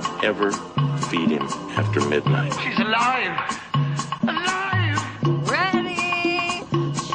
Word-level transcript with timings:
Don't 0.00 0.24
ever 0.24 0.52
feed 1.10 1.30
him 1.30 1.42
after 1.76 2.00
midnight. 2.08 2.54
She's 2.62 2.78
alive! 2.78 3.36
Alive! 4.22 4.70
ready 5.50 6.64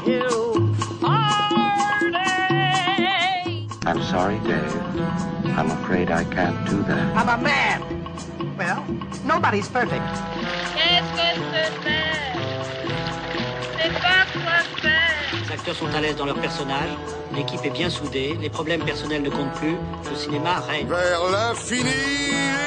to 0.05 0.75
party. 1.01 1.55
I'm 3.87 4.03
sorry, 4.03 4.37
Dave. 4.39 4.75
I'm 5.57 5.71
afraid 5.71 6.11
I 6.11 6.25
can't 6.25 6.63
do 6.69 6.83
that. 6.83 7.17
I'm 7.17 7.29
a 7.29 7.41
man. 7.41 7.81
Well, 8.55 8.85
nobody's 9.23 9.67
perfect. 9.67 10.03
Qu'est-ce 10.75 11.11
que 11.11 11.27
c'est 11.41 12.03
C'est 13.81 13.93
pas 13.93 14.25
quoi 14.31 14.59
faire. 14.81 15.15
Les 15.43 15.51
acteurs 15.51 15.75
sont 15.75 15.93
à 15.95 16.01
l'aise 16.01 16.17
dans 16.17 16.25
leur 16.25 16.39
personnage, 16.39 16.89
l'équipe 17.33 17.65
est 17.65 17.71
bien 17.71 17.89
soudée, 17.89 18.37
les 18.39 18.49
problèmes 18.49 18.83
personnels 18.83 19.23
ne 19.23 19.29
comptent 19.29 19.53
plus, 19.53 19.75
le 20.09 20.15
cinéma 20.15 20.59
règne. 20.59 20.87
Vers 20.87 21.23
l'infini 21.31 22.64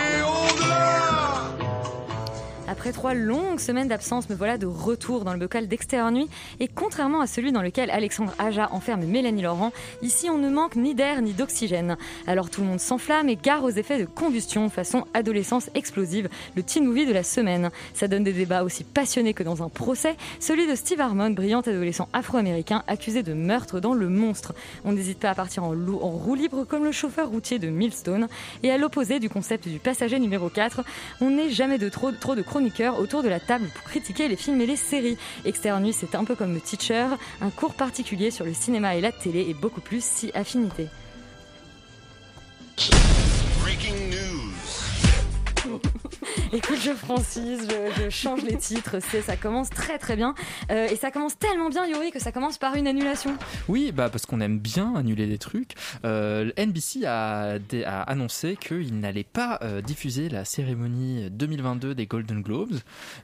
Après 2.88 3.00
trois 3.00 3.12
longues 3.12 3.60
semaines 3.60 3.88
d'absence, 3.88 4.30
me 4.30 4.34
voilà 4.34 4.56
de 4.56 4.64
retour 4.64 5.26
dans 5.26 5.34
le 5.34 5.38
bocal 5.38 5.68
d'extérieur 5.68 6.10
nuit. 6.10 6.26
Et 6.58 6.68
contrairement 6.68 7.20
à 7.20 7.26
celui 7.26 7.52
dans 7.52 7.60
lequel 7.60 7.90
Alexandre 7.90 8.32
Aja 8.38 8.70
enferme 8.72 9.04
Mélanie 9.04 9.42
Laurent, 9.42 9.72
ici 10.00 10.30
on 10.30 10.38
ne 10.38 10.48
manque 10.48 10.74
ni 10.74 10.94
d'air 10.94 11.20
ni 11.20 11.34
d'oxygène. 11.34 11.98
Alors 12.26 12.48
tout 12.48 12.62
le 12.62 12.66
monde 12.66 12.80
s'enflamme 12.80 13.28
et 13.28 13.36
gare 13.36 13.62
aux 13.62 13.68
effets 13.68 13.98
de 13.98 14.06
combustion 14.06 14.70
façon 14.70 15.04
adolescence 15.12 15.68
explosive, 15.74 16.30
le 16.56 16.62
teen 16.62 16.86
movie 16.86 17.04
de 17.04 17.12
la 17.12 17.24
semaine. 17.24 17.68
Ça 17.92 18.08
donne 18.08 18.24
des 18.24 18.32
débats 18.32 18.62
aussi 18.62 18.84
passionnés 18.84 19.34
que 19.34 19.42
dans 19.42 19.62
un 19.62 19.68
procès, 19.68 20.16
celui 20.40 20.66
de 20.66 20.74
Steve 20.74 21.02
Harmon, 21.02 21.28
brillant 21.28 21.60
adolescent 21.60 22.08
afro-américain 22.14 22.84
accusé 22.86 23.22
de 23.22 23.34
meurtre 23.34 23.80
dans 23.80 23.92
Le 23.92 24.08
Monstre. 24.08 24.54
On 24.86 24.92
n'hésite 24.92 25.18
pas 25.18 25.28
à 25.28 25.34
partir 25.34 25.62
en, 25.62 25.74
roue 25.74 26.34
libre 26.34 26.64
comme 26.64 26.84
le 26.84 26.92
chauffeur 26.92 27.28
routier 27.28 27.58
de 27.58 27.68
Millstone. 27.68 28.28
Et 28.62 28.70
à 28.70 28.78
l'opposé 28.78 29.20
du 29.20 29.28
concept 29.28 29.68
du 29.68 29.78
passager 29.78 30.18
numéro 30.18 30.48
4, 30.48 30.82
on 31.20 31.28
n'est 31.28 31.50
jamais 31.50 31.76
de 31.76 31.90
trop, 31.90 32.12
trop 32.12 32.34
de 32.34 32.40
chroniqueurs 32.40 32.77
autour 32.86 33.22
de 33.22 33.28
la 33.28 33.40
table 33.40 33.68
pour 33.74 33.84
critiquer 33.84 34.28
les 34.28 34.36
films 34.36 34.60
et 34.60 34.66
les 34.66 34.76
séries. 34.76 35.18
Externe 35.44 35.82
Nuit, 35.82 35.92
c'est 35.92 36.14
un 36.14 36.24
peu 36.24 36.34
comme 36.34 36.54
le 36.54 36.60
Teacher, 36.60 37.06
un 37.40 37.50
cours 37.50 37.74
particulier 37.74 38.30
sur 38.30 38.44
le 38.44 38.54
cinéma 38.54 38.94
et 38.94 39.00
la 39.00 39.12
télé 39.12 39.46
et 39.48 39.54
beaucoup 39.54 39.80
plus 39.80 40.04
si 40.04 40.30
affinité. 40.34 40.88
Écoute, 46.52 46.78
je 46.82 46.92
francise, 46.92 47.68
je, 47.68 48.04
je 48.04 48.10
change 48.10 48.42
les 48.42 48.56
titres, 48.56 48.96
c'est, 49.00 49.20
ça 49.22 49.36
commence 49.36 49.68
très 49.70 49.98
très 49.98 50.16
bien. 50.16 50.34
Euh, 50.70 50.88
et 50.88 50.96
ça 50.96 51.10
commence 51.10 51.38
tellement 51.38 51.68
bien, 51.68 51.86
Yuri, 51.86 52.10
que 52.10 52.18
ça 52.20 52.32
commence 52.32 52.58
par 52.58 52.74
une 52.74 52.86
annulation. 52.86 53.36
Oui, 53.68 53.92
bah 53.92 54.08
parce 54.08 54.24
qu'on 54.26 54.40
aime 54.40 54.58
bien 54.58 54.94
annuler 54.96 55.26
des 55.26 55.38
trucs. 55.38 55.74
Euh, 56.04 56.50
NBC 56.56 57.04
a, 57.06 57.58
dé- 57.58 57.84
a 57.84 58.00
annoncé 58.02 58.56
qu'il 58.56 58.98
n'allait 58.98 59.24
pas 59.24 59.58
euh, 59.62 59.80
diffuser 59.82 60.28
la 60.28 60.44
cérémonie 60.44 61.28
2022 61.30 61.94
des 61.94 62.06
Golden 62.06 62.42
Globes. 62.42 62.76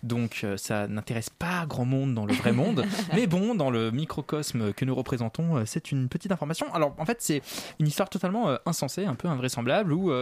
Donc 0.03 0.45
ça 0.57 0.87
n'intéresse 0.87 1.31
pas 1.31 1.65
grand 1.67 1.85
monde 1.87 2.15
dans 2.15 2.27
le 2.27 2.35
vrai 2.35 2.53
monde. 2.63 2.85
Mais 3.15 3.27
bon, 3.27 3.55
dans 3.55 3.71
le 3.71 3.91
microcosme 3.91 4.73
que 4.75 4.85
nous 4.85 4.95
représentons, 4.95 5.65
c'est 5.67 5.91
une 5.93 6.09
petite 6.09 6.33
information. 6.33 6.73
Alors 6.75 6.95
en 6.99 7.07
fait, 7.07 7.19
c'est 7.21 7.43
une 7.81 7.87
histoire 7.87 8.11
totalement 8.11 8.51
insensée, 8.67 9.07
un 9.07 9.15
peu 9.15 9.29
invraisemblable, 9.29 9.93
où 9.93 10.13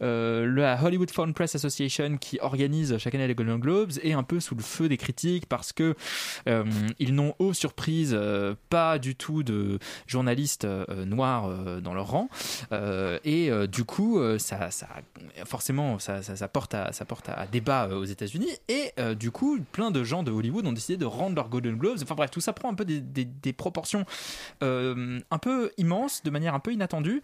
la 0.00 0.78
Hollywood 0.82 1.10
Foreign 1.10 1.32
Press 1.34 1.54
Association 1.56 1.73
qui 2.20 2.38
organise 2.40 2.96
chaque 2.98 3.14
année 3.14 3.26
les 3.26 3.34
Golden 3.34 3.58
Globes 3.58 3.92
est 4.02 4.12
un 4.12 4.22
peu 4.22 4.40
sous 4.40 4.54
le 4.54 4.62
feu 4.62 4.88
des 4.88 4.96
critiques 4.96 5.46
parce 5.46 5.72
que 5.72 5.94
euh, 6.48 6.64
ils 6.98 7.14
n'ont, 7.14 7.34
aux 7.38 7.52
surprises, 7.52 8.14
euh, 8.14 8.54
pas 8.70 8.98
du 8.98 9.14
tout 9.14 9.42
de 9.42 9.78
journalistes 10.06 10.64
euh, 10.64 11.04
noirs 11.04 11.50
dans 11.80 11.94
leur 11.94 12.08
rang. 12.08 12.28
Et 13.24 13.50
du 13.68 13.84
coup, 13.84 14.20
ça, 14.38 14.68
forcément, 15.44 15.98
ça, 15.98 16.48
porte 16.48 16.74
à, 16.74 17.46
débat 17.50 17.88
aux 17.88 18.04
États-Unis. 18.04 18.50
Et 18.68 18.92
du 19.14 19.30
coup, 19.30 19.58
plein 19.72 19.90
de 19.90 20.04
gens 20.04 20.22
de 20.22 20.30
Hollywood 20.30 20.66
ont 20.66 20.72
décidé 20.72 20.96
de 20.96 21.04
rendre 21.04 21.36
leurs 21.36 21.48
Golden 21.48 21.76
Globes. 21.76 21.98
Enfin 22.02 22.14
bref, 22.14 22.30
tout 22.30 22.40
ça 22.40 22.52
prend 22.52 22.70
un 22.70 22.74
peu 22.74 22.84
des, 22.84 23.52
proportions 23.52 24.04
un 24.60 25.38
peu 25.40 25.70
immenses, 25.78 26.22
de 26.22 26.30
manière 26.30 26.54
un 26.54 26.60
peu 26.60 26.72
inattendue. 26.72 27.22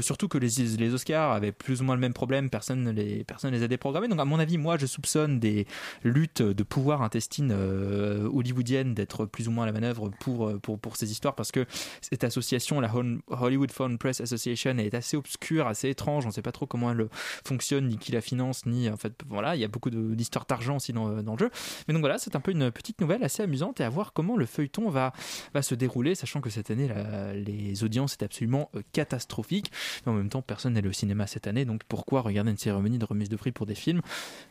Surtout 0.00 0.28
que 0.28 0.38
les, 0.38 0.76
les 0.78 0.94
Oscars 0.94 1.32
avaient 1.32 1.52
plus 1.52 1.80
ou 1.80 1.84
moins 1.84 1.94
le 1.94 2.00
même 2.00 2.14
problème, 2.14 2.50
personne 2.50 2.82
ne 2.82 2.90
les, 2.90 3.24
personne 3.24 3.50
ne 3.50 3.61
les 3.62 3.64
a 3.64 3.68
déprogrammés. 3.68 4.08
Donc, 4.08 4.20
à 4.20 4.24
mon 4.24 4.38
avis, 4.38 4.58
moi, 4.58 4.76
je 4.76 4.86
soupçonne 4.86 5.38
des 5.38 5.66
luttes 6.04 6.42
de 6.42 6.62
pouvoir 6.62 7.02
intestine 7.02 7.50
euh, 7.52 8.28
hollywoodienne 8.32 8.94
d'être 8.94 9.24
plus 9.26 9.48
ou 9.48 9.50
moins 9.50 9.64
à 9.64 9.66
la 9.66 9.72
manœuvre 9.72 10.10
pour, 10.20 10.48
euh, 10.48 10.58
pour, 10.58 10.78
pour 10.78 10.96
ces 10.96 11.10
histoires 11.10 11.34
parce 11.34 11.52
que 11.52 11.66
cette 12.00 12.24
association, 12.24 12.80
la 12.80 12.94
Hol- 12.94 13.20
Hollywood 13.28 13.70
Foreign 13.70 13.98
Press 13.98 14.20
Association, 14.20 14.76
est 14.78 14.94
assez 14.94 15.16
obscure, 15.16 15.66
assez 15.66 15.88
étrange. 15.88 16.24
On 16.24 16.28
ne 16.28 16.32
sait 16.32 16.42
pas 16.42 16.52
trop 16.52 16.66
comment 16.66 16.90
elle 16.90 17.08
fonctionne, 17.44 17.88
ni 17.88 17.98
qui 17.98 18.12
la 18.12 18.20
finance, 18.20 18.66
ni 18.66 18.88
en 18.88 18.96
fait, 18.96 19.14
voilà, 19.26 19.54
il 19.56 19.60
y 19.60 19.64
a 19.64 19.68
beaucoup 19.68 19.90
d'histoires 19.90 20.46
d'argent 20.48 20.76
aussi 20.76 20.92
dans, 20.92 21.22
dans 21.22 21.32
le 21.32 21.38
jeu. 21.38 21.50
Mais 21.86 21.94
donc 21.94 22.00
voilà, 22.00 22.18
c'est 22.18 22.36
un 22.36 22.40
peu 22.40 22.50
une 22.50 22.70
petite 22.70 23.00
nouvelle 23.00 23.22
assez 23.22 23.42
amusante 23.42 23.80
et 23.80 23.84
à 23.84 23.88
voir 23.88 24.12
comment 24.12 24.36
le 24.36 24.46
feuilleton 24.46 24.88
va, 24.90 25.12
va 25.54 25.62
se 25.62 25.74
dérouler, 25.74 26.14
sachant 26.14 26.40
que 26.40 26.50
cette 26.50 26.70
année, 26.70 26.88
la- 26.88 27.32
les 27.34 27.84
audiences 27.84 28.14
étaient 28.14 28.24
absolument 28.24 28.70
euh, 28.74 28.82
catastrophiques. 28.92 29.70
Mais 30.04 30.12
en 30.12 30.14
même 30.14 30.28
temps, 30.28 30.42
personne 30.42 30.74
n'est 30.74 30.86
au 30.86 30.92
cinéma 30.92 31.26
cette 31.26 31.46
année, 31.46 31.64
donc 31.64 31.82
pourquoi 31.88 32.20
regarder 32.22 32.50
une 32.50 32.58
cérémonie 32.58 32.98
de 32.98 33.04
remise 33.04 33.28
de 33.28 33.36
prix 33.42 33.52
pour 33.52 33.66
des 33.66 33.74
films 33.74 34.00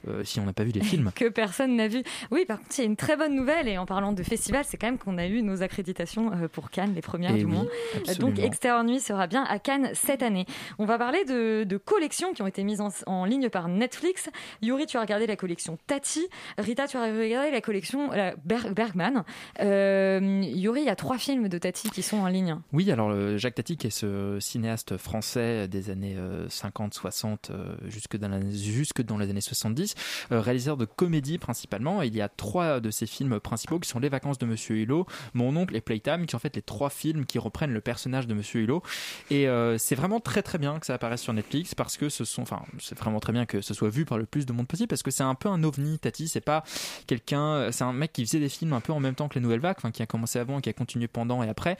euh, 0.08 0.24
si 0.24 0.40
on 0.40 0.46
n'a 0.46 0.54
pas 0.54 0.64
vu 0.64 0.72
les 0.72 0.82
films 0.92 1.12
que 1.16 1.30
personne 1.30 1.76
n'a 1.76 1.88
vu. 1.88 2.04
Oui, 2.32 2.46
par 2.46 2.58
contre, 2.60 2.70
il 2.78 2.82
y 2.82 2.84
a 2.84 2.86
une 2.88 2.96
très 2.96 3.16
bonne 3.18 3.36
nouvelle, 3.36 3.68
et 3.68 3.78
en 3.78 3.86
parlant 3.86 4.12
de 4.14 4.22
festival, 4.24 4.64
c'est 4.68 4.78
quand 4.78 4.88
même 4.88 4.98
qu'on 4.98 5.18
a 5.18 5.26
eu 5.28 5.42
nos 5.42 5.62
accréditations 5.64 6.32
euh, 6.34 6.48
pour 6.48 6.70
Cannes, 6.70 6.94
les 6.94 7.02
premières 7.02 7.32
Eh 7.36 7.40
du 7.40 7.46
oui, 7.46 7.52
moins. 7.52 7.66
absolument. 7.98 8.28
Donc, 8.36 8.40
Extérieur 8.40 8.84
Nuit 8.84 9.00
sera 9.00 9.28
bien 9.28 9.44
à 9.44 9.60
Cannes 9.60 9.90
cette 9.94 10.22
année. 10.24 10.46
On 10.80 10.86
va 10.86 10.98
parler 10.98 11.24
de, 11.26 11.64
de 11.64 11.78
collections 11.78 12.34
qui 12.34 12.42
ont 12.42 12.48
été 12.48 12.64
mises 12.64 12.82
en, 12.82 12.90
en 13.08 13.26
ligne 13.26 13.50
par 13.50 13.68
Netflix. 13.68 14.30
Yuri, 14.62 14.86
tu 14.86 14.98
as 14.98 15.02
regardé 15.02 15.26
la 15.28 15.36
collection 15.36 15.78
Tati. 15.88 16.28
Rita, 16.58 16.88
tu 16.88 16.98
as 16.98 17.04
regardé 17.06 17.52
la 17.52 17.62
collection 17.62 18.12
euh, 18.14 18.32
Ber- 18.46 18.74
Bergman. 18.74 19.24
Euh, 19.62 20.42
Yuri, 20.44 20.82
il 20.82 20.86
y 20.88 20.90
a 20.90 20.96
trois 20.96 21.18
films 21.18 21.48
de 21.48 21.58
Tati 21.58 21.90
qui 21.90 22.02
sont 22.02 22.18
en 22.18 22.28
ligne. 22.28 22.58
Oui, 22.74 22.92
alors 22.92 23.10
euh, 23.12 23.38
Jacques 23.38 23.56
Tati, 23.56 23.78
qui 23.78 23.88
est 23.88 23.92
ce 23.92 24.38
cinéaste 24.40 24.98
français 24.98 25.68
des 25.68 25.90
années 25.90 26.18
50-60 26.50 27.52
jusque, 27.88 28.18
dans 28.18 28.28
la- 28.30 28.40
jusque 28.82 29.04
dans 29.04 29.18
les 29.18 29.30
années 29.30 29.42
70, 29.42 29.94
euh, 30.32 30.42
réalisateur 30.42 30.78
de 30.78 30.86
comédie 30.86 31.38
principalement. 31.38 32.02
Et 32.02 32.08
il 32.08 32.16
y 32.16 32.22
a 32.22 32.30
trois 32.30 32.80
de 32.80 32.90
ses 32.90 33.06
films 33.06 33.40
principaux 33.40 33.80
qui 33.80 33.88
sont 33.88 34.00
Les 34.00 34.10
vacances 34.10 34.40
de 34.40 34.46
Monsieur 34.46 34.76
Hulot, 34.78 35.06
Mon 35.34 35.56
oncle 35.56 35.76
et 35.76 35.82
Playtime, 35.82 36.26
qui 36.26 36.32
sont 36.32 36.38
en 36.38 36.40
fait 36.40 36.56
les 36.56 36.62
trois 36.62 36.90
films 36.90 37.26
qui 37.26 37.38
reprennent 37.38 37.74
le 37.74 37.82
personnage 37.82 38.26
de 38.28 38.34
Monsieur 38.34 38.62
Hulot. 38.62 38.82
Et 39.30 39.48
euh, 39.48 39.78
c'est 39.78 39.96
vraiment 39.96 40.20
très 40.20 40.42
très 40.42 40.58
bien 40.58 40.80
que 40.80 40.86
ça 40.86 40.96
apparaisse 40.96 41.22
sur 41.22 41.34
Netflix 41.34 41.76
parce 41.76 41.98
que 41.98 42.10
ce 42.10 42.26
sont, 42.26 42.42
enfin, 42.42 42.64
c'est 42.80 42.98
vraiment 42.98 43.20
très 43.20 43.34
bien 43.34 43.46
que 43.46 43.62
ce 43.62 43.74
soit 43.74 43.90
vu 43.90 44.06
par 44.06 44.18
le 44.18 44.26
plus 44.26 44.46
de 44.46 44.54
monde 44.54 44.68
possible 44.68 44.88
parce 44.88 45.04
que 45.04 45.12
c'est 45.12 45.24
un 45.24 45.36
peu 45.36 45.50
un 45.50 45.64
ovni. 45.64 46.00
Tati, 46.00 46.28
c'est 46.28 46.42
pas 46.42 46.64
quelqu'un, 47.06 47.72
c'est 47.72 47.84
un 47.84 47.94
mec 47.94 48.14
qui 48.14 48.26
faisait 48.26 48.40
des 48.40 48.50
films 48.50 48.74
un 48.74 48.82
peu 48.82 48.94
en 48.94 49.00
même 49.00 49.16
temps 49.16 49.28
que 49.28 49.36
les 49.36 49.42
nouvelles 49.42 49.60
vagues, 49.60 49.78
qui 49.94 50.02
a 50.02 50.06
commencé 50.06 50.40
avant, 50.40 50.62
qui 50.62 50.70
a 50.70 50.74
continué 50.74 51.08
pendant 51.08 51.44
et 51.44 51.50
après, 51.50 51.78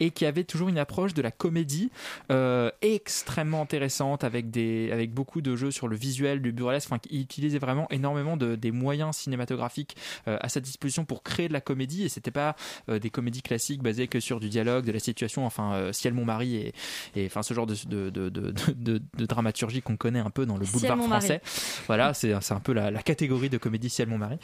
et 0.00 0.10
qui 0.10 0.26
avait 0.26 0.44
toujours 0.44 0.68
une 0.68 0.78
approche 0.78 1.14
de 1.14 1.22
la 1.22 1.30
comédie 1.30 1.90
euh, 2.30 2.70
extrêmement 2.82 3.62
intéressante 3.62 4.24
avec 4.24 4.50
des, 4.50 4.90
avec 4.92 5.12
beaucoup 5.12 5.40
de 5.40 5.56
jeux 5.56 5.70
sur 5.70 5.88
le 5.88 5.96
visuel, 5.96 6.40
du 6.42 6.52
burlesque. 6.52 6.88
Enfin, 6.90 7.00
il 7.10 7.20
utilisait 7.20 7.58
vraiment 7.58 7.86
énormément 7.90 8.36
de, 8.36 8.56
des 8.56 8.70
moyens 8.70 9.16
cinématographiques 9.16 9.96
euh, 10.28 10.36
à 10.40 10.48
sa 10.48 10.60
disposition 10.60 11.04
pour 11.04 11.22
créer 11.22 11.48
de 11.48 11.52
la 11.52 11.60
comédie, 11.60 12.04
et 12.04 12.08
c'était 12.08 12.30
pas 12.30 12.56
euh, 12.88 12.98
des 12.98 13.10
comédies 13.10 13.42
classiques 13.42 13.82
basées 13.82 14.08
que 14.08 14.20
sur 14.20 14.40
du 14.40 14.48
dialogue, 14.48 14.84
de 14.84 14.92
la 14.92 14.98
situation, 14.98 15.46
enfin, 15.46 15.74
euh, 15.74 15.92
Ciel 15.92 16.14
mon 16.14 16.24
mari 16.24 16.56
et, 16.56 16.74
et 17.14 17.26
enfin 17.26 17.42
ce 17.42 17.54
genre 17.54 17.66
de, 17.66 17.76
de, 17.86 18.10
de, 18.10 18.28
de, 18.28 19.26
dramaturgie 19.26 19.82
qu'on 19.82 19.96
connaît 19.96 20.20
un 20.20 20.30
peu 20.30 20.46
dans 20.46 20.56
le 20.56 20.66
boulevard 20.66 20.98
français. 20.98 21.40
Voilà, 21.86 22.14
c'est 22.14 22.32
un 22.32 22.60
peu 22.60 22.72
la, 22.72 22.90
la 22.90 23.02
catégorie 23.02 23.48
de 23.48 23.58
comédie 23.58 23.90
Ciel 23.90 24.08
mon 24.08 24.18
mari. 24.18 24.38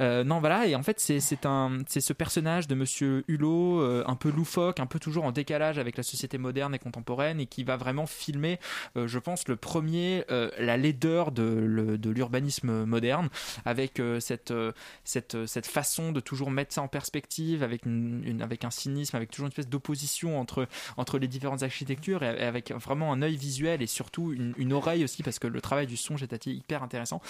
Non, 0.00 0.40
voilà, 0.40 0.66
et 0.66 0.74
en 0.74 0.82
fait, 0.82 1.00
c'est 1.00 1.46
un, 1.46 1.78
c'est 1.86 2.00
ce 2.00 2.12
personnage 2.12 2.66
de 2.68 2.74
Monsieur 2.74 3.24
Hulot, 3.28 4.04
un 4.06 4.16
peu 4.16 4.30
loufoque, 4.30 4.80
un 4.80 4.86
peu 4.86 4.98
toujours 4.98 5.24
en 5.24 5.32
décalage 5.32 5.78
avec 5.78 5.96
la 5.96 6.02
société 6.02 6.38
moderne 6.38 6.74
et 6.74 6.78
contemporaine, 6.78 7.40
et 7.40 7.46
qui 7.46 7.64
va 7.64 7.76
vraiment 7.76 8.06
filmer, 8.06 8.58
je 8.96 9.18
pense, 9.18 9.48
le 9.48 9.56
premier, 9.56 10.24
la 10.58 10.76
laideur 10.76 11.32
de, 11.34 12.08
l'urbanisme 12.10 12.84
moderne, 12.84 13.28
avec 13.64 14.00
euh, 14.00 14.20
cette, 14.20 14.50
euh, 14.50 14.72
cette, 15.04 15.34
euh, 15.34 15.46
cette 15.46 15.66
façon 15.66 16.12
de 16.12 16.20
toujours 16.20 16.50
mettre 16.50 16.72
ça 16.74 16.82
en 16.82 16.88
perspective, 16.88 17.62
avec, 17.62 17.86
une, 17.86 18.40
avec 18.42 18.64
un 18.64 18.70
cynisme, 18.70 19.16
avec 19.16 19.30
toujours 19.30 19.46
une 19.46 19.50
espèce 19.50 19.68
d'opposition 19.68 20.40
entre, 20.40 20.68
entre 20.96 21.18
les 21.18 21.28
différentes 21.28 21.62
architectures, 21.62 22.22
et, 22.22 22.28
avec 22.28 22.72
vraiment 22.72 23.12
un 23.12 23.22
œil 23.22 23.36
visuel 23.36 23.82
et 23.82 23.86
surtout 23.86 24.32
une, 24.32 24.72
oreille 24.72 25.04
aussi, 25.04 25.22
parce 25.22 25.38
que 25.38 25.46
le 25.46 25.60
travail 25.60 25.86
du 25.86 25.96
son, 25.96 26.16
été 26.16 26.50
hyper 26.50 26.82
intéressant. 26.82 27.20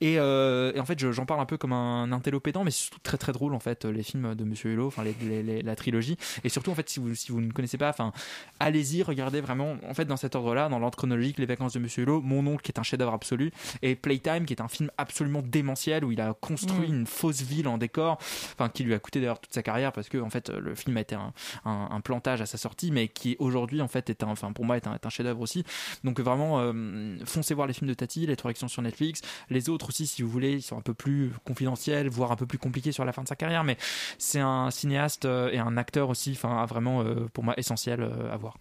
Et, 0.00 0.18
en 0.18 0.84
fait, 0.86 0.98
je- 0.98 1.12
j'en 1.12 1.26
parle 1.26 1.40
un 1.40 1.46
peu 1.46 1.56
comme 1.58 1.72
un 1.72 2.12
intello 2.12 2.40
pédant, 2.40 2.64
mais 2.64 2.70
c'est 2.70 2.84
surtout 2.84 3.00
très 3.02 3.18
très 3.18 3.32
drôle 3.32 3.54
en 3.54 3.58
fait, 3.58 3.84
les 3.84 4.02
films 4.02 4.34
de 4.34 4.44
Monsieur 4.44 4.70
Hulot, 4.70 4.86
enfin 4.86 5.04
la 5.04 5.76
trilogie. 5.76 6.16
Et 6.44 6.48
surtout, 6.48 6.70
en 6.70 6.74
fait, 6.74 6.88
si 6.88 7.00
vous, 7.00 7.14
si 7.14 7.32
vous 7.32 7.40
ne 7.40 7.52
connaissez 7.52 7.78
pas, 7.78 7.90
enfin, 7.90 8.12
allez-y, 8.60 9.02
regardez 9.02 9.40
vraiment, 9.40 9.76
en 9.88 9.94
fait, 9.94 10.04
dans 10.04 10.16
cet 10.16 10.34
ordre-là, 10.34 10.68
dans 10.68 10.78
l'ordre 10.78 10.96
chronologique, 10.96 11.38
Les 11.38 11.46
Vacances 11.46 11.72
de 11.72 11.78
Monsieur 11.78 12.04
Hulot, 12.04 12.20
Mon 12.22 12.46
Oncle 12.46 12.62
qui 12.62 12.72
est 12.72 12.78
un 12.78 12.82
chef-d'œuvre 12.82 13.12
absolu, 13.14 13.37
et 13.82 13.94
Playtime 13.96 14.44
qui 14.46 14.52
est 14.52 14.60
un 14.60 14.68
film 14.68 14.90
absolument 14.98 15.42
démentiel 15.42 16.04
où 16.04 16.12
il 16.12 16.20
a 16.20 16.34
construit 16.34 16.88
Mm. 16.88 16.94
une 17.00 17.06
fausse 17.06 17.42
ville 17.42 17.68
en 17.68 17.78
décor, 17.78 18.18
enfin, 18.54 18.68
qui 18.68 18.84
lui 18.84 18.94
a 18.94 18.98
coûté 18.98 19.20
d'ailleurs 19.20 19.40
toute 19.40 19.52
sa 19.54 19.62
carrière 19.62 19.92
parce 19.92 20.08
que 20.08 20.18
en 20.18 20.30
fait, 20.30 20.50
le 20.50 20.74
film 20.74 20.96
a 20.96 21.00
été 21.00 21.14
un, 21.14 21.32
un- 21.64 21.88
un 21.90 22.00
plantage 22.00 22.40
à 22.40 22.46
sa 22.46 22.58
sortie, 22.58 22.90
mais 22.90 23.08
qui 23.08 23.36
aujourd'hui, 23.38 23.80
en 23.80 23.88
fait, 23.88 24.10
est 24.10 24.22
un, 24.22 24.28
enfin, 24.28 24.52
pour 24.52 24.64
moi, 24.64 24.76
est 24.76 24.86
un, 24.86 24.98
chef-d'œuvre 25.10 25.40
aussi. 25.40 25.64
Donc 26.04 26.20
vraiment, 26.20 26.60
euh, 26.60 27.16
foncez 27.24 27.54
voir 27.54 27.66
les 27.66 27.72
films 27.72 27.88
de 27.88 27.94
Tati, 27.94 28.26
les 28.26 28.36
trois 28.36 28.50
actions 28.50 28.68
sur 28.68 28.82
Netflix. 28.82 29.20
Les 29.50 29.68
autres 29.68 29.88
aussi, 29.88 30.06
si 30.06 30.22
vous 30.22 30.28
voulez, 30.30 30.52
ils 30.54 30.62
sont 30.62 30.76
un 30.78 30.82
peu 30.82 30.94
plus 30.94 31.30
confidentiels, 31.44 32.08
voire 32.08 32.32
un 32.32 32.36
peu 32.36 32.46
plus 32.46 32.58
compliqués 32.58 32.92
sur 32.92 33.04
la 33.04 33.12
fin 33.12 33.22
de 33.22 33.28
sa 33.28 33.36
carrière, 33.36 33.64
mais 33.64 33.76
c'est 34.18 34.40
un 34.40 34.70
cinéaste 34.70 35.24
euh, 35.24 35.50
et 35.50 35.58
un 35.58 35.76
acteur 35.76 36.08
aussi, 36.10 36.32
enfin 36.32 36.64
vraiment 36.66 37.02
euh, 37.02 37.26
pour 37.32 37.44
moi 37.44 37.54
essentiel 37.58 38.02
à 38.30 38.36
voir. 38.36 38.56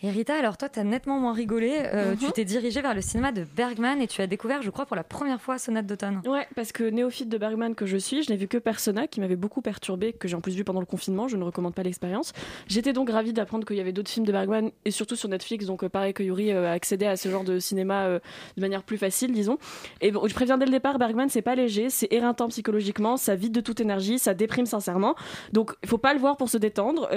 Et 0.00 0.10
Rita, 0.10 0.36
alors 0.38 0.56
toi, 0.56 0.68
t'as 0.68 0.84
nettement 0.84 1.18
moins 1.18 1.32
rigolé. 1.32 1.72
Euh, 1.92 2.12
Mhm. 2.12 2.18
Tu 2.18 2.32
t'es 2.32 2.44
dirigée 2.44 2.80
vers 2.80 2.94
le 2.94 3.00
cinéma 3.00 3.32
de 3.32 3.42
Bergman 3.56 4.00
et 4.00 4.06
tu 4.06 4.22
as 4.22 4.28
découvert, 4.28 4.62
je 4.62 4.70
crois, 4.70 4.86
pour 4.86 4.94
la 4.94 5.02
première 5.02 5.40
fois 5.40 5.58
Sonate 5.58 5.86
d'automne. 5.86 6.22
Ouais, 6.24 6.46
parce 6.54 6.70
que 6.70 6.84
néophyte 6.84 7.28
de 7.28 7.36
Bergman 7.36 7.74
que 7.74 7.84
je 7.84 7.96
suis, 7.96 8.22
je 8.22 8.30
n'ai 8.30 8.36
vu 8.36 8.46
que 8.46 8.58
Persona, 8.58 9.08
qui 9.08 9.20
m'avait 9.20 9.34
beaucoup 9.34 9.60
perturbé, 9.60 10.12
que 10.12 10.28
j'ai 10.28 10.36
en 10.36 10.40
plus 10.40 10.54
vu 10.54 10.62
pendant 10.62 10.78
le 10.78 10.86
confinement, 10.86 11.26
je 11.26 11.36
ne 11.36 11.42
recommande 11.42 11.74
pas 11.74 11.82
l'expérience. 11.82 12.32
J'étais 12.68 12.92
donc 12.92 13.10
ravie 13.10 13.32
d'apprendre 13.32 13.66
qu'il 13.66 13.76
y 13.76 13.80
avait 13.80 13.90
d'autres 13.92 14.10
films 14.10 14.24
de 14.24 14.30
Bergman, 14.30 14.70
et 14.84 14.92
surtout 14.92 15.16
sur 15.16 15.28
Netflix, 15.28 15.66
donc 15.66 15.82
euh, 15.82 15.88
pareil 15.88 16.14
que 16.14 16.22
Yuri 16.22 16.52
euh, 16.52 16.68
a 16.68 16.72
accédé 16.72 17.06
à 17.06 17.16
ce 17.16 17.28
genre 17.28 17.42
de 17.44 17.58
cinéma 17.58 18.04
euh, 18.04 18.20
de 18.56 18.60
manière 18.60 18.84
plus 18.84 18.98
facile, 18.98 19.32
disons. 19.32 19.58
Et 20.00 20.12
bon, 20.12 20.28
je 20.28 20.34
préviens 20.34 20.58
dès 20.58 20.66
le 20.66 20.70
départ, 20.70 20.98
Bergman, 20.98 21.28
c'est 21.28 21.42
pas 21.42 21.56
léger, 21.56 21.90
c'est 21.90 22.12
éreintant 22.12 22.46
psychologiquement, 22.48 23.16
ça 23.16 23.34
vide 23.34 23.52
de 23.52 23.60
toute 23.60 23.80
énergie, 23.80 24.20
ça 24.20 24.32
déprime 24.32 24.66
sincèrement. 24.66 25.16
Donc, 25.52 25.72
il 25.82 25.88
faut 25.88 25.98
pas 25.98 26.14
le 26.14 26.20
voir 26.20 26.36
pour 26.36 26.48
se 26.48 26.56
détendre, 26.56 27.08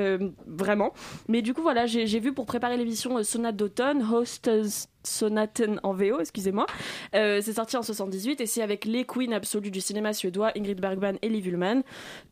vraiment. 0.47 0.93
Mais 1.27 1.41
du 1.43 1.53
coup, 1.53 1.61
voilà, 1.61 1.85
j'ai 1.85 2.19
vu 2.19 2.33
pour 2.33 2.45
préparer 2.45 2.70
l'émission 2.77 3.17
euh, 3.17 3.23
Sonate 3.23 3.55
d'automne, 3.55 4.01
Hostess 4.03 4.87
Sonaten 5.03 5.79
en 5.81 5.93
VO, 5.93 6.19
excusez-moi. 6.19 6.67
Euh, 7.15 7.39
c'est 7.41 7.53
sorti 7.53 7.75
en 7.75 7.81
78 7.81 8.39
et 8.39 8.45
c'est 8.45 8.61
avec 8.61 8.85
les 8.85 9.03
queens 9.03 9.31
absolues 9.31 9.71
du 9.71 9.81
cinéma 9.81 10.13
suédois, 10.13 10.51
Ingrid 10.55 10.79
Bergman 10.79 11.17
et 11.23 11.29
Liv 11.29 11.47
Ullmann. 11.47 11.81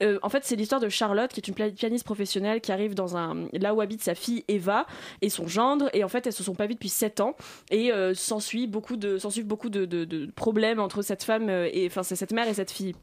Euh, 0.04 0.20
en 0.22 0.30
fait, 0.30 0.44
c'est 0.46 0.56
l'histoire 0.56 0.80
de 0.80 0.88
Charlotte, 0.90 1.32
qui 1.32 1.40
est 1.40 1.48
une 1.48 1.56
pianiste 1.74 2.06
professionnelle 2.06 2.62
qui 2.62 2.72
arrive 2.72 2.94
dans 2.94 3.18
un 3.18 3.48
là 3.54 3.74
où 3.74 3.82
habite 3.82 4.04
sa 4.04 4.14
fille 4.14 4.44
Eva 4.48 4.86
et 5.22 5.30
son 5.30 5.48
gendre. 5.48 5.90
Et 5.94 6.04
en 6.04 6.10
fait, 6.10 6.28
elles 6.28 6.34
se 6.34 6.44
sont 6.44 6.54
pas 6.56 6.68
vues 6.68 6.76
depuis 6.76 6.90
7 6.90 7.22
ans 7.22 7.36
et 7.72 7.92
euh, 7.92 8.14
s'ensuit 8.14 8.68
beaucoup 8.68 8.98
de 8.98 9.18
beaucoup 9.44 9.70
de, 9.70 9.86
de- 9.86 10.30
problèmes 10.36 10.80
entre 10.80 11.02
cette 11.02 11.24
femme 11.24 11.50
euh, 11.50 11.68
et 11.74 11.88
enfin 11.88 12.04
c'est 12.04 12.16
cette 12.16 12.34
mère 12.34 12.48
et 12.48 12.54
cette 12.54 12.72
fille. 12.72 12.94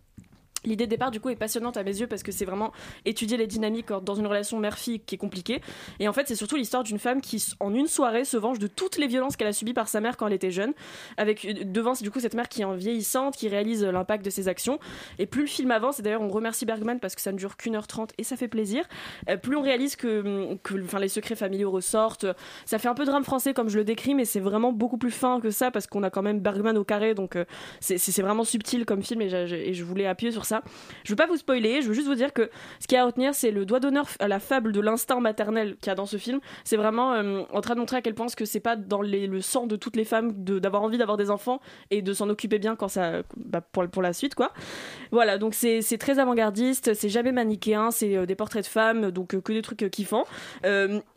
L'idée 0.66 0.86
de 0.86 0.90
départ, 0.90 1.10
du 1.10 1.20
coup, 1.20 1.30
est 1.30 1.36
passionnante 1.36 1.76
à 1.76 1.82
mes 1.82 1.98
yeux 1.98 2.06
parce 2.06 2.22
que 2.22 2.32
c'est 2.32 2.44
vraiment 2.44 2.72
étudier 3.04 3.36
les 3.36 3.46
dynamiques 3.46 3.88
dans 3.88 4.14
une 4.14 4.26
relation 4.26 4.58
mère-fille 4.58 5.00
qui 5.00 5.14
est 5.14 5.18
compliquée. 5.18 5.60
Et 6.00 6.08
en 6.08 6.12
fait, 6.12 6.28
c'est 6.28 6.34
surtout 6.34 6.56
l'histoire 6.56 6.82
d'une 6.82 6.98
femme 6.98 7.20
qui, 7.20 7.44
en 7.60 7.74
une 7.74 7.86
soirée, 7.86 8.24
se 8.24 8.36
venge 8.36 8.58
de 8.58 8.66
toutes 8.66 8.98
les 8.98 9.06
violences 9.06 9.36
qu'elle 9.36 9.46
a 9.48 9.52
subies 9.52 9.74
par 9.74 9.88
sa 9.88 10.00
mère 10.00 10.16
quand 10.16 10.26
elle 10.26 10.32
était 10.32 10.50
jeune. 10.50 10.74
Avec 11.16 11.44
euh, 11.44 11.64
devant, 11.64 11.94
du 11.94 12.10
coup, 12.10 12.20
cette 12.20 12.34
mère 12.34 12.48
qui 12.48 12.62
est 12.62 12.64
en 12.64 12.74
vieillissante, 12.74 13.36
qui 13.36 13.48
réalise 13.48 13.84
l'impact 13.84 14.24
de 14.24 14.30
ses 14.30 14.48
actions. 14.48 14.78
Et 15.18 15.26
plus 15.26 15.42
le 15.42 15.48
film 15.48 15.70
avance, 15.70 16.00
et 16.00 16.02
d'ailleurs, 16.02 16.22
on 16.22 16.28
remercie 16.28 16.66
Bergman 16.66 16.98
parce 17.00 17.14
que 17.14 17.20
ça 17.20 17.32
ne 17.32 17.38
dure 17.38 17.56
qu'une 17.56 17.76
heure 17.76 17.86
trente 17.86 18.12
et 18.18 18.24
ça 18.24 18.36
fait 18.36 18.48
plaisir. 18.48 18.84
euh, 19.28 19.36
plus 19.36 19.56
on 19.56 19.62
réalise 19.62 19.96
que, 19.96 20.56
que 20.62 20.82
enfin, 20.82 20.98
les 20.98 21.08
secrets 21.08 21.36
familiaux 21.36 21.70
ressortent. 21.70 22.26
Ça 22.64 22.78
fait 22.78 22.88
un 22.88 22.94
peu 22.94 23.04
drame 23.04 23.24
français 23.24 23.54
comme 23.54 23.68
je 23.68 23.78
le 23.78 23.84
décris, 23.84 24.14
mais 24.14 24.24
c'est 24.24 24.40
vraiment 24.40 24.72
beaucoup 24.72 24.98
plus 24.98 25.10
fin 25.10 25.40
que 25.40 25.50
ça 25.50 25.70
parce 25.70 25.86
qu'on 25.86 26.02
a 26.02 26.10
quand 26.10 26.22
même 26.22 26.40
Bergman 26.40 26.76
au 26.76 26.84
carré, 26.84 27.14
donc 27.14 27.36
euh, 27.36 27.44
c'est 27.80 28.22
vraiment 28.22 28.44
subtil 28.44 28.84
comme 28.84 29.02
film 29.02 29.22
et 29.22 29.74
je 29.74 29.84
voulais 29.84 30.06
appuyer 30.06 30.32
sur 30.32 30.44
ça. 30.44 30.55
Je 31.04 31.12
veux 31.12 31.16
pas 31.16 31.26
vous 31.26 31.36
spoiler, 31.36 31.82
je 31.82 31.88
veux 31.88 31.94
juste 31.94 32.08
vous 32.08 32.14
dire 32.14 32.32
que 32.32 32.50
ce 32.80 32.86
qu'il 32.86 32.96
y 32.96 32.98
a 32.98 33.02
à 33.02 33.06
retenir, 33.06 33.34
c'est 33.34 33.50
le 33.50 33.64
doigt 33.64 33.80
d'honneur 33.80 34.06
à 34.18 34.28
la 34.28 34.40
fable 34.40 34.72
de 34.72 34.80
l'instinct 34.80 35.20
maternel 35.20 35.76
qu'il 35.80 35.88
y 35.88 35.90
a 35.90 35.94
dans 35.94 36.06
ce 36.06 36.16
film. 36.16 36.40
C'est 36.64 36.76
vraiment 36.76 37.12
euh, 37.12 37.42
en 37.52 37.60
train 37.60 37.74
de 37.74 37.80
montrer 37.80 37.96
à 37.96 38.02
quel 38.02 38.14
point 38.14 38.26
que 38.36 38.44
c'est 38.44 38.60
pas 38.60 38.76
dans 38.76 39.02
le 39.02 39.40
sang 39.40 39.66
de 39.66 39.76
toutes 39.76 39.96
les 39.96 40.04
femmes 40.04 40.32
d'avoir 40.44 40.82
envie 40.82 40.98
d'avoir 40.98 41.16
des 41.16 41.30
enfants 41.30 41.60
et 41.90 42.02
de 42.02 42.12
s'en 42.12 42.28
occuper 42.28 42.58
bien 42.58 42.76
ça, 42.88 43.22
bah, 43.36 43.60
pour, 43.60 44.02
la 44.02 44.12
suite. 44.12 44.34
Voilà, 45.10 45.38
donc 45.38 45.54
c'est 45.54 45.98
très 45.98 46.18
avant-gardiste, 46.18 46.94
c'est 46.94 47.08
jamais 47.08 47.32
manichéen, 47.32 47.90
c'est 47.90 48.16
euh, 48.16 48.26
des 48.26 48.34
portraits 48.34 48.64
de 48.64 48.68
femmes, 48.68 49.10
donc 49.10 49.34
euh, 49.34 49.40
que 49.40 49.52
des 49.52 49.62
trucs 49.62 49.88
kiffants. 49.90 50.24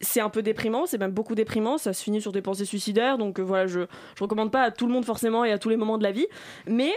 C'est 0.01 0.21
un 0.21 0.29
peu 0.29 0.41
déprimant, 0.41 0.85
c'est 0.85 0.97
même 0.97 1.11
beaucoup 1.11 1.35
déprimant, 1.35 1.77
ça 1.77 1.93
se 1.93 2.03
finit 2.03 2.21
sur 2.21 2.31
des 2.31 2.41
pensées 2.41 2.65
suicidaires, 2.65 3.17
donc 3.17 3.39
voilà, 3.39 3.67
je, 3.67 3.81
je 4.15 4.23
recommande 4.23 4.51
pas 4.51 4.63
à 4.63 4.71
tout 4.71 4.87
le 4.87 4.93
monde 4.93 5.05
forcément 5.05 5.43
et 5.43 5.51
à 5.51 5.57
tous 5.57 5.69
les 5.69 5.77
moments 5.77 5.97
de 5.97 6.03
la 6.03 6.11
vie. 6.11 6.27
Mais 6.67 6.91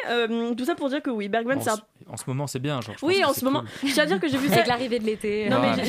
tout 0.56 0.64
ça 0.64 0.74
pour 0.74 0.88
dire 0.88 1.02
que 1.02 1.10
oui, 1.10 1.28
Bergman, 1.28 1.60
c'est 1.60 1.70
un 1.70 2.16
ce- 2.22 2.24
en 2.24 2.26
ce 2.26 2.30
moment, 2.30 2.46
c'est 2.46 2.58
bien. 2.58 2.80
Genre, 2.80 2.94
oui, 3.02 3.24
en 3.24 3.32
ce 3.32 3.44
moment, 3.44 3.60
cool. 3.80 3.88
je 3.88 3.94
tiens 3.94 4.04
à 4.04 4.06
dire 4.06 4.20
que 4.20 4.28
j'ai 4.28 4.38
vu 4.38 4.48
ça. 4.48 4.54
Avec 4.54 4.66
l'arrivée 4.66 4.98
de 4.98 5.04
l'été. 5.04 5.48
Non, 5.48 5.60
Ouais, 5.60 5.76
mais 5.76 5.84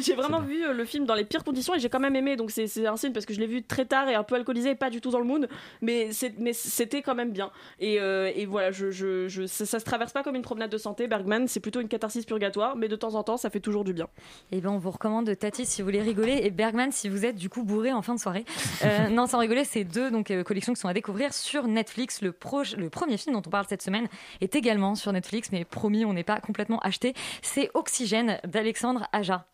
j'ai- 0.00 0.14
vraiment 0.14 0.40
vu 0.40 0.62
le 0.72 0.84
film 0.84 1.04
dans 1.06 1.14
les 1.14 1.24
pires 1.24 1.44
conditions 1.44 1.74
et 1.74 1.78
j'ai 1.78 1.88
quand 1.88 2.00
même 2.00 2.16
aimé, 2.16 2.36
donc 2.36 2.50
c'est 2.50 2.66
c'est 2.66 2.86
un 2.86 2.96
signe 2.96 3.12
parce 3.12 3.26
que 3.26 3.34
je 3.34 3.40
l'ai 3.40 3.46
vu 3.46 3.62
très 3.62 3.84
tard 3.84 4.08
et 4.08 4.14
un 4.14 4.22
peu 4.22 4.34
alcoolisé 4.36 4.70
et 4.70 4.74
pas 4.74 4.90
du 4.90 5.00
tout 5.00 5.10
dans 5.10 5.18
le 5.18 5.24
mood, 5.24 5.48
mais 5.82 6.12
c'est- 6.12 6.34
mais 6.38 6.52
c'était 6.52 7.02
quand 7.02 7.14
même 7.14 7.32
bien. 7.32 7.50
Et, 7.80 8.00
euh, 8.00 8.30
et 8.34 8.46
voilà, 8.46 8.70
je, 8.70 8.90
je, 8.90 9.28
je- 9.28 9.46
ça, 9.46 9.66
ça 9.66 9.78
se 9.80 9.84
traverse 9.84 10.12
pas 10.12 10.22
comme 10.22 10.36
une 10.36 10.42
promenade 10.42 10.70
de 10.70 10.78
santé, 10.78 11.06
Bergman, 11.06 11.46
c'est 11.48 11.60
plutôt 11.60 11.80
une 11.80 11.88
catharsis 11.88 12.24
purgatoire, 12.24 12.76
mais 12.76 12.88
de 12.88 12.96
temps 12.96 13.14
en 13.14 13.22
temps, 13.22 13.36
ça 13.36 13.50
fait 13.50 13.60
toujours 13.60 13.84
du 13.84 13.92
bien. 13.92 14.06
Eh 14.52 14.60
bien, 14.60 14.70
on 14.70 14.78
vous 14.78 14.90
recommande 14.90 15.36
Tati 15.38 15.66
si 15.66 15.82
vous 15.82 15.86
voulez 15.86 16.00
rigoler 16.02 16.40
et 16.44 16.50
Bergman 16.50 16.92
si 16.92 17.08
vous 17.08 17.24
êtes 17.26 17.36
du 17.36 17.48
coup 17.48 17.62
bourré 17.64 17.92
en 17.92 18.02
fin 18.02 18.14
de 18.14 18.20
soirée. 18.20 18.44
Euh, 18.84 19.08
non, 19.10 19.26
sans 19.26 19.38
rigoler, 19.38 19.64
c'est 19.64 19.84
deux 19.84 20.10
donc 20.10 20.30
euh, 20.30 20.42
collections 20.44 20.72
qui 20.72 20.80
sont 20.80 20.88
à 20.88 20.94
découvrir 20.94 21.32
sur 21.34 21.66
Netflix. 21.66 22.22
Le, 22.22 22.30
proche- 22.32 22.76
le 22.76 22.88
premier 22.90 23.16
film 23.16 23.34
dont 23.34 23.42
on 23.46 23.50
parle 23.50 23.66
cette 23.68 23.82
semaine 23.82 24.08
est 24.40 24.54
également 24.54 24.94
sur 24.94 25.12
Netflix, 25.12 25.50
mais 25.52 25.64
promis, 25.74 26.06
on 26.06 26.14
n'est 26.14 26.24
pas 26.24 26.40
complètement 26.40 26.78
acheté. 26.78 27.12
C'est 27.42 27.70
Oxygène 27.74 28.40
d'Alexandre 28.44 29.06
Aja. 29.12 29.44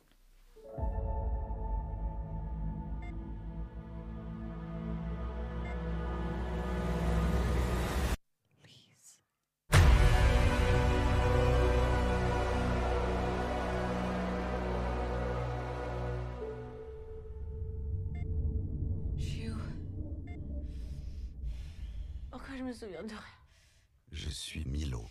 Je 22.58 22.64
me 22.64 22.72
souviens 22.72 23.02
de 23.02 23.08
rien? 23.08 23.20
Je 24.12 24.28
suis 24.28 24.64
Milo. 24.66 25.02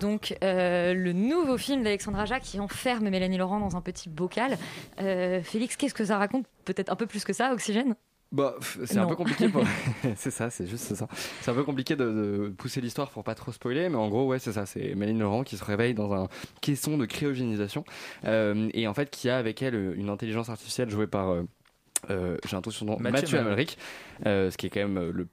Donc, 0.00 0.36
euh, 0.42 0.94
le 0.94 1.12
nouveau 1.12 1.56
film 1.58 1.82
d'Alexandre 1.82 2.18
Aja 2.18 2.40
qui 2.40 2.60
enferme 2.60 3.08
Mélanie 3.08 3.38
Laurent 3.38 3.60
dans 3.60 3.76
un 3.76 3.80
petit 3.80 4.08
bocal. 4.08 4.58
Euh, 5.00 5.42
Félix, 5.42 5.76
qu'est-ce 5.76 5.94
que 5.94 6.04
ça 6.04 6.18
raconte 6.18 6.46
Peut-être 6.64 6.90
un 6.90 6.96
peu 6.96 7.06
plus 7.06 7.24
que 7.24 7.32
ça, 7.32 7.52
Oxygène? 7.52 7.94
Bah, 8.32 8.54
c'est 8.86 8.96
un 8.96 9.06
peu 9.06 9.14
compliqué. 9.14 9.48
Pour... 9.48 9.62
c'est 10.16 10.30
ça, 10.30 10.48
c'est 10.48 10.66
juste 10.66 10.94
ça. 10.94 11.06
C'est 11.42 11.50
un 11.50 11.54
peu 11.54 11.64
compliqué 11.64 11.96
de, 11.96 12.04
de 12.04 12.48
pousser 12.56 12.80
l'histoire 12.80 13.10
pour 13.10 13.24
pas 13.24 13.34
trop 13.34 13.52
spoiler, 13.52 13.90
mais 13.90 13.96
en 13.96 14.08
gros, 14.08 14.26
ouais, 14.26 14.38
c'est 14.38 14.52
ça. 14.52 14.64
C'est 14.64 14.94
Mélanie 14.94 15.18
Laurent 15.20 15.42
qui 15.44 15.58
se 15.58 15.64
réveille 15.64 15.92
dans 15.92 16.12
un 16.14 16.28
caisson 16.62 16.96
de 16.96 17.04
cryogénisation 17.04 17.84
euh, 18.24 18.70
et 18.72 18.88
en 18.88 18.94
fait 18.94 19.10
qui 19.10 19.28
a 19.28 19.36
avec 19.36 19.60
elle 19.60 19.74
une 19.96 20.08
intelligence 20.08 20.48
artificielle 20.48 20.88
jouée 20.88 21.06
par. 21.06 21.28
euh, 21.28 21.42
euh, 22.10 22.38
J'ai 22.48 22.56
un 22.56 22.62
truc 22.62 22.74
sur 22.74 22.86
Mathieu 22.86 23.10
Mathieu 23.10 23.38
Amalric. 23.38 23.76
Euh, 24.24 24.50
ce 24.50 24.56
qui 24.56 24.66
est 24.66 24.70
quand 24.70 24.80
même 24.80 25.10
le 25.10 25.28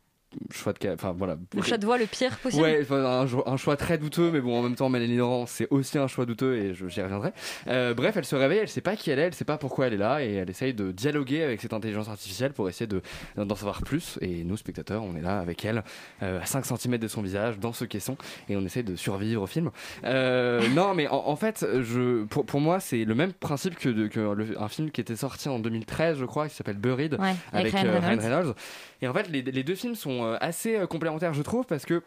choix 0.52 0.74
de. 0.74 0.90
Enfin 0.94 1.14
voilà. 1.18 1.38
Le 1.56 1.62
chat 1.62 1.78
de 1.78 1.86
voix 1.86 1.98
le 1.98 2.06
pire 2.06 2.38
possible 2.40 2.62
Ouais, 2.64 2.86
un, 2.92 3.26
un 3.46 3.58
choix 3.58 3.76
très 3.78 3.98
douteux, 3.98 4.32
mais 4.32 4.40
bon, 4.42 4.58
en 4.60 4.62
même 4.64 4.76
temps, 4.76 4.90
Mélanie 4.90 5.18
Laurent, 5.18 5.46
c'est 5.46 5.68
aussi 5.72 5.98
un 5.98 6.08
choix 6.08 6.26
douteux 6.26 6.56
et 6.58 6.74
j'y 6.74 7.02
reviendrai. 7.02 7.32
Euh, 7.68 7.94
bref, 7.94 8.16
elle 8.18 8.26
se 8.26 8.36
réveille, 8.36 8.60
elle 8.60 8.68
sait 8.70 8.82
pas 8.82 8.96
qui 8.96 9.10
elle 9.12 9.20
est, 9.20 9.24
elle 9.24 9.34
sait 9.34 9.46
pas 9.46 9.58
pourquoi 9.58 9.88
elle 9.88 9.94
est 9.94 9.98
là 9.98 10.24
et 10.24 10.34
elle 10.34 10.50
essaye 10.50 10.74
de 10.74 10.92
dialoguer 10.92 11.44
avec 11.44 11.62
cette 11.62 11.74
intelligence 11.74 12.10
artificielle 12.10 12.54
pour 12.54 12.70
essayer 12.70 12.88
de, 12.88 13.02
d'en 13.38 13.56
savoir 13.56 13.82
plus. 13.82 14.18
Et 14.22 14.44
nous, 14.44 14.58
spectateurs, 14.58 15.04
on 15.04 15.16
est 15.16 15.22
là 15.22 15.40
avec 15.40 15.66
elle, 15.66 15.84
euh, 16.24 16.40
à 16.42 16.46
5 16.46 16.66
cm 16.66 16.98
de 16.98 17.08
son 17.08 17.22
visage, 17.22 17.58
dans 17.60 17.74
ce 17.74 17.86
caisson, 17.86 18.18
et 18.50 18.56
on 18.58 18.66
essaye 18.66 18.84
de 18.84 18.96
survivre 18.96 19.42
au 19.44 19.48
film. 19.48 19.72
Euh, 20.04 20.68
non, 20.70 20.94
mais 20.94 21.08
en, 21.08 21.24
en 21.28 21.36
fait, 21.36 21.66
je, 21.82 22.24
pour, 22.26 22.46
pour 22.46 22.60
moi, 22.62 22.80
c'est 22.80 23.06
le 23.06 23.16
même 23.16 23.34
principe 23.34 23.76
que, 23.78 23.90
de- 23.90 24.08
que 24.08 24.20
le- 24.20 24.62
un 24.62 24.68
film 24.68 24.92
qui 24.92 25.02
était 25.02 25.16
sorti 25.16 25.50
en 25.50 25.60
2013, 25.60 26.18
je 26.20 26.26
crois, 26.26 26.48
qui 26.48 26.56
s'appelle 26.56 26.78
Buried, 26.78 27.14
Ouais, 27.20 27.34
avec 27.52 27.74
avec 27.74 27.90
Ryan 27.90 28.20
Reynolds. 28.20 28.56
Et 29.02 29.08
en 29.08 29.14
fait, 29.14 29.30
les, 29.30 29.42
les 29.42 29.64
deux 29.64 29.76
films 29.76 29.96
sont 29.96 30.19
euh, 30.26 30.38
assez 30.42 30.76
euh, 30.76 30.88
complémentaires, 30.88 31.34
je 31.34 31.42
trouve, 31.42 31.66
parce 31.66 31.86
que 31.86 32.04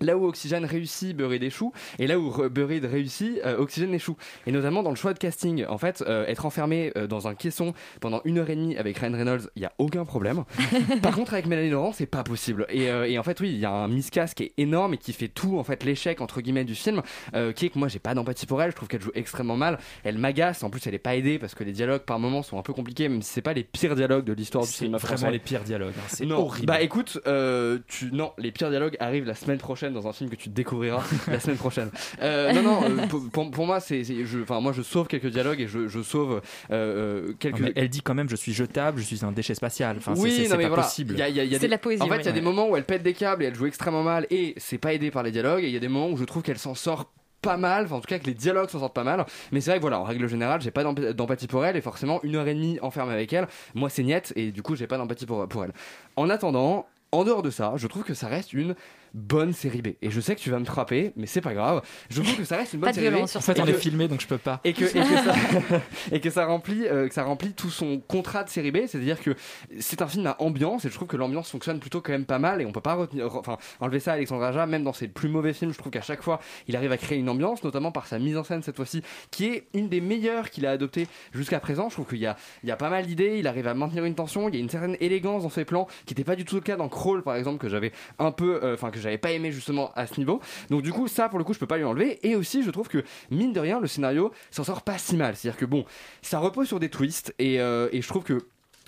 Là 0.00 0.16
où 0.16 0.26
Oxygène 0.26 0.64
réussit, 0.64 1.16
Buried 1.16 1.42
échoue, 1.44 1.72
et 2.00 2.08
là 2.08 2.18
où 2.18 2.48
Buried 2.48 2.84
réussit, 2.84 3.38
euh, 3.44 3.56
Oxygène 3.58 3.94
échoue. 3.94 4.16
Et 4.46 4.50
notamment 4.50 4.82
dans 4.82 4.90
le 4.90 4.96
choix 4.96 5.14
de 5.14 5.18
casting. 5.20 5.64
En 5.66 5.78
fait, 5.78 6.02
euh, 6.08 6.26
être 6.26 6.46
enfermé 6.46 6.92
euh, 6.96 7.06
dans 7.06 7.28
un 7.28 7.36
caisson 7.36 7.74
pendant 8.00 8.20
une 8.24 8.38
heure 8.38 8.50
et 8.50 8.56
demie 8.56 8.76
avec 8.76 8.98
Ryan 8.98 9.12
Reynolds, 9.12 9.50
il 9.54 9.62
y 9.62 9.66
a 9.66 9.72
aucun 9.78 10.04
problème. 10.04 10.42
Par 11.02 11.14
contre, 11.14 11.34
avec 11.34 11.46
Mélanie 11.46 11.70
Laurent, 11.70 11.92
c'est 11.92 12.06
pas 12.06 12.24
possible. 12.24 12.66
Et, 12.70 12.90
euh, 12.90 13.08
et 13.08 13.18
en 13.18 13.22
fait, 13.22 13.38
oui, 13.40 13.50
il 13.52 13.58
y 13.60 13.64
a 13.64 13.70
un 13.70 13.86
miscast 13.86 14.34
qui 14.34 14.42
est 14.44 14.52
énorme 14.58 14.94
et 14.94 14.98
qui 14.98 15.12
fait 15.12 15.28
tout, 15.28 15.58
en 15.58 15.64
fait, 15.64 15.84
l'échec 15.84 16.20
entre 16.20 16.40
guillemets 16.40 16.64
du 16.64 16.74
film, 16.74 17.00
euh, 17.36 17.52
qui 17.52 17.66
est 17.66 17.68
que 17.70 17.78
moi, 17.78 17.86
j'ai 17.86 18.00
pas 18.00 18.14
d'empathie 18.14 18.46
pour 18.46 18.60
elle. 18.62 18.72
Je 18.72 18.76
trouve 18.76 18.88
qu'elle 18.88 19.00
joue 19.02 19.12
extrêmement 19.14 19.56
mal. 19.56 19.78
Elle 20.02 20.18
m'agace. 20.18 20.64
En 20.64 20.70
plus, 20.70 20.84
elle 20.88 20.94
est 20.94 20.98
pas 20.98 21.14
aidée 21.14 21.38
parce 21.38 21.54
que 21.54 21.62
les 21.62 21.72
dialogues 21.72 22.02
par 22.02 22.18
moments 22.18 22.42
sont 22.42 22.58
un 22.58 22.62
peu 22.62 22.72
compliqués, 22.72 23.08
même 23.08 23.22
si 23.22 23.30
c'est 23.32 23.42
pas 23.42 23.52
les 23.52 23.62
pires 23.62 23.94
dialogues 23.94 24.24
de 24.24 24.32
l'histoire 24.32 24.64
du 24.64 24.70
C'est 24.70 24.78
cinéma 24.78 24.98
vraiment 24.98 25.16
français. 25.18 25.32
les 25.32 25.38
pires 25.38 25.62
dialogues. 25.62 25.94
hein. 25.96 26.04
C'est 26.08 26.26
Non. 26.26 26.38
horrible. 26.40 26.66
Bah 26.66 26.82
écoute, 26.82 27.20
euh, 27.28 27.78
tu 27.86 28.10
non, 28.12 28.32
les 28.38 28.50
pires 28.50 28.70
dialogues 28.70 28.96
arrivent 28.98 29.26
la 29.26 29.34
semaine 29.36 29.58
prochaine 29.58 29.83
dans 29.92 30.08
un 30.08 30.12
film 30.12 30.30
que 30.30 30.36
tu 30.36 30.48
découvriras 30.48 31.02
la 31.28 31.38
semaine 31.40 31.56
prochaine. 31.56 31.90
Euh, 32.22 32.52
non 32.52 32.62
non, 32.62 32.82
euh, 32.84 33.06
pour, 33.08 33.28
pour- 33.30 33.50
pour 33.50 33.66
moi 33.66 33.80
c'est, 33.80 34.02
enfin 34.42 34.60
moi 34.60 34.72
je 34.72 34.82
sauve 34.82 35.06
quelques 35.06 35.26
dialogues 35.26 35.60
et 35.60 35.66
je, 35.68 35.88
je 35.88 36.00
sauve 36.02 36.40
euh, 36.70 37.32
quelques. 37.38 37.60
Non, 37.60 37.68
elle 37.74 37.88
dit 37.88 38.00
quand 38.02 38.14
même 38.14 38.28
je 38.28 38.36
suis 38.36 38.52
jetable, 38.52 39.00
je 39.00 39.04
suis 39.04 39.24
un 39.24 39.32
déchet 39.32 39.54
spatial. 39.54 39.96
Enfin, 39.98 40.14
c'est- 40.14 40.22
oui, 40.22 40.32
c'est 40.32 40.42
non 40.44 40.48
c'est 40.50 40.56
mais 40.56 40.62
pas 40.64 40.68
voilà. 40.70 40.82
possible. 40.84 41.14
C'est 41.18 41.32
des- 41.32 41.58
de 41.58 41.66
la 41.66 41.78
poésie, 41.78 42.02
En 42.02 42.06
fait, 42.06 42.12
oui. 42.14 42.20
il 42.22 42.26
y 42.26 42.28
a 42.28 42.32
des 42.32 42.40
moments 42.40 42.68
où 42.68 42.76
elle 42.76 42.84
pète 42.84 43.02
des 43.02 43.12
câbles 43.14 43.42
et 43.42 43.46
elle 43.46 43.54
joue 43.54 43.66
extrêmement 43.66 44.02
mal 44.02 44.26
et 44.30 44.54
c'est 44.56 44.78
pas 44.78 44.92
aidé 44.94 45.10
par 45.10 45.22
les 45.22 45.30
dialogues. 45.30 45.64
Et 45.64 45.66
il 45.68 45.72
y 45.72 45.76
a 45.76 45.80
des 45.80 45.88
moments 45.88 46.10
où 46.10 46.16
je 46.16 46.24
trouve 46.24 46.42
qu'elle 46.42 46.58
s'en 46.58 46.74
sort 46.74 47.10
pas 47.42 47.56
mal, 47.58 47.84
enfin 47.84 47.96
en 47.96 48.00
tout 48.00 48.06
cas 48.08 48.18
que 48.18 48.24
les 48.24 48.32
dialogues 48.32 48.70
s'en 48.70 48.78
sortent 48.78 48.94
pas 48.94 49.04
mal. 49.04 49.26
Mais 49.52 49.60
c'est 49.60 49.70
vrai 49.70 49.78
que 49.78 49.82
voilà, 49.82 50.00
en 50.00 50.04
règle 50.04 50.26
générale, 50.28 50.62
j'ai 50.62 50.70
pas 50.70 50.82
d'emp- 50.82 50.98
d'empathie 51.12 51.46
pour 51.46 51.64
elle 51.66 51.76
et 51.76 51.82
forcément 51.82 52.20
une 52.22 52.36
heure 52.36 52.48
et 52.48 52.54
demie 52.54 52.78
enfermée 52.80 53.12
avec 53.12 53.32
elle, 53.34 53.46
moi 53.74 53.90
c'est 53.90 54.02
niette 54.02 54.32
et 54.34 54.50
du 54.50 54.62
coup 54.62 54.76
j'ai 54.76 54.86
pas 54.86 54.96
d'empathie 54.96 55.26
pour, 55.26 55.46
pour 55.46 55.62
elle. 55.64 55.72
En 56.16 56.30
attendant, 56.30 56.86
en 57.12 57.22
dehors 57.24 57.42
de 57.42 57.50
ça, 57.50 57.74
je 57.76 57.86
trouve 57.86 58.02
que 58.02 58.14
ça 58.14 58.28
reste 58.28 58.54
une 58.54 58.74
bonne 59.14 59.52
série 59.52 59.80
B. 59.80 59.88
Et 60.02 60.10
je 60.10 60.20
sais 60.20 60.34
que 60.34 60.40
tu 60.40 60.50
vas 60.50 60.58
me 60.58 60.64
frapper, 60.64 61.12
mais 61.16 61.26
c'est 61.26 61.40
pas 61.40 61.54
grave. 61.54 61.82
Je 62.10 62.20
trouve 62.20 62.36
que 62.36 62.44
ça 62.44 62.56
reste 62.56 62.74
une 62.74 62.80
bonne 62.80 62.92
série 62.92 63.10
B. 63.10 63.22
En 63.22 63.26
fait, 63.26 63.60
on 63.60 63.66
est 63.66 63.72
filmé 63.74 64.08
donc 64.08 64.20
je 64.20 64.26
peux 64.26 64.38
pas. 64.38 64.60
et 64.64 64.72
que, 64.72 64.84
et 64.84 64.88
que 64.88 64.98
ça, 64.98 65.34
et 66.12 66.20
que 66.20 66.30
ça 66.30 66.46
remplit 66.46 66.86
euh, 66.86 67.08
que 67.08 67.14
ça 67.14 67.22
remplit 67.22 67.52
tout 67.52 67.70
son 67.70 68.00
contrat 68.00 68.44
de 68.44 68.48
série 68.48 68.72
B 68.72 68.78
c'est 68.86 68.98
à 68.98 69.00
dire 69.00 69.20
que 69.20 69.34
c'est 69.78 70.02
un 70.02 70.08
film 70.08 70.26
à 70.26 70.36
ambiance 70.40 70.84
et 70.84 70.88
je 70.88 70.94
trouve 70.94 71.08
que 71.08 71.16
l'ambiance 71.16 71.50
fonctionne 71.50 71.78
plutôt 71.78 72.00
quand 72.00 72.12
même 72.12 72.24
pas 72.24 72.38
mal 72.38 72.60
et 72.60 72.66
on 72.66 72.72
peut 72.72 72.80
pas 72.80 72.94
retenir 72.94 73.34
enfin 73.36 73.56
enlever 73.80 74.00
ça 74.00 74.12
à 74.12 74.14
Alexandre 74.14 74.42
Aja 74.44 74.66
même 74.66 74.82
dans 74.82 74.92
ses 74.92 75.08
plus 75.08 75.28
mauvais 75.28 75.52
films 75.52 75.72
je 75.72 75.78
trouve 75.78 75.92
qu'à 75.92 76.02
chaque 76.02 76.22
fois 76.22 76.40
il 76.66 76.76
arrive 76.76 76.92
à 76.92 76.96
créer 76.96 77.18
une 77.18 77.28
ambiance 77.28 77.62
notamment 77.62 77.92
par 77.92 78.06
sa 78.06 78.18
mise 78.18 78.36
en 78.36 78.44
scène 78.44 78.62
cette 78.62 78.76
fois-ci 78.76 79.02
qui 79.30 79.46
est 79.46 79.68
une 79.74 79.88
des 79.88 80.00
meilleures 80.00 80.50
qu'il 80.50 80.66
a 80.66 80.70
adoptées 80.70 81.06
jusqu'à 81.32 81.60
présent 81.60 81.88
je 81.88 81.94
trouve 81.94 82.06
qu'il 82.06 82.18
y 82.18 82.26
a 82.26 82.36
il 82.62 82.68
y 82.68 82.72
a 82.72 82.76
pas 82.76 82.90
mal 82.90 83.06
d'idées 83.06 83.38
il 83.38 83.46
arrive 83.46 83.68
à 83.68 83.74
maintenir 83.74 84.04
une 84.04 84.14
tension 84.14 84.48
il 84.48 84.54
y 84.54 84.58
a 84.58 84.60
une 84.60 84.70
certaine 84.70 84.96
élégance 85.00 85.42
dans 85.42 85.50
ses 85.50 85.64
plans 85.64 85.86
qui 86.06 86.14
n'était 86.14 86.24
pas 86.24 86.36
du 86.36 86.44
tout 86.44 86.56
le 86.56 86.60
cas 86.62 86.76
dans 86.76 86.88
Crawl 86.88 87.22
par 87.22 87.36
exemple 87.36 87.58
que 87.58 87.68
j'avais 87.68 87.92
un 88.18 88.32
peu 88.32 88.60
euh, 88.62 88.76
que 88.76 89.00
j'avais 89.04 89.18
pas 89.18 89.30
aimé 89.30 89.52
justement 89.52 89.92
à 89.94 90.06
ce 90.06 90.18
niveau. 90.18 90.40
Donc 90.70 90.82
du 90.82 90.92
coup 90.92 91.06
ça 91.06 91.28
pour 91.28 91.38
le 91.38 91.44
coup 91.44 91.54
je 91.54 91.58
peux 91.58 91.66
pas 91.66 91.76
lui 91.76 91.84
enlever. 91.84 92.18
Et 92.26 92.34
aussi 92.34 92.62
je 92.62 92.70
trouve 92.70 92.88
que 92.88 93.04
mine 93.30 93.52
de 93.52 93.60
rien 93.60 93.78
le 93.78 93.86
scénario 93.86 94.32
s'en 94.50 94.64
sort 94.64 94.82
pas 94.82 94.98
si 94.98 95.16
mal. 95.16 95.36
C'est 95.36 95.48
à 95.48 95.52
dire 95.52 95.58
que 95.58 95.66
bon 95.66 95.84
ça 96.22 96.38
repose 96.38 96.66
sur 96.66 96.80
des 96.80 96.88
twists 96.88 97.34
et, 97.38 97.60
euh, 97.60 97.88
et 97.92 98.02
je 98.02 98.08
trouve 98.08 98.24
que 98.24 98.40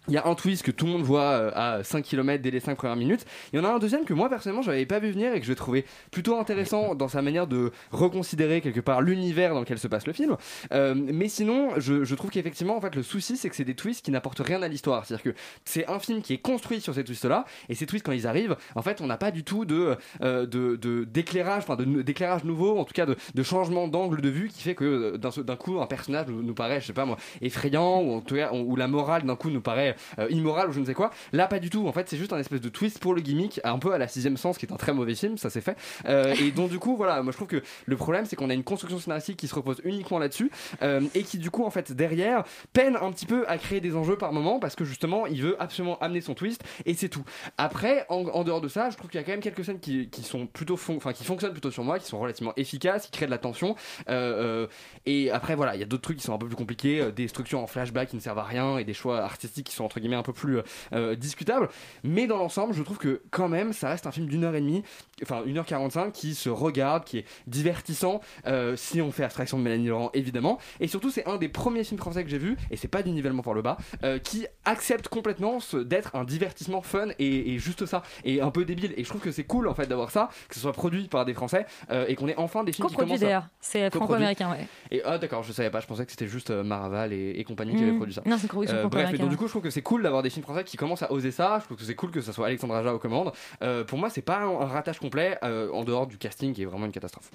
il 0.09 0.15
y 0.15 0.17
a 0.17 0.27
un 0.27 0.35
twist 0.35 0.63
que 0.63 0.71
tout 0.71 0.87
le 0.87 0.93
monde 0.93 1.03
voit 1.03 1.23
euh, 1.23 1.51
à 1.55 1.85
5 1.85 2.03
km 2.05 2.43
dès 2.43 2.51
les 2.51 2.61
5 2.61 2.77
premières 2.77 2.97
minutes. 2.97 3.25
Il 3.53 3.59
y 3.59 3.63
en 3.63 3.65
a 3.65 3.69
un 3.69 3.79
deuxième 3.79 4.05
que 4.05 4.15
moi 4.15 4.29
personnellement 4.29 4.63
j'avais 4.63 4.87
pas 4.87 4.99
vu 4.99 5.11
venir 5.11 5.35
et 5.35 5.41
que 5.41 5.47
je 5.47 5.53
trouvais 5.53 5.85
plutôt 6.11 6.39
intéressant 6.39 6.95
dans 6.95 7.09
sa 7.09 7.23
manière 7.23 7.47
de 7.47 7.73
reconsidérer 7.91 8.61
quelque 8.61 8.81
part 8.81 9.03
l'univers 9.03 9.55
dans 9.55 9.61
lequel 9.61 9.79
se 9.79 9.89
passe 9.89 10.07
le 10.07 10.13
film. 10.13 10.37
Euh, 10.73 10.95
mais 10.95 11.29
sinon, 11.29 11.71
je, 11.79 12.05
je 12.05 12.15
trouve 12.15 12.31
qu'effectivement 12.31 12.77
en 12.77 12.81
fait 12.81 12.95
le 12.95 13.03
souci 13.03 13.37
c'est 13.37 13.49
que 13.49 13.57
c'est 13.57 13.65
des 13.65 13.75
twists 13.75 14.05
qui 14.05 14.11
n'apportent 14.11 14.41
rien 14.41 14.63
à 14.63 14.69
l'histoire. 14.69 15.05
C'est-à-dire 15.05 15.33
que 15.33 15.39
c'est 15.65 15.89
un 15.89 15.99
film 15.99 16.23
qui 16.23 16.35
est 16.35 16.39
construit 16.39 16.81
sur 16.81 16.95
ces 16.95 17.05
twists-là 17.05 17.45
et 17.69 17.75
ces 17.75 17.87
twists 17.87 18.05
quand 18.05 18.13
ils 18.13 18.27
arrivent, 18.27 18.57
en 18.75 18.83
fait 18.83 19.01
on 19.01 19.07
n'a 19.07 19.17
pas 19.17 19.31
du 19.31 19.45
tout 19.45 19.65
de 19.65 19.97
euh, 20.23 20.47
d'éclairage, 21.07 21.65
enfin 21.67 21.77
d'éclairage 21.77 22.45
nouveau, 22.45 22.79
en 22.79 22.85
tout 22.85 22.95
cas 22.95 23.07
de, 23.07 23.17
de 23.35 23.43
changement 23.43 23.89
d'angle 23.89 24.21
de 24.21 24.29
vue 24.29 24.49
qui 24.49 24.63
fait 24.63 24.75
que 24.75 25.19
euh, 25.25 25.43
d'un 25.43 25.57
coup 25.57 25.81
un 25.81 25.87
personnage 25.87 26.27
nous 26.29 26.55
paraît, 26.55 26.81
je 26.81 26.87
sais 26.87 26.93
pas 26.93 27.05
moi, 27.05 27.17
effrayant 27.41 28.01
ou 28.01 28.17
en 28.17 28.21
tout 28.21 28.37
cas 28.37 28.53
ou 28.53 28.77
la 28.77 28.89
morale 28.89 29.23
d'un 29.25 29.37
coup 29.37 29.51
nous 29.51 29.61
paraît 29.61 29.96
euh, 30.19 30.29
immorale 30.31 30.69
ou 30.69 30.73
je 30.73 30.81
ne 30.81 30.85
sais 30.85 30.95
quoi. 30.95 31.11
Là 31.33 31.47
pas 31.47 31.59
du 31.59 31.71
tout. 31.71 31.87
En 31.87 31.93
fait 31.93 32.09
c'est 32.09 32.17
juste 32.17 32.33
un 32.33 32.39
espèce 32.39 32.61
de 32.61 32.69
twist 32.69 32.99
pour 32.99 33.15
le 33.15 33.21
gimmick, 33.21 33.61
un 33.65 33.79
peu 33.79 33.93
à 33.93 33.99
la 33.99 34.09
sixième 34.09 34.37
sens 34.37 34.59
qui 34.59 34.67
est 34.67 34.73
un 34.73 34.77
très 34.77 34.93
mauvais 34.93 35.15
film, 35.15 35.39
ça 35.39 35.51
c'est 35.51 35.61
fait. 35.61 35.77
Euh, 36.07 36.35
et 36.41 36.51
donc 36.51 36.71
du 36.71 36.79
coup 36.79 36.97
voilà, 36.97 37.23
moi 37.23 37.33
je 37.33 37.37
trouve 37.37 37.49
que 37.49 37.63
le 37.87 37.97
problème 37.97 38.25
c'est 38.27 38.37
qu'on 38.37 38.51
a 38.51 38.55
une 38.55 38.65
construction 38.65 38.99
scénaristique 38.99 39.37
qui 39.37 39.49
se 39.49 39.55
repose 39.55 39.81
uniquement 39.85 40.19
là-dessus 40.19 40.51
euh, 40.83 41.01
et 41.15 41.23
qui 41.23 41.39
du 41.39 41.51
coup 41.51 41.65
en 41.65 41.71
fait 41.71 41.93
derrière 41.93 42.45
peine 42.73 42.97
un 43.01 43.11
petit 43.13 43.27
peu 43.27 43.45
à 43.49 43.59
créer 43.59 43.81
des 43.81 43.97
enjeux 43.97 44.17
par 44.17 44.33
moment 44.33 44.59
parce 44.59 44.75
que 44.75 44.85
justement 44.85 45.27
il 45.27 45.43
veut 45.43 45.57
absolument 45.61 45.99
amener 45.99 46.21
son 46.21 46.35
twist 46.35 46.63
et 46.85 46.95
c'est 46.95 47.09
tout. 47.09 47.25
Après 47.59 48.07
en, 48.09 48.45
dehors 48.45 48.61
de 48.61 48.69
ça, 48.69 48.91
je 48.91 48.97
trouve 48.97 49.11
qu'il 49.11 49.21
y 49.21 49.23
a 49.23 49.27
quand 49.27 49.33
même 49.33 49.41
quelques 49.41 49.65
scènes 49.65 49.81
qui, 49.81 50.09
sont 50.23 50.47
plutôt 50.47 50.75
enfin 50.75 51.13
qui 51.13 51.25
fonctionnent 51.25 51.53
plutôt 51.53 51.71
sur 51.71 51.85
moi, 51.85 51.99
qui 51.99 52.07
sont 52.07 52.19
relativement 52.19 52.53
efficaces, 52.57 53.07
qui 53.07 53.11
créent 53.11 53.27
de 53.27 53.31
la 53.31 53.39
tension. 53.39 53.77
Et 55.07 55.31
après 55.31 55.55
voilà, 55.55 55.75
il 55.75 55.81
y 55.81 55.83
a 55.83 55.87
d'autres 55.87 56.03
trucs 56.03 56.19
qui 56.19 56.25
sont 56.25 56.35
un 56.35 56.39
peu 56.39 56.47
plus 56.47 56.57
compliqués, 56.57 57.11
des 57.13 57.29
structures 57.29 57.61
en 57.61 57.67
flashback 57.67 58.11
qui 58.11 58.17
ne 58.17 58.21
servent 58.21 58.39
à 58.39 58.45
rien 58.45 58.79
et 58.79 58.85
des 58.85 58.95
choix 58.95 59.21
artistiques 59.21 59.69
qui 59.69 59.75
sont 59.75 59.85
entre 59.87 60.01
guillemets 60.01 60.17
un 60.17 60.23
peu 60.23 60.33
plus 60.33 60.59
euh, 60.93 61.15
discutables. 61.17 61.69
Mais 62.05 62.27
dans 62.27 62.37
l'ensemble, 62.37 62.75
je 62.75 62.83
trouve 62.83 62.99
que 62.99 63.23
quand 63.31 63.49
même 63.49 63.73
ça 63.73 63.89
reste 63.89 64.07
un 64.07 64.11
film 64.13 64.27
d'une 64.27 64.45
heure 64.45 64.55
et 64.55 64.61
demie, 64.61 64.83
enfin 65.23 65.43
une 65.47 65.57
heure 65.59 65.65
45 65.67 66.13
qui 66.13 66.35
se 66.35 66.49
regarde, 66.51 67.05
qui 67.05 67.19
est 67.19 67.25
divertissant 67.47 68.21
euh, 68.47 68.77
si 68.77 69.01
on 69.01 69.11
fait 69.11 69.25
abstraction 69.25 69.59
de 69.59 69.63
Mélanie 69.63 69.89
Laurent 69.89 70.11
évidemment. 70.15 70.59
Et 70.81 70.89
surtout 70.89 71.11
c'est 71.11 71.27
un 71.27 71.37
des 71.39 71.49
premiers 71.49 71.85
films 71.85 71.99
français 71.99 72.23
que 72.25 72.31
j'ai 72.31 72.39
vu 72.39 72.57
et 72.71 72.77
c'est 72.77 72.89
pas 72.89 73.03
du 73.03 73.11
nivellement 73.11 73.43
par 73.43 73.55
le 73.55 73.63
bas 73.63 73.77
euh, 74.05 74.19
qui 74.19 74.47
accepte 74.65 75.09
complètement 75.09 75.59
d'être 75.85 76.15
un 76.17 76.25
divertissement 76.25 76.83
fun 76.83 77.09
et, 77.19 77.55
et 77.55 77.59
juste 77.59 77.87
ça 77.87 78.03
et 78.25 78.41
un 78.41 78.51
peu 78.51 78.65
débile. 78.65 78.93
Et 78.97 79.05
je 79.05 79.09
trouve 79.09 79.21
que 79.23 79.31
c'est 79.33 79.45
cool 79.45 79.69
en 79.69 79.75
fait 79.75 79.87
d'avoir 79.87 80.11
ça, 80.11 80.29
que 80.49 80.55
ce 80.55 80.61
soit 80.61 80.73
produit 80.73 81.09
par 81.09 81.25
des 81.25 81.35
Français 81.35 81.67
et 82.09 82.15
qu'on 82.17 82.29
ait 82.29 82.35
enfin 82.37 82.65
des 82.65 82.73
films 82.73 82.89
qui 82.89 82.95
commencent. 82.97 83.21
d'ailleurs, 83.21 83.49
c'est 83.61 83.91
franco-américain, 83.95 84.51
ouais. 84.51 84.67
Et 84.91 85.03
ah 85.05 85.19
d'accord, 85.19 85.43
je 85.43 85.53
savais 85.53 85.71
pas, 85.71 85.81
je 85.81 85.87
pensais 85.87 86.05
que 86.05 86.11
c'était 86.11 86.27
juste 86.27 86.51
Maraval 86.51 87.13
et, 87.13 87.31
et 87.39 87.45
compagnie 87.45 87.73
qui 87.75 87.83
Mhm. 87.83 87.89
avaient 87.89 87.97
produit 87.97 88.15
ça. 88.15 88.23
Non, 88.27 88.37
c'est 88.39 88.53
Euh, 88.71 88.87
bref, 88.89 89.13
et 89.15 89.19
donc 89.19 89.31
du 89.31 89.37
coup, 89.37 89.45
je 89.47 89.51
trouve 89.51 89.63
que 89.63 89.71
c'est 89.77 89.83
cool 89.83 90.03
d'avoir 90.03 90.23
des 90.23 90.31
films 90.31 90.43
français 90.43 90.65
qui 90.65 90.79
commencent 90.79 91.03
à 91.03 91.13
oser 91.13 91.31
ça. 91.31 91.59
Je 91.61 91.67
trouve 91.67 91.77
que 91.77 91.85
c'est 91.85 91.95
cool 91.95 92.11
que 92.11 92.23
ça 92.23 92.33
soit 92.33 92.47
Alexandre 92.47 92.75
Aja 92.77 92.95
aux 92.95 92.99
commandes. 92.99 93.33
Euh, 93.61 93.85
pour 93.85 93.99
moi, 93.99 94.09
c'est 94.09 94.23
pas 94.23 94.39
un, 94.39 94.49
un 94.49 94.65
ratage 94.65 94.99
complet 94.99 95.37
euh, 95.43 95.71
en 95.71 95.85
dehors 95.85 96.07
du 96.07 96.17
casting 96.17 96.55
qui 96.55 96.63
est 96.63 96.65
vraiment 96.65 96.87
une 96.87 96.93
catastrophe. 96.93 97.31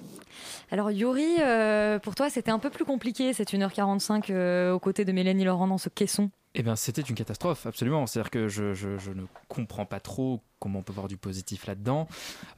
Alors 0.72 0.90
Yuri, 0.90 1.36
euh, 1.38 2.00
pour 2.00 2.16
toi 2.16 2.30
c'était 2.30 2.50
un 2.50 2.58
peu 2.58 2.70
plus 2.70 2.84
compliqué 2.84 3.32
cette 3.32 3.52
1h45 3.52 4.24
euh, 4.30 4.72
aux 4.72 4.80
côtés 4.80 5.04
de 5.04 5.12
Mélanie 5.12 5.44
Laurent 5.44 5.68
dans 5.68 5.78
ce 5.78 5.88
caisson. 5.88 6.30
Eh 6.54 6.62
bien, 6.62 6.76
c'était 6.76 7.00
une 7.02 7.14
catastrophe, 7.14 7.64
absolument. 7.64 8.06
C'est-à-dire 8.06 8.30
que 8.30 8.46
je, 8.48 8.74
je- 8.74 8.98
je 8.98 9.10
ne 9.10 9.22
comprends 9.48 9.86
pas 9.86 10.00
trop 10.00 10.42
comment 10.60 10.80
on 10.80 10.82
peut 10.82 10.92
voir 10.92 11.08
du 11.08 11.16
positif 11.16 11.66
là-dedans. 11.66 12.06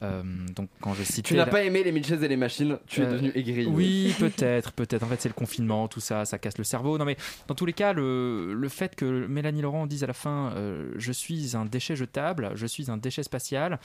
Euh, 0.03 0.21
donc, 0.55 0.69
quand 0.81 0.93
citais. 0.95 1.21
Tu 1.21 1.33
n'as 1.35 1.45
la- 1.45 1.51
pas 1.51 1.63
aimé 1.63 1.81
les 1.81 1.91
Milchaises 1.93 2.21
et 2.21 2.27
les 2.27 2.35
machines, 2.35 2.77
tu 2.87 3.01
es 3.01 3.05
Euh, 3.05 3.11
devenu 3.13 3.31
aigri. 3.33 3.65
Oui, 3.65 4.13
peut-être, 4.19 4.73
peut-être. 4.73 5.01
En 5.03 5.07
fait, 5.07 5.21
c'est 5.21 5.29
le 5.29 5.33
confinement, 5.33 5.87
tout 5.87 6.01
ça, 6.01 6.25
ça 6.25 6.37
casse 6.37 6.57
le 6.57 6.65
cerveau. 6.65 6.97
Non, 6.97 7.05
mais 7.05 7.15
dans 7.47 7.55
tous 7.55 7.65
les 7.65 7.73
cas, 7.73 7.93
le, 7.93 8.53
le 8.53 8.69
fait 8.69 8.95
que 8.97 9.25
Mélanie 9.27 9.61
Laurent 9.61 9.87
dise 9.87 10.03
à 10.03 10.07
la 10.07 10.13
fin 10.13 10.51
euh, 10.57 10.91
Je 10.97 11.11
suis 11.13 11.55
un 11.55 11.63
déchet 11.65 11.95
jetable, 11.95 12.51
je 12.55 12.65
suis 12.67 12.91
un 12.91 12.97
déchet 12.97 13.23
spatial, 13.23 13.79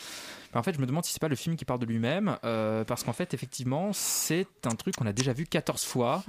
ben, 0.53 0.59
en 0.61 0.63
fait, 0.65 0.75
je 0.75 0.81
me 0.81 0.87
demande 0.87 1.05
si 1.05 1.13
c'est 1.13 1.21
pas 1.23 1.29
le 1.29 1.37
film 1.37 1.55
qui 1.57 1.65
parle 1.65 1.79
de 1.81 1.87
lui-même, 1.87 2.37
parce 2.43 3.05
qu'en 3.05 3.13
fait, 3.15 3.33
effectivement, 3.33 3.93
c'est 3.93 4.49
un 4.65 4.75
truc 4.75 4.97
qu'on 4.97 5.07
a 5.07 5.13
déjà 5.13 5.33
vu 5.33 5.47
14 5.47 5.85
fois. 5.85 6.25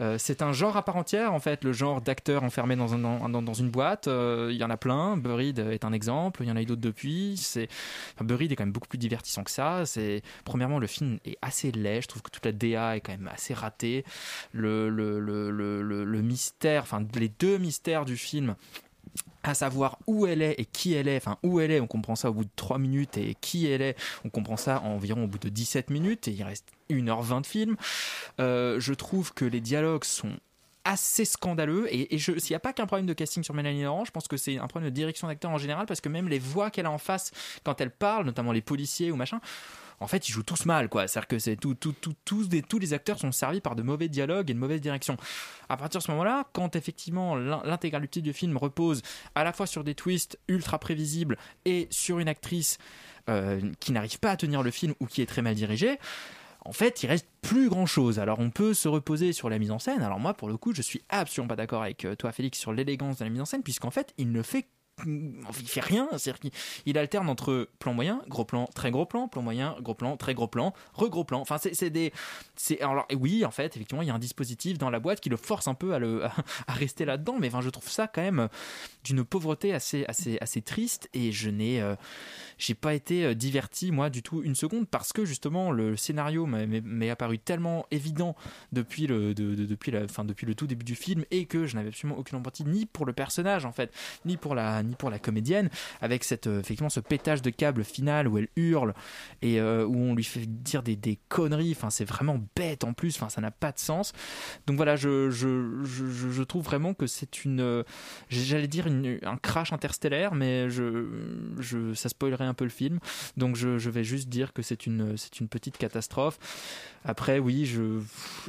Euh, 0.00 0.18
c'est 0.18 0.42
un 0.42 0.52
genre 0.52 0.76
à 0.76 0.84
part 0.84 0.96
entière, 0.96 1.32
en 1.32 1.40
fait, 1.40 1.64
le 1.64 1.72
genre 1.72 2.00
d'acteur 2.02 2.42
enfermé 2.44 2.76
dans, 2.76 2.94
un, 2.94 2.98
dans, 2.98 3.42
dans 3.42 3.54
une 3.54 3.70
boîte. 3.70 4.08
Euh, 4.08 4.48
Il 4.52 4.56
y 4.58 4.64
en 4.64 4.70
a 4.70 4.76
plein. 4.76 5.16
Buried 5.16 5.58
est 5.58 5.84
un 5.84 5.92
exemple. 5.92 6.42
Il 6.42 6.48
y 6.48 6.52
en 6.52 6.56
a 6.56 6.62
eu 6.62 6.66
d'autres 6.66 6.82
depuis. 6.82 7.36
C'est 7.38 7.68
Buried 8.20 8.52
est 8.52 8.56
quand 8.56 8.64
même 8.64 8.72
beaucoup 8.72 8.88
plus 8.88 8.98
divertissant 8.98 9.42
que 9.42 9.50
ça. 9.50 9.86
C'est 9.86 10.22
premièrement 10.44 10.78
le 10.78 10.86
film 10.86 11.18
est 11.24 11.38
assez 11.40 11.72
laid. 11.72 12.02
Je 12.02 12.08
trouve 12.08 12.22
que 12.22 12.30
toute 12.30 12.44
la 12.44 12.52
DA 12.52 12.96
est 12.96 13.00
quand 13.00 13.12
même 13.12 13.30
assez 13.32 13.54
ratée. 13.54 14.04
Le- 14.52 14.88
le 14.90 16.22
mystère, 16.22 16.82
enfin 16.82 17.02
les 17.14 17.28
deux 17.28 17.58
mystères 17.58 18.04
du 18.04 18.16
film 18.16 18.54
à 19.42 19.54
savoir 19.54 19.98
où 20.06 20.26
elle 20.26 20.42
est 20.42 20.54
et 20.58 20.64
qui 20.64 20.94
elle 20.94 21.08
est. 21.08 21.16
Enfin, 21.16 21.38
où 21.42 21.60
elle 21.60 21.70
est, 21.70 21.80
on 21.80 21.86
comprend 21.86 22.16
ça 22.16 22.30
au 22.30 22.34
bout 22.34 22.44
de 22.44 22.50
3 22.56 22.78
minutes, 22.78 23.16
et 23.16 23.36
qui 23.40 23.66
elle 23.66 23.82
est, 23.82 23.96
on 24.24 24.30
comprend 24.30 24.56
ça 24.56 24.80
environ 24.80 25.24
au 25.24 25.26
bout 25.26 25.38
de 25.38 25.48
17 25.48 25.90
minutes, 25.90 26.28
et 26.28 26.32
il 26.32 26.42
reste 26.42 26.68
1h20 26.90 27.42
de 27.42 27.46
film. 27.46 27.76
Euh, 28.40 28.80
je 28.80 28.92
trouve 28.94 29.32
que 29.34 29.44
les 29.44 29.60
dialogues 29.60 30.04
sont 30.04 30.32
assez 30.86 31.24
scandaleux 31.24 31.92
et, 31.92 32.14
et 32.14 32.18
s'il 32.18 32.36
n'y 32.50 32.54
a 32.54 32.60
pas 32.60 32.72
qu'un 32.72 32.86
problème 32.86 33.06
de 33.06 33.12
casting 33.12 33.42
sur 33.42 33.54
Mélanie 33.54 33.82
Laurent 33.82 34.04
je 34.04 34.12
pense 34.12 34.28
que 34.28 34.36
c'est 34.36 34.56
un 34.58 34.68
problème 34.68 34.88
de 34.88 34.94
direction 34.94 35.26
d'acteur 35.26 35.50
en 35.50 35.58
général 35.58 35.84
parce 35.84 36.00
que 36.00 36.08
même 36.08 36.28
les 36.28 36.38
voix 36.38 36.70
qu'elle 36.70 36.86
a 36.86 36.92
en 36.92 36.98
face 36.98 37.32
quand 37.64 37.80
elle 37.80 37.90
parle 37.90 38.24
notamment 38.24 38.52
les 38.52 38.60
policiers 38.60 39.10
ou 39.10 39.16
machin 39.16 39.40
en 40.00 40.06
fait, 40.06 40.28
ils 40.28 40.32
jouent 40.32 40.42
tous 40.42 40.66
mal, 40.66 40.88
quoi. 40.88 41.08
C'est-à-dire 41.08 41.28
que 41.28 41.38
c'est 41.38 41.56
tout, 41.56 41.74
tout, 41.74 41.92
tout- 41.92 42.14
tous, 42.24 42.48
tous 42.68 42.78
les 42.78 42.92
acteurs 42.92 43.18
sont 43.18 43.32
servis 43.32 43.60
par 43.60 43.76
de 43.76 43.82
mauvais 43.82 44.08
dialogues 44.08 44.50
et 44.50 44.54
de 44.54 44.58
mauvaise 44.58 44.80
direction. 44.80 45.16
À 45.68 45.76
partir 45.76 46.00
de 46.00 46.04
ce 46.04 46.10
moment-là, 46.10 46.44
quand 46.52 46.76
effectivement 46.76 47.34
l'in- 47.36 47.62
l'intégralité 47.64 48.20
du 48.20 48.32
film 48.32 48.56
repose 48.56 49.02
à 49.34 49.44
la 49.44 49.52
fois 49.52 49.66
sur 49.66 49.84
des 49.84 49.94
twists 49.94 50.38
ultra 50.48 50.78
prévisibles 50.78 51.38
et 51.64 51.88
sur 51.90 52.18
une 52.18 52.28
actrice 52.28 52.78
euh, 53.28 53.60
qui 53.80 53.92
n'arrive 53.92 54.18
pas 54.20 54.30
à 54.32 54.36
tenir 54.36 54.62
le 54.62 54.70
film 54.70 54.94
ou 55.00 55.06
qui 55.06 55.22
est 55.22 55.26
très 55.26 55.42
mal 55.42 55.54
dirigée, 55.54 55.98
en 56.64 56.72
fait, 56.72 57.02
il 57.04 57.06
reste 57.06 57.28
plus 57.42 57.68
grand 57.68 57.86
chose. 57.86 58.18
Alors, 58.18 58.40
on 58.40 58.50
peut 58.50 58.74
se 58.74 58.88
reposer 58.88 59.32
sur 59.32 59.48
la 59.48 59.58
mise 59.58 59.70
en 59.70 59.78
scène. 59.78 60.02
Alors, 60.02 60.18
moi, 60.18 60.34
pour 60.34 60.48
le 60.48 60.56
coup, 60.56 60.74
je 60.74 60.82
suis 60.82 61.00
absolument 61.08 61.48
pas 61.48 61.56
d'accord 61.56 61.82
avec 61.82 62.04
euh, 62.04 62.16
toi, 62.16 62.32
Félix, 62.32 62.58
sur 62.58 62.72
l'élégance 62.72 63.18
de 63.18 63.24
la 63.24 63.30
mise 63.30 63.40
en 63.40 63.44
scène, 63.44 63.62
puisqu'en 63.62 63.92
fait, 63.92 64.12
il 64.18 64.32
ne 64.32 64.42
fait 64.42 64.66
il 65.04 65.68
fait 65.68 65.80
rien. 65.80 66.08
C'est-à-dire 66.16 66.40
qu'il 66.40 66.50
il 66.86 66.96
alterne 66.98 67.28
entre 67.28 67.68
plan 67.78 67.92
moyen, 67.92 68.22
gros 68.28 68.44
plan, 68.44 68.66
très 68.74 68.90
gros 68.90 69.04
plan, 69.06 69.28
plan 69.28 69.42
moyen, 69.42 69.76
gros 69.80 69.94
plan, 69.94 70.16
très 70.16 70.34
gros 70.34 70.48
plan, 70.48 70.72
re-gros 70.94 71.24
plan. 71.24 71.40
Enfin, 71.40 71.58
c'est 71.58 71.90
des. 71.90 72.12
Alors, 72.80 73.06
oui, 73.14 73.44
en 73.44 73.50
fait, 73.50 73.76
effectivement, 73.76 74.02
il 74.02 74.08
y 74.08 74.10
a 74.10 74.14
un 74.14 74.18
dispositif 74.18 74.78
dans 74.78 74.90
la 74.90 74.98
boîte 75.00 75.20
qui 75.20 75.28
le 75.28 75.36
force 75.36 75.68
un 75.68 75.74
peu 75.74 75.94
à, 75.94 75.98
rester 76.68 77.04
là-dedans. 77.04 77.36
Mais 77.38 77.50
je 77.60 77.70
trouve 77.70 77.88
ça 77.88 78.06
quand 78.06 78.22
même 78.22 78.48
d'une 79.04 79.24
pauvreté 79.24 79.74
assez, 79.74 80.04
assez, 80.08 80.38
assez 80.40 80.62
triste. 80.62 81.08
Et 81.12 81.32
je 81.32 81.50
n'ai. 81.50 81.80
euh, 81.80 81.94
j'ai 82.58 82.74
pas 82.74 82.94
été 82.94 83.24
euh, 83.24 83.34
diverti, 83.34 83.92
moi, 83.92 84.08
du 84.08 84.22
tout, 84.22 84.42
une 84.42 84.54
seconde, 84.54 84.88
parce 84.88 85.12
que 85.12 85.24
justement, 85.24 85.70
le 85.72 85.96
scénario 85.96 86.46
m'est 86.46 87.10
apparu 87.10 87.38
tellement 87.38 87.86
évident 87.90 88.34
depuis 88.72 89.06
le, 89.06 89.34
de- 89.34 89.54
de- 89.54 89.66
depuis, 89.66 89.92
la, 89.92 90.08
fin, 90.08 90.24
depuis 90.24 90.46
le 90.46 90.54
tout 90.54 90.66
début 90.66 90.84
du 90.84 90.94
film 90.94 91.24
et 91.30 91.44
que 91.46 91.66
je 91.66 91.76
n'avais 91.76 91.88
absolument 91.88 92.18
aucune 92.18 92.38
empathie 92.38 92.64
ni 92.64 92.86
pour 92.86 93.04
le 93.04 93.12
personnage, 93.12 93.64
en 93.66 93.72
fait, 93.72 93.92
ni 94.24 94.36
pour 94.36 94.54
la, 94.54 94.82
ni 94.86 94.94
pour 94.94 95.10
la 95.10 95.18
comédienne, 95.18 95.68
avec 96.00 96.24
cette, 96.24 96.46
euh, 96.46 96.60
effectivement 96.60 96.88
ce 96.90 97.00
pétage 97.00 97.42
de 97.42 97.50
câble 97.50 97.84
final 97.84 98.28
où 98.28 98.38
elle 98.38 98.48
hurle 98.56 98.94
et 99.42 99.60
euh, 99.60 99.84
où 99.84 99.96
on 99.96 100.14
lui 100.14 100.24
fait 100.24 100.46
dire 100.46 100.82
des, 100.82 100.96
conneries. 101.28 101.72
Enfin, 101.72 101.90
c'est 101.90 102.04
vraiment 102.04 102.38
bête 102.54 102.84
en 102.84 102.92
plus, 102.92 103.16
enfin, 103.16 103.28
ça 103.28 103.40
n'a 103.40 103.50
pas 103.50 103.72
de 103.72 103.78
sens. 103.78 104.12
Donc 104.66 104.76
voilà, 104.76 104.96
je, 104.96 105.30
je, 105.30 105.82
je, 105.84 106.30
je- 106.30 106.42
trouve 106.42 106.64
vraiment 106.64 106.94
que 106.94 107.06
c'est 107.06 107.44
une. 107.44 107.60
euh, 107.60 107.82
J'allais 108.28 108.68
dire 108.68 108.86
un 108.86 109.36
crash 109.36 109.72
interstellaire, 109.72 110.34
mais 110.34 110.70
je, 110.70 111.06
je, 111.58 111.92
ça 111.94 112.08
spoilerait 112.08 112.44
un 112.44 112.54
peu 112.54 112.64
le 112.64 112.70
film. 112.70 112.98
Donc 113.36 113.56
je, 113.56 113.78
je 113.78 113.90
vais 113.90 114.04
juste 114.04 114.28
dire 114.28 114.52
que 114.52 114.62
c'est 114.62 114.86
une, 114.86 115.16
c'est 115.16 115.40
une 115.40 115.48
petite 115.48 115.76
catastrophe. 115.78 116.38
Après, 117.04 117.38
oui, 117.38 117.66
je, 117.66 118.00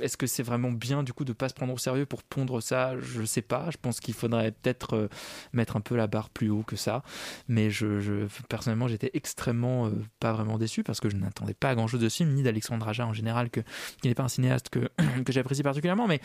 est-ce 0.02 0.18
que 0.18 0.28
c'est 0.28 0.44
vraiment 0.44 0.72
bien 0.72 1.04
du 1.04 1.14
coup 1.14 1.26
de 1.26 1.34
pas 1.34 1.50
se 1.50 1.54
prendre 1.54 1.74
au 1.74 1.78
sérieux 1.78 2.06
pour 2.06 2.24
pondre 2.24 2.62
ça? 2.62 3.00
Je 3.00 3.24
sais 3.24 3.42
pas. 3.42 3.70
Je 3.72 3.78
pense 3.82 4.00
qu'il 4.00 4.14
faudrait 4.14 4.52
peut-être 4.52 5.10
mettre 5.54 5.76
un 5.78 5.82
peu 5.82 5.96
la 5.96 6.08
barre 6.08 6.27
plus 6.30 6.50
haut 6.50 6.64
que 6.64 6.76
ça. 6.76 7.04
Mais 7.48 7.70
je, 7.70 8.28
personnellement, 8.50 8.88
j'étais 8.88 9.12
extrêmement 9.14 9.88
euh, 9.88 9.92
pas 10.20 10.34
vraiment 10.34 10.58
déçu 10.58 10.84
parce 10.84 11.00
que 11.00 11.10
je 11.10 11.16
n'attendais 11.16 11.54
pas 11.54 11.76
grand 11.76 11.88
chose 11.88 12.02
de 12.02 12.10
ce 12.10 12.18
film, 12.18 12.34
ni 12.34 12.44
d'Alexandre 12.44 12.88
Aja 12.88 13.06
en 13.06 13.14
général, 13.14 13.50
que, 13.50 13.62
qui 14.02 14.08
n'est 14.08 14.16
pas 14.16 14.24
un 14.24 14.30
cinéaste 14.30 14.70
que, 14.70 14.90
que 15.26 15.32
j'apprécie 15.32 15.64
particulièrement. 15.64 16.08
Mais 16.08 16.22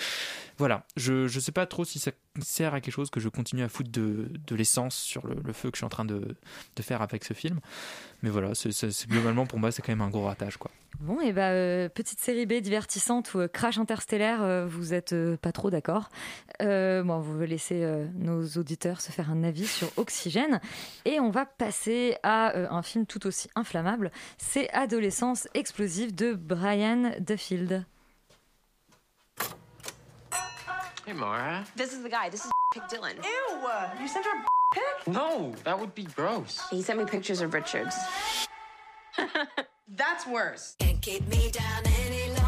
voilà, 0.59 0.87
je, 0.97 1.27
je 1.29 1.41
sais 1.41 1.53
pas 1.53 1.67
trop 1.67 1.85
si 1.85 1.99
ça 1.99 2.11
sert 2.41 2.75
à 2.75 2.81
quelque 2.81 2.95
chose 2.95 3.11
que 3.11 3.21
je 3.21 3.29
continue 3.29 3.63
à 3.63 3.69
foutre 3.69 3.91
de, 3.91 4.31
de 4.47 4.57
l'essence 4.57 4.97
sur 4.97 5.27
le, 5.27 5.53
feu 5.53 5.71
que 5.71 5.77
je 5.77 5.79
suis 5.79 5.87
en 5.87 5.91
train 5.91 6.05
de 6.05 6.37
faire 6.81 7.03
avec 7.03 7.25
ce 7.25 7.35
film. 7.35 7.61
Mais 8.23 8.31
voilà, 8.31 8.55
c'est, 8.55 8.71
c'est- 8.73 8.91
c'est- 8.93 9.09
globalement 9.09 9.47
pour 9.47 9.59
moi, 9.59 9.73
c'est 9.73 9.83
quand 9.83 9.93
même 9.93 10.01
un 10.01 10.09
gros 10.11 10.25
ratage. 10.25 10.57
quoi. 10.57 10.71
Bon, 11.01 11.21
et 11.21 11.33
bah, 11.33 11.49
euh, 11.51 11.89
petite 11.89 12.21
série 12.21 12.47
B 12.47 12.61
divertissante 12.61 13.35
ou 13.35 13.41
euh, 13.41 13.49
Crash 13.49 13.79
Interstellaire, 13.79 14.43
euh, 14.43 14.65
vous 14.67 14.95
êtes 14.95 15.13
euh, 15.13 15.37
pas 15.37 15.51
trop 15.51 15.71
d'accord. 15.71 16.09
Euh, 16.61 17.03
bon, 17.03 17.19
vous 17.19 17.41
laissez 17.41 17.83
euh, 17.83 18.07
nos 18.15 18.47
auditeurs 18.57 19.01
se 19.01 19.11
faire 19.11 19.31
un 19.31 19.43
avis 19.43 19.67
sur 19.67 19.89
Oxygène. 19.97 20.61
Et 21.05 21.19
on 21.19 21.31
va 21.31 21.47
passer 21.47 22.17
à 22.23 22.55
euh, 22.57 22.69
un 22.71 22.83
film 22.83 23.07
tout 23.07 23.27
aussi 23.27 23.49
inflammable. 23.57 24.13
C'est 24.39 24.71
Adolescence 24.71 25.49
explosive 25.55 26.15
de 26.15 26.35
Brian 26.35 27.13
Duffield. 27.19 27.85
Hey, 31.07 31.15
Mara. 31.15 31.65
This 31.77 31.93
is 31.95 32.03
the 32.05 32.09
guy. 32.11 32.31
This 32.31 32.45
is 32.45 32.51
Pick 32.73 32.85
Dylan. 32.89 33.17
Ew! 33.17 34.01
You 34.01 34.07
sent 34.07 34.21
her 34.25 34.45
pic? 34.73 35.13
No, 35.13 35.55
that 35.65 35.79
would 35.79 35.95
be 35.95 36.05
gross. 36.05 36.61
He 36.71 36.83
sent 36.83 36.99
me 36.99 37.05
pictures 37.05 37.41
of 37.41 37.55
Richards. 37.55 37.95
That's 39.95 40.27
worse. 40.27 40.77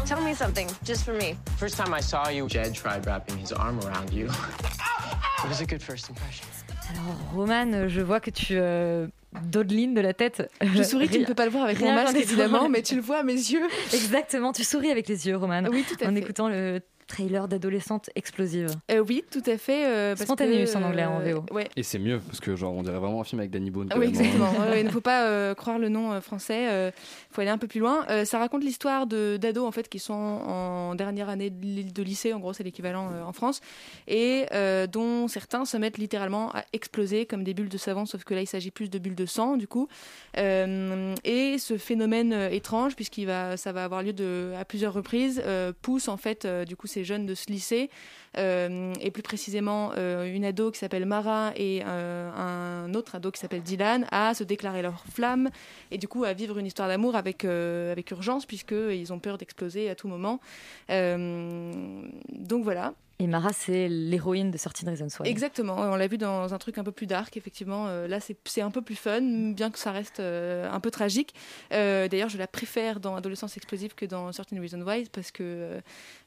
Tell 0.05 0.21
me 0.21 0.33
something, 0.33 0.67
just 0.83 1.03
for 1.03 1.13
me. 1.13 1.37
First 1.57 1.77
time 1.77 1.93
I 1.93 2.01
saw 2.01 2.29
you, 2.29 2.47
Jed 2.47 2.73
tried 2.73 3.05
wrapping 3.05 3.37
his 3.37 3.51
arm 3.51 3.79
around 3.81 4.11
you. 4.11 4.25
It 4.25 5.49
was 5.49 5.61
a 5.61 5.65
good 5.65 5.81
first 5.81 6.09
impression. 6.09 6.45
Alors, 6.89 7.15
Roman, 7.33 7.87
je 7.87 8.01
vois 8.01 8.19
que 8.19 8.31
tu 8.31 8.57
euh, 8.57 9.07
dodelines 9.43 9.93
de 9.93 10.01
la 10.01 10.13
tête. 10.13 10.49
Je 10.61 10.83
souris, 10.83 11.09
tu 11.09 11.19
ne 11.19 11.25
peux 11.25 11.33
pas 11.33 11.45
le 11.45 11.51
voir 11.51 11.65
avec 11.65 11.79
mon 11.79 11.93
masque 11.93 12.15
évidemment, 12.15 12.69
mais 12.69 12.81
tu 12.81 12.95
le 12.95 13.01
vois 13.01 13.19
à 13.19 13.23
mes 13.23 13.33
yeux. 13.33 13.67
Exactement, 13.93 14.51
tu 14.51 14.63
souris 14.63 14.91
avec 14.91 15.07
les 15.07 15.27
yeux, 15.27 15.37
Roman. 15.37 15.63
Oui, 15.69 15.83
tout 15.87 16.03
à 16.03 16.09
en 16.09 16.13
fait. 16.13 16.19
écoutant 16.19 16.49
le 16.49 16.81
trailer 17.07 17.47
d'adolescente 17.47 18.09
explosive. 18.15 18.69
Euh, 18.91 18.99
oui, 19.07 19.23
tout 19.31 19.43
à 19.45 19.57
fait. 19.57 19.85
euh, 19.87 20.15
Spontaneous 20.15 20.75
en 20.75 20.83
anglais, 20.83 21.05
en 21.05 21.21
euh, 21.21 21.33
VO. 21.35 21.45
Ouais. 21.51 21.69
Et 21.75 21.83
c'est 21.83 21.99
mieux 21.99 22.19
parce 22.19 22.39
que 22.39 22.55
genre 22.55 22.73
on 22.73 22.83
dirait 22.83 22.97
vraiment 22.99 23.21
un 23.21 23.23
film 23.23 23.39
avec 23.39 23.51
Danny 23.51 23.71
Boone. 23.71 23.89
Ah 23.91 23.99
oui, 23.99 24.07
exactement. 24.07 24.51
Il 24.75 24.85
ne 24.85 24.89
faut 24.89 25.01
pas 25.01 25.27
euh, 25.27 25.53
croire 25.53 25.79
le 25.79 25.89
nom 25.89 26.11
euh, 26.11 26.21
français. 26.21 26.91
Il 26.91 27.33
faut 27.33 27.41
aller 27.41 27.49
un 27.49 27.57
peu 27.57 27.67
plus 27.67 27.79
loin. 27.79 28.05
Euh, 28.09 28.25
ça 28.25 28.39
raconte 28.39 28.63
l'histoire 28.63 29.07
d'ados 29.07 29.65
en 29.65 29.71
fait 29.71 29.87
qui 29.89 29.99
sont 29.99 30.13
en 30.13 30.95
dernière 30.95 31.29
année 31.29 31.49
de, 31.49 32.03
lycée. 32.03 32.33
En 32.33 32.39
gros, 32.39 32.53
c'est 32.53 32.63
l'équivalent 32.63 33.09
euh, 33.11 33.23
en 33.23 33.33
France, 33.33 33.61
et 34.07 34.45
euh, 34.53 34.87
dont 34.87 35.27
certains 35.27 35.65
se 35.65 35.77
mettent 35.77 35.97
littéralement 35.97 36.51
à 36.53 36.63
exploser 36.73 37.25
comme 37.25 37.43
des 37.43 37.53
bulles 37.53 37.69
de 37.69 37.77
savon, 37.77 38.05
sauf 38.05 38.23
que 38.23 38.33
là, 38.33 38.41
il 38.41 38.47
s'agit 38.47 38.71
plus 38.71 38.89
de 38.89 38.99
bulles 38.99 39.15
de 39.15 39.25
sang, 39.25 39.57
du 39.57 39.67
coup. 39.67 39.87
Euh, 40.37 41.13
et 41.23 41.57
ce 41.57 41.77
phénomène 41.77 42.33
étrange, 42.51 42.95
puisqu'il 42.95 43.25
va, 43.25 43.57
ça 43.57 43.71
va 43.71 43.83
avoir 43.83 44.03
lieu 44.03 44.13
de, 44.13 44.53
à 44.59 44.65
plusieurs 44.65 44.93
reprises, 44.93 45.41
euh, 45.45 45.71
pousse 45.81 46.07
en 46.07 46.17
fait, 46.17 46.45
euh, 46.45 46.65
du 46.65 46.75
coup, 46.75 46.87
ces 46.95 47.03
jeunes 47.03 47.25
de 47.25 47.35
ce 47.35 47.47
lycée, 47.51 47.89
euh, 48.37 48.93
et 49.01 49.11
plus 49.11 49.23
précisément 49.23 49.91
euh, 49.97 50.33
une 50.33 50.45
ado 50.45 50.71
qui 50.71 50.79
s'appelle 50.79 51.05
Mara 51.05 51.51
et 51.55 51.81
euh, 51.85 52.31
un 52.31 52.93
autre 52.93 53.15
ado 53.15 53.31
qui 53.31 53.39
s'appelle 53.39 53.61
Dylan, 53.61 54.07
à 54.11 54.33
se 54.33 54.43
déclarer 54.43 54.81
leur 54.81 55.03
flamme 55.11 55.49
et 55.91 55.97
du 55.97 56.07
coup 56.07 56.23
à 56.23 56.33
vivre 56.33 56.57
une 56.57 56.65
histoire 56.65 56.87
d'amour 56.87 57.15
avec, 57.15 57.43
avec 57.43 58.11
urgence, 58.11 58.45
puisqu'ils 58.45 59.11
ont 59.11 59.19
peur 59.19 59.37
d'exploser 59.37 59.89
à 59.89 59.95
tout 59.95 60.07
moment. 60.07 60.39
Donc 60.89 62.63
voilà. 62.63 62.93
Et 63.17 63.27
Mara, 63.27 63.53
c'est 63.53 63.87
l'héroïne 63.87 64.51
de 64.51 64.57
13 64.57 64.89
Reasons 64.89 65.07
Why. 65.21 65.29
Exactement, 65.29 65.77
on 65.77 65.95
l'a 65.95 66.07
vu 66.07 66.17
dans 66.17 66.53
un 66.53 66.57
truc 66.57 66.77
un 66.77 66.83
peu 66.83 66.91
plus 66.91 67.07
dark, 67.07 67.37
effectivement. 67.37 67.85
Euh, 67.87 68.09
là, 68.09 68.19
c'est 68.19 68.61
un 68.61 68.71
peu 68.71 68.81
plus 68.81 68.95
fun, 68.95 69.21
bien 69.53 69.71
que 69.71 69.79
ça 69.79 69.91
reste 69.93 70.19
euh, 70.19 70.69
un 70.69 70.81
peu 70.81 70.91
tragique. 70.91 71.33
Euh, 71.71 72.09
D'ailleurs, 72.09 72.27
je 72.27 72.37
la 72.37 72.47
préfère 72.47 72.99
dans 72.99 73.15
Adolescence 73.15 73.55
explosive 73.55 73.95
que 73.95 74.05
dans 74.05 74.33
Certain 74.33 74.59
Reasons 74.59 74.81
Why, 74.81 75.05
parce 75.13 75.31
que 75.31 75.79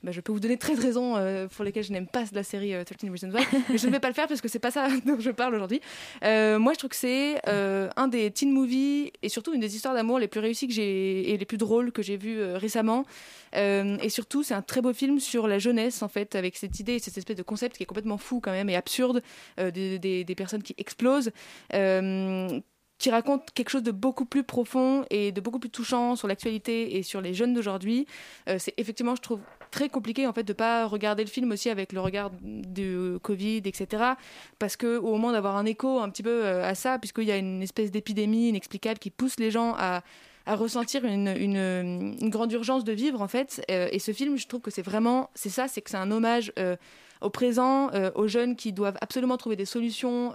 bah, 0.03 0.13
je 0.13 0.21
peux 0.23 0.33
vous 0.33 0.41
donner 0.41 0.57
13 0.57 0.81
raisons 0.81 1.49
pour 1.55 1.65
lesquelles 1.65 1.85
je 1.85 1.93
n'aime 1.93 2.07
pas 2.07 2.25
la 2.33 2.43
série 2.43 2.73
13 2.73 3.11
Reasons 3.11 3.31
Why, 3.33 3.45
mais 3.69 3.77
je 3.77 3.87
ne 3.87 3.93
vais 3.93 4.01
pas 4.01 4.09
le 4.09 4.15
faire 4.15 4.27
parce 4.27 4.41
que 4.41 4.49
c'est 4.49 4.59
pas 4.59 4.71
ça 4.71 4.89
dont 5.07 5.21
je 5.21 5.31
parle 5.31 5.55
aujourd'hui. 5.55 5.83
Moi, 6.23 6.73
je 6.73 6.79
trouve 6.79 6.91
que 6.91 6.97
c'est 6.97 7.47
un 7.47 8.09
des 8.09 8.31
teen 8.31 8.51
movies 8.51 9.13
et 9.23 9.29
surtout 9.29 9.53
une 9.53 9.61
des 9.61 9.77
histoires 9.77 9.95
d'amour 9.95 10.19
les 10.19 10.29
plus 10.29 10.41
réussies 10.41 10.69
que 10.69 10.75
j'ai 10.75 11.33
et 11.33 11.37
les 11.37 11.45
plus 11.45 11.59
drôles 11.59 11.93
que 11.93 12.03
j'ai 12.03 12.17
vues 12.17 12.43
récemment. 12.55 13.05
Et 13.53 14.09
surtout, 14.09 14.43
c'est 14.43 14.55
un 14.55 14.63
très 14.63 14.81
beau 14.81 14.95
film 14.95 15.21
sur 15.21 15.49
la 15.49 15.59
jeunesse, 15.59 16.03
en 16.03 16.09
fait, 16.09 16.35
avec 16.35 16.57
cette 16.57 16.78
idée, 16.81 16.99
cette 16.99 17.19
espèce 17.19 17.37
de 17.37 17.43
concept 17.43 17.77
qui 17.77 17.83
est 17.83 17.87
complètement 17.87 18.19
fou 18.19 18.41
quand 18.41 18.53
même 18.53 18.69
et 18.69 18.77
absurde, 18.77 19.23
euh, 19.59 19.71
des, 19.71 20.35
personnes 20.37 20.63
qui 20.63 20.75
explosent. 20.79 21.31
euh, 21.75 22.61
qui 22.99 23.11
raconte 23.11 23.53
quelque 23.53 23.69
chose 23.69 23.85
de 23.85 23.93
beaucoup 23.93 24.25
plus 24.25 24.43
profond 24.43 25.05
et 25.11 25.31
de 25.31 25.41
beaucoup 25.41 25.61
plus 25.61 25.71
touchant 25.71 26.17
sur 26.17 26.27
l'actualité 26.27 26.97
et 26.97 27.05
sur 27.05 27.21
les 27.21 27.33
jeunes 27.33 27.55
d'aujourd'hui. 27.55 28.09
Euh, 28.49 28.57
c'est 28.59 28.75
effectivement, 28.77 29.15
je 29.15 29.23
trouve, 29.23 29.39
très 29.71 29.89
compliqué 29.89 30.27
en 30.27 30.33
fait 30.33 30.43
de 30.43 30.53
pas 30.53 30.85
regarder 30.85 31.23
le 31.23 31.31
film 31.31 31.53
aussi 31.53 31.71
avec 31.71 31.93
le 31.93 32.01
regard 32.01 32.33
du 32.43 33.17
Covid, 33.23 33.59
etc. 33.59 34.15
Parce 34.59 34.77
que 34.77 34.97
au 34.97 35.13
moment 35.13 35.31
d'avoir 35.31 35.57
un 35.57 35.65
écho 35.65 36.01
un 36.01 36.11
petit 36.11 36.25
peu 36.25 36.45
à 36.45 36.75
ça, 36.75 36.99
puisqu'il 36.99 37.27
y 37.27 37.31
a 37.31 37.37
une 37.37 37.63
espèce 37.63 37.93
d'épidémie 37.93 38.49
inexplicable 38.49 38.99
qui 38.99 39.11
pousse 39.11 39.39
les 39.39 39.53
gens 39.53 39.77
à 39.79 40.03
à 40.49 40.57
ressentir 40.57 41.05
une, 41.05 42.17
grande 42.31 42.51
urgence 42.53 42.83
de 42.83 42.93
vivre 42.93 43.21
en 43.21 43.29
fait. 43.29 43.63
Euh, 43.71 43.89
et 43.93 43.99
ce 43.99 44.13
film 44.13 44.37
je 44.37 44.47
trouve 44.47 44.63
que 44.63 44.71
c'est 44.71 44.83
vraiment 44.83 45.31
c'est 45.35 45.51
ça 45.51 45.69
c'est 45.69 45.83
que 45.83 45.91
c'est 45.91 45.99
un 45.99 46.11
hommage 46.11 46.53
euh, 46.59 46.75
au 47.21 47.29
présent 47.29 47.91
euh, 47.93 48.11
aux 48.15 48.29
jeunes 48.29 48.57
qui 48.57 48.73
doivent 48.73 48.97
absolument 49.03 49.37
trouver 49.37 49.57
des 49.57 49.67
solutions 49.67 50.33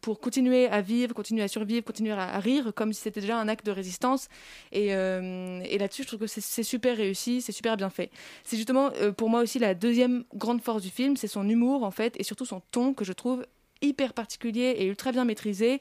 pour 0.00 0.18
continuer 0.20 0.66
à 0.66 0.80
vivre 0.80 1.14
continuer 1.14 1.42
à 1.42 1.48
survivre 1.48 1.84
continuer 1.84 2.12
à, 2.12 2.38
rire 2.40 2.72
comme 2.74 2.92
si 2.92 3.02
c'était 3.02 3.20
déjà 3.20 3.38
un 3.38 3.46
acte 3.46 3.64
de 3.64 3.70
résistance. 3.70 4.28
Et, 4.72 4.88
là-dessus 4.88 6.02
je 6.02 6.08
trouve 6.08 6.20
que 6.20 6.26
c'est 6.26 6.62
super 6.64 6.96
réussi 6.96 7.42
c'est 7.42 7.52
super 7.52 7.76
bien 7.76 7.90
fait. 7.90 8.10
C'est 8.42 8.56
justement 8.56 8.90
pour 9.16 9.30
moi 9.30 9.40
aussi 9.40 9.60
la 9.60 9.74
deuxième 9.74 10.24
grande 10.34 10.62
force 10.62 10.82
du 10.82 10.90
film 10.90 11.16
c'est 11.16 11.28
son 11.28 11.48
humour 11.48 11.84
en 11.84 11.92
fait 11.92 12.16
et 12.18 12.24
surtout 12.24 12.44
son 12.44 12.60
ton 12.72 12.92
que 12.92 13.04
je 13.04 13.12
trouve 13.12 13.46
hyper 13.82 14.14
particulier 14.14 14.74
et 14.78 14.86
ultra 14.86 15.12
bien 15.12 15.24
maîtrisé 15.24 15.80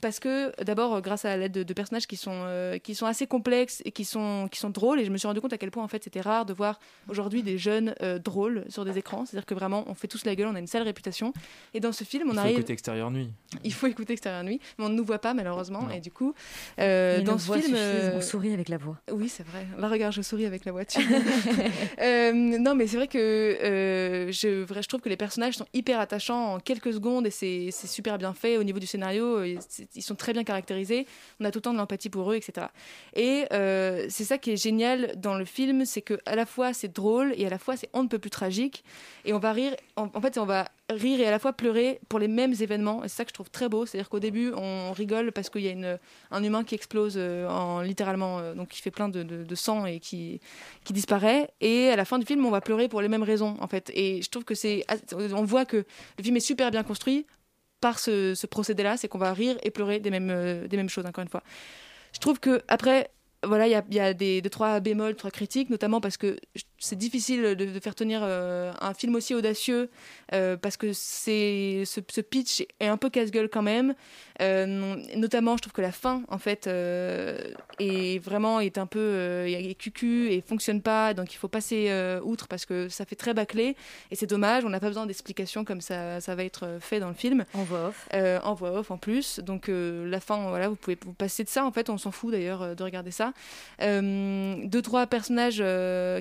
parce 0.00 0.20
que 0.20 0.52
d'abord 0.62 0.94
euh, 0.96 1.00
grâce 1.00 1.24
à 1.24 1.36
l'aide 1.36 1.52
de, 1.52 1.62
de 1.62 1.72
personnages 1.74 2.06
qui 2.06 2.16
sont 2.16 2.32
euh, 2.34 2.78
qui 2.78 2.94
sont 2.94 3.06
assez 3.06 3.26
complexes 3.26 3.82
et 3.84 3.92
qui 3.92 4.04
sont 4.04 4.48
qui 4.50 4.58
sont 4.58 4.70
drôles 4.70 5.00
et 5.00 5.04
je 5.04 5.10
me 5.10 5.16
suis 5.16 5.26
rendu 5.26 5.40
compte 5.40 5.52
à 5.52 5.58
quel 5.58 5.70
point 5.70 5.82
en 5.82 5.88
fait 5.88 6.04
c'était 6.04 6.20
rare 6.20 6.44
de 6.46 6.52
voir 6.52 6.78
aujourd'hui 7.08 7.42
des 7.42 7.58
jeunes 7.58 7.94
euh, 8.02 8.18
drôles 8.18 8.64
sur 8.68 8.84
des 8.84 8.98
écrans 8.98 9.24
c'est-à-dire 9.24 9.46
que 9.46 9.54
vraiment 9.54 9.84
on 9.86 9.94
fait 9.94 10.08
tous 10.08 10.24
la 10.24 10.34
gueule 10.34 10.48
on 10.48 10.54
a 10.54 10.58
une 10.58 10.66
sale 10.66 10.82
réputation 10.82 11.32
et 11.72 11.80
dans 11.80 11.92
ce 11.92 12.04
film 12.04 12.28
on 12.28 12.32
Il 12.32 12.34
faut 12.34 12.40
arrive 12.40 12.56
côté 12.56 12.72
extérieur 12.72 13.10
nuit. 13.10 13.30
il 13.62 13.72
faut 13.72 13.86
écouter 13.86 14.12
extérieur 14.12 14.44
nuit 14.44 14.60
mais 14.78 14.84
on 14.84 14.88
ne 14.88 14.94
nous 14.94 15.04
voit 15.04 15.18
pas 15.20 15.34
malheureusement 15.34 15.88
et 15.90 16.00
du 16.00 16.10
coup 16.10 16.34
euh, 16.80 17.20
dans 17.22 17.38
ce 17.38 17.52
film 17.52 17.74
euh, 17.74 18.16
on 18.16 18.20
sourit 18.20 18.52
avec 18.52 18.68
la 18.68 18.76
voix. 18.78 18.98
oui, 19.12 19.28
c'est 19.28 19.46
vrai. 19.46 19.66
Là, 19.78 19.88
regarde, 19.88 20.12
je 20.12 20.22
souris 20.22 20.46
avec 20.46 20.64
la 20.64 20.72
voiture. 20.72 21.02
Euh, 22.00 22.32
non, 22.32 22.74
mais 22.74 22.86
c'est 22.86 22.96
vrai 22.96 23.06
que 23.08 23.18
euh, 23.18 24.32
je, 24.32 24.62
vrai, 24.64 24.82
je 24.82 24.88
trouve 24.88 25.00
que 25.00 25.08
les 25.08 25.16
personnages 25.16 25.54
sont 25.54 25.66
hyper 25.72 26.00
attachants 26.00 26.54
en 26.54 26.58
quelques 26.60 26.92
secondes 26.92 27.26
et 27.26 27.30
c'est 27.30 27.68
c'est 27.70 27.86
super 27.86 28.18
bien 28.18 28.34
fait. 28.34 28.58
Au 28.58 28.64
niveau 28.64 28.78
du 28.78 28.86
scénario, 28.86 29.42
ils 29.96 30.02
sont 30.02 30.14
très 30.14 30.32
bien 30.32 30.44
caractérisés. 30.44 31.06
On 31.40 31.44
a 31.44 31.50
tout 31.50 31.58
le 31.58 31.62
temps 31.62 31.72
de 31.72 31.78
l'empathie 31.78 32.10
pour 32.10 32.30
eux, 32.32 32.36
etc. 32.36 32.66
Et 33.14 33.44
euh, 33.52 34.06
c'est 34.08 34.24
ça 34.24 34.38
qui 34.38 34.52
est 34.52 34.56
génial 34.56 35.14
dans 35.16 35.34
le 35.36 35.44
film, 35.44 35.84
c'est 35.84 36.02
que 36.02 36.18
à 36.26 36.36
la 36.36 36.46
fois 36.46 36.72
c'est 36.72 36.92
drôle 36.92 37.32
et 37.36 37.46
à 37.46 37.50
la 37.50 37.58
fois 37.58 37.76
c'est 37.76 37.88
on 37.92 38.02
ne 38.02 38.08
peut 38.08 38.18
plus 38.18 38.30
tragique. 38.30 38.84
Et 39.24 39.32
on 39.32 39.38
va 39.38 39.52
rire. 39.52 39.74
En, 39.96 40.08
fait, 40.20 40.38
on 40.38 40.44
va 40.44 40.68
rire 40.90 41.20
et 41.20 41.26
à 41.26 41.30
la 41.30 41.38
fois 41.38 41.52
pleurer 41.52 42.00
pour 42.08 42.18
les 42.18 42.28
mêmes 42.28 42.52
événements. 42.60 43.04
Et 43.04 43.08
c'est 43.08 43.16
ça 43.16 43.24
que 43.24 43.30
je 43.30 43.34
trouve 43.34 43.50
très 43.50 43.68
beau. 43.68 43.86
C'est-à-dire 43.86 44.08
qu'au 44.10 44.20
début, 44.20 44.52
on 44.54 44.92
rigole 44.92 45.32
parce 45.32 45.48
qu'il 45.48 45.62
y 45.62 45.70
a 45.70 45.98
un 46.30 46.42
humain 46.44 46.64
qui 46.64 46.74
explose 46.74 47.14
euh, 47.16 47.48
en 47.48 47.80
littéralement, 47.80 48.38
euh, 48.40 48.54
donc 48.54 48.68
qui 48.68 48.82
fait 48.82 48.90
plein 48.90 49.08
de, 49.08 49.22
de- 49.22 49.44
de 49.44 49.54
sang 49.54 49.86
et 49.86 49.98
qui, 50.00 50.40
qui 50.84 50.92
disparaît. 50.92 51.50
Et 51.60 51.88
à 51.88 51.96
la 51.96 52.04
fin 52.04 52.18
du 52.18 52.26
film, 52.26 52.44
on 52.44 52.50
va 52.50 52.60
pleurer 52.60 52.88
pour 52.88 53.00
les 53.00 53.08
mêmes 53.08 53.22
raisons, 53.22 53.56
en 53.60 53.66
fait. 53.66 53.90
Et 53.94 54.20
je 54.22 54.28
trouve 54.28 54.44
que 54.44 54.54
c'est, 54.54 54.84
on 55.32 55.44
voit 55.44 55.64
que 55.64 55.84
le 56.18 56.24
film 56.24 56.36
est 56.36 56.40
super 56.40 56.70
bien 56.70 56.82
construit 56.82 57.26
par 57.84 57.98
ce, 57.98 58.34
ce 58.34 58.46
procédé-là, 58.46 58.96
c'est 58.96 59.08
qu'on 59.08 59.18
va 59.18 59.34
rire 59.34 59.58
et 59.62 59.70
pleurer 59.70 60.00
des 60.00 60.08
mêmes, 60.08 60.30
euh, 60.30 60.66
des 60.66 60.78
mêmes 60.78 60.88
choses, 60.88 61.04
encore 61.04 61.20
une 61.20 61.28
fois. 61.28 61.42
Je 62.14 62.18
trouve 62.18 62.40
que 62.40 62.62
après, 62.66 63.10
voilà, 63.44 63.66
il 63.66 63.94
y 63.94 64.00
a, 64.00 64.14
des, 64.14 64.40
trois 64.50 64.80
bémols, 64.80 65.16
trois 65.16 65.30
critiques, 65.30 65.68
notamment 65.68 66.00
parce 66.00 66.16
que 66.16 66.38
je- 66.54 66.62
c'est 66.84 66.96
difficile 66.96 67.42
de, 67.42 67.54
de 67.54 67.80
faire 67.80 67.94
tenir 67.94 68.20
euh, 68.22 68.72
un 68.80 68.94
film 68.94 69.14
aussi 69.14 69.34
audacieux, 69.34 69.90
euh, 70.32 70.56
parce 70.56 70.76
que 70.76 70.92
c'est 70.92 71.82
ce, 71.86 72.00
ce 72.08 72.20
pitch 72.20 72.66
est 72.80 72.86
un 72.86 72.96
peu 72.96 73.08
casse-gueule 73.08 73.48
quand 73.48 73.62
même. 73.62 73.94
Euh, 74.42 74.96
notamment, 75.16 75.56
je 75.56 75.62
trouve 75.62 75.72
que 75.72 75.80
la 75.80 75.92
fin, 75.92 76.22
en 76.28 76.38
fait, 76.38 76.66
est 76.66 78.18
vraiment 78.18 78.60
est 78.60 78.78
un 78.78 78.86
peu 78.86 79.44
est 79.46 79.74
cucu 79.74 80.30
et 80.30 80.40
fonctionne 80.40 80.82
pas, 80.82 81.14
donc 81.14 81.32
il 81.32 81.36
faut 81.36 81.48
passer 81.48 81.90
outre 82.22 82.48
parce 82.48 82.66
que 82.66 82.88
ça 82.88 83.04
fait 83.04 83.16
très 83.16 83.32
bâclé 83.32 83.76
et 84.10 84.16
c'est 84.16 84.26
dommage. 84.26 84.64
On 84.64 84.68
n'a 84.68 84.80
pas 84.80 84.88
besoin 84.88 85.06
d'explications 85.06 85.64
comme 85.64 85.80
ça, 85.80 86.20
ça 86.20 86.34
va 86.34 86.44
être 86.44 86.78
fait 86.80 87.00
dans 87.00 87.08
le 87.08 87.14
film. 87.14 87.44
En 87.54 87.62
voix 87.62 87.88
off. 87.88 88.08
En 88.44 88.54
voix 88.54 88.72
off 88.72 88.90
en 88.90 88.98
plus. 88.98 89.40
Donc 89.40 89.70
la 89.70 90.20
fin, 90.20 90.48
voilà, 90.48 90.68
vous 90.68 90.76
pouvez 90.76 90.98
vous 91.02 91.14
passer 91.14 91.44
de 91.44 91.48
ça. 91.48 91.64
En 91.64 91.72
fait, 91.72 91.88
on 91.88 91.96
s'en 91.96 92.10
fout 92.10 92.32
d'ailleurs 92.32 92.76
de 92.76 92.82
regarder 92.82 93.10
ça. 93.10 93.32
Deux 93.80 94.82
trois 94.82 95.06
personnages 95.06 95.62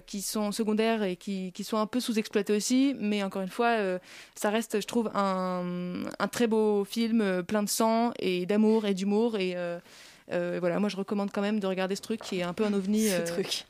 qui 0.05 0.21
sont 0.21 0.52
secondaires 0.53 1.03
et 1.03 1.15
qui, 1.15 1.51
qui 1.51 1.63
sont 1.63 1.77
un 1.77 1.85
peu 1.85 1.99
sous-exploités 1.99 2.55
aussi, 2.55 2.95
mais 2.99 3.23
encore 3.23 3.41
une 3.41 3.49
fois, 3.49 3.67
euh, 3.77 3.99
ça 4.35 4.49
reste, 4.49 4.79
je 4.81 4.87
trouve, 4.87 5.11
un, 5.13 6.03
un 6.19 6.27
très 6.27 6.47
beau 6.47 6.85
film 6.85 7.21
euh, 7.21 7.43
plein 7.43 7.63
de 7.63 7.69
sang 7.69 8.11
et 8.19 8.45
d'amour 8.45 8.85
et 8.85 8.93
d'humour 8.93 9.37
et 9.37 9.55
euh, 10.31 10.57
voilà, 10.59 10.79
moi 10.79 10.89
je 10.89 10.95
recommande 10.95 11.31
quand 11.31 11.41
même 11.41 11.59
de 11.59 11.67
regarder 11.67 11.95
ce 11.95 12.01
truc 12.01 12.21
qui 12.21 12.39
est 12.39 12.43
un 12.43 12.53
peu 12.53 12.63
un 12.65 12.73
ovni. 12.73 13.07
Ce 13.09 13.21
truc. 13.21 13.65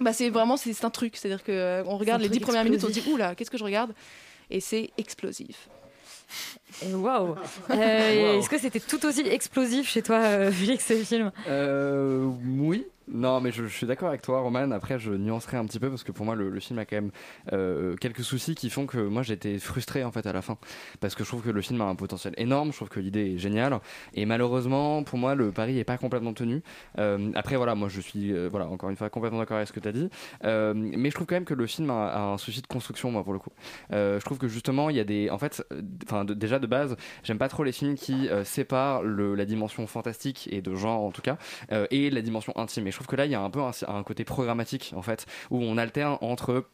Bah 0.00 0.12
c'est 0.12 0.28
vraiment 0.28 0.56
c'est 0.56 0.72
c'est 0.72 0.84
un 0.84 0.90
truc, 0.90 1.16
c'est-à-dire 1.16 1.44
que 1.44 1.82
on 1.86 1.96
regarde 1.96 2.20
les 2.20 2.28
dix 2.28 2.40
premières 2.40 2.64
minutes, 2.64 2.82
on 2.82 2.88
se 2.88 2.92
dit 2.92 3.04
oula, 3.08 3.34
qu'est-ce 3.34 3.50
que 3.50 3.58
je 3.58 3.64
regarde? 3.64 3.94
Et 4.50 4.60
c'est 4.60 4.90
explosif. 4.98 5.68
Waouh 6.82 7.36
Euh, 7.70 8.38
Est-ce 8.38 8.48
que 8.48 8.58
c'était 8.58 8.80
tout 8.80 9.04
aussi 9.06 9.20
explosif 9.22 9.88
chez 9.88 10.02
toi, 10.02 10.16
euh, 10.16 10.50
Félix, 10.50 10.86
ce 10.86 10.94
film? 10.94 11.32
Euh, 11.48 12.24
oui. 12.58 12.86
Non, 13.06 13.38
mais 13.42 13.52
je, 13.52 13.64
je 13.64 13.76
suis 13.76 13.86
d'accord 13.86 14.08
avec 14.08 14.22
toi, 14.22 14.40
Roman. 14.40 14.70
Après, 14.70 14.98
je 14.98 15.12
nuancerai 15.12 15.58
un 15.58 15.66
petit 15.66 15.78
peu 15.78 15.90
parce 15.90 16.02
que 16.04 16.10
pour 16.10 16.24
moi, 16.24 16.34
le, 16.34 16.48
le 16.48 16.58
film 16.58 16.78
a 16.78 16.86
quand 16.86 16.96
même 16.96 17.10
euh, 17.52 17.96
quelques 17.96 18.24
soucis 18.24 18.54
qui 18.54 18.70
font 18.70 18.86
que 18.86 18.96
moi, 18.96 19.22
j'étais 19.22 19.58
frustré 19.58 20.02
en 20.04 20.10
fait 20.10 20.24
à 20.26 20.32
la 20.32 20.40
fin 20.40 20.56
parce 21.00 21.14
que 21.14 21.22
je 21.22 21.28
trouve 21.28 21.42
que 21.42 21.50
le 21.50 21.60
film 21.60 21.82
a 21.82 21.84
un 21.84 21.96
potentiel 21.96 22.32
énorme. 22.38 22.70
Je 22.72 22.76
trouve 22.76 22.88
que 22.88 23.00
l'idée 23.00 23.34
est 23.34 23.38
géniale 23.38 23.78
et 24.14 24.24
malheureusement, 24.24 25.02
pour 25.04 25.18
moi, 25.18 25.34
le 25.34 25.52
pari 25.52 25.78
est 25.78 25.84
pas 25.84 25.98
complètement 25.98 26.32
tenu. 26.32 26.62
Euh, 26.98 27.30
après, 27.34 27.56
voilà, 27.56 27.74
moi, 27.74 27.90
je 27.90 28.00
suis 28.00 28.32
euh, 28.32 28.48
voilà 28.50 28.68
encore 28.68 28.88
une 28.88 28.96
fois 28.96 29.10
complètement 29.10 29.38
d'accord 29.40 29.58
avec 29.58 29.68
ce 29.68 29.74
que 29.74 29.80
tu 29.80 29.88
as 29.88 29.92
dit, 29.92 30.08
Euh, 30.46 30.72
mais 30.74 31.10
je 31.10 31.14
trouve 31.14 31.26
quand 31.26 31.36
même 31.36 31.44
que 31.44 31.52
le 31.52 31.66
film 31.66 31.90
a, 31.90 32.06
a 32.08 32.20
un 32.22 32.38
souci 32.38 32.62
de 32.62 32.66
construction, 32.66 33.10
moi, 33.10 33.22
pour 33.22 33.34
le 33.34 33.38
coup. 33.38 33.50
Euh, 33.92 34.18
je 34.18 34.24
trouve 34.24 34.38
que 34.38 34.48
justement, 34.48 34.88
il 34.88 34.96
y 34.96 35.00
a 35.00 35.04
des, 35.04 35.28
en 35.28 35.36
fait, 35.36 35.62
euh, 35.74 35.82
enfin, 36.06 36.24
déjà 36.24 36.58
de 36.64 36.70
base, 36.70 36.96
j'aime 37.22 37.38
pas 37.38 37.48
trop 37.48 37.62
les 37.64 37.72
films 37.72 37.94
qui 37.94 38.28
euh, 38.28 38.44
séparent 38.44 39.02
le, 39.02 39.34
la 39.34 39.44
dimension 39.44 39.86
fantastique 39.86 40.48
et 40.50 40.60
de 40.62 40.74
genre 40.74 41.02
en 41.02 41.10
tout 41.10 41.22
cas 41.22 41.36
euh, 41.72 41.86
et 41.90 42.10
la 42.10 42.22
dimension 42.22 42.52
intime. 42.56 42.86
Et 42.86 42.90
je 42.90 42.96
trouve 42.96 43.06
que 43.06 43.16
là, 43.16 43.26
il 43.26 43.30
y 43.32 43.34
a 43.34 43.40
un 43.40 43.50
peu 43.50 43.60
un, 43.60 43.70
un 43.88 44.02
côté 44.02 44.24
programmatique 44.24 44.92
en 44.96 45.02
fait, 45.02 45.26
où 45.50 45.58
on 45.62 45.76
alterne 45.78 46.18
entre 46.20 46.64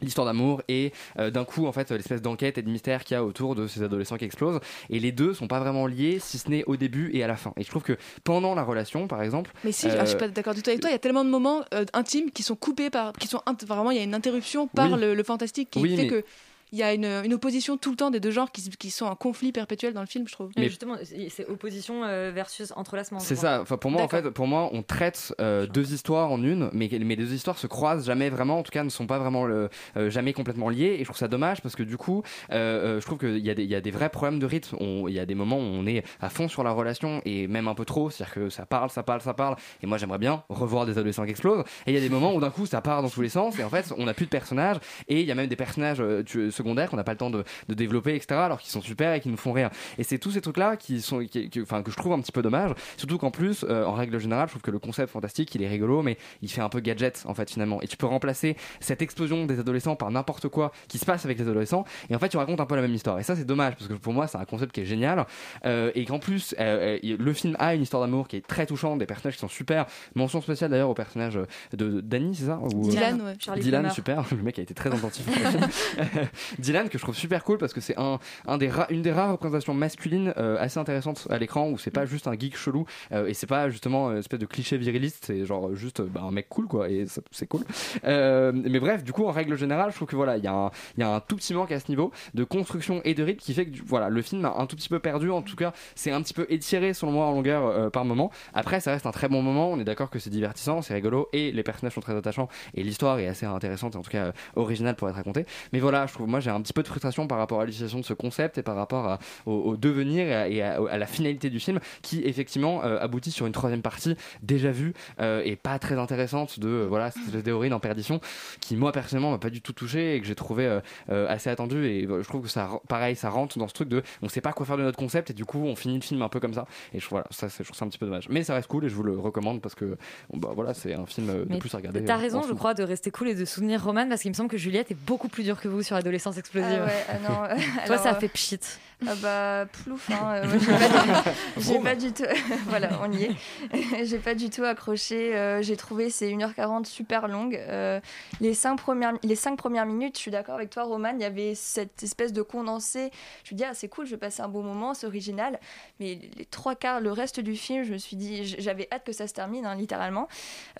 l'histoire 0.00 0.26
d'amour 0.28 0.62
et 0.68 0.92
euh, 1.18 1.28
d'un 1.30 1.44
coup 1.44 1.66
en 1.66 1.72
fait 1.72 1.90
l'espèce 1.90 2.22
d'enquête 2.22 2.56
et 2.56 2.62
de 2.62 2.70
mystère 2.70 3.02
qu'il 3.02 3.16
y 3.16 3.18
a 3.18 3.24
autour 3.24 3.56
de 3.56 3.66
ces 3.66 3.82
adolescents 3.82 4.16
qui 4.16 4.26
explosent 4.26 4.60
et 4.90 5.00
les 5.00 5.10
deux 5.10 5.34
sont 5.34 5.48
pas 5.48 5.58
vraiment 5.58 5.88
liés 5.88 6.18
si 6.20 6.38
ce 6.38 6.48
n'est 6.48 6.62
au 6.66 6.76
début 6.76 7.10
et 7.14 7.24
à 7.24 7.26
la 7.26 7.34
fin 7.34 7.52
et 7.56 7.64
je 7.64 7.68
trouve 7.68 7.82
que 7.82 7.96
pendant 8.22 8.54
la 8.54 8.62
relation 8.62 9.08
par 9.08 9.24
exemple 9.24 9.50
Mais 9.64 9.72
si, 9.72 9.88
euh, 9.88 9.96
ah, 9.98 10.04
je 10.04 10.10
suis 10.10 10.18
pas 10.18 10.28
d'accord 10.28 10.54
du 10.54 10.62
tout 10.62 10.70
avec 10.70 10.80
toi. 10.80 10.88
Il 10.90 10.92
y 10.92 10.96
a 10.96 11.00
tellement 11.00 11.24
de 11.24 11.30
moments 11.30 11.62
euh, 11.74 11.84
intimes 11.94 12.30
qui 12.30 12.44
sont 12.44 12.54
coupés 12.54 12.90
par, 12.90 13.12
qui 13.14 13.26
sont 13.26 13.42
vraiment, 13.66 13.90
il 13.90 13.96
y 13.96 14.00
a 14.00 14.04
une 14.04 14.14
interruption 14.14 14.68
par 14.68 14.92
Oui. 14.92 15.00
le, 15.00 15.14
le 15.16 15.22
fantastique 15.24 15.70
qui 15.70 15.80
Oui, 15.80 15.96
fait 15.96 16.02
mais- 16.02 16.08
que 16.08 16.24
il 16.72 16.78
y 16.78 16.82
a 16.82 16.92
une, 16.94 17.04
une 17.04 17.34
opposition 17.34 17.76
tout 17.76 17.90
le 17.90 17.96
temps 17.96 18.10
des 18.10 18.20
deux 18.20 18.30
genres 18.30 18.50
qui, 18.52 18.68
qui 18.70 18.90
sont 18.90 19.06
en 19.06 19.14
conflit 19.16 19.52
perpétuel 19.52 19.92
dans 19.94 20.00
le 20.00 20.06
film, 20.06 20.26
je 20.28 20.32
trouve. 20.32 20.50
Mais 20.56 20.68
justement, 20.68 20.96
c'est 21.28 21.48
opposition 21.48 22.04
euh, 22.04 22.30
versus 22.34 22.72
entrelacement. 22.76 23.18
C'est 23.20 23.36
ça. 23.36 23.60
Enfin, 23.62 23.76
pour 23.76 23.90
moi, 23.90 24.02
en 24.02 24.08
fait, 24.08 24.30
pour 24.30 24.46
moi, 24.46 24.68
on 24.72 24.82
traite 24.82 25.34
euh, 25.40 25.66
deux 25.66 25.92
histoires 25.92 26.30
en 26.30 26.42
une, 26.42 26.70
mais 26.72 26.88
mais 26.92 27.16
les 27.16 27.16
deux 27.16 27.32
histoires 27.32 27.58
se 27.58 27.66
croisent 27.66 28.04
jamais 28.06 28.28
vraiment. 28.30 28.58
En 28.58 28.62
tout 28.62 28.70
cas, 28.70 28.84
ne 28.84 28.88
sont 28.90 29.06
pas 29.06 29.18
vraiment 29.18 29.44
le, 29.46 29.68
euh, 29.96 30.10
jamais 30.10 30.32
complètement 30.32 30.68
liées. 30.68 30.96
Et 30.96 31.00
je 31.00 31.04
trouve 31.04 31.16
ça 31.16 31.28
dommage 31.28 31.60
parce 31.62 31.76
que 31.76 31.82
du 31.82 31.96
coup, 31.96 32.22
euh, 32.50 33.00
je 33.00 33.06
trouve 33.06 33.18
qu'il 33.18 33.38
y 33.38 33.50
a 33.50 33.54
des 33.54 33.64
il 33.64 33.70
y 33.70 33.74
a 33.74 33.80
des 33.80 33.90
vrais 33.90 34.08
problèmes 34.10 34.38
de 34.38 34.46
rythme. 34.46 34.76
Il 34.80 35.14
y 35.14 35.18
a 35.20 35.26
des 35.26 35.34
moments 35.34 35.58
où 35.58 35.62
on 35.62 35.86
est 35.86 36.04
à 36.20 36.28
fond 36.28 36.48
sur 36.48 36.62
la 36.64 36.70
relation 36.72 37.20
et 37.24 37.46
même 37.46 37.68
un 37.68 37.74
peu 37.74 37.84
trop. 37.84 38.10
C'est-à-dire 38.10 38.34
que 38.34 38.48
ça 38.50 38.66
parle, 38.66 38.90
ça 38.90 39.02
parle, 39.02 39.20
ça 39.20 39.34
parle. 39.34 39.56
Et 39.82 39.86
moi, 39.86 39.98
j'aimerais 39.98 40.18
bien 40.18 40.42
revoir 40.48 40.86
des 40.86 40.92
adolescents 40.92 41.24
qui 41.24 41.30
explosent. 41.30 41.64
Et 41.86 41.90
il 41.92 41.94
y 41.94 41.98
a 41.98 42.00
des 42.00 42.08
moments 42.08 42.34
où 42.34 42.40
d'un 42.40 42.50
coup, 42.50 42.66
ça 42.66 42.80
part 42.80 43.02
dans 43.02 43.08
tous 43.10 43.22
les 43.22 43.28
sens. 43.28 43.58
Et 43.58 43.64
en 43.64 43.68
fait, 43.70 43.92
on 43.96 44.04
n'a 44.04 44.14
plus 44.14 44.26
de 44.26 44.30
personnages. 44.30 44.76
Et 45.08 45.20
il 45.20 45.26
y 45.26 45.32
a 45.32 45.34
même 45.34 45.46
des 45.48 45.56
personnages 45.56 46.02
tu- 46.26 46.50
secondaires 46.58 46.90
qu'on 46.90 46.96
n'a 46.96 47.04
pas 47.04 47.12
le 47.12 47.18
temps 47.18 47.30
de, 47.30 47.44
de 47.68 47.74
développer, 47.74 48.14
etc. 48.14 48.38
Alors 48.40 48.58
qu'ils 48.60 48.70
sont 48.70 48.82
super 48.82 49.14
et 49.14 49.20
qui 49.20 49.28
nous 49.30 49.36
font 49.36 49.52
rire. 49.52 49.70
Et 49.96 50.04
c'est 50.04 50.18
tous 50.18 50.30
ces 50.32 50.40
trucs-là 50.40 50.76
qui 50.76 51.00
sont, 51.00 51.20
qui- 51.24 51.48
qui- 51.48 51.62
enfin, 51.62 51.82
que 51.82 51.90
je 51.90 51.96
trouve 51.96 52.12
un 52.12 52.20
petit 52.20 52.32
peu 52.32 52.42
dommage. 52.42 52.72
Surtout 52.96 53.16
qu'en 53.18 53.30
plus, 53.30 53.64
euh, 53.68 53.84
en 53.84 53.92
règle 53.94 54.18
générale, 54.18 54.48
je 54.48 54.52
trouve 54.52 54.62
que 54.62 54.70
le 54.70 54.78
concept 54.78 55.10
fantastique, 55.12 55.54
il 55.54 55.62
est 55.62 55.68
rigolo, 55.68 56.02
mais 56.02 56.18
il 56.42 56.50
fait 56.50 56.60
un 56.60 56.68
peu 56.68 56.80
gadget 56.80 57.22
en 57.26 57.34
fait 57.34 57.50
finalement. 57.50 57.80
Et 57.82 57.86
tu 57.88 57.96
peux 57.96 58.06
remplacer 58.06 58.56
cette 58.80 59.00
explosion 59.02 59.46
des 59.46 59.58
adolescents 59.58 59.96
par 59.96 60.10
n'importe 60.10 60.48
quoi 60.48 60.72
qui 60.88 60.98
se 60.98 61.04
passe 61.06 61.24
avec 61.24 61.38
les 61.38 61.48
adolescents. 61.48 61.84
Et 62.10 62.14
en 62.14 62.18
fait, 62.18 62.28
tu 62.28 62.36
racontes 62.36 62.60
un 62.60 62.66
peu 62.66 62.76
la 62.76 62.82
même 62.82 62.94
histoire. 62.94 63.18
Et 63.18 63.22
ça, 63.22 63.36
c'est 63.36 63.44
dommage 63.46 63.74
parce 63.76 63.88
que 63.88 63.94
pour 63.94 64.12
moi, 64.12 64.26
c'est 64.26 64.38
un 64.38 64.44
concept 64.44 64.72
qui 64.72 64.80
est 64.82 64.86
génial 64.86 65.24
Euh, 65.64 65.90
et 65.94 66.04
qu'en 66.04 66.18
plus, 66.18 66.54
euh, 66.58 66.98
euh, 67.04 67.16
le 67.18 67.32
film 67.32 67.56
a 67.58 67.74
une 67.74 67.82
histoire 67.82 68.02
d'amour 68.02 68.28
qui 68.28 68.36
est 68.36 68.46
très 68.46 68.66
touchante, 68.66 68.98
des 68.98 69.06
personnages 69.06 69.34
qui 69.34 69.40
sont 69.40 69.48
super. 69.48 69.86
Mention 70.14 70.40
spéciale 70.40 70.70
d'ailleurs 70.70 70.90
au 70.90 70.94
personnage 70.94 71.38
de 71.72 72.00
Danny, 72.00 72.34
c'est 72.34 72.46
ça? 72.46 72.58
Ou- 72.62 72.88
Dylan, 72.88 73.20
ouais. 73.22 73.34
Charlie 73.38 73.62
Dylan, 73.62 73.80
Plummer. 73.82 73.94
super. 73.94 74.24
Le 74.36 74.42
mec 74.42 74.58
a 74.58 74.62
été 74.62 74.74
très 74.74 74.92
attentif. 74.92 75.26
Dylan, 76.58 76.88
que 76.88 76.98
je 76.98 77.02
trouve 77.02 77.14
super 77.16 77.44
cool 77.44 77.58
parce 77.58 77.72
que 77.72 77.80
c'est 77.80 77.98
un, 77.98 78.18
un 78.46 78.58
des 78.58 78.70
une 78.90 79.02
des 79.02 79.12
rares 79.12 79.32
représentations 79.32 79.74
masculines 79.74 80.32
euh, 80.36 80.56
assez 80.58 80.78
intéressantes 80.78 81.26
à 81.30 81.38
l'écran 81.38 81.68
où 81.70 81.78
c'est 81.78 81.90
pas 81.90 82.06
juste 82.06 82.26
un 82.26 82.38
geek 82.38 82.56
chelou 82.56 82.86
euh, 83.12 83.26
et 83.26 83.34
c'est 83.34 83.46
pas 83.46 83.68
justement 83.70 84.10
une 84.12 84.18
espèce 84.18 84.38
de 84.38 84.46
cliché 84.46 84.76
viriliste, 84.78 85.24
c'est 85.26 85.44
genre 85.44 85.74
juste 85.74 86.00
bah, 86.02 86.22
un 86.24 86.30
mec 86.30 86.48
cool 86.48 86.66
quoi 86.66 86.88
et 86.88 87.06
c'est 87.30 87.46
cool. 87.46 87.62
Euh, 88.04 88.52
mais 88.54 88.80
bref, 88.80 89.04
du 89.04 89.12
coup, 89.12 89.24
en 89.26 89.30
règle 89.32 89.56
générale, 89.56 89.90
je 89.90 89.96
trouve 89.96 90.08
que 90.08 90.16
voilà, 90.16 90.36
il 90.36 90.44
y, 90.44 90.46
a 90.46 90.52
un- 90.52 90.70
il 90.96 91.00
y 91.00 91.02
a 91.02 91.14
un 91.14 91.20
tout 91.20 91.36
petit 91.36 91.54
manque 91.54 91.72
à 91.72 91.80
ce 91.80 91.88
niveau 91.88 92.12
de 92.34 92.44
construction 92.44 93.00
et 93.04 93.14
de 93.14 93.22
rythme 93.22 93.40
qui 93.40 93.54
fait 93.54 93.66
que 93.66 93.78
voilà, 93.86 94.08
le 94.08 94.22
film 94.22 94.44
a 94.44 94.54
un 94.58 94.66
tout 94.66 94.76
petit 94.76 94.88
peu 94.88 94.98
perdu. 94.98 95.30
En 95.30 95.42
tout 95.42 95.56
cas, 95.56 95.72
c'est 95.94 96.10
un 96.10 96.22
petit 96.22 96.34
peu 96.34 96.46
étiré 96.48 96.94
selon 96.94 97.12
moi 97.12 97.26
en 97.26 97.32
longueur 97.32 97.90
par 97.90 98.04
moment. 98.04 98.30
Après, 98.54 98.80
ça 98.80 98.92
reste 98.92 99.06
un 99.06 99.10
très 99.12 99.28
bon 99.28 99.42
moment. 99.42 99.70
On 99.70 99.78
est 99.80 99.84
d'accord 99.84 100.10
que 100.10 100.18
c'est 100.18 100.30
divertissant, 100.30 100.82
c'est 100.82 100.94
rigolo 100.94 101.28
et 101.32 101.52
les 101.52 101.62
personnages 101.62 101.94
sont 101.94 102.00
très 102.00 102.16
attachants 102.16 102.48
et 102.74 102.82
l'histoire 102.82 103.18
est 103.18 103.26
assez 103.26 103.46
intéressante 103.46 103.94
et 103.94 103.98
en 103.98 104.02
tout 104.02 104.10
cas 104.10 104.32
originale 104.56 104.96
pour 104.96 105.08
être 105.08 105.14
racontée. 105.16 105.46
Mais 105.72 105.80
voilà, 105.80 106.06
je 106.06 106.12
trouve 106.14 106.28
moi 106.28 106.37
j'ai 106.40 106.50
un 106.50 106.60
petit 106.60 106.72
peu 106.72 106.82
de 106.82 106.88
frustration 106.88 107.26
par 107.26 107.38
rapport 107.38 107.60
à 107.60 107.64
l'utilisation 107.64 108.00
de 108.00 108.04
ce 108.04 108.14
concept 108.14 108.58
et 108.58 108.62
par 108.62 108.76
rapport 108.76 109.06
à- 109.06 109.18
au, 109.46 109.52
au 109.52 109.76
devenir 109.76 110.26
et, 110.26 110.34
à, 110.34 110.48
et 110.48 110.62
à- 110.62 110.78
à 110.90 110.98
la 110.98 111.06
finalité 111.06 111.50
du 111.50 111.60
film 111.60 111.80
qui 112.02 112.22
effectivement 112.24 112.84
euh, 112.84 112.98
aboutit 113.00 113.30
sur 113.30 113.46
une 113.46 113.52
troisième 113.52 113.82
partie 113.82 114.16
déjà 114.42 114.70
vue 114.70 114.92
euh, 115.20 115.42
et 115.44 115.56
pas 115.56 115.78
très 115.78 115.98
intéressante 115.98 116.58
de 116.60 116.68
euh, 116.68 116.86
voilà 116.88 117.10
cette 117.10 117.36
d'héroïne 117.44 117.72
en 117.72 117.80
perdition 117.80 118.20
qui 118.60 118.76
moi 118.76 118.92
personnellement 118.92 119.30
m'a 119.30 119.38
pas 119.38 119.50
du 119.50 119.60
tout 119.60 119.72
touché 119.72 120.16
et 120.16 120.20
que 120.20 120.26
j'ai 120.26 120.34
trouvé 120.34 120.78
assez 121.08 121.50
attendu. 121.50 121.86
Et 121.86 122.02
je 122.06 122.28
trouve 122.28 122.42
que 122.42 122.48
ça 122.48 122.68
pareil 122.88 123.16
ça 123.16 123.30
rentre 123.30 123.58
dans 123.58 123.68
ce 123.68 123.74
truc 123.74 123.88
de 123.88 124.02
on 124.22 124.28
sait 124.28 124.40
pas 124.40 124.52
quoi 124.52 124.66
faire 124.66 124.76
de 124.76 124.82
notre 124.82 124.98
concept 124.98 125.30
et 125.30 125.34
du 125.34 125.44
coup 125.44 125.58
on 125.64 125.76
finit 125.76 125.94
le 125.96 126.00
film 126.02 126.22
un 126.22 126.28
peu 126.28 126.40
comme 126.40 126.54
ça. 126.54 126.66
Et 126.92 127.00
je 127.00 127.08
voilà 127.08 127.26
ça 127.30 127.48
je 127.48 127.62
trouve 127.62 127.76
ça 127.76 127.84
un 127.84 127.88
petit 127.88 127.98
peu 127.98 128.06
dommage. 128.06 128.28
Mais 128.28 128.42
ça 128.44 128.54
reste 128.54 128.68
cool 128.68 128.84
et 128.84 128.88
je 128.88 128.94
vous 128.94 129.02
le 129.02 129.18
recommande 129.18 129.60
parce 129.60 129.74
que 129.74 129.96
bah 130.34 130.50
voilà 130.54 130.74
c'est 130.74 130.94
un 130.94 131.06
film 131.06 131.26
de 131.28 131.46
Mais 131.48 131.58
plus 131.58 131.72
à 131.74 131.78
regarder 131.78 132.04
T'as 132.04 132.16
raison, 132.16 132.42
je 132.42 132.52
crois, 132.54 132.74
de 132.74 132.82
rester 132.82 133.10
cool 133.10 133.28
et 133.28 133.34
de 133.34 133.44
soutenir 133.44 133.82
Roman 133.84 134.08
parce 134.08 134.22
qu'il 134.22 134.30
me 134.30 134.34
semble 134.34 134.48
que 134.50 134.56
Juliette 134.56 134.90
est 134.90 134.98
beaucoup 135.06 135.28
plus 135.28 135.42
dure 135.44 135.60
que 135.60 135.68
vous 135.68 135.82
sur 135.82 135.96
Adolescence 135.96 136.27
Explosive. 136.32 136.82
Ah 136.82 136.86
ouais, 136.86 137.06
ah 137.08 137.30
non, 137.30 137.44
euh, 137.44 137.54
Toi, 137.86 137.94
alors, 137.94 138.02
ça 138.02 138.10
a 138.10 138.14
euh, 138.14 138.20
fait 138.20 138.28
pchit. 138.28 138.60
Ah 139.06 139.14
bah 139.22 139.66
plouf, 139.84 140.10
hein, 140.10 140.42
euh, 140.44 140.58
j'ai 140.58 140.66
pas, 140.66 141.22
du- 141.22 141.62
j'ai 141.62 141.78
pas 141.78 141.94
du 141.94 142.12
tout, 142.12 142.24
voilà, 142.66 142.88
on 143.04 143.12
y 143.12 143.26
est. 143.26 144.04
j'ai 144.04 144.18
pas 144.18 144.34
du 144.34 144.50
tout 144.50 144.64
accroché. 144.64 145.36
euh, 145.36 145.62
j'ai 145.62 145.76
trouvé 145.76 146.10
ces 146.10 146.32
1h40 146.34 146.84
super 146.84 147.28
longues. 147.28 147.54
Euh, 147.68 148.00
les 148.40 148.54
cinq 148.54 148.74
premières, 148.74 149.12
les 149.22 149.36
cinq 149.36 149.56
premières 149.56 149.86
minutes, 149.86 150.16
je 150.16 150.22
suis 150.22 150.30
d'accord 150.32 150.56
avec 150.56 150.70
toi, 150.70 150.82
Roman. 150.82 151.12
Il 151.14 151.20
y 151.20 151.24
avait 151.24 151.54
cette 151.54 152.02
espèce 152.02 152.32
de 152.32 152.42
condensé. 152.42 153.12
Je 153.44 153.54
me 153.54 153.58
dis 153.58 153.64
ah 153.64 153.70
c'est 153.72 153.86
cool, 153.86 154.04
je 154.06 154.10
vais 154.10 154.16
passer 154.16 154.42
un 154.42 154.48
bon 154.48 154.64
moment, 154.64 154.94
c'est 154.94 155.06
original. 155.06 155.60
Mais 156.00 156.18
les 156.36 156.44
trois 156.46 156.74
quarts, 156.74 157.00
le 157.00 157.12
reste 157.12 157.38
du 157.38 157.54
film, 157.54 157.84
je 157.84 157.92
me 157.92 157.98
suis 157.98 158.16
dit, 158.16 158.44
j'avais 158.58 158.88
hâte 158.90 159.04
que 159.04 159.12
ça 159.12 159.28
se 159.28 159.32
termine, 159.32 159.64
hein, 159.64 159.76
littéralement. 159.76 160.26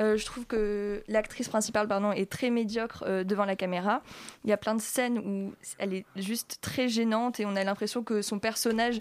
Euh, 0.01 0.17
je 0.17 0.25
trouve 0.27 0.45
que 0.45 1.05
l'actrice 1.07 1.49
principale, 1.49 1.87
pardon, 1.87 2.11
est 2.11 2.29
très 2.29 2.51
médiocre 2.51 3.05
euh, 3.07 3.23
devant 3.23 3.45
la 3.45 3.55
caméra. 3.55 4.03
Il 4.43 4.51
y 4.51 4.53
a 4.53 4.57
plein 4.57 4.75
de 4.75 4.81
scènes 4.81 5.19
où 5.21 5.38
elle 5.79 5.95
est 5.95 6.05
juste 6.17 6.59
très 6.61 6.89
gênante 6.89 7.41
et 7.41 7.47
on 7.47 7.57
a 7.57 7.65
l'impression 7.65 8.03
que 8.03 8.23
son 8.23 8.39
personnage 8.39 8.99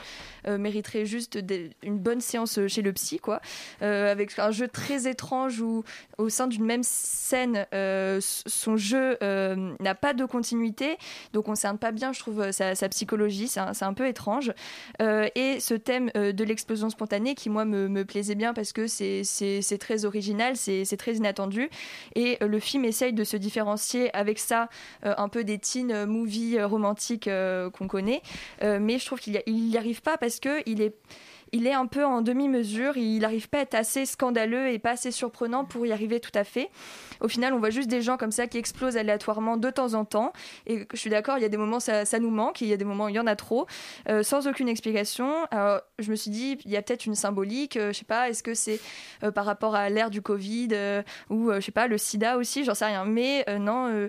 euh, 0.47 0.57
mériterait 0.57 1.05
juste 1.05 1.39
une 1.83 1.97
bonne 1.99 2.21
séance 2.21 2.59
chez 2.67 2.81
le 2.81 2.93
psy, 2.93 3.19
quoi. 3.19 3.41
Euh, 3.81 4.11
avec 4.11 4.37
un 4.39 4.51
jeu 4.51 4.67
très 4.67 5.07
étrange 5.07 5.61
où, 5.61 5.83
au 6.17 6.29
sein 6.29 6.47
d'une 6.47 6.65
même 6.65 6.83
scène, 6.83 7.65
euh, 7.73 8.19
son 8.21 8.77
jeu 8.77 9.17
euh, 9.21 9.73
n'a 9.79 9.95
pas 9.95 10.13
de 10.13 10.25
continuité, 10.25 10.97
donc 11.33 11.47
on 11.47 11.51
ne 11.51 11.55
cerne 11.55 11.77
pas 11.77 11.91
bien, 11.91 12.13
je 12.13 12.19
trouve, 12.19 12.51
sa, 12.51 12.89
psychologie, 12.89 13.47
c'est 13.47 13.59
un, 13.59 13.93
peu 13.93 14.07
étrange. 14.07 14.53
Euh, 15.01 15.27
et 15.35 15.59
ce 15.59 15.73
thème 15.73 16.09
euh, 16.15 16.31
de 16.31 16.43
l'explosion 16.43 16.89
spontanée 16.89 17.35
qui, 17.35 17.49
moi, 17.49 17.65
me, 17.65 17.87
me 17.87 18.05
plaisait 18.05 18.35
bien 18.35 18.53
parce 18.53 18.73
que 18.73 18.87
c'est- 18.87 19.23
très 19.79 20.05
original, 20.05 20.55
c'est 20.55 20.97
très 20.97 21.15
inattendu. 21.15 21.69
Et 22.15 22.37
euh, 22.41 22.47
le 22.47 22.59
film 22.59 22.85
essaye 22.85 23.13
de 23.13 23.23
se 23.23 23.37
différencier 23.37 24.15
avec 24.15 24.39
ça 24.39 24.69
euh, 25.05 25.13
un 25.17 25.29
peu 25.29 25.43
des 25.43 25.59
teen 25.59 25.91
euh, 25.91 26.05
movies 26.05 26.26
euh, 26.57 26.67
romantiques 26.67 27.27
euh, 27.27 27.69
qu'on 27.69 27.87
connaît. 27.87 28.21
Euh, 28.63 28.79
mais 28.81 28.99
je 28.99 29.05
trouve 29.05 29.19
qu'il 29.19 29.41
n'y 29.47 29.77
arrive 29.77 30.01
pas 30.01 30.17
parce 30.17 30.39
qu'il 30.39 30.81
est 30.81 30.95
il 31.51 31.67
est 31.67 31.73
un 31.73 31.85
peu 31.85 32.05
en 32.05 32.21
demi-mesure, 32.21 32.97
il 32.97 33.19
n'arrive 33.19 33.49
pas 33.49 33.59
à 33.59 33.61
être 33.61 33.75
assez 33.75 34.05
scandaleux 34.05 34.69
et 34.69 34.79
pas 34.79 34.91
assez 34.91 35.11
surprenant 35.11 35.65
pour 35.65 35.85
y 35.85 35.91
arriver 35.91 36.19
tout 36.19 36.31
à 36.35 36.43
fait. 36.43 36.69
Au 37.21 37.27
final, 37.27 37.53
on 37.53 37.59
voit 37.59 37.69
juste 37.69 37.89
des 37.89 38.01
gens 38.01 38.17
comme 38.17 38.31
ça 38.31 38.47
qui 38.47 38.57
explosent 38.57 38.97
aléatoirement 38.97 39.57
de 39.57 39.69
temps 39.69 39.93
en 39.93 40.05
temps. 40.05 40.33
Et 40.65 40.87
je 40.93 40.97
suis 40.97 41.09
d'accord, 41.09 41.37
il 41.37 41.41
y 41.41 41.45
a 41.45 41.49
des 41.49 41.57
moments 41.57 41.79
ça, 41.79 42.05
ça 42.05 42.19
nous 42.19 42.29
manque, 42.29 42.61
et 42.61 42.65
il 42.65 42.69
y 42.69 42.73
a 42.73 42.77
des 42.77 42.85
moments 42.85 43.07
il 43.07 43.15
y 43.15 43.19
en 43.19 43.27
a 43.27 43.35
trop, 43.35 43.67
euh, 44.09 44.23
sans 44.23 44.47
aucune 44.47 44.69
explication. 44.69 45.45
Alors, 45.51 45.81
je 45.99 46.11
me 46.11 46.15
suis 46.15 46.31
dit, 46.31 46.57
il 46.65 46.71
y 46.71 46.77
a 46.77 46.81
peut-être 46.81 47.05
une 47.05 47.15
symbolique, 47.15 47.77
euh, 47.77 47.91
je 47.91 47.99
sais 47.99 48.05
pas, 48.05 48.29
est-ce 48.29 48.43
que 48.43 48.53
c'est 48.53 48.79
euh, 49.23 49.31
par 49.31 49.45
rapport 49.45 49.75
à 49.75 49.89
l'ère 49.89 50.09
du 50.09 50.21
Covid 50.21 50.69
euh, 50.71 51.01
ou 51.29 51.51
je 51.51 51.59
sais 51.59 51.71
pas, 51.71 51.87
le 51.87 51.97
sida 51.97 52.37
aussi, 52.37 52.63
j'en 52.63 52.75
sais 52.75 52.85
rien. 52.85 53.05
Mais 53.05 53.45
non, 53.59 54.07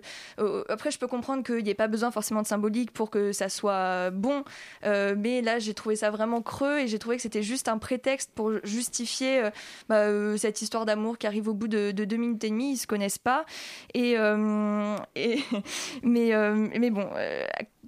après, 0.69 0.91
je 0.91 0.99
peux 0.99 1.07
comprendre 1.07 1.43
qu'il 1.43 1.63
n'y 1.63 1.71
ait 1.71 1.75
pas 1.75 1.89
besoin 1.89 2.11
forcément 2.11 2.43
de 2.43 2.47
symbolique 2.47 2.91
pour 2.91 3.11
que 3.11 3.33
ça 3.33 3.49
soit 3.49 4.11
bon. 4.11 4.45
Mais 4.85 5.43
là, 5.43 5.59
j'ai 5.59 5.75
trouvé 5.75 5.97
ça 5.97 6.11
vraiment 6.11 6.43
creux 6.43 6.81
et 6.81 6.89
j'ai 6.89 6.99
trouvé 6.99 7.17
que 7.17 7.23
c'était 7.29 7.43
juste 7.43 7.69
un 7.69 7.77
prétexte 7.77 8.31
pour 8.35 8.53
justifier 8.65 9.45
euh, 9.45 9.51
bah, 9.89 9.97
euh, 10.07 10.37
cette 10.39 10.63
histoire 10.63 10.87
d'amour 10.87 11.19
qui 11.19 11.27
arrive 11.27 11.47
au 11.49 11.53
bout 11.55 11.69
de, 11.69 11.91
de 11.91 12.05
deux 12.07 12.17
minutes 12.17 12.43
et 12.45 12.49
demie. 12.49 12.73
Ils 12.73 12.77
se 12.79 12.87
connaissent 12.87 13.19
pas. 13.19 13.45
Et, 13.93 14.19
euh, 14.19 14.97
et- 15.15 15.41
mais, 16.03 16.33
mais 16.79 16.91
bon. 16.91 17.07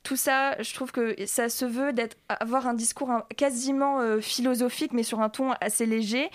Tout 0.02 0.16
ça, 0.16 0.60
je 0.60 0.74
trouve 0.74 0.92
que 0.92 1.14
ça 1.26 1.48
se 1.48 1.64
veut 1.64 1.92
d'être 1.92 2.16
avoir 2.28 2.66
un 2.66 2.74
discours 2.74 3.10
quasiment 3.36 4.00
euh, 4.00 4.20
philosophique, 4.20 4.92
mais 4.92 5.02
sur 5.02 5.20
un 5.20 5.28
ton 5.28 5.52
assez 5.60 5.86
léger. 5.86 6.30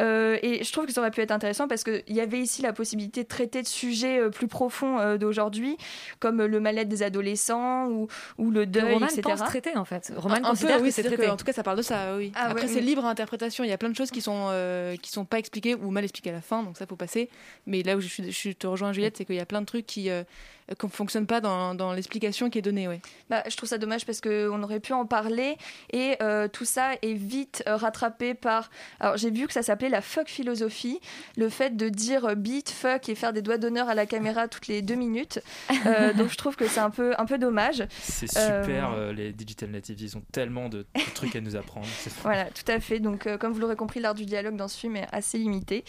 Euh, 0.00 0.38
et 0.42 0.64
je 0.64 0.72
trouve 0.72 0.86
que 0.86 0.92
ça 0.92 1.00
aurait 1.00 1.10
pu 1.10 1.20
être 1.20 1.30
intéressant 1.30 1.68
parce 1.68 1.84
qu'il 1.84 2.02
y 2.08 2.20
avait 2.20 2.40
ici 2.40 2.62
la 2.62 2.72
possibilité 2.72 3.22
de 3.22 3.28
traiter 3.28 3.62
de 3.62 3.66
sujets 3.66 4.20
euh, 4.20 4.30
plus 4.30 4.48
profonds 4.48 4.98
euh, 4.98 5.16
d'aujourd'hui, 5.16 5.76
comme 6.20 6.44
le 6.44 6.60
mal-être 6.60 6.88
des 6.88 7.02
adolescents 7.02 7.88
ou, 7.88 8.08
ou 8.38 8.50
le 8.50 8.66
deuil, 8.66 8.94
Roman 8.94 9.06
etc. 9.06 9.22
pense 9.22 9.44
traiter 9.44 9.76
en 9.76 9.84
fait. 9.84 10.12
Roman 10.16 10.36
un, 10.36 10.50
un 10.50 10.54
peu, 10.54 10.66
oui, 10.80 10.88
que 10.88 10.90
c'est 10.90 11.02
traité. 11.02 11.24
que, 11.24 11.30
en 11.30 11.36
tout 11.36 11.44
cas, 11.44 11.52
ça 11.52 11.62
parle 11.62 11.78
de 11.78 11.82
ça, 11.82 12.16
oui. 12.16 12.32
Ah 12.34 12.48
Après, 12.50 12.62
ouais, 12.62 12.68
c'est 12.68 12.80
libre 12.80 13.04
à 13.04 13.10
interprétation. 13.10 13.64
Il 13.64 13.70
y 13.70 13.72
a 13.72 13.78
plein 13.78 13.90
de 13.90 13.96
choses 13.96 14.10
qui 14.10 14.20
sont 14.20 14.48
euh, 14.50 14.96
qui 14.96 15.10
sont 15.10 15.24
pas 15.24 15.38
expliquées 15.38 15.74
ou 15.74 15.90
mal 15.90 16.04
expliquées 16.04 16.30
à 16.30 16.34
la 16.34 16.40
fin, 16.40 16.62
donc 16.62 16.76
ça 16.76 16.86
faut 16.86 16.96
passer. 16.96 17.30
Mais 17.66 17.82
là 17.82 17.96
où 17.96 18.00
je, 18.00 18.08
suis, 18.08 18.30
je 18.30 18.50
te 18.50 18.66
rejoins, 18.66 18.92
Juliette, 18.92 19.16
c'est 19.16 19.24
qu'il 19.24 19.36
y 19.36 19.40
a 19.40 19.46
plein 19.46 19.60
de 19.60 19.66
trucs 19.66 19.86
qui 19.86 20.10
euh, 20.10 20.22
ne 20.70 20.88
fonctionnent 20.88 21.26
pas 21.26 21.40
dans, 21.40 21.74
dans 21.74 21.92
l'explication 21.92 22.50
qui 22.50 22.58
est 22.58 22.62
donnée, 22.62 22.88
ouais. 22.88 23.00
Bah, 23.30 23.42
je 23.48 23.56
trouve 23.56 23.68
ça 23.68 23.78
dommage 23.78 24.06
parce 24.06 24.20
qu'on 24.20 24.62
aurait 24.62 24.80
pu 24.80 24.92
en 24.92 25.04
parler 25.04 25.56
et 25.92 26.16
euh, 26.22 26.48
tout 26.48 26.64
ça 26.64 26.92
est 27.02 27.14
vite 27.14 27.64
euh, 27.66 27.76
rattrapé 27.76 28.34
par. 28.34 28.70
Alors 29.00 29.16
j'ai 29.16 29.30
vu 29.30 29.46
que 29.46 29.52
ça 29.52 29.62
s'appelait 29.62 29.88
la 29.88 30.00
fuck 30.00 30.28
philosophie, 30.28 31.00
le 31.36 31.48
fait 31.48 31.76
de 31.76 31.88
dire 31.88 32.24
euh, 32.26 32.34
beat, 32.34 32.70
fuck 32.70 33.08
et 33.08 33.14
faire 33.14 33.32
des 33.32 33.42
doigts 33.42 33.58
d'honneur 33.58 33.88
à 33.88 33.94
la 33.94 34.06
caméra 34.06 34.48
toutes 34.48 34.68
les 34.68 34.82
deux 34.82 34.94
minutes. 34.94 35.40
Euh, 35.86 36.12
donc 36.14 36.30
je 36.30 36.36
trouve 36.36 36.56
que 36.56 36.68
c'est 36.68 36.80
un 36.80 36.90
peu, 36.90 37.14
un 37.18 37.26
peu 37.26 37.38
dommage. 37.38 37.84
C'est 38.00 38.28
super, 38.28 38.92
euh, 38.92 39.12
les 39.12 39.32
digital 39.32 39.70
natives, 39.70 40.00
ils 40.00 40.16
ont 40.16 40.22
tellement 40.32 40.68
de, 40.68 40.78
de 40.94 41.14
trucs 41.14 41.34
à 41.36 41.40
nous 41.40 41.56
apprendre. 41.56 41.86
Voilà, 42.22 42.46
tout 42.46 42.70
à 42.70 42.80
fait. 42.80 42.98
Donc, 42.98 43.26
euh, 43.26 43.38
comme 43.38 43.52
vous 43.52 43.60
l'aurez 43.60 43.76
compris, 43.76 44.00
l'art 44.00 44.14
du 44.14 44.24
dialogue 44.24 44.56
dans 44.56 44.68
ce 44.68 44.78
film 44.78 44.96
est 44.96 45.06
assez 45.12 45.38
limité. 45.38 45.84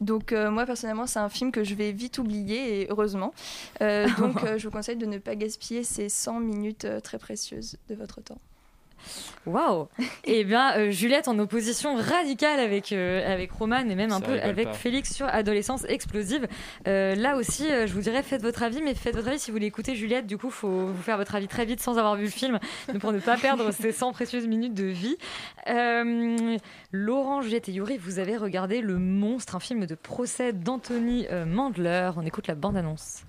Donc, 0.00 0.32
euh, 0.32 0.50
moi, 0.50 0.66
personnellement, 0.66 1.06
c'est 1.06 1.18
un 1.18 1.28
film 1.28 1.52
que 1.52 1.64
je 1.64 1.74
vais 1.74 1.92
vite 1.92 2.18
oublier, 2.18 2.82
et 2.82 2.86
heureusement. 2.90 3.34
Euh, 3.80 4.06
donc, 4.18 4.42
euh, 4.44 4.58
je 4.58 4.66
vous 4.66 4.70
conseille 4.70 4.96
de 4.96 5.06
ne 5.06 5.18
pas 5.18 5.34
gaspiller 5.34 5.84
ces 5.84 6.08
100 6.08 6.40
minutes 6.40 6.59
euh, 6.84 7.00
très 7.00 7.18
précieuses 7.18 7.76
de 7.88 7.94
votre 7.94 8.20
temps. 8.20 8.40
Waouh 9.46 9.88
Eh 10.24 10.44
bien, 10.44 10.76
euh, 10.76 10.90
Juliette 10.90 11.28
en 11.28 11.38
opposition 11.38 11.96
radicale 11.96 12.60
avec, 12.60 12.92
euh, 12.92 13.32
avec 13.32 13.50
Roman 13.52 13.78
et 13.88 13.94
même 13.94 14.12
un 14.12 14.20
Ça 14.20 14.26
peu 14.26 14.40
avec 14.40 14.68
pas. 14.68 14.74
Félix 14.74 15.14
sur 15.14 15.26
Adolescence 15.26 15.84
explosive. 15.88 16.46
Euh, 16.86 17.14
là 17.14 17.36
aussi, 17.36 17.70
euh, 17.70 17.86
je 17.86 17.94
vous 17.94 18.00
dirais, 18.00 18.22
faites 18.22 18.42
votre 18.42 18.62
avis, 18.62 18.82
mais 18.82 18.94
faites 18.94 19.14
votre 19.14 19.28
avis 19.28 19.38
si 19.38 19.50
vous 19.50 19.56
voulez 19.56 19.66
écouter 19.66 19.94
Juliette. 19.94 20.26
Du 20.26 20.36
coup, 20.36 20.50
faut 20.50 20.86
vous 20.86 21.02
faire 21.02 21.16
votre 21.16 21.34
avis 21.34 21.48
très 21.48 21.64
vite 21.64 21.80
sans 21.80 21.98
avoir 21.98 22.16
vu 22.16 22.24
le 22.24 22.30
film, 22.30 22.58
pour 23.00 23.12
ne 23.12 23.18
pas 23.18 23.36
perdre 23.38 23.70
ces 23.72 23.92
100 23.92 24.12
précieuses 24.12 24.46
minutes 24.46 24.74
de 24.74 24.84
vie. 24.84 25.16
Euh, 25.68 26.58
Laurent, 26.92 27.40
Juliette 27.40 27.68
et 27.68 27.72
Yuri, 27.72 27.96
vous 27.96 28.18
avez 28.18 28.36
regardé 28.36 28.80
Le 28.80 28.98
Monstre, 28.98 29.56
un 29.56 29.60
film 29.60 29.86
de 29.86 29.94
procès 29.94 30.52
d'Anthony 30.52 31.26
euh, 31.30 31.46
Mandler. 31.46 32.10
On 32.16 32.22
écoute 32.22 32.46
la 32.46 32.54
bande-annonce. 32.54 33.24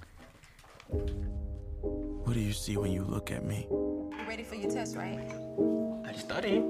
What 1.82 2.34
do 2.34 2.40
you 2.40 2.54
see 2.54 2.78
when 2.78 2.92
you 2.92 3.04
look 3.04 3.32
at 3.32 3.44
me? 3.44 3.68
You're 3.70 4.28
ready 4.28 4.44
for 4.44 4.56
your 4.56 4.70
test, 4.70 4.96
right? 4.96 5.20
I 6.06 6.14
study. 6.14 6.62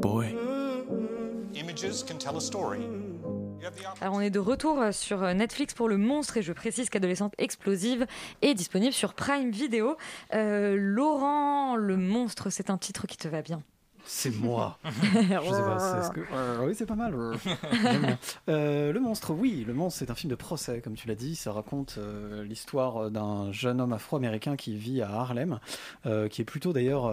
Boy. 0.00 0.34
Images 1.54 2.02
can 2.02 2.18
tell 2.18 2.36
a 2.36 2.40
story. 2.40 2.80
Alors 4.00 4.14
on 4.14 4.20
est 4.20 4.30
de 4.30 4.38
retour 4.38 4.78
sur 4.92 5.34
Netflix 5.34 5.74
pour 5.74 5.88
Le 5.88 5.96
Monstre 5.96 6.36
et 6.36 6.42
je 6.42 6.52
précise 6.52 6.88
qu'Adolescente 6.88 7.34
Explosive 7.38 8.06
est 8.42 8.54
disponible 8.54 8.92
sur 8.92 9.14
Prime 9.14 9.50
Video. 9.50 9.96
Euh, 10.34 10.76
Laurent, 10.78 11.74
Le 11.76 11.96
Monstre, 11.96 12.50
c'est 12.50 12.70
un 12.70 12.78
titre 12.78 13.06
qui 13.06 13.16
te 13.16 13.28
va 13.28 13.42
bien. 13.42 13.62
C'est 14.08 14.30
moi. 14.30 14.78
Je 14.84 14.90
sais 15.20 15.62
pas, 15.62 15.78
c'est 16.00 16.06
ce 16.06 16.12
que- 16.12 16.64
oui, 16.66 16.74
c'est 16.76 16.86
pas 16.86 16.94
mal. 16.94 17.12
euh, 17.16 17.34
bien. 17.98 18.18
Euh, 18.48 18.92
le 18.92 19.00
monstre, 19.00 19.32
oui, 19.34 19.64
le 19.66 19.74
monstre, 19.74 19.98
c'est 19.98 20.10
un 20.10 20.14
film 20.14 20.30
de 20.30 20.36
procès, 20.36 20.80
comme 20.80 20.94
tu 20.94 21.08
l'as 21.08 21.16
dit. 21.16 21.34
Ça 21.34 21.52
raconte 21.52 21.96
euh, 21.98 22.44
l'histoire 22.44 23.10
d'un 23.10 23.50
jeune 23.50 23.80
homme 23.80 23.92
afro-américain 23.92 24.54
qui 24.56 24.76
vit 24.76 25.02
à 25.02 25.10
Harlem, 25.10 25.58
euh, 26.06 26.28
qui 26.28 26.40
est 26.40 26.44
plutôt 26.44 26.72
d'ailleurs 26.72 27.12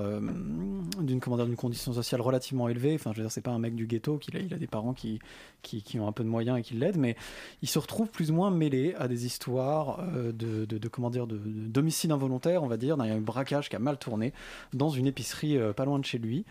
d'une 1.01 1.19
condition 1.19 1.93
sociale 1.93 2.21
relativement 2.21 2.69
élevée. 2.69 2.93
Enfin, 2.95 3.11
je 3.13 3.17
veux 3.17 3.23
dire, 3.23 3.31
c'est 3.31 3.41
pas 3.41 3.51
un 3.51 3.59
mec 3.59 3.75
du 3.75 3.87
ghetto. 3.87 4.17
Qu'il 4.17 4.37
a, 4.37 4.39
il 4.39 4.53
a 4.53 4.57
des 4.57 4.67
parents 4.67 4.93
qui, 4.93 5.19
qui, 5.63 5.81
qui 5.81 5.99
ont 5.99 6.07
un 6.07 6.11
peu 6.11 6.23
de 6.23 6.29
moyens 6.29 6.59
et 6.59 6.61
qui 6.61 6.75
l'aident, 6.75 6.97
mais 6.97 7.15
il 7.63 7.67
se 7.67 7.79
retrouve 7.79 8.09
plus 8.09 8.29
ou 8.29 8.35
moins 8.35 8.51
mêlé 8.51 8.93
à 8.99 9.07
des 9.07 9.25
histoires 9.25 10.03
de, 10.13 10.65
de, 10.65 10.77
de, 10.77 10.87
comment 10.87 11.09
dire, 11.09 11.25
de, 11.25 11.37
d'homicide 11.43 12.11
involontaire, 12.11 12.61
on 12.63 12.67
va 12.67 12.77
dire, 12.77 12.97
d'un 12.97 13.19
braquage 13.19 13.69
qui 13.69 13.75
a 13.75 13.79
mal 13.79 13.97
tourné 13.97 14.31
dans 14.73 14.89
une 14.89 15.07
épicerie 15.07 15.57
pas 15.75 15.85
loin 15.85 15.97
de 15.97 16.05
chez 16.05 16.19
lui. 16.19 16.45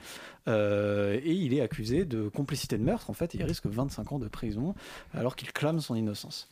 Euh, 0.49 1.21
et 1.23 1.33
il 1.33 1.55
est 1.55 1.61
accusé 1.61 2.05
de 2.05 2.29
complicité 2.29 2.77
de 2.77 2.83
meurtre 2.83 3.11
en 3.11 3.13
fait 3.13 3.35
et 3.35 3.39
il 3.39 3.45
risque 3.45 3.67
25 3.67 4.13
ans 4.13 4.19
de 4.19 4.27
prison 4.27 4.75
alors 5.13 5.37
qu'il 5.37 5.53
clame 5.53 5.81
son 5.81 5.95
innocence. 5.95 6.49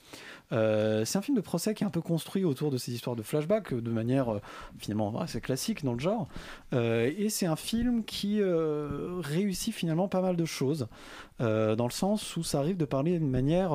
Euh, 0.52 1.04
c'est 1.04 1.16
un 1.18 1.22
film 1.22 1.36
de 1.36 1.42
procès 1.42 1.74
qui 1.74 1.84
est 1.84 1.86
un 1.86 1.90
peu 1.90 2.00
construit 2.00 2.44
autour 2.44 2.70
de 2.70 2.76
ces 2.76 2.92
histoires 2.92 3.14
de 3.16 3.22
flashback 3.22 3.72
euh, 3.72 3.80
de 3.80 3.90
manière 3.90 4.32
euh, 4.32 4.40
finalement 4.78 5.20
assez 5.20 5.40
classique 5.40 5.84
dans 5.84 5.92
le 5.94 6.00
genre. 6.00 6.28
Euh, 6.72 7.10
et 7.16 7.28
c'est 7.28 7.46
un 7.46 7.56
film 7.56 8.04
qui 8.04 8.40
réussit 8.42 9.74
finalement 9.74 10.08
pas 10.08 10.20
mal 10.20 10.36
de 10.36 10.44
choses 10.44 10.88
dans 11.38 11.86
le 11.86 11.90
sens 11.92 12.36
où 12.36 12.42
ça 12.42 12.58
arrive 12.58 12.76
de 12.76 12.84
parler 12.84 13.18
d'une 13.18 13.30
manière 13.30 13.72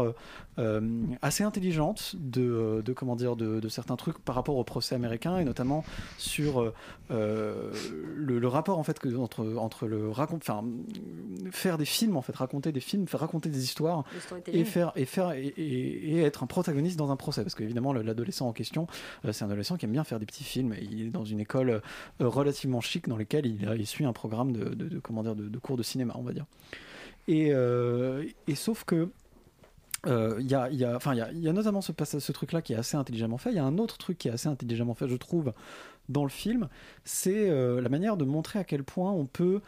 assez 1.21 1.43
intelligente 1.43 2.15
de, 2.19 2.81
de 2.85 2.93
comment 2.93 3.15
dire 3.15 3.35
de, 3.35 3.59
de 3.59 3.69
certains 3.69 3.95
trucs 3.95 4.19
par 4.19 4.35
rapport 4.35 4.55
au 4.57 4.63
procès 4.63 4.93
américain 4.95 5.37
et 5.39 5.43
notamment 5.45 5.83
sur 6.19 6.71
le, 7.09 8.39
le 8.39 8.47
rapport 8.47 8.77
en 8.77 8.83
fait 8.83 8.99
que, 8.99 9.15
entre 9.17 9.55
entre 9.57 9.87
le 9.87 10.09
raconte 10.11 10.43
enfin 10.47 10.63
faire 11.51 11.77
des 11.77 11.85
films 11.85 12.17
en 12.17 12.21
fait 12.21 12.35
raconter 12.35 12.71
des 12.71 12.79
films 12.79 13.07
faire 13.07 13.19
raconter 13.19 13.49
des 13.49 13.63
histoires 13.63 14.03
et 14.53 14.63
faire 14.65 14.91
et 14.95 15.05
faire 15.05 15.31
et, 15.31 15.45
et- 15.57 16.11
et 16.17 16.21
être 16.21 16.43
un 16.43 16.47
protagoniste 16.65 16.97
dans 16.97 17.11
un 17.11 17.15
procès 17.15 17.43
parce 17.43 17.53
qu'évidemment 17.53 17.93
le- 17.93 18.01
l'adolescent 18.01 18.47
en 18.47 18.53
question 18.53 18.87
euh, 19.23 19.31
c'est 19.31 19.43
un 19.43 19.47
adolescent 19.47 19.77
qui 19.77 19.85
aime 19.85 19.91
bien 19.91 20.03
faire 20.03 20.19
des 20.19 20.25
petits 20.25 20.43
films 20.43 20.73
il 20.81 21.07
est 21.07 21.09
dans 21.11 21.25
une 21.25 21.39
école 21.39 21.69
euh, 21.69 21.81
relativement 22.19 22.81
chic 22.81 23.07
dans 23.07 23.17
laquelle 23.17 23.45
il, 23.45 23.85
suit 23.85 24.05
un 24.05 24.13
programme 24.13 24.51
de, 24.51 24.99
comment 24.99 25.21
dire 25.21 25.35
de, 25.35 25.59
cours 25.59 25.77
de 25.77 25.83
cinéma 25.83 26.15
on 26.17 26.23
va 26.23 26.33
dire 26.33 26.45
et, 27.27 27.53
euh, 27.53 28.25
sauf 28.55 28.83
que 28.83 29.09
il 30.07 30.47
y, 30.47 30.53
a, 30.53 30.95
enfin, 30.95 31.15
y, 31.15 31.39
y 31.39 31.49
a 31.49 31.53
notamment 31.53 31.81
ce, 31.81 32.31
truc-là 32.31 32.61
qui 32.61 32.73
est 32.73 32.75
assez 32.75 32.95
intelligemment 32.95 33.39
fait. 33.39 33.49
Il 33.49 33.55
y 33.55 33.59
a 33.59 33.63
un 33.63 33.79
autre 33.79 33.97
truc 33.97 34.19
qui 34.19 34.27
est 34.27 34.31
assez 34.31 34.47
intelligemment 34.47 34.93
fait, 34.93 35.07
je 35.07 35.15
trouve, 35.15 35.51
dans 36.09 36.21
le 36.21 36.29
film. 36.29 36.69
C'est 37.05 37.49
la 37.49 37.89
manière 37.89 38.15
de 38.15 38.23
montrer 38.23 38.59
à 38.59 38.63
quel 38.63 38.83
point 38.83 39.11
on 39.11 39.25
peut 39.25 39.61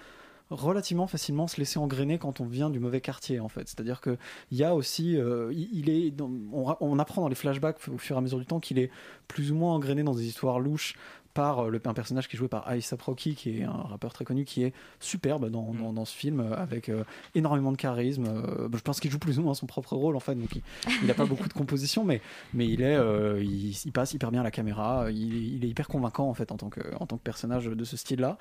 relativement 0.50 1.08
facilement 1.08 1.48
se 1.48 1.58
laisser 1.58 1.80
engrainer 1.80 2.18
quand 2.18 2.40
on 2.40 2.46
vient 2.46 2.70
du 2.70 2.80
mauvais 2.80 3.02
quartier 3.02 3.40
en 3.40 3.50
fait. 3.50 3.68
C'est 3.68 3.80
à 3.80 3.84
dire 3.84 4.02
que 4.02 4.18
il 4.52 4.58
y 4.58 4.64
a 4.64 4.76
aussi 4.76 5.18
euh, 5.18 5.52
il, 5.54 5.90
est 5.90 6.14
on, 6.22 6.76
on 6.80 7.00
apprend 7.00 7.22
dans 7.22 7.28
les 7.28 7.36
flashbacks 7.36 7.78
au 7.90 7.98
fur 7.98 8.16
et 8.16 8.20
à 8.20 8.22
mesure 8.22 8.40
du 8.40 8.46
temps 8.46 8.60
qu'il 8.60 8.80
est 8.80 8.90
plus 9.28 9.52
ou 9.52 9.56
moins 9.56 9.74
engrainé 9.74 10.04
dans 10.04 10.16
des 10.16 10.26
histoires 10.26 10.60
louches 10.60 10.96
par 11.38 11.60
euh, 11.60 11.70
le, 11.70 11.80
un 11.86 11.94
personnage 11.94 12.28
qui 12.28 12.36
est 12.36 12.40
joué 12.40 12.48
par 12.48 12.68
Aïssa 12.68 12.98
Proki, 12.98 13.36
qui 13.36 13.60
est 13.60 13.64
un 13.64 13.72
rappeur 13.72 14.12
très 14.12 14.26
connu, 14.26 14.44
qui 14.44 14.64
est 14.64 14.74
superbe 15.00 15.52
dans, 15.52 15.72
dans, 15.72 15.94
dans 15.94 16.04
ce 16.04 16.16
film, 16.16 16.40
euh, 16.40 16.56
avec 16.56 16.90
euh, 16.90 17.04
énormément 17.36 17.72
de 17.72 17.78
charisme. 17.78 18.26
Euh, 18.26 18.68
je 18.74 18.82
pense 18.82 19.00
qu'il 19.00 19.12
joue 19.12 19.20
plus 19.20 19.38
ou 19.38 19.44
moins 19.44 19.54
son 19.54 19.68
propre 19.68 19.96
rôle, 19.96 20.16
en 20.16 20.20
fait, 20.20 20.34
donc 20.34 20.50
il 20.56 21.08
n'a 21.08 21.14
pas 21.14 21.26
beaucoup 21.26 21.48
de 21.48 21.54
composition, 21.62 22.04
mais, 22.04 22.22
mais 22.56 22.66
il, 22.66 22.82
est, 22.82 22.96
euh, 22.96 23.40
il, 23.44 23.70
il 23.86 23.92
passe 23.92 24.14
hyper 24.14 24.32
bien 24.32 24.42
à 24.42 24.44
la 24.44 24.50
caméra, 24.50 25.12
il, 25.12 25.58
il 25.58 25.64
est 25.64 25.70
hyper 25.70 25.88
convaincant, 25.88 26.28
en 26.28 26.34
fait, 26.34 26.52
en 26.52 26.58
tant 26.58 26.70
que, 26.70 26.82
en 27.00 27.06
tant 27.06 27.18
que 27.18 27.24
personnage 27.24 27.66
de 27.66 27.84
ce 27.84 27.98
style-là. 27.98 28.40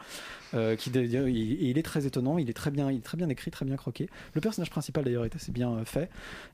Qui, 0.78 0.90
il, 0.90 1.78
est 1.78 1.82
très 1.82 2.06
étonnant, 2.06 2.38
il 2.38 2.48
est 2.48 2.54
très 2.54 2.70
bien, 2.70 2.90
il 2.90 2.98
est 2.98 3.04
très 3.04 3.18
bien 3.18 3.28
écrit, 3.28 3.50
très 3.50 3.66
bien 3.66 3.76
croqué. 3.76 4.08
Le 4.32 4.40
personnage 4.40 4.70
principal, 4.70 5.04
d'ailleurs, 5.04 5.26
est 5.26 5.36
assez 5.36 5.52
bien 5.52 5.84
fait. 5.84 6.08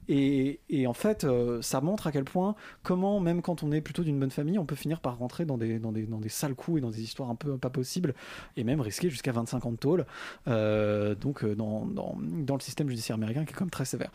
Et, 0.09 0.59
et 0.70 0.88
en 0.88 0.92
fait, 0.92 1.24
ça 1.61 1.81
montre 1.81 2.09
à 2.09 2.12
quel 2.12 2.24
point, 2.24 2.57
comment, 2.83 3.20
même 3.20 3.42
quand 3.42 3.62
on 3.62 3.70
est 3.70 3.81
plutôt 3.81 4.02
d'une 4.02 4.18
bonne 4.18 4.33
famille, 4.33 4.59
on 4.59 4.66
peut 4.66 4.74
finir 4.74 5.00
par 5.00 5.18
rentrer 5.18 5.44
dans 5.44 5.57
des, 5.57 5.78
dans 5.78 5.92
des, 5.92 6.02
dans 6.02 6.18
des 6.18 6.31
sales 6.32 6.54
coups 6.54 6.78
et 6.78 6.80
dans 6.80 6.90
des 6.90 7.02
histoires 7.02 7.30
un 7.30 7.34
peu 7.34 7.56
pas 7.58 7.70
possibles, 7.70 8.14
et 8.56 8.64
même 8.64 8.80
risquer 8.80 9.10
jusqu'à 9.10 9.32
25 9.32 9.66
ans 9.66 9.72
de 9.72 9.76
tôle, 9.76 10.06
euh, 10.48 11.14
donc 11.14 11.44
euh, 11.44 11.54
dans, 11.54 11.86
dans, 11.86 12.16
dans 12.18 12.54
le 12.54 12.60
système 12.60 12.88
judiciaire 12.88 13.16
américain 13.16 13.44
qui 13.44 13.52
est 13.52 13.56
quand 13.56 13.64
même 13.64 13.70
très 13.70 13.84
sévère. 13.84 14.10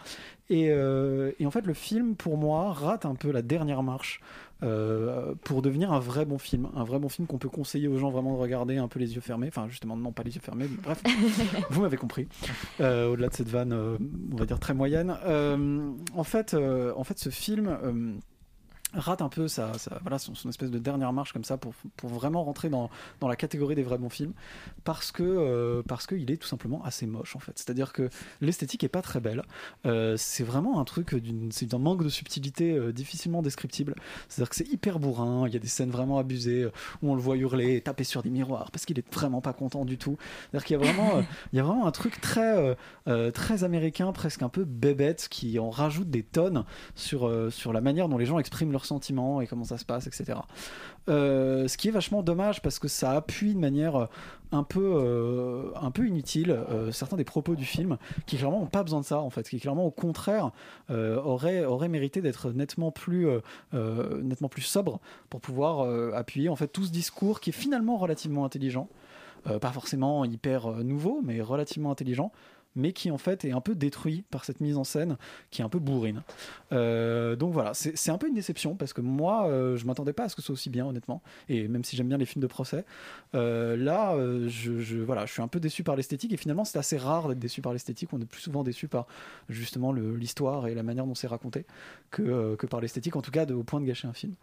Et, 0.49 0.69
euh, 0.71 1.31
et 1.39 1.45
en 1.45 1.51
fait, 1.51 1.65
le 1.65 1.73
film, 1.73 2.15
pour 2.15 2.37
moi, 2.37 2.71
rate 2.71 3.05
un 3.05 3.15
peu 3.15 3.31
la 3.31 3.41
dernière 3.41 3.83
marche 3.83 4.21
euh, 4.63 5.35
pour 5.43 5.61
devenir 5.61 5.91
un 5.91 5.99
vrai 5.99 6.25
bon 6.25 6.37
film. 6.37 6.69
Un 6.75 6.83
vrai 6.83 6.99
bon 6.99 7.09
film 7.09 7.27
qu'on 7.27 7.37
peut 7.37 7.49
conseiller 7.49 7.87
aux 7.87 7.97
gens 7.97 8.09
vraiment 8.09 8.33
de 8.33 8.39
regarder 8.39 8.77
un 8.77 8.87
peu 8.87 8.99
les 8.99 9.15
yeux 9.15 9.21
fermés. 9.21 9.47
Enfin, 9.49 9.67
justement, 9.69 9.97
non, 9.97 10.11
pas 10.11 10.23
les 10.23 10.35
yeux 10.35 10.41
fermés, 10.41 10.67
mais 10.69 10.77
bref, 10.81 11.03
vous 11.69 11.81
m'avez 11.81 11.97
compris. 11.97 12.27
Euh, 12.79 13.11
Au-delà 13.11 13.27
de 13.27 13.33
cette 13.33 13.49
vanne, 13.49 13.73
euh, 13.73 13.97
on 14.31 14.35
va 14.37 14.45
dire 14.45 14.59
très 14.59 14.73
moyenne. 14.73 15.11
En, 16.15 16.23
fait, 16.23 16.53
en 16.55 17.03
fait, 17.03 17.19
ce 17.19 17.29
film. 17.29 18.19
Rate 18.93 19.21
un 19.21 19.27
peu 19.29 19.47
sa, 19.49 19.77
sa- 19.77 19.99
voilà, 20.01 20.17
son, 20.17 20.33
son 20.33 20.47
espèce 20.49 20.71
de 20.71 20.79
dernière 20.79 21.11
marche 21.11 21.33
comme 21.33 21.43
ça 21.43 21.57
pour, 21.57 21.73
pour 21.97 22.09
vraiment 22.09 22.43
rentrer 22.43 22.69
dans, 22.69 22.89
dans 23.19 23.27
la 23.27 23.35
catégorie 23.35 23.75
des 23.75 23.83
vrais 23.83 23.97
bons 23.97 24.09
films 24.09 24.31
parce 24.85 25.11
que 25.11 25.23
euh, 25.23 25.81
parce 25.85 26.07
qu'il 26.07 26.31
est 26.31 26.37
tout 26.37 26.47
simplement 26.47 26.83
assez 26.85 27.05
moche 27.05 27.35
en 27.35 27.39
fait. 27.39 27.51
C'est 27.55 27.69
à 27.69 27.73
dire 27.73 27.91
que 27.91 28.09
l'esthétique 28.39 28.83
est 28.85 28.89
pas 28.89 29.01
très 29.01 29.19
belle. 29.19 29.43
Euh, 29.85 30.15
c'est 30.17 30.43
vraiment 30.45 30.79
un 30.79 30.85
truc 30.85 31.15
c'est 31.51 31.65
d'un 31.65 31.79
manque 31.79 32.03
de 32.03 32.09
subtilité 32.09 32.71
euh, 32.77 32.93
difficilement 32.93 33.41
descriptible. 33.41 33.93
C'est 34.29 34.41
à 34.41 34.45
dire 34.45 34.49
que 34.49 34.55
c'est 34.55 34.69
hyper 34.69 34.99
bourrin 34.99 35.47
il 35.47 35.53
y 35.53 35.57
a 35.57 35.59
des 35.59 35.67
scènes 35.67 35.91
vraiment 35.91 36.17
abusées 36.17 36.63
euh, 36.63 36.71
où 37.01 37.11
on 37.11 37.15
le 37.15 37.21
voit 37.21 37.35
hurler 37.35 37.75
et 37.75 37.81
taper 37.81 38.05
sur 38.05 38.23
des 38.23 38.29
miroirs 38.29 38.71
parce 38.71 38.85
qu'il 38.85 38.97
est 38.97 39.13
vraiment 39.13 39.41
pas 39.41 39.53
content 39.53 39.83
du 39.83 39.97
tout. 39.97 40.17
C'est 40.51 40.57
à 40.57 40.59
dire 40.59 40.65
qu'il 40.65 40.77
y 40.77 40.81
a 40.81 40.83
vraiment 40.83 41.21
il 41.51 41.57
y 41.57 41.59
a 41.59 41.63
vraiment 41.63 41.87
un 41.87 41.91
truc 41.91 42.21
très 42.21 42.77
très 43.33 43.63
américain 43.65 44.11
presque 44.13 44.41
un 44.43 44.49
peu 44.49 44.63
bébête 44.63 45.27
qui 45.29 45.59
en 45.59 45.69
rajoute 45.69 46.09
des 46.09 46.23
tonnes 46.23 46.63
sur 46.95 47.29
sur 47.51 47.73
la 47.73 47.81
manière 47.81 48.07
dont 48.07 48.17
les 48.17 48.25
gens 48.25 48.39
expriment 48.39 48.76
sentiments 48.85 49.41
et 49.41 49.47
comment 49.47 49.63
ça 49.63 49.77
se 49.77 49.85
passe 49.85 50.07
etc 50.07 50.39
euh, 51.09 51.67
ce 51.69 51.77
qui 51.77 51.87
est 51.87 51.91
vachement 51.91 52.21
dommage 52.21 52.61
parce 52.61 52.79
que 52.79 52.89
ça 52.89 53.11
appuie 53.11 53.53
de 53.53 53.59
manière 53.59 54.09
un 54.51 54.63
peu, 54.63 54.93
euh, 54.95 55.71
un 55.75 55.89
peu 55.89 56.05
inutile 56.05 56.51
euh, 56.51 56.91
certains 56.91 57.15
des 57.15 57.23
propos 57.23 57.55
du 57.55 57.63
film 57.63 57.97
qui 58.25 58.37
clairement 58.37 58.59
n'ont 58.59 58.65
pas 58.65 58.83
besoin 58.83 58.99
de 58.99 59.05
ça 59.05 59.19
en 59.19 59.29
fait, 59.29 59.47
qui 59.47 59.59
clairement 59.59 59.85
au 59.85 59.91
contraire 59.91 60.51
auraient 60.89 61.63
aurait 61.63 61.87
mérité 61.87 62.21
d'être 62.21 62.51
nettement 62.51 62.91
plus, 62.91 63.27
nettement 63.73 64.49
plus 64.49 64.61
sobre 64.61 64.99
pour 65.29 65.41
pouvoir 65.41 65.87
appuyer 66.15 66.49
en 66.49 66.55
fait 66.55 66.67
tout 66.67 66.83
ce 66.83 66.91
discours 66.91 67.39
qui 67.39 67.51
est 67.51 67.53
finalement 67.53 67.97
relativement 67.97 68.45
intelligent, 68.45 68.89
pas 69.43 69.71
forcément 69.71 70.25
hyper 70.25 70.71
nouveau, 70.83 71.21
mais 71.23 71.41
relativement 71.41 71.91
intelligent 71.91 72.31
mais 72.77 72.93
qui 72.93 73.11
en 73.11 73.17
fait 73.17 73.43
est 73.43 73.51
un 73.51 73.59
peu 73.61 73.75
détruit 73.75 74.23
par 74.31 74.45
cette 74.45 74.61
mise 74.61 74.77
en 74.77 74.83
scène 74.83 75.17
qui 75.51 75.61
est 75.61 75.65
un 75.65 75.69
peu 75.69 75.79
bourrine. 75.79 76.23
Euh, 76.71 77.35
donc 77.35 77.51
voilà, 77.53 77.73
c'est 77.73 78.11
un 78.11 78.17
peu 78.17 78.27
une 78.27 78.35
déception 78.35 78.75
parce 78.75 78.93
que 78.93 79.01
moi, 79.01 79.47
euh, 79.47 79.75
je 79.75 79.85
m'attendais 79.85 80.13
pas 80.13 80.23
à 80.25 80.29
ce 80.29 80.35
que 80.35 80.41
ce 80.41 80.47
soit 80.47 80.53
aussi 80.53 80.69
bien, 80.69 80.85
honnêtement. 80.85 81.21
Et 81.49 81.67
même 81.67 81.83
si 81.83 81.95
j'aime 81.95 82.07
bien 82.07 82.17
les 82.17 82.25
films 82.25 82.41
de 82.41 82.47
procès, 82.47 82.85
euh, 83.35 83.75
là, 83.75 84.15
je, 84.47 84.97
voilà, 85.01 85.25
je 85.25 85.33
suis 85.33 85.41
un 85.41 85.47
peu 85.47 85.59
déçu 85.59 85.83
par 85.83 85.95
l'esthétique. 85.95 86.31
Et 86.33 86.37
finalement, 86.37 86.63
c'est 86.65 86.77
assez 86.79 86.97
rare 86.97 87.27
d'être 87.27 87.39
déçu 87.39 87.61
par 87.61 87.73
l'esthétique. 87.73 88.09
On 88.13 88.21
est 88.21 88.25
plus 88.25 88.41
souvent 88.41 88.63
déçu 88.63 88.87
par 88.87 89.07
justement 89.49 89.91
l'histoire 89.91 90.67
et 90.67 90.75
la 90.75 90.83
manière 90.83 91.05
dont 91.05 91.15
c'est 91.15 91.27
raconté 91.27 91.65
que, 92.11 92.55
que 92.55 92.67
par 92.67 92.79
l'esthétique, 92.81 93.15
en 93.15 93.21
tout 93.21 93.31
cas 93.31 93.45
de- 93.45 93.53
au 93.53 93.63
point 93.63 93.81
de 93.81 93.85
gâcher 93.85 94.07
un 94.07 94.13
film. 94.13 94.33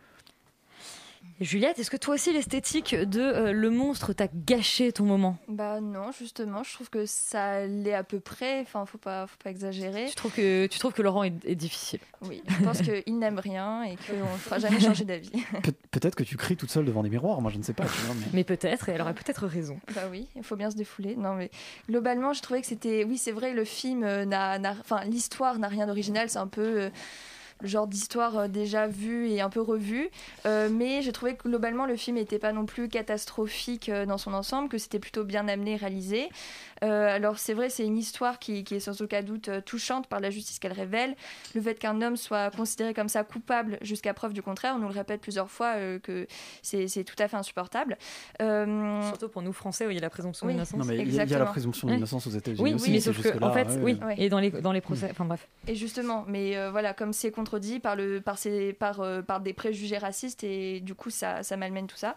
Juliette, 1.41 1.81
est-ce 1.81 1.91
que 1.91 1.97
toi 1.97 2.15
aussi 2.15 2.33
l'esthétique 2.33 2.95
de 2.95 3.21
euh, 3.21 3.53
Le 3.53 3.69
Monstre 3.69 4.13
t'a 4.13 4.29
gâché 4.33 4.93
ton 4.93 5.05
moment? 5.05 5.37
Bah 5.49 5.81
non, 5.81 6.13
justement, 6.17 6.63
je 6.63 6.73
trouve 6.75 6.91
que 6.91 7.07
ça 7.07 7.67
l'est 7.67 7.93
à 7.93 8.05
peu 8.05 8.21
près. 8.21 8.61
Enfin, 8.61 8.87
faut 8.87 8.99
pas, 8.99 9.27
faut 9.27 9.37
pas 9.43 9.51
exagérer. 9.51 10.07
tu 10.09 10.15
trouves, 10.15 10.33
que, 10.33 10.67
tu 10.67 10.79
trouves 10.79 10.93
que 10.93 11.03
Laurent 11.03 11.25
est, 11.25 11.35
est 11.45 11.57
difficile? 11.57 11.99
Oui, 12.23 12.41
je 12.47 12.63
pense 12.65 12.81
qu'il 13.05 13.19
n'aime 13.19 13.41
rien 13.41 13.83
et 13.83 13.97
qu'on 13.97 14.33
ne 14.33 14.39
fera 14.39 14.59
jamais 14.61 14.79
changer 14.79 15.05
d'avis. 15.05 15.31
Pe- 15.63 15.73
Peut-être 15.91 16.15
que 16.15 16.23
tu 16.23 16.37
cries 16.37 16.57
toute 16.57 16.71
seule 16.71 16.85
devant 16.85 17.03
des 17.03 17.11
miroirs. 17.11 17.41
Moi, 17.41 17.51
je 17.51 17.59
ne 17.59 17.63
sais 17.65 17.73
pas. 17.75 17.85
tu 17.85 18.01
vois, 18.07 18.15
mais- 18.15 18.27
Mais 18.33 18.45
peut-être, 18.45 18.89
et 18.89 18.93
elle 18.93 19.01
aurait 19.03 19.15
peut-être 19.15 19.47
raison. 19.47 19.81
Bah 19.95 20.03
oui, 20.11 20.29
il 20.37 20.45
faut 20.45 20.57
bien 20.57 20.71
se 20.71 20.77
défouler. 20.77 21.17
Non, 21.17 21.35
mais 21.35 21.51
globalement, 21.89 22.33
je 22.33 22.43
trouvais 22.43 22.61
que 22.61 22.67
c'était. 22.69 23.03
Oui, 23.05 23.19
c'est 23.19 23.33
vrai, 23.33 23.53
le 23.55 23.65
film 23.65 24.05
euh, 24.05 24.25
n'a. 24.25 24.59
n'a- 24.61 24.77
Enfin, 24.81 25.05
l'histoire 25.05 25.59
n'a 25.59 25.69
rien 25.69 25.87
d'original. 25.89 26.31
C'est 26.31 26.39
un 26.39 26.47
peu. 26.47 26.63
euh, 26.83 26.91
genre 27.63 27.87
d'histoire 27.87 28.39
euh, 28.39 28.49
déjà 28.49 28.87
vue 28.87 29.29
et 29.29 29.41
un 29.41 29.51
peu 29.51 29.61
revue. 29.61 30.11
Euh, 30.47 30.69
mais 30.71 31.03
j'ai 31.03 31.13
trouvé 31.13 31.35
que 31.35 31.49
globalement, 31.49 31.87
le 31.87 31.97
film 31.97 32.17
n'était 32.17 32.39
pas 32.39 32.53
non 32.53 32.67
plus 32.67 32.89
catastrophique 32.89 33.89
euh, 33.89 34.07
dans 34.07 34.19
son 34.19 34.35
ensemble, 34.35 34.69
que 34.69 34.79
c'était 34.79 34.99
plutôt 34.99 35.25
bien 35.25 35.49
amené, 35.49 35.77
réalisé. 35.77 36.29
Euh, 36.85 37.09
alors, 37.15 37.39
c'est 37.39 37.55
vrai, 37.55 37.71
c'est 37.71 37.85
une 37.85 37.97
histoire 37.97 38.39
qui, 38.39 38.63
qui 38.63 38.75
est 38.75 38.81
sans 38.81 39.01
aucun 39.01 39.23
doute 39.23 39.49
euh, 39.49 39.61
touchante 39.61 40.07
par 40.07 40.21
la 40.21 40.31
justice 40.31 40.59
qu'elle 40.59 40.73
révèle. 40.73 41.17
Le 41.55 41.61
fait 41.63 41.75
qu'un 41.79 42.01
homme 42.03 42.17
soit 42.17 42.51
considéré 42.55 42.95
comme 42.95 43.09
ça 43.09 43.25
coupable 43.25 43.79
jusqu'à 43.81 44.13
preuve 44.15 44.33
du 44.35 44.43
contraire, 44.43 44.75
on 44.77 44.81
nous 44.81 44.89
le 44.89 44.95
répète 44.95 45.21
plusieurs 45.21 45.51
fois 45.51 45.75
euh, 45.77 45.99
que 45.99 46.27
c'est 46.63 46.87
tout 47.05 47.15
à 47.19 47.27
fait 47.29 47.37
insupportable. 47.37 47.97
Euh, 48.43 49.03
Surtout 49.09 49.29
pour 49.29 49.43
nous 49.43 49.53
Français 49.53 49.87
où 49.87 49.91
il 49.91 49.95
y 49.95 49.99
a 49.99 50.03
la 50.03 50.11
présomption 50.11 50.47
Oui. 50.47 50.53
d'innocence. 50.53 50.79
Non, 50.79 50.85
mais 50.85 50.95
il 50.99 51.15
y 51.15 51.21
a- 51.21 51.25
il 51.25 51.31
y 51.31 51.35
a 51.35 51.39
la 51.39 51.47
présomption 51.47 51.89
d'innocence 51.89 52.27
aux 52.27 52.31
États-Unis 52.31 52.63
Oui, 52.63 52.75
aussi. 52.75 52.91
mais 52.91 53.01
sauf 53.01 53.21
que, 53.23 53.43
en 53.43 53.53
fait, 53.53 53.69
ouais, 53.69 53.79
oui, 53.83 53.99
ouais. 54.05 54.15
et 54.19 54.29
dans 54.29 54.39
les, 54.41 54.51
dans 54.51 54.73
les 54.73 54.81
procès, 54.81 55.09
enfin 55.11 55.25
bref. 55.25 55.47
Et 55.69 55.75
justement, 55.75 56.25
mais 56.29 56.57
euh, 56.57 56.71
voilà, 56.71 56.93
comme 56.93 57.13
c'est 57.13 57.31
contredit 57.31 57.81
par, 57.81 57.97
le, 57.97 58.21
par, 58.21 58.37
ces, 58.39 58.73
par, 58.75 59.01
euh, 59.01 59.23
par 59.23 59.41
des 59.41 59.53
préjugés 59.55 59.99
racistes, 59.99 60.45
et 60.45 60.81
du 60.81 60.95
coup, 60.95 61.11
ça, 61.11 61.43
ça 61.43 61.57
malmène 61.57 61.87
tout 61.87 61.97
ça. 61.97 62.15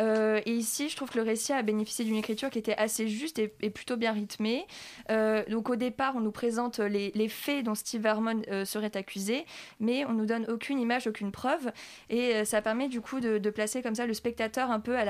Euh, 0.00 0.40
et 0.44 0.52
ici, 0.52 0.88
je 0.88 0.96
trouve 0.96 1.08
que 1.10 1.18
le 1.18 1.24
récit 1.24 1.52
a 1.52 1.62
bénéficié 1.62 2.04
d'une 2.04 2.16
écriture 2.16 2.50
qui 2.50 2.58
était 2.58 2.76
assez 2.76 3.08
juste 3.08 3.38
et, 3.38 3.54
et 3.60 3.70
plutôt 3.70 3.96
bien 3.96 4.01
rythmée. 4.10 4.66
Euh, 5.10 5.44
donc, 5.48 5.70
au 5.70 5.76
départ, 5.76 6.16
on 6.16 6.20
nous 6.20 6.32
présente 6.32 6.78
les, 6.78 7.28
faits 7.28 7.64
dont 7.64 7.74
Steve 7.74 8.04
Harmon 8.06 8.42
euh, 8.50 8.64
serait 8.64 8.96
accusé, 8.96 9.46
mais 9.80 10.04
on 10.04 10.12
nous 10.12 10.26
donne 10.26 10.46
aucune 10.48 10.80
image, 10.80 11.06
aucune 11.06 11.30
preuve. 11.30 11.70
Et 12.10 12.34
euh, 12.34 12.44
ça 12.44 12.60
permet 12.62 12.88
du 12.88 13.00
coup 13.00 13.20
de, 13.20 13.38
placer 13.50 13.82
comme 13.82 13.94
ça 13.94 14.06
le 14.06 14.14
spectateur 14.14 14.70
un 14.70 14.80
peu 14.80 14.96
à 14.96 15.04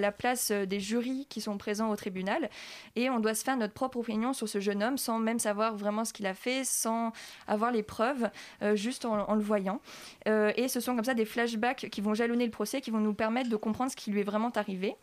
la, 0.00 0.12
place 0.12 0.52
des 0.52 0.80
jurys 0.80 1.26
qui 1.28 1.40
sont 1.40 1.58
présents 1.58 1.90
au 1.90 1.96
tribunal. 1.96 2.48
Et 2.96 3.10
on 3.10 3.18
doit 3.18 3.34
se 3.34 3.44
faire 3.44 3.56
notre 3.56 3.74
propre 3.74 3.98
opinion 3.98 4.32
sur 4.32 4.48
ce 4.48 4.60
jeune 4.60 4.82
homme 4.82 4.96
sans 4.96 5.18
même 5.18 5.38
savoir 5.38 5.76
vraiment 5.76 6.04
ce 6.04 6.12
qu'il 6.12 6.26
a 6.26 6.34
fait, 6.34 6.64
sans 6.64 7.12
avoir 7.46 7.72
les 7.72 7.82
preuves, 7.82 8.30
juste 8.74 9.04
en, 9.04 9.34
le 9.34 9.42
voyant. 9.42 9.80
Et 10.26 10.68
ce 10.68 10.80
sont 10.80 10.94
comme 10.94 11.04
ça 11.04 11.14
des 11.14 11.24
flashbacks 11.24 11.88
qui 11.90 12.00
vont 12.00 12.14
jalonner 12.14 12.44
le 12.44 12.50
procès, 12.52 12.80
qui 12.80 12.90
vont 12.90 13.00
nous 13.00 13.14
permettre 13.14 13.50
de 13.50 13.56
comprendre 13.56 13.90
ce 13.90 13.96
qui 13.96 14.10
lui 14.10 14.20
est 14.20 14.24
vraiment 14.24 14.50
arrivé. 14.50 14.96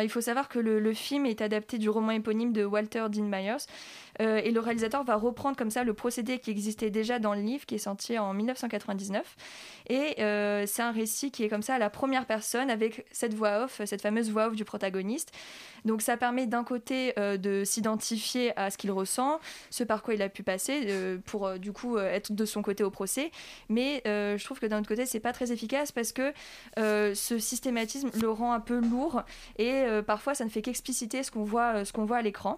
Il 0.00 0.08
faut 0.08 0.20
savoir 0.20 0.48
que 0.48 0.60
le 0.60 0.94
film 0.94 1.26
est 1.26 1.42
adapté 1.42 1.78
du 1.78 1.90
roman 1.90 2.12
éponyme 2.12 2.52
de 2.52 2.62
Walter 2.68 3.06
Dean 3.10 3.24
Myers. 3.24 3.66
euh, 4.20 4.40
et 4.42 4.50
le 4.50 4.60
réalisateur 4.60 5.04
va 5.04 5.16
reprendre 5.16 5.56
comme 5.56 5.70
ça 5.70 5.84
le 5.84 5.94
procédé 5.94 6.38
qui 6.38 6.50
existait 6.50 6.90
déjà 6.90 7.18
dans 7.18 7.34
le 7.34 7.40
livre, 7.40 7.66
qui 7.66 7.76
est 7.76 7.78
sorti 7.78 8.18
en 8.18 8.34
1999. 8.34 9.36
Et 9.88 10.20
euh, 10.20 10.64
c'est 10.66 10.82
un 10.82 10.90
récit 10.90 11.30
qui 11.30 11.44
est 11.44 11.48
comme 11.48 11.62
ça 11.62 11.74
à 11.74 11.78
la 11.78 11.90
première 11.90 12.26
personne 12.26 12.70
avec 12.70 13.06
cette 13.12 13.34
voix 13.34 13.64
off, 13.64 13.80
cette 13.84 14.02
fameuse 14.02 14.30
voix 14.30 14.48
off 14.48 14.56
du 14.56 14.64
protagoniste. 14.64 15.32
Donc 15.84 16.02
ça 16.02 16.16
permet 16.16 16.46
d'un 16.46 16.64
côté 16.64 17.12
euh, 17.18 17.36
de 17.36 17.62
s'identifier 17.64 18.58
à 18.58 18.70
ce 18.70 18.78
qu'il 18.78 18.90
ressent, 18.90 19.38
ce 19.70 19.84
par 19.84 20.02
quoi 20.02 20.14
il 20.14 20.22
a 20.22 20.28
pu 20.28 20.42
passer, 20.42 21.18
pour 21.24 21.58
du 21.58 21.72
coup 21.72 21.98
être 21.98 22.32
de 22.32 22.44
son 22.44 22.62
côté 22.62 22.82
au 22.82 22.90
procès. 22.90 23.30
Mais 23.68 24.02
je 24.04 24.44
trouve 24.44 24.58
que 24.58 24.66
d'un 24.66 24.80
autre 24.80 24.88
côté, 24.88 25.06
c'est 25.06 25.20
pas 25.20 25.32
très 25.32 25.52
efficace 25.52 25.92
parce 25.92 26.12
que 26.12 26.32
ce 26.76 27.38
systématisme 27.38 28.10
le 28.20 28.30
rend 28.30 28.52
un 28.52 28.60
peu 28.60 28.80
lourd 28.80 29.22
et 29.58 29.84
parfois 30.06 30.34
ça 30.34 30.44
ne 30.44 30.50
fait 30.50 30.62
qu'expliciter 30.62 31.22
ce 31.22 31.30
qu'on 31.30 31.44
voit, 31.44 31.84
ce 31.84 31.92
qu'on 31.92 32.04
voit 32.04 32.18
à 32.18 32.22
l'écran. 32.22 32.57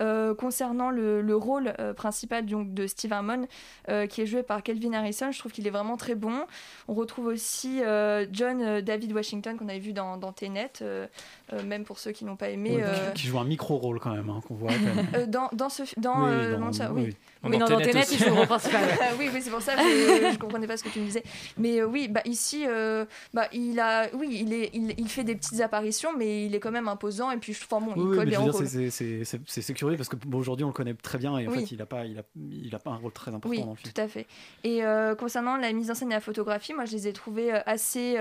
Euh, 0.00 0.32
concernant 0.32 0.90
le, 0.90 1.20
le 1.22 1.34
rôle 1.36 1.74
euh, 1.80 1.92
principal 1.92 2.46
donc, 2.46 2.72
de 2.72 2.86
Steve 2.86 3.12
Harmon, 3.12 3.48
euh, 3.88 4.06
qui 4.06 4.20
est 4.22 4.26
joué 4.26 4.44
par 4.44 4.62
Kelvin 4.62 4.92
Harrison, 4.92 5.32
je 5.32 5.38
trouve 5.40 5.50
qu'il 5.50 5.66
est 5.66 5.70
vraiment 5.70 5.96
très 5.96 6.14
bon. 6.14 6.44
On 6.86 6.94
retrouve 6.94 7.26
aussi 7.26 7.82
euh, 7.82 8.24
John 8.30 8.80
David 8.80 9.12
Washington 9.12 9.56
qu'on 9.56 9.68
avait 9.68 9.80
vu 9.80 9.92
dans, 9.92 10.16
dans 10.16 10.32
Tenet, 10.32 10.70
euh, 10.82 11.08
euh, 11.52 11.62
même 11.64 11.82
pour 11.84 11.98
ceux 11.98 12.12
qui 12.12 12.24
n'ont 12.24 12.36
pas 12.36 12.50
aimé. 12.50 12.78
Euh, 12.80 13.10
qui, 13.12 13.22
qui 13.22 13.26
joue 13.26 13.40
un 13.40 13.44
micro-rôle 13.44 13.98
quand 13.98 14.14
même, 14.14 14.30
hein, 14.30 14.40
qu'on 14.46 14.54
voit 14.54 14.70
dans, 15.26 15.48
dans 15.52 15.68
ce 15.68 15.82
dans, 15.96 16.24
Oui, 16.26 16.30
euh, 16.32 16.52
dans- 16.52 16.66
non, 16.66 16.72
ça, 16.72 16.92
oui. 16.92 17.02
oui. 17.06 17.16
Oui, 17.44 17.58
dans 17.58 17.66
dans 17.66 17.78
Tenet 17.78 18.02
il 18.12 18.18
joue 18.18 18.24
le 18.26 18.32
rôle 18.32 18.46
principal. 18.46 18.84
ouais. 18.84 18.98
oui, 19.18 19.30
oui, 19.32 19.40
c'est 19.42 19.50
pour 19.50 19.62
ça 19.62 19.74
que 19.76 19.82
je, 19.82 20.32
je 20.32 20.38
comprenais 20.38 20.66
pas 20.66 20.76
ce 20.76 20.82
que 20.84 20.88
tu 20.90 20.98
me 21.00 21.04
disais. 21.06 21.22
Mais 21.56 21.80
euh, 21.80 21.86
oui, 21.86 22.08
bah 22.08 22.20
ici, 22.24 22.64
euh, 22.68 23.04
bah 23.34 23.48
il 23.52 23.78
a, 23.80 24.06
oui, 24.14 24.28
il 24.42 24.52
est, 24.52 24.70
il, 24.74 24.92
il 24.98 25.08
fait 25.08 25.22
des 25.24 25.34
petites 25.36 25.60
apparitions, 25.60 26.10
mais 26.16 26.46
il 26.46 26.54
est 26.54 26.60
quand 26.60 26.72
même 26.72 26.88
imposant. 26.88 27.30
Et 27.30 27.36
puis, 27.36 27.52
je, 27.52 27.64
enfin 27.64 27.84
bon, 27.84 27.92
il 27.96 28.16
colle 28.16 28.28
mais 28.28 28.36
rôle. 28.36 28.52
c'est- 28.66 28.90
c'est- 28.90 29.87
parce 29.96 30.08
que 30.08 30.16
bon, 30.16 30.38
aujourd'hui 30.38 30.64
on 30.64 30.68
le 30.68 30.72
connaît 30.74 30.94
très 30.94 31.18
bien 31.18 31.38
et 31.38 31.46
en 31.48 31.50
Oui. 31.50 31.60
fait 31.60 31.72
il 31.74 31.80
a 31.82 31.86
pas, 31.86 32.04
il 32.04 32.18
a, 32.18 32.22
il 32.50 32.74
a 32.74 32.78
pas 32.78 32.90
un 32.90 32.96
rôle 32.96 33.12
très 33.12 33.30
important 33.34 33.48
Oui, 33.50 33.60
dans 33.62 33.70
le 33.70 33.76
film. 33.76 33.92
tout 33.92 34.00
à 34.00 34.08
fait. 34.08 34.26
Et 34.64 34.84
euh, 34.84 35.14
concernant 35.14 35.56
la 35.56 35.72
mise 35.72 35.90
en 35.90 35.94
scène 35.94 36.10
et 36.10 36.14
la 36.14 36.20
photographie, 36.20 36.74
moi 36.74 36.84
je 36.84 36.92
les 36.92 37.08
ai 37.08 37.12
trouvées 37.12 37.54
euh, 37.54 37.60
assez. 37.66 38.18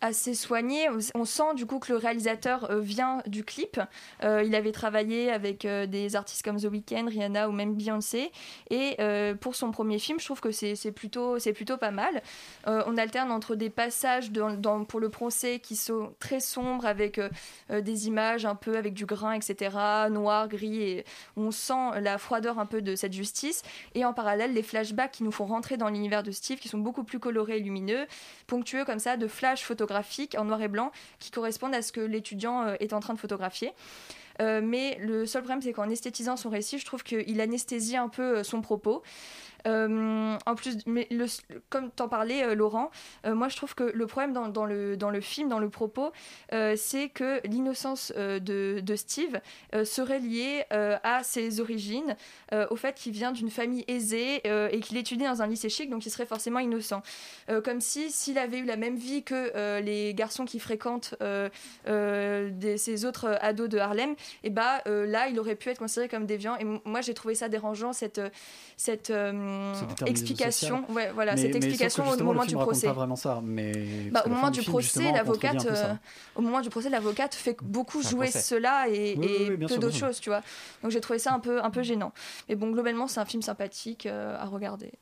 Assez 0.00 0.34
soigné. 0.34 0.88
On 1.14 1.24
sent 1.24 1.54
du 1.54 1.66
coup 1.66 1.78
que 1.78 1.92
le 1.92 1.98
réalisateur 1.98 2.70
euh, 2.70 2.80
vient 2.80 3.22
du 3.26 3.44
clip. 3.44 3.80
Euh, 4.22 4.42
il 4.44 4.54
avait 4.54 4.72
travaillé 4.72 5.30
avec 5.30 5.64
euh, 5.64 5.86
des 5.86 6.16
artistes 6.16 6.42
comme 6.42 6.60
The 6.60 6.64
Weeknd, 6.64 7.06
Rihanna 7.06 7.48
ou 7.48 7.52
même 7.52 7.74
Beyoncé. 7.74 8.32
Et 8.70 8.96
pour 9.40 9.54
son 9.54 9.70
premier 9.70 9.98
film, 9.98 10.18
je 10.20 10.24
trouve 10.24 10.40
que 10.40 10.50
c'est 10.50 10.92
plutôt, 10.92 11.36
plutôt 11.54 11.76
pas 11.76 11.90
mal. 11.90 12.22
on 12.66 12.96
alterne 12.96 13.30
entre 13.30 13.54
des 13.54 13.70
passages 13.70 14.30
pour 14.88 15.00
le 15.00 15.08
procès 15.08 15.58
qui 15.58 15.76
sont 15.76 16.14
très 16.18 16.40
sombres 16.40 16.86
avec 16.86 17.20
des 17.70 18.06
images 18.06 18.44
un 18.46 18.54
peu 18.54 18.76
avec 18.76 18.94
du 18.94 19.06
grain, 19.06 19.32
etc., 19.32 19.76
noir, 20.10 20.48
gris, 20.48 20.82
et 20.82 21.04
on 21.36 21.50
sent 21.50 22.00
la 22.00 22.18
froideur 22.18 22.58
un 22.58 22.66
peu 22.66 22.82
de 22.82 22.94
cette 22.94 23.12
justice. 23.12 23.62
Et 23.94 24.04
en 24.04 24.12
parallèle, 24.12 24.52
les 24.52 24.62
flashbacks 24.62 25.12
qui 25.12 25.24
nous 25.24 25.32
font 25.32 25.46
rentrer 25.46 25.76
dans 25.76 25.88
l'univers 25.88 26.22
de 26.22 26.30
Steve, 26.30 26.58
qui 26.58 26.68
sont 26.68 26.78
beaucoup 26.78 27.04
plus 27.04 27.18
colorés 27.18 27.58
et 27.58 27.60
lumineux, 27.60 28.06
ponctueux 28.46 28.84
comme 28.84 28.98
ça 28.98 29.16
de 29.16 29.26
flashs 29.26 29.62
photographiques 29.62 29.89
en 30.38 30.44
noir 30.44 30.60
et 30.62 30.68
blanc 30.68 30.92
qui 31.18 31.30
correspondent 31.30 31.74
à 31.74 31.82
ce 31.82 31.92
que 31.92 32.00
l'étudiant 32.00 32.62
euh, 32.62 32.76
est 32.80 32.92
en 32.92 33.00
train 33.00 33.14
de 33.14 33.18
photographier. 33.18 33.72
Euh, 34.40 34.60
mais 34.62 34.96
le 35.00 35.26
seul 35.26 35.42
problème, 35.42 35.62
c'est 35.62 35.72
qu'en 35.72 35.88
esthétisant 35.88 36.36
son 36.36 36.50
récit, 36.50 36.78
je 36.78 36.84
trouve 36.84 37.02
qu'il 37.02 37.40
anesthésie 37.40 37.96
un 37.96 38.08
peu 38.08 38.38
euh, 38.38 38.42
son 38.42 38.62
propos. 38.62 39.02
Euh, 39.66 40.36
en 40.46 40.54
plus, 40.54 40.78
comme 41.68 41.90
t'en 41.90 42.08
parlais, 42.08 42.44
euh, 42.44 42.54
Laurent, 42.54 42.90
euh, 43.26 43.34
moi 43.34 43.48
je 43.48 43.56
trouve 43.56 43.74
que 43.74 43.84
le 43.84 44.06
problème 44.06 44.32
dans, 44.32 44.64
le, 44.64 45.20
film, 45.20 45.48
dans 45.48 45.58
le 45.58 45.68
propos, 45.68 46.12
c'est 46.76 47.08
que 47.08 47.46
l'innocence 47.46 48.12
de, 48.12 48.94
Steve 48.96 49.40
serait 49.84 50.18
liée 50.18 50.64
à 50.70 51.22
ses 51.22 51.60
origines, 51.60 52.16
au 52.70 52.76
fait 52.76 52.94
qu'il 52.94 53.12
vient 53.12 53.32
d'une 53.32 53.50
famille 53.50 53.84
aisée 53.88 54.42
et 54.44 54.80
qu'il 54.80 54.96
étudie 54.96 55.24
dans 55.24 55.42
un 55.42 55.46
lycée 55.46 55.68
chic, 55.68 55.90
donc 55.90 56.04
il 56.06 56.10
serait 56.10 56.26
forcément 56.26 56.58
innocent. 56.58 57.02
comme 57.64 57.80
si 57.80 58.10
s'il 58.10 58.38
avait 58.38 58.58
eu 58.58 58.64
la 58.64 58.76
même 58.76 58.96
vie 58.96 59.22
que 59.22 59.80
les 59.80 60.14
garçons 60.14 60.44
qui 60.44 60.58
fréquentent 60.58 61.14
ces 61.84 63.04
autres 63.04 63.38
ados 63.40 63.68
de 63.68 63.78
Harlem, 63.78 64.14
et 64.42 64.50
bah 64.50 64.82
là 64.86 65.28
il 65.28 65.38
aurait 65.38 65.56
pu 65.56 65.70
être 65.70 65.78
considéré 65.78 66.08
comme 66.08 66.26
déviant. 66.26 66.56
Et 66.56 66.64
moi 66.84 67.00
j'ai 67.00 67.14
trouvé 67.14 67.34
ça 67.34 67.48
dérangeant 67.48 67.92
cette 67.92 68.20
explication. 70.06 70.84
Ouais, 70.88 71.10
voilà, 71.12 71.36
cette 71.36 71.54
explication 71.54 72.08
au 72.08 72.16
moment 72.22 72.44
du 72.44 72.54
procès. 72.54 72.86
Pas 72.86 72.92
vraiment 72.92 73.16
ça, 73.16 73.40
mais 73.42 73.72
bah, 74.10 74.22
au 74.26 74.28
moment 74.28 74.50
du 74.50 74.62
procès, 74.62 75.12
l'avocate, 75.12 75.66
euh, 75.66 75.94
au 76.36 76.42
moment 76.42 76.60
du 76.60 76.70
procès, 76.70 76.90
l'avocate 76.90 77.34
fait 77.34 77.56
beaucoup 77.62 78.02
jouer 78.02 78.30
cela 78.30 78.88
et, 78.88 79.16
peu 79.68 79.78
d'autres 79.78 79.96
choses, 79.96 80.20
tu 80.20 80.30
vois. 80.30 80.42
Donc 80.82 80.90
j'ai 80.90 81.00
trouvé 81.00 81.18
ça 81.18 81.32
un 81.32 81.40
peu 81.40 81.62
un 81.62 81.70
peu 81.70 81.82
gênant. 81.82 82.12
Mais 82.48 82.54
bon, 82.54 82.70
globalement, 82.70 83.06
c'est 83.06 83.20
un 83.20 83.24
film 83.24 83.42
sympathique 83.42 84.06
euh, 84.06 84.36
à 84.38 84.46
regarder. 84.46 84.92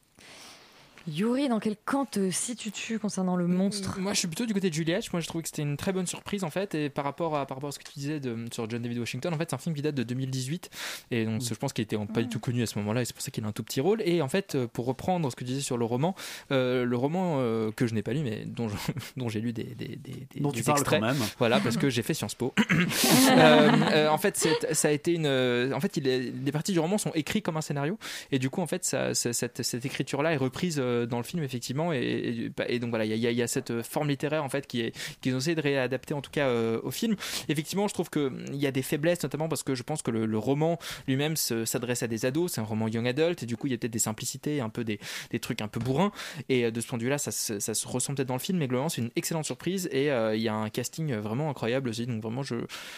Yuri, 1.09 1.49
dans 1.49 1.61
quel 1.61 1.77
camp 1.77 2.05
te 2.05 2.31
situes-tu 2.31 2.99
concernant 2.99 3.37
le 3.37 3.47
monstre 3.47 3.99
Moi, 3.99 4.13
je 4.13 4.19
suis 4.19 4.29
plutôt 4.29 4.47
du 4.47 4.55
côté 4.55 4.69
de 4.69 4.75
Juliette. 4.75 5.13
Moi, 5.13 5.21
je 5.21 5.27
trouve 5.27 5.43
que 5.43 5.49
c'était 5.49 5.63
une 5.63 5.77
très 5.77 5.93
bonne 5.93 6.07
surprise 6.07 6.45
en 6.45 6.51
fait. 6.51 6.75
Et 6.75 6.91
par 6.91 7.05
rapport 7.05 7.37
à, 7.37 7.47
par 7.47 7.57
rapport 7.57 7.69
à 7.69 7.73
ce 7.73 7.79
que 7.79 7.85
tu 7.85 7.99
disais 7.99 8.21
de, 8.21 8.37
sur 8.53 8.69
John 8.69 8.83
David 8.83 8.99
Washington, 8.99 9.33
en 9.33 9.39
fait, 9.39 9.51
c'est 9.51 9.57
un 9.57 9.59
film 9.59 9.75
qui 9.75 9.83
date 9.83 9.95
de 9.95 10.03
2018. 10.03 10.71
Et 11.11 11.25
donc, 11.25 11.43
je 11.43 11.55
pense 11.55 11.73
qu'il 11.73 11.83
était 11.83 11.97
pas 12.13 12.23
du 12.23 12.29
tout 12.29 12.41
connu 12.41 12.63
à 12.63 12.67
ce 12.67 12.79
moment-là. 12.79 13.03
Et 13.03 13.05
c'est 13.05 13.15
pour 13.15 13.23
ça 13.23 13.31
qu'il 13.31 13.45
a 13.45 13.47
un 13.49 13.53
tout 13.53 13.63
petit 13.63 13.81
rôle. 13.81 14.03
Et 14.03 14.23
en 14.23 14.29
fait, 14.29 14.57
pour 14.67 14.87
reprendre 14.87 15.31
ce 15.31 15.37
que 15.37 15.45
tu 15.45 15.51
disais 15.51 15.61
sur 15.61 15.79
le 15.79 15.85
roman, 15.85 16.15
euh, 16.53 16.85
le 16.85 16.97
roman 16.97 17.37
euh, 17.39 17.71
que 17.73 17.87
je 17.87 17.95
n'ai 17.95 18.03
pas 18.03 18.13
lu, 18.13 18.21
mais 18.21 18.45
dont, 18.47 18.69
dont 19.17 19.29
j'ai 19.29 19.41
lu 19.41 19.53
des, 19.53 19.65
des, 19.65 19.97
des, 19.97 20.41
dont 20.41 20.53
tu 20.53 20.63
parles 20.63 20.79
extraits. 20.81 21.01
Quand 21.01 21.07
même. 21.07 21.17
Voilà, 21.39 21.61
parce 21.61 21.77
que 21.77 21.91
j'ai 21.91 22.03
fait 22.03 22.15
Sciences 22.15 22.35
Po. 22.35 22.55
euh, 23.31 24.09
en 24.09 24.19
fait, 24.19 24.49
ça 24.73 24.89
a 24.89 24.91
été 24.91 25.13
une. 25.13 25.27
En 25.73 25.81
fait, 25.81 25.97
il 25.97 26.05
les 26.45 26.53
parties 26.53 26.73
du 26.73 26.81
roman 26.81 26.99
sont 26.99 27.13
écrites 27.15 27.45
comme 27.45 27.57
un 27.57 27.63
scénario. 27.63 27.99
Et 28.33 28.39
du 28.39 28.51
coup, 28.51 28.61
en 28.61 28.67
fait, 28.67 28.85
ça, 28.85 29.15
cette, 29.15 29.63
cette 29.63 29.87
écriture-là 29.87 30.33
est 30.33 30.37
reprise 30.37 30.81
dans 31.07 31.19
le 31.19 31.25
film, 31.25 31.43
effectivement 31.43 31.93
et, 31.93 32.51
donc 32.81 32.91
voilà, 32.91 33.05
il 33.05 33.17
y, 33.17 33.43
a 33.43 33.47
cette 33.47 33.83
forme 33.83 34.09
littéraire 34.09 34.45
en 34.45 34.49
fait 34.49 34.67
qui 34.67 34.81
est 34.81 34.93
qu'ils 35.21 35.35
ont 35.35 35.39
essayé 35.39 35.55
de 35.55 35.61
réadapter 35.61 36.15
en 36.15 36.21
tout 36.21 36.31
cas 36.31 36.49
euh, 36.49 36.81
au 36.83 36.91
film. 36.91 37.17
Effectivement, 37.49 37.89
je 37.89 37.95
trouve 37.95 38.11
que 38.11 38.33
il 38.49 38.57
y 38.57 38.67
a 38.67 38.71
des 38.71 38.83
faiblesses, 38.83 39.23
notamment 39.23 39.49
parce 39.49 39.63
que 39.63 39.75
je 39.75 39.83
pense 39.83 40.03
que 40.03 40.11
le, 40.11 40.39
roman 40.39 40.79
lui-même 41.09 41.37
s'adresse 41.37 42.03
à 42.03 42.07
des 42.07 42.25
ados, 42.25 42.53
c'est 42.53 42.61
un 42.61 42.65
roman 42.65 42.89
young 42.89 43.07
adult, 43.09 43.43
et 43.43 43.47
du 43.47 43.57
coup 43.57 43.67
il 43.67 43.71
y 43.71 43.75
a 43.75 43.79
peut-être 43.79 43.93
des 43.93 43.99
simplicités, 43.99 44.61
un 44.61 44.69
peu 44.69 44.85
des, 44.85 45.01
des, 45.31 45.41
trucs 45.41 45.61
un 45.61 45.69
peu 45.69 45.81
bourrins, 45.81 46.13
et 46.49 46.65
euh, 46.65 46.71
de 46.71 46.81
ce 46.81 46.87
point 46.87 46.99
de 46.99 47.03
vue-là, 47.03 47.19
ça, 47.19 47.33
ça, 47.33 47.75
se 47.75 47.89
ressent 47.89 48.15
peut-être 48.15 48.29
dans 48.29 48.35
le 48.35 48.41
film, 48.41 48.59
mais 48.59 48.69
globalement 48.69 48.89
c'est 48.89 49.03
une 49.03 49.11
excellente 49.17 49.45
surprise, 49.45 49.89
et 49.91 50.11
euh, 50.11 50.37
il 50.37 50.43
y 50.43 50.49
a 50.49 50.55
un 50.55 50.71
casting 50.71 51.13
vraiment 51.15 51.51
incroyable 51.51 51.89
aussi, 51.89 52.07
donc 52.07 52.23
vraiment 52.23 52.43
je, 52.43 52.57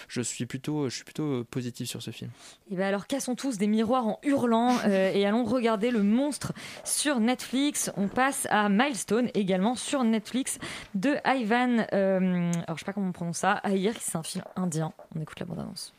je 0.09 0.21
suis 0.21 0.47
plutôt 0.47 0.89
je 0.89 0.97
suis 0.97 1.05
plutôt 1.05 1.45
positif 1.45 1.89
sur 1.89 2.03
ce 2.03 2.11
film. 2.11 2.31
Et 2.71 2.77
bien 2.77 2.87
alors 2.87 3.07
cassons 3.07 3.35
tous 3.35 3.57
des 3.57 3.67
miroirs 3.67 4.07
en 4.07 4.21
hurlant 4.23 4.77
et 4.87 5.25
allons 5.25 5.45
regarder 5.45 5.91
le 5.91 6.03
monstre 6.03 6.53
sur 6.85 7.21
Netflix 7.21 7.90
On 7.98 8.08
passe 8.08 8.48
à 8.52 8.70
Milestone, 8.70 9.30
également 9.34 9.76
sur 9.76 10.04
Netflix, 10.04 10.60
de 10.94 11.16
Ivan. 11.26 11.88
Euh, 11.94 12.52
alors, 12.68 12.78
je 12.78 12.80
sais 12.80 12.86
pas 12.86 12.94
comment 12.94 13.10
on 13.10 13.12
prononce 13.12 13.40
ça. 13.40 13.54
Aïr, 13.54 13.94
c'est 14.00 14.18
un 14.18 14.24
film 14.24 14.44
indien. 14.56 14.94
On 15.16 15.22
écoute 15.22 15.40
la 15.40 15.46
bande-annonce. 15.46 15.94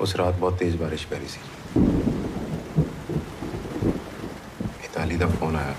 उस 0.00 0.14
रात 0.16 0.34
बहुत 0.38 0.58
तेज 0.58 0.74
बारिश 0.80 1.04
पड़ी 1.10 1.28
सी 1.28 1.40
मिताली 4.78 5.18
का 5.18 5.26
फोन 5.38 5.56
आया 5.56 5.74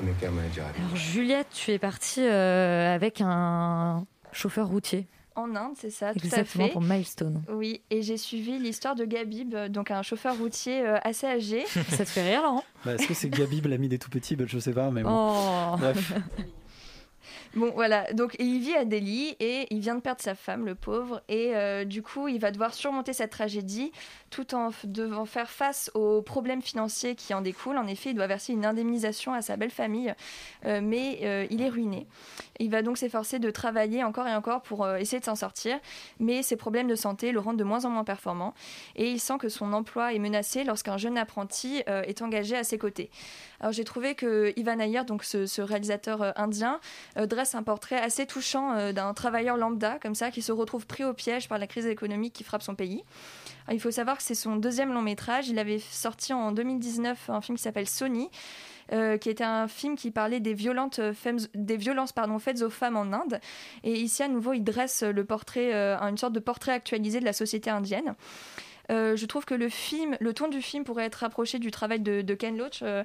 उन्हें 0.00 0.18
क्या 0.18 0.30
मैं 0.30 0.50
जा 0.52 0.66
रही 0.70 0.82
Alors 0.82 0.96
Juliette, 0.96 1.52
tu 1.54 1.70
es 1.70 1.78
partie 1.78 2.26
euh, 2.26 2.94
avec 2.94 3.20
un 3.20 4.06
chauffeur 4.32 4.66
routier. 4.66 5.06
En 5.35 5.55
Inde, 5.55 5.73
c'est 5.75 5.89
ça, 5.89 6.13
tout 6.13 6.27
à 6.31 6.43
fait. 6.43 6.69
pour 6.69 6.81
Milestone. 6.81 7.41
Oui, 7.49 7.81
et 7.89 8.01
j'ai 8.03 8.17
suivi 8.17 8.59
l'histoire 8.59 8.93
de 8.95 9.03
Gabib, 9.05 9.55
donc 9.69 9.89
un 9.89 10.03
chauffeur 10.03 10.37
routier 10.37 10.81
euh, 10.85 10.97
assez 11.03 11.25
âgé. 11.25 11.65
ça 11.89 12.05
te 12.05 12.09
fait 12.09 12.29
rire, 12.29 12.43
Laurent? 12.43 12.63
Bah, 12.85 12.93
Est-ce 12.93 13.07
que 13.07 13.13
c'est 13.13 13.29
Gabib, 13.29 13.65
l'ami 13.65 13.87
des 13.89 13.97
tout 13.97 14.09
petits? 14.11 14.35
Bah, 14.35 14.45
Je 14.47 14.59
sais 14.59 14.73
pas, 14.73 14.91
mais 14.91 15.01
bon. 15.03 15.09
Oh. 15.11 15.75
Bref. 15.77 16.13
Bon, 17.55 17.71
voilà. 17.73 18.11
Donc, 18.13 18.35
il 18.39 18.59
vit 18.59 18.75
à 18.75 18.85
Delhi 18.85 19.35
et 19.39 19.67
il 19.69 19.79
vient 19.79 19.95
de 19.95 20.01
perdre 20.01 20.21
sa 20.21 20.35
femme, 20.35 20.65
le 20.65 20.75
pauvre. 20.75 21.21
Et 21.29 21.55
euh, 21.55 21.85
du 21.85 22.01
coup, 22.01 22.27
il 22.27 22.39
va 22.39 22.51
devoir 22.51 22.73
surmonter 22.73 23.13
cette 23.13 23.31
tragédie 23.31 23.91
tout 24.29 24.55
en 24.55 24.71
devant 24.83 25.25
faire 25.25 25.49
face 25.49 25.91
aux 25.93 26.21
problèmes 26.21 26.61
financiers 26.61 27.15
qui 27.15 27.33
en 27.33 27.41
découlent. 27.41 27.77
En 27.77 27.87
effet, 27.87 28.11
il 28.11 28.15
doit 28.15 28.27
verser 28.27 28.53
une 28.53 28.65
indemnisation 28.65 29.33
à 29.33 29.41
sa 29.41 29.57
belle 29.57 29.71
famille, 29.71 30.13
euh, 30.65 30.81
mais 30.81 31.19
euh, 31.23 31.45
il 31.49 31.61
est 31.61 31.69
ruiné. 31.69 32.07
Il 32.59 32.69
va 32.69 32.81
donc 32.81 32.97
s'efforcer 32.97 33.39
de 33.39 33.51
travailler 33.51 34.03
encore 34.03 34.27
et 34.27 34.35
encore 34.35 34.61
pour 34.61 34.87
essayer 34.95 35.19
de 35.19 35.25
s'en 35.25 35.35
sortir, 35.35 35.79
mais 36.19 36.43
ses 36.43 36.55
problèmes 36.55 36.87
de 36.87 36.95
santé 36.95 37.31
le 37.31 37.39
rendent 37.39 37.57
de 37.57 37.63
moins 37.63 37.85
en 37.85 37.89
moins 37.89 38.03
performant. 38.03 38.53
Et 38.95 39.09
il 39.09 39.19
sent 39.19 39.37
que 39.39 39.49
son 39.49 39.73
emploi 39.73 40.13
est 40.13 40.19
menacé 40.19 40.63
lorsqu'un 40.63 40.97
jeune 40.97 41.17
apprenti 41.17 41.83
est 41.87 42.21
engagé 42.21 42.55
à 42.55 42.63
ses 42.63 42.77
côtés. 42.77 43.09
Alors 43.59 43.71
j'ai 43.71 43.83
trouvé 43.83 44.13
que 44.13 44.53
Ivan 44.55 44.79
Ayer, 44.79 45.03
donc 45.05 45.23
ce, 45.23 45.61
réalisateur 45.61 46.33
indien, 46.37 46.79
dresse 47.15 47.55
un 47.55 47.63
portrait 47.63 47.99
assez 47.99 48.25
touchant 48.25 48.73
euh, 48.73 48.91
d'un 48.91 49.13
travailleur 49.13 49.57
lambda 49.57 49.99
comme 49.99 50.15
ça 50.15 50.31
qui 50.31 50.41
se 50.41 50.51
retrouve 50.51 50.85
pris 50.85 51.03
au 51.03 51.13
piège 51.13 51.47
par 51.47 51.57
la 51.57 51.67
crise 51.67 51.85
économique 51.85 52.33
qui 52.33 52.43
frappe 52.43 52.63
son 52.63 52.75
pays. 52.75 53.03
il 53.71 53.79
faut 53.79 53.91
savoir 53.91 54.17
que 54.17 54.23
c'est 54.23 54.35
son 54.35 54.55
deuxième 54.55 54.93
long 54.93 55.01
métrage. 55.01 55.49
Il 55.49 55.59
avait 55.59 55.79
sorti 55.79 56.33
en 56.33 56.51
2019 56.51 57.29
un 57.29 57.41
film 57.41 57.57
qui 57.57 57.63
s'appelle 57.63 57.87
Sony. 57.87 58.29
qui 58.89 59.29
était 59.29 59.43
un 59.43 59.67
film 59.67 59.95
qui 59.95 60.11
parlait 60.11 60.39
des, 60.39 60.53
violentes 60.53 60.99
des 61.55 61.77
violences 61.77 62.11
pardon, 62.11 62.37
faites 62.39 62.61
aux 62.61 62.69
femmes 62.69 62.97
en 62.97 63.13
Inde. 63.13 63.39
Et 63.83 63.93
ici, 63.93 64.21
à 64.23 64.27
nouveau, 64.27 64.53
il 64.53 64.63
dresse 64.63 65.03
le 65.03 65.23
portrait, 65.23 65.73
une 65.73 66.17
sorte 66.17 66.33
de 66.33 66.39
portrait 66.39 66.73
actualisé 66.73 67.19
de 67.19 67.25
la 67.25 67.33
société 67.33 67.69
indienne. 67.69 68.15
Euh, 68.91 69.15
je 69.15 69.25
trouve 69.25 69.45
que 69.45 69.53
le 69.53 69.69
film, 69.69 70.17
le 70.19 70.33
ton 70.33 70.47
du 70.47 70.61
film 70.61 70.83
pourrait 70.83 71.05
être 71.05 71.15
rapproché 71.15 71.59
du 71.59 71.71
travail 71.71 71.99
de, 71.99 72.33
Ken 72.33 72.57
Loach. 72.57 72.81
Euh, 72.81 73.03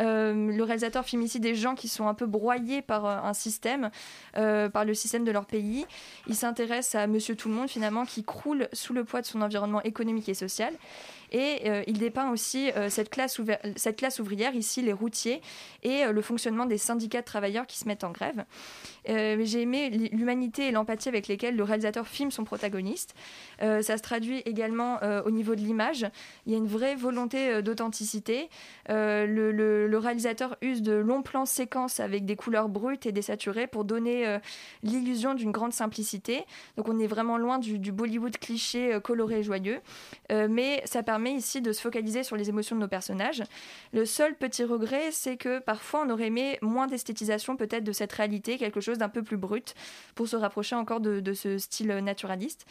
euh, 0.00 0.32
le 0.32 0.62
réalisateur 0.62 1.04
filme 1.04 1.22
ici 1.22 1.40
des 1.40 1.54
gens 1.54 1.74
qui 1.74 1.88
sont 1.88 2.08
un 2.08 2.14
peu 2.14 2.26
broyés 2.26 2.82
par 2.82 3.04
un 3.06 3.34
système, 3.34 3.90
par 4.34 4.84
le 4.84 4.94
système 4.94 5.24
de 5.24 5.30
leur 5.30 5.46
pays. 5.46 5.86
Il 6.26 6.34
s'intéresse 6.34 6.94
à 6.94 7.06
Monsieur 7.06 7.36
Tout 7.36 7.48
le 7.48 7.54
Monde 7.54 7.68
finalement 7.68 8.04
qui 8.04 8.24
croule 8.24 8.68
sous 8.72 8.92
le 8.92 9.04
poids 9.04 9.20
de 9.20 9.26
son 9.26 9.42
environnement 9.42 9.82
économique 9.82 10.28
et 10.28 10.34
social. 10.34 10.74
Et 11.30 11.62
euh, 11.66 11.82
il 11.86 11.98
dépeint 11.98 12.30
aussi 12.30 12.70
euh, 12.72 12.88
cette, 12.88 13.10
classe 13.10 13.40
cette 13.76 13.96
classe 13.96 14.18
ouvrière, 14.18 14.54
ici 14.54 14.82
les 14.82 14.92
routiers, 14.92 15.40
et 15.82 16.04
euh, 16.04 16.12
le 16.12 16.22
fonctionnement 16.22 16.66
des 16.66 16.78
syndicats 16.78 17.20
de 17.20 17.26
travailleurs 17.26 17.66
qui 17.66 17.78
se 17.78 17.86
mettent 17.86 18.04
en 18.04 18.10
grève. 18.10 18.44
J'ai 19.06 19.62
aimé 19.62 19.90
l'humanité 19.90 20.68
et 20.68 20.70
l'empathie 20.70 21.08
avec 21.08 21.26
lesquelles 21.26 21.56
le 21.56 21.64
réalisateur 21.64 22.06
filme 22.06 22.30
son 22.30 22.44
protagoniste. 22.44 23.14
ça 23.58 23.82
se 23.82 24.02
traduit 24.02 24.40
également 24.44 25.00
au 25.24 25.30
niveau 25.30 25.54
de 25.54 25.60
l'image. 25.60 26.06
Il 26.46 26.52
y 26.52 26.54
a 26.54 26.58
une 26.58 26.66
vraie 26.66 26.94
volonté 26.94 27.62
d'authenticité. 27.62 28.50
Le, 28.88 29.96
réalisateur 29.96 30.56
use 30.60 30.82
de 30.82 30.92
longs 30.92 31.22
plans 31.22 31.46
séquences 31.46 31.98
avec 31.98 32.24
des 32.24 32.36
couleurs 32.36 32.68
brutes 32.68 33.06
et 33.06 33.12
désaturées 33.12 33.66
pour 33.66 33.84
donner 33.84 34.38
l'illusion 34.82 35.34
d'une 35.34 35.50
grande 35.50 35.72
simplicité. 35.72 36.44
Donc 36.76 36.88
on 36.88 36.98
est 36.98 37.08
vraiment 37.08 37.38
loin 37.38 37.58
du, 37.58 37.78
du 37.78 37.92
Bollywood 37.92 38.36
cliché 38.36 38.98
coloré 39.02 39.40
et 39.40 39.42
joyeux. 39.42 39.80
mais 40.30 40.82
ça 40.84 41.02
permet 41.02 41.19
ici 41.28 41.60
de 41.60 41.72
se 41.72 41.80
focaliser 41.80 42.22
sur 42.22 42.36
les 42.36 42.48
émotions 42.48 42.76
de 42.76 42.80
nos 42.80 42.88
personnages. 42.88 43.42
Le 43.92 44.04
seul 44.04 44.34
petit 44.34 44.64
regret, 44.64 45.10
c'est 45.10 45.36
que 45.36 45.58
parfois 45.58 46.04
on 46.06 46.10
aurait 46.10 46.26
aimé 46.26 46.58
moins 46.62 46.86
d'esthétisation 46.86 47.56
peut-être 47.56 47.84
de 47.84 47.92
cette 47.92 48.12
réalité, 48.12 48.58
quelque 48.58 48.80
chose 48.80 48.98
d'un 48.98 49.08
peu 49.08 49.22
plus 49.22 49.36
brut, 49.36 49.74
pour 50.14 50.28
se 50.28 50.36
rapprocher 50.36 50.76
encore 50.76 51.00
de, 51.00 51.32
ce 51.32 51.58
style 51.58 51.88
naturaliste. 51.98 52.66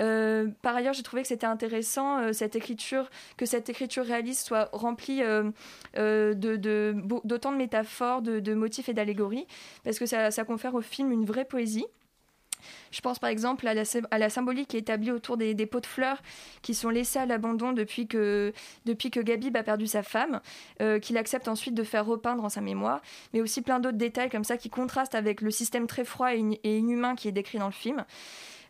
Euh, 0.00 0.48
par 0.62 0.76
ailleurs, 0.76 0.94
j'ai 0.94 1.02
trouvé 1.02 1.22
que 1.22 1.28
c'était 1.28 1.46
intéressant 1.46 2.18
euh, 2.20 2.32
cette 2.32 2.56
écriture, 2.56 3.10
que 3.36 3.46
cette 3.46 3.68
écriture 3.68 4.04
réaliste 4.04 4.46
soit 4.46 4.68
remplie 4.72 5.22
euh, 5.22 5.50
euh, 5.96 6.34
de, 6.34 6.56
de- 6.56 6.94
d'autant 7.24 7.52
de, 7.52 7.56
métaphores, 7.56 8.22
de, 8.22 8.54
motifs 8.54 8.88
et 8.88 8.94
d'allégories, 8.94 9.46
parce 9.84 9.98
que 9.98 10.06
ça 10.06 10.44
confère 10.44 10.74
au 10.74 10.80
film 10.80 11.12
une 11.12 11.24
vraie 11.24 11.44
poésie. 11.44 11.86
Je 12.90 13.00
pense 13.00 13.18
par 13.18 13.30
exemple 13.30 13.66
à 13.66 13.74
la, 13.74 14.30
symbolique 14.30 14.68
qui 14.68 14.76
est 14.76 14.80
établie 14.80 15.10
autour 15.10 15.36
des, 15.36 15.54
pots 15.66 15.80
de 15.80 15.86
fleurs 15.86 16.22
qui 16.62 16.74
sont 16.74 16.88
laissés 16.90 17.18
à 17.18 17.26
l'abandon 17.26 17.72
depuis 17.72 18.06
que, 18.06 18.52
depuis 18.86 19.10
Gabib 19.10 19.56
a 19.56 19.62
perdu 19.62 19.86
sa 19.86 20.02
femme, 20.02 20.40
euh, 20.80 20.98
qu'il 20.98 21.16
accepte 21.16 21.48
ensuite 21.48 21.74
de 21.74 21.82
faire 21.82 22.06
repeindre 22.06 22.44
en 22.44 22.48
sa 22.48 22.60
mémoire, 22.60 23.00
mais 23.34 23.40
aussi 23.40 23.62
plein 23.62 23.80
d'autres 23.80 23.98
détails 23.98 24.30
comme 24.30 24.44
ça 24.44 24.56
qui 24.56 24.70
contrastent 24.70 25.14
avec 25.14 25.40
le 25.40 25.50
système 25.50 25.86
très 25.86 26.04
froid 26.04 26.34
et, 26.34 26.40
in- 26.40 26.54
et 26.64 26.78
inhumain 26.78 27.14
qui 27.14 27.28
est 27.28 27.32
décrit 27.32 27.58
dans 27.58 27.66
le 27.66 27.72
film. 27.72 28.04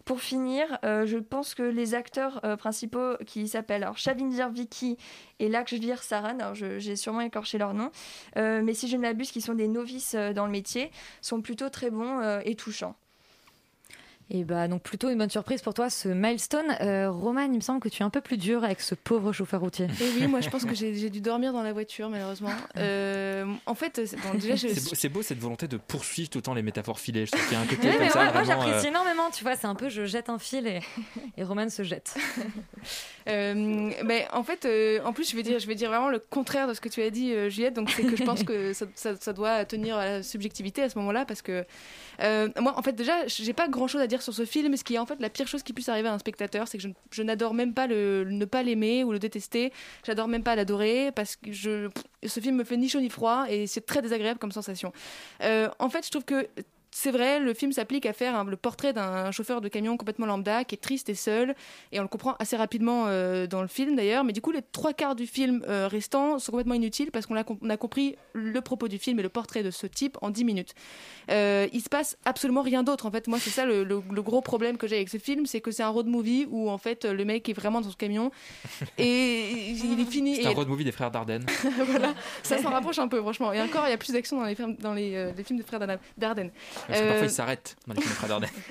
Pour 0.05 0.23
finir, 0.23 0.79
euh, 0.85 1.05
je 1.05 1.19
pense 1.19 1.55
que 1.55 1.63
les 1.63 1.95
acteurs 1.95 2.41
euh, 2.45 2.57
principaux 2.57 3.17
qui 3.27 3.47
s'appellent 3.47 3.87
Shavindir 3.95 4.49
Vicky 4.49 4.97
et 5.39 5.51
Lakshvir 5.51 6.03
Saran, 6.03 6.55
j'ai 6.55 6.97
sûrement 6.97 7.21
écorché 7.21 7.59
leur 7.59 7.75
nom, 7.75 7.91
mais 8.37 8.73
si 8.73 8.89
je 8.89 8.97
ne 8.97 9.03
m'abuse, 9.03 9.31
qui 9.31 9.43
sont 9.43 9.55
des 9.55 9.69
novices 9.69 10.15
dans 10.15 10.47
le 10.47 10.53
métier, 10.53 10.91
sont 11.21 11.43
plutôt 11.43 11.69
très 11.69 11.91
bons 11.91 12.41
et 12.45 12.55
touchants. 12.55 12.97
Et 14.31 14.45
bah 14.45 14.69
donc 14.69 14.83
plutôt 14.83 15.09
une 15.09 15.17
bonne 15.17 15.31
surprise 15.31 15.63
pour 15.63 15.73
toi 15.73 15.89
ce 15.89 16.09
milestone. 16.09 16.67
Euh, 16.83 17.11
Roman, 17.11 17.43
il 17.43 17.53
me 17.53 17.61
semble 17.61 17.81
que 17.81 17.89
tu 17.89 18.03
es 18.03 18.05
un 18.05 18.11
peu 18.11 18.21
plus 18.21 18.37
dur 18.37 18.63
avec 18.63 18.81
ce 18.83 18.95
pauvre 18.95 19.33
chauffeur 19.33 19.61
routier. 19.61 19.87
Et 19.87 20.21
oui, 20.21 20.27
moi 20.27 20.43
je 20.43 20.51
pense 20.51 20.67
que 20.67 20.75
j'ai 20.75 21.09
dû 21.09 21.23
dormir 21.23 21.55
dans 21.55 21.63
la 21.63 21.73
voiture 21.73 22.11
malheureusement. 22.11 22.51
Euh, 22.77 23.47
en 23.65 23.75
fait, 23.75 24.05
c'est- 24.07 24.17
bon, 24.17 24.35
déjà 24.35 24.55
je 24.55 24.69
C'est 24.69 24.85
beau, 24.85 24.91
c'est 24.95 25.09
beau 25.09 25.23
cette 25.23 25.39
volonté 25.39 25.67
de 25.67 25.79
poursuivre 25.79 26.29
tout 26.29 26.39
le 26.39 26.43
temps 26.43 26.53
les 26.53 26.63
métaphores 26.63 27.01
filées. 27.01 27.25
Je 27.25 27.31
trouve 27.33 27.45
qu'il 27.45 27.55
y 27.55 27.57
a 27.57 27.61
un 27.61 27.67
côté 27.67 27.87
Oui, 27.89 27.93
comme 27.95 28.01
mais 28.03 28.11
ça. 28.11 28.21
ouais, 28.27 28.33
moi 28.35 28.43
j'apprécie 28.45 28.87
euh, 28.87 28.91
énormément, 28.91 29.31
tu 29.31 29.43
vois, 29.45 29.57
c'est 29.57 29.67
un 29.67 29.75
peu 29.75 29.89
je 29.89 30.05
jette 30.05 30.29
un 30.29 30.39
fil 30.39 30.67
et, 30.67 30.81
et 31.39 31.43
Roman 31.45 31.71
se 31.71 31.83
jette. 31.83 32.15
Euh, 33.29 33.91
ben, 34.05 34.23
en 34.33 34.43
fait, 34.43 34.65
euh, 34.65 35.01
en 35.05 35.13
plus, 35.13 35.31
je 35.31 35.37
vais 35.37 35.43
dire, 35.43 35.59
je 35.59 35.67
vais 35.67 35.75
dire 35.75 35.91
vraiment 35.91 36.09
le 36.09 36.19
contraire 36.19 36.67
de 36.67 36.73
ce 36.73 36.81
que 36.81 36.89
tu 36.89 37.03
as 37.03 37.11
dit, 37.11 37.35
euh, 37.35 37.51
Juliette. 37.51 37.75
Donc, 37.75 37.91
c'est 37.91 38.03
que 38.03 38.17
je 38.17 38.25
pense 38.25 38.43
que 38.43 38.73
ça, 38.73 38.87
ça- 38.95 39.17
ça 39.21 39.33
doit 39.35 39.67
tenir 39.67 39.99
à 39.99 40.05
la 40.07 40.23
subjectivité 40.23 40.83
à 40.83 40.89
ce 40.89 40.99
moment-là, 40.99 41.27
parce 41.27 41.43
que 41.43 41.67
euh, 42.23 42.49
moi, 42.59 42.73
en 42.79 42.83
fait, 42.83 42.93
déjà, 42.95 43.27
j'ai 43.27 43.53
pas 43.53 43.69
grand-chose 43.69 44.01
à 44.01 44.07
dire 44.07 44.18
sur 44.23 44.35
ce 44.35 44.45
film. 44.45 44.77
Ce 44.77 44.85
qui 44.85 44.95
est 44.95 44.99
en 44.99 45.07
fait 45.07 45.21
la 45.21 45.31
pire 45.31 45.47
chose 45.47 45.63
qui 45.63 45.73
puisse 45.73 45.89
arriver 45.89 46.09
à 46.09 46.15
un 46.15 46.19
spectateur, 46.19 46.69
c'est 46.69 46.79
que 46.79 46.85
je, 47.11 47.23
n'adore 47.23 47.55
même 47.55 47.75
pas 47.75 47.87
le, 47.87 48.25
ne 48.25 48.45
pas 48.45 48.63
l'aimer 48.63 49.05
ou 49.05 49.13
le 49.13 49.19
détester. 49.19 49.73
J'adore 50.07 50.29
même 50.29 50.43
pas 50.43 50.57
l'adorer 50.57 51.13
parce 51.13 51.37
que 51.37 51.53
ce 51.53 52.41
film 52.41 52.57
me 52.57 52.65
fait 52.65 52.77
ni 52.77 52.89
chaud 52.89 53.01
ni 53.01 53.11
froid 53.11 53.47
et 53.49 53.67
c'est 53.67 53.85
très 53.85 54.03
désagréable 54.03 54.39
comme 54.39 54.53
sensation. 54.53 54.93
Euh, 55.43 55.69
en 55.79 55.89
fait, 55.89 56.05
je 56.05 56.11
trouve 56.11 56.25
que 56.25 56.49
c'est 57.01 57.13
vrai, 57.13 57.39
le 57.39 57.55
film 57.55 57.71
s'applique 57.71 58.07
à 58.07 58.13
faire 58.13 58.35
un- 58.35 58.43
le 58.45 58.57
portrait 58.57 58.93
d'un 58.93 59.31
chauffeur 59.31 59.61
de 59.61 59.69
camion 59.69 59.97
complètement 59.97 60.27
lambda 60.27 60.65
qui 60.65 60.75
est 60.75 60.79
triste 60.79 61.09
et 61.09 61.15
seul, 61.15 61.55
et 61.93 62.01
on 62.01 62.03
le 62.03 62.09
comprend 62.09 62.35
assez 62.41 62.57
rapidement 62.57 63.05
euh, 63.07 63.47
dans 63.47 63.63
le 63.63 63.69
film 63.69 63.95
d'ailleurs. 63.95 64.25
Mais 64.25 64.33
du 64.33 64.41
coup, 64.41 64.51
les 64.51 64.63
trois 64.73 64.93
quarts 64.93 65.15
du 65.15 65.27
film 65.29 65.63
euh, 65.69 65.87
restants 65.87 66.41
sont 66.41 66.51
complètement 66.51 66.75
inutiles 66.75 67.13
parce 67.13 67.27
qu'on 67.27 67.37
a, 67.37 67.45
com- 67.45 67.57
on 67.63 67.71
a 67.71 67.77
compris 67.77 68.17
le 68.33 68.61
propos 68.61 68.89
du 68.89 68.99
film 68.99 69.21
et 69.21 69.23
le 69.23 69.29
portrait 69.29 69.63
de 69.63 69.71
ce 69.71 69.87
type 69.87 70.19
en 70.23 70.31
10 70.31 70.45
minutes. 70.45 70.75
Euh, 71.31 71.69
il 71.73 71.81
se 71.83 71.89
passe 71.89 72.17
absolument 72.25 72.63
rien 72.63 72.83
d'autre. 72.83 73.07
En 73.07 73.13
fait, 73.13 73.29
moi, 73.29 73.39
c'est 73.39 73.51
ça 73.51 73.65
le, 73.65 73.85
le- 73.85 74.03
le 74.13 74.23
gros 74.23 74.41
problème 74.41 74.77
que 74.77 74.89
j'ai 74.89 74.97
avec 74.97 75.09
ce 75.09 75.19
film, 75.19 75.47
c'est 75.47 75.61
que 75.61 75.71
c'est 75.71 75.85
un 75.85 75.89
road 75.91 76.07
movie 76.09 76.49
où 76.51 76.69
en 76.69 76.79
fait 76.79 77.05
le 77.05 77.25
mec 77.25 77.49
est 77.49 77.53
vraiment 77.53 77.81
dans 77.81 77.91
son 77.91 77.95
camion 77.97 78.33
et 78.99 79.71
il 79.71 80.01
est 80.01 80.05
fini. 80.11 80.37
C'est 80.37 80.47
un 80.47 80.51
road 80.51 80.69
movie 80.69 80.85
des 80.85 80.93
frères 80.93 81.11
Dardenne. 81.11 81.45
voilà, 81.87 82.15
ça 82.43 82.59
s'en 82.59 82.71
rapproche 82.71 82.99
un 82.99 83.09
peu, 83.09 83.21
franchement. 83.21 83.53
Et 83.53 83.61
encore, 83.61 83.85
il 83.87 83.91
y 83.91 83.95
a 83.95 83.99
plus 83.99 84.13
d'action 84.13 84.39
dans 84.39 84.45
les, 84.45 84.55
films- 84.55 84.77
dans 84.81 84.95
les, 84.95 85.15
euh, 85.15 85.33
les 85.37 85.45
films 85.45 85.59
des 85.59 85.65
frères 85.65 85.81
Darden- 85.81 85.99
Dardenne. 86.17 86.51
Parce 86.89 86.99
que 87.01 87.05
Euh, 87.05 87.09
parfois 87.11 87.27
ils 87.27 87.31
s'arrêtent 87.31 87.77
dans 87.87 87.95
les 87.95 88.01
films 88.01 88.17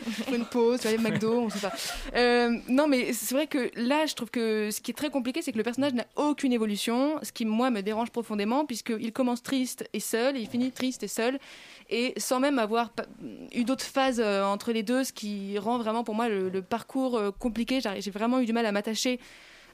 une 0.33 0.45
pause, 0.45 0.81
tu 0.81 0.87
les 0.89 0.97
McDo, 0.97 1.39
on 1.41 1.49
sait 1.49 1.59
pas. 1.59 1.71
Euh, 2.15 2.57
non, 2.67 2.87
mais 2.87 3.13
c'est 3.13 3.35
vrai 3.35 3.47
que 3.47 3.69
là, 3.75 4.05
je 4.07 4.15
trouve 4.15 4.29
que 4.31 4.69
ce 4.71 4.81
qui 4.81 4.91
est 4.91 4.93
très 4.95 5.09
compliqué, 5.09 5.41
c'est 5.41 5.51
que 5.51 5.57
le 5.57 5.63
personnage 5.63 5.93
n'a 5.93 6.05
aucune 6.15 6.51
évolution, 6.51 7.19
ce 7.21 7.31
qui, 7.31 7.45
moi, 7.45 7.69
me 7.69 7.81
dérange 7.81 8.09
profondément, 8.09 8.65
puisqu'il 8.65 9.13
commence 9.13 9.43
triste 9.43 9.87
et 9.93 9.99
seul, 9.99 10.35
et 10.35 10.39
il 10.41 10.47
finit 10.49 10.71
triste 10.71 11.03
et 11.03 11.07
seul, 11.07 11.37
et 11.89 12.13
sans 12.17 12.39
même 12.39 12.57
avoir 12.59 12.91
eu 13.53 13.63
d'autres 13.63 13.85
phases 13.85 14.19
euh, 14.19 14.43
entre 14.43 14.71
les 14.71 14.83
deux, 14.83 15.03
ce 15.03 15.13
qui 15.13 15.57
rend 15.59 15.77
vraiment 15.77 16.03
pour 16.03 16.15
moi 16.15 16.27
le, 16.27 16.49
le 16.49 16.61
parcours 16.63 17.15
euh, 17.17 17.31
compliqué. 17.31 17.79
J'ai 17.99 18.11
vraiment 18.11 18.39
eu 18.39 18.45
du 18.45 18.51
mal 18.53 18.65
à 18.65 18.71
m'attacher 18.71 19.19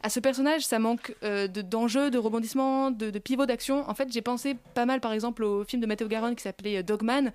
à 0.05 0.09
ce 0.09 0.19
personnage, 0.19 0.63
ça 0.65 0.79
manque 0.79 1.15
euh, 1.23 1.47
de- 1.47 1.61
d'enjeux, 1.61 2.11
de, 2.11 2.17
rebondissements, 2.17 2.91
de, 2.91 3.09
de 3.09 3.19
pivots 3.19 3.45
d'action. 3.45 3.89
En 3.89 3.93
fait, 3.93 4.11
j'ai 4.11 4.21
pensé 4.21 4.57
pas 4.73 4.85
mal, 4.85 4.99
par 4.99 5.13
exemple, 5.13 5.45
au 5.45 5.63
film 5.63 5.81
de 5.81 5.87
Matteo 5.87 6.09
Garonne 6.09 6.35
qui 6.35 6.43
s'appelait 6.43 6.79
euh, 6.79 6.83
Dogman, 6.83 7.31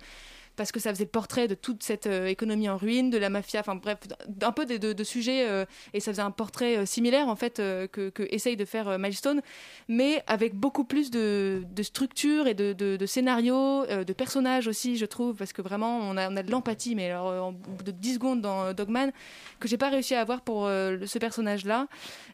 parce 0.59 0.73
que 0.73 0.81
ça 0.81 0.89
faisait 0.93 1.05
le 1.05 1.09
portrait 1.09 1.47
de 1.47 1.55
toute 1.55 1.83
cette 1.83 2.05
euh, 2.05 2.25
économie 2.25 2.67
en 2.67 2.75
ruine, 2.75 3.09
de 3.09 3.17
la 3.17 3.29
mafia, 3.29 3.61
enfin 3.61 3.75
bref, 3.75 3.97
d'un 4.27 4.51
peu 4.51 4.65
de, 4.65 5.03
sujets, 5.05 5.47
euh, 5.47 5.63
et 5.93 6.01
ça 6.01 6.11
faisait 6.11 6.21
un 6.21 6.31
portrait 6.31 6.79
euh, 6.79 6.85
similaire 6.85 7.29
en 7.29 7.37
fait 7.37 7.61
que, 7.93 8.09
que 8.09 8.23
essaye 8.29 8.57
de 8.57 8.65
faire 8.65 8.99
Milestone, 8.99 9.41
mais 9.87 10.21
avec 10.27 10.55
beaucoup 10.55 10.83
plus 10.83 11.11
de, 11.11 11.63
de 11.73 11.81
structure 11.81 12.45
et 12.47 12.55
de, 12.55 12.73
de, 12.73 13.05
scénario, 13.05 13.85
de 13.85 14.13
personnages 14.13 14.67
aussi, 14.67 14.97
je 14.97 15.05
trouve, 15.05 15.37
parce 15.37 15.53
que 15.53 15.61
vraiment 15.61 15.99
on 15.99 16.17
a, 16.17 16.29
de 16.29 16.51
l'empathie, 16.51 16.93
mais 16.93 17.09
alors 17.09 17.41
en 17.41 17.53
bout 17.53 17.83
de 17.85 17.91
10 17.91 18.15
secondes 18.15 18.41
dans 18.41 18.73
Dogman, 18.73 19.13
que 19.61 19.69
j'ai 19.69 19.77
pas 19.77 19.89
réussi 19.89 20.13
à 20.13 20.19
avoir 20.19 20.41
pour 20.41 20.65
ce 20.65 21.17
personnage-là. 21.19 21.87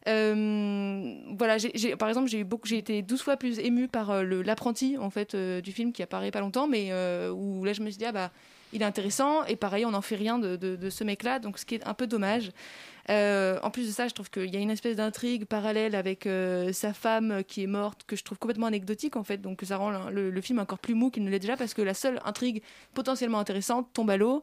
Voilà, 0.04 1.56
par 1.96 2.08
exemple, 2.08 2.28
j'ai 2.28 2.76
été 2.76 3.02
12 3.02 3.22
fois 3.22 3.36
plus 3.36 3.60
émue 3.60 3.86
par 3.86 4.24
l'apprenti 4.24 4.96
en 4.98 5.10
fait 5.10 5.36
du 5.36 5.70
film 5.70 5.92
qui 5.92 6.02
apparaît 6.02 6.32
pas 6.32 6.40
longtemps, 6.40 6.66
mais 6.66 6.92
où 7.30 7.64
là 7.64 7.72
je 7.72 7.82
me 7.82 7.90
suis 7.90 7.98
dit 7.98 8.04
ah 8.04 8.15
bah 8.16 8.30
il 8.72 8.82
est 8.82 8.84
intéressant 8.84 9.44
et 9.44 9.56
pareil 9.56 9.84
on 9.86 9.90
n'en 9.90 10.00
fait 10.00 10.16
rien 10.16 10.38
de, 10.38 10.90
ce 10.90 11.04
mec-là, 11.04 11.38
donc 11.38 11.58
ce 11.58 11.66
qui 11.66 11.74
est 11.74 11.86
un 11.86 11.94
peu 11.94 12.06
dommage. 12.06 12.50
Euh, 13.08 13.60
en 13.62 13.70
plus 13.70 13.86
de 13.86 13.92
ça, 13.92 14.08
je 14.08 14.14
trouve 14.14 14.30
qu'il 14.30 14.52
y 14.52 14.56
a 14.56 14.60
une 14.60 14.70
espèce 14.70 14.96
d'intrigue 14.96 15.44
parallèle 15.44 15.94
avec 15.94 16.26
euh, 16.26 16.72
sa 16.72 16.92
femme 16.92 17.44
qui 17.46 17.62
est 17.62 17.68
morte 17.68 18.02
que 18.06 18.16
je 18.16 18.24
trouve 18.24 18.38
complètement 18.38 18.66
anecdotique 18.66 19.16
en 19.16 19.22
fait, 19.22 19.38
donc 19.38 19.62
ça 19.62 19.76
rend 19.76 20.10
le 20.10 20.40
film 20.40 20.58
encore 20.58 20.78
plus 20.78 20.94
mou 20.94 21.10
qu'il 21.10 21.22
ne 21.24 21.30
l'est 21.30 21.38
déjà 21.38 21.56
parce 21.56 21.74
que 21.74 21.82
la 21.82 21.94
seule 21.94 22.20
intrigue 22.24 22.62
potentiellement 22.94 23.38
intéressante 23.38 23.88
tombe 23.92 24.10
à 24.10 24.16
l'eau. 24.16 24.42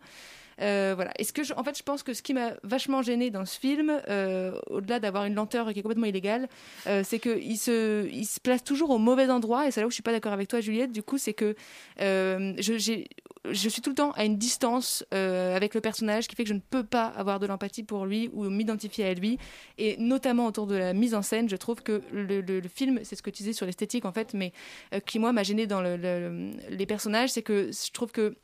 Euh, 0.62 0.94
voilà. 0.96 1.12
Est-ce 1.18 1.34
que 1.34 1.44
je- 1.44 1.54
en 1.54 1.64
fait, 1.64 1.78
je 1.78 1.84
pense 1.84 2.04
que 2.04 2.14
ce 2.14 2.22
qui 2.22 2.34
m'a 2.34 2.54
vachement 2.64 3.02
gêné 3.02 3.30
dans 3.30 3.46
ce 3.46 3.60
film, 3.60 3.92
euh, 4.10 4.60
au-delà 4.68 5.00
d'avoir 5.00 5.26
une 5.26 5.36
lenteur 5.36 5.72
qui 5.74 5.80
est 5.80 5.82
complètement 5.82 6.06
illégale, 6.06 6.48
euh, 6.88 7.04
c'est 7.04 7.20
qu'il 7.20 7.58
se, 7.58 8.08
il 8.08 8.26
se 8.26 8.40
place 8.40 8.64
toujours 8.64 8.90
au 8.92 8.98
mauvais 8.98 9.30
endroit. 9.30 9.68
Et 9.68 9.72
c'est 9.72 9.82
là 9.82 9.88
où 9.88 9.90
je 9.90 9.96
suis 9.96 10.04
pas 10.04 10.12
d'accord 10.12 10.34
avec 10.34 10.48
toi, 10.48 10.62
Juliette. 10.62 10.92
Du 10.92 11.04
coup, 11.04 11.18
c'est 11.18 11.34
que 11.34 11.56
je, 11.98 13.70
suis 13.70 13.82
tout 13.82 13.90
le 13.90 13.96
temps 13.96 14.12
à 14.12 14.26
une 14.26 14.38
distance 14.38 15.06
avec 15.12 15.74
le 15.74 15.82
personnage, 15.82 16.28
qui 16.28 16.36
fait 16.36 16.44
que 16.44 16.50
je 16.50 16.54
ne 16.54 16.60
peux 16.60 16.84
pas 16.84 17.08
avoir 17.08 17.40
de 17.40 17.48
l'empathie 17.48 17.84
pour 17.84 18.06
lui 18.06 18.30
ou 18.34 18.44
m'identifier 18.46 19.06
à 19.06 19.14
lui. 19.14 19.38
Et 19.78 19.98
notamment 19.98 20.48
autour 20.48 20.68
de 20.68 20.76
la 20.76 20.94
mise 20.94 21.16
en 21.16 21.22
scène, 21.22 21.50
je 21.50 21.56
trouve 21.56 21.82
que 21.82 22.02
le, 22.12 22.62
film, 22.68 23.00
c'est 23.04 23.16
ce 23.16 23.22
que 23.22 23.30
tu 23.30 23.44
disais 23.44 23.54
sur 23.54 23.66
l'esthétique 23.66 24.06
en 24.06 24.12
fait, 24.12 24.34
mais 24.34 24.54
qui 25.06 25.20
moi 25.20 25.34
m'a 25.34 25.44
gêné 25.44 25.68
dans 25.68 25.82
le- 25.82 25.98
le- 25.98 26.52
les 26.70 26.86
personnages, 26.86 27.32
c'est 27.32 27.42
que 27.42 27.72
je 27.72 27.92
trouve 27.92 28.12
que 28.12 28.36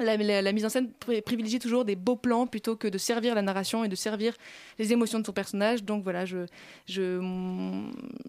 la, 0.00 0.16
la- 0.16 0.42
la 0.42 0.52
mise 0.52 0.64
en 0.64 0.68
scène 0.68 0.88
pri- 1.00 1.22
privilégie 1.22 1.58
toujours 1.58 1.84
des 1.84 1.96
beaux 1.96 2.16
plans 2.16 2.46
plutôt 2.46 2.76
que 2.76 2.88
de 2.88 2.98
servir 2.98 3.34
la 3.34 3.42
narration 3.42 3.84
et 3.84 3.88
de 3.88 3.94
servir 3.96 4.34
les 4.78 4.92
émotions 4.92 5.20
de 5.20 5.26
son 5.26 5.32
personnage. 5.32 5.84
Donc 5.84 6.02
voilà, 6.02 6.24
je, 6.24 6.46
je, 6.86 7.20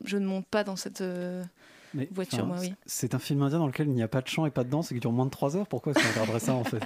je 0.06 0.18
ne 0.18 0.26
monte 0.26 0.46
pas 0.46 0.64
dans 0.64 0.76
cette 0.76 1.02
euh, 1.02 1.44
Mais, 1.94 2.08
voiture, 2.12 2.40
enfin, 2.40 2.48
moi, 2.48 2.58
oui. 2.62 2.74
C'est 2.86 3.16
un 3.16 3.20
film 3.20 3.42
indien 3.42 3.60
dans 3.60 3.68
lequel 3.68 3.88
il 3.88 3.94
n'y 3.94 4.04
a 4.04 4.08
pas 4.08 4.22
de 4.22 4.28
chant 4.28 4.46
et 4.46 4.52
pas 4.52 4.64
de 4.64 4.70
danse 4.70 4.92
et 4.92 4.96
qui 4.96 5.02
dure 5.02 5.12
moins 5.12 5.26
de 5.26 5.32
3 5.32 5.58
heures. 5.58 5.68
Pourquoi 5.68 5.92
est-ce 5.94 6.04
qu'on 6.06 6.12
regarderait 6.14 6.40
ça 6.40 6.54
en 6.54 6.64
fait? 6.64 6.80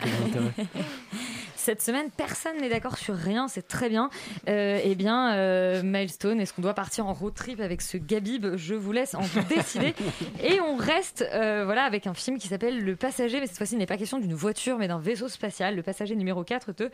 Cette 1.60 1.82
semaine, 1.82 2.10
personne 2.10 2.58
n'est 2.62 2.70
d'accord 2.70 2.98
sur 2.98 3.16
rien, 3.16 3.50
c'est 3.50 3.68
très 3.68 3.90
bien. 3.90 4.10
Euh, 4.48 4.80
eh 4.82 4.96
bien, 4.96 5.34
euh, 5.34 5.84
Milestone, 5.84 6.40
est-ce 6.40 6.54
qu'on 6.54 6.62
doit 6.62 6.74
partir 6.74 7.06
en 7.06 7.14
road 7.14 7.34
trip 7.34 7.60
avec 7.60 7.82
ce 7.82 7.98
Gabib 7.98 8.56
Je 8.56 8.76
vous 8.76 8.94
laisse 8.94 9.14
en 9.14 9.24
décider. 9.50 9.94
Et 10.42 10.62
on 10.62 10.78
reste 10.78 11.28
euh, 11.34 11.66
voilà, 11.66 11.84
avec 11.84 12.08
un 12.08 12.14
film 12.14 12.38
qui 12.38 12.48
s'appelle 12.48 12.82
Le 12.82 12.96
Passager, 12.96 13.42
mais 13.42 13.48
cette 13.48 13.58
fois-ci, 13.58 13.76
il 13.76 13.80
n'est 13.80 13.86
pas 13.86 13.98
question 13.98 14.20
d'une 14.20 14.34
voiture, 14.34 14.78
mais 14.78 14.88
d'un 14.88 15.00
vaisseau 15.00 15.28
spatial. 15.28 15.76
Le 15.76 15.84
Passager 15.84 16.16
numéro 16.16 16.46
4 16.46 16.72
de 16.72 16.92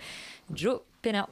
Joe 0.51 0.80
Pena. 1.03 1.30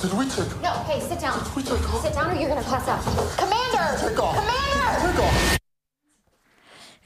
Did 0.00 0.12
we 0.14 0.26
take 0.26 0.46
No, 0.62 0.70
hey, 0.88 1.00
sit 1.00 1.18
down. 1.20 1.34
we 1.56 1.62
take 1.62 1.72
off? 1.92 2.02
Sit 2.04 2.14
down 2.14 2.30
or 2.30 2.34
you're 2.40 2.48
gonna 2.48 2.62
pass 2.62 2.86
out. 2.88 3.00
Commander! 3.36 4.08
Take 4.08 4.18
off. 4.22 4.36
Commander! 4.36 5.12
Take 5.12 5.22
off. 5.24 5.58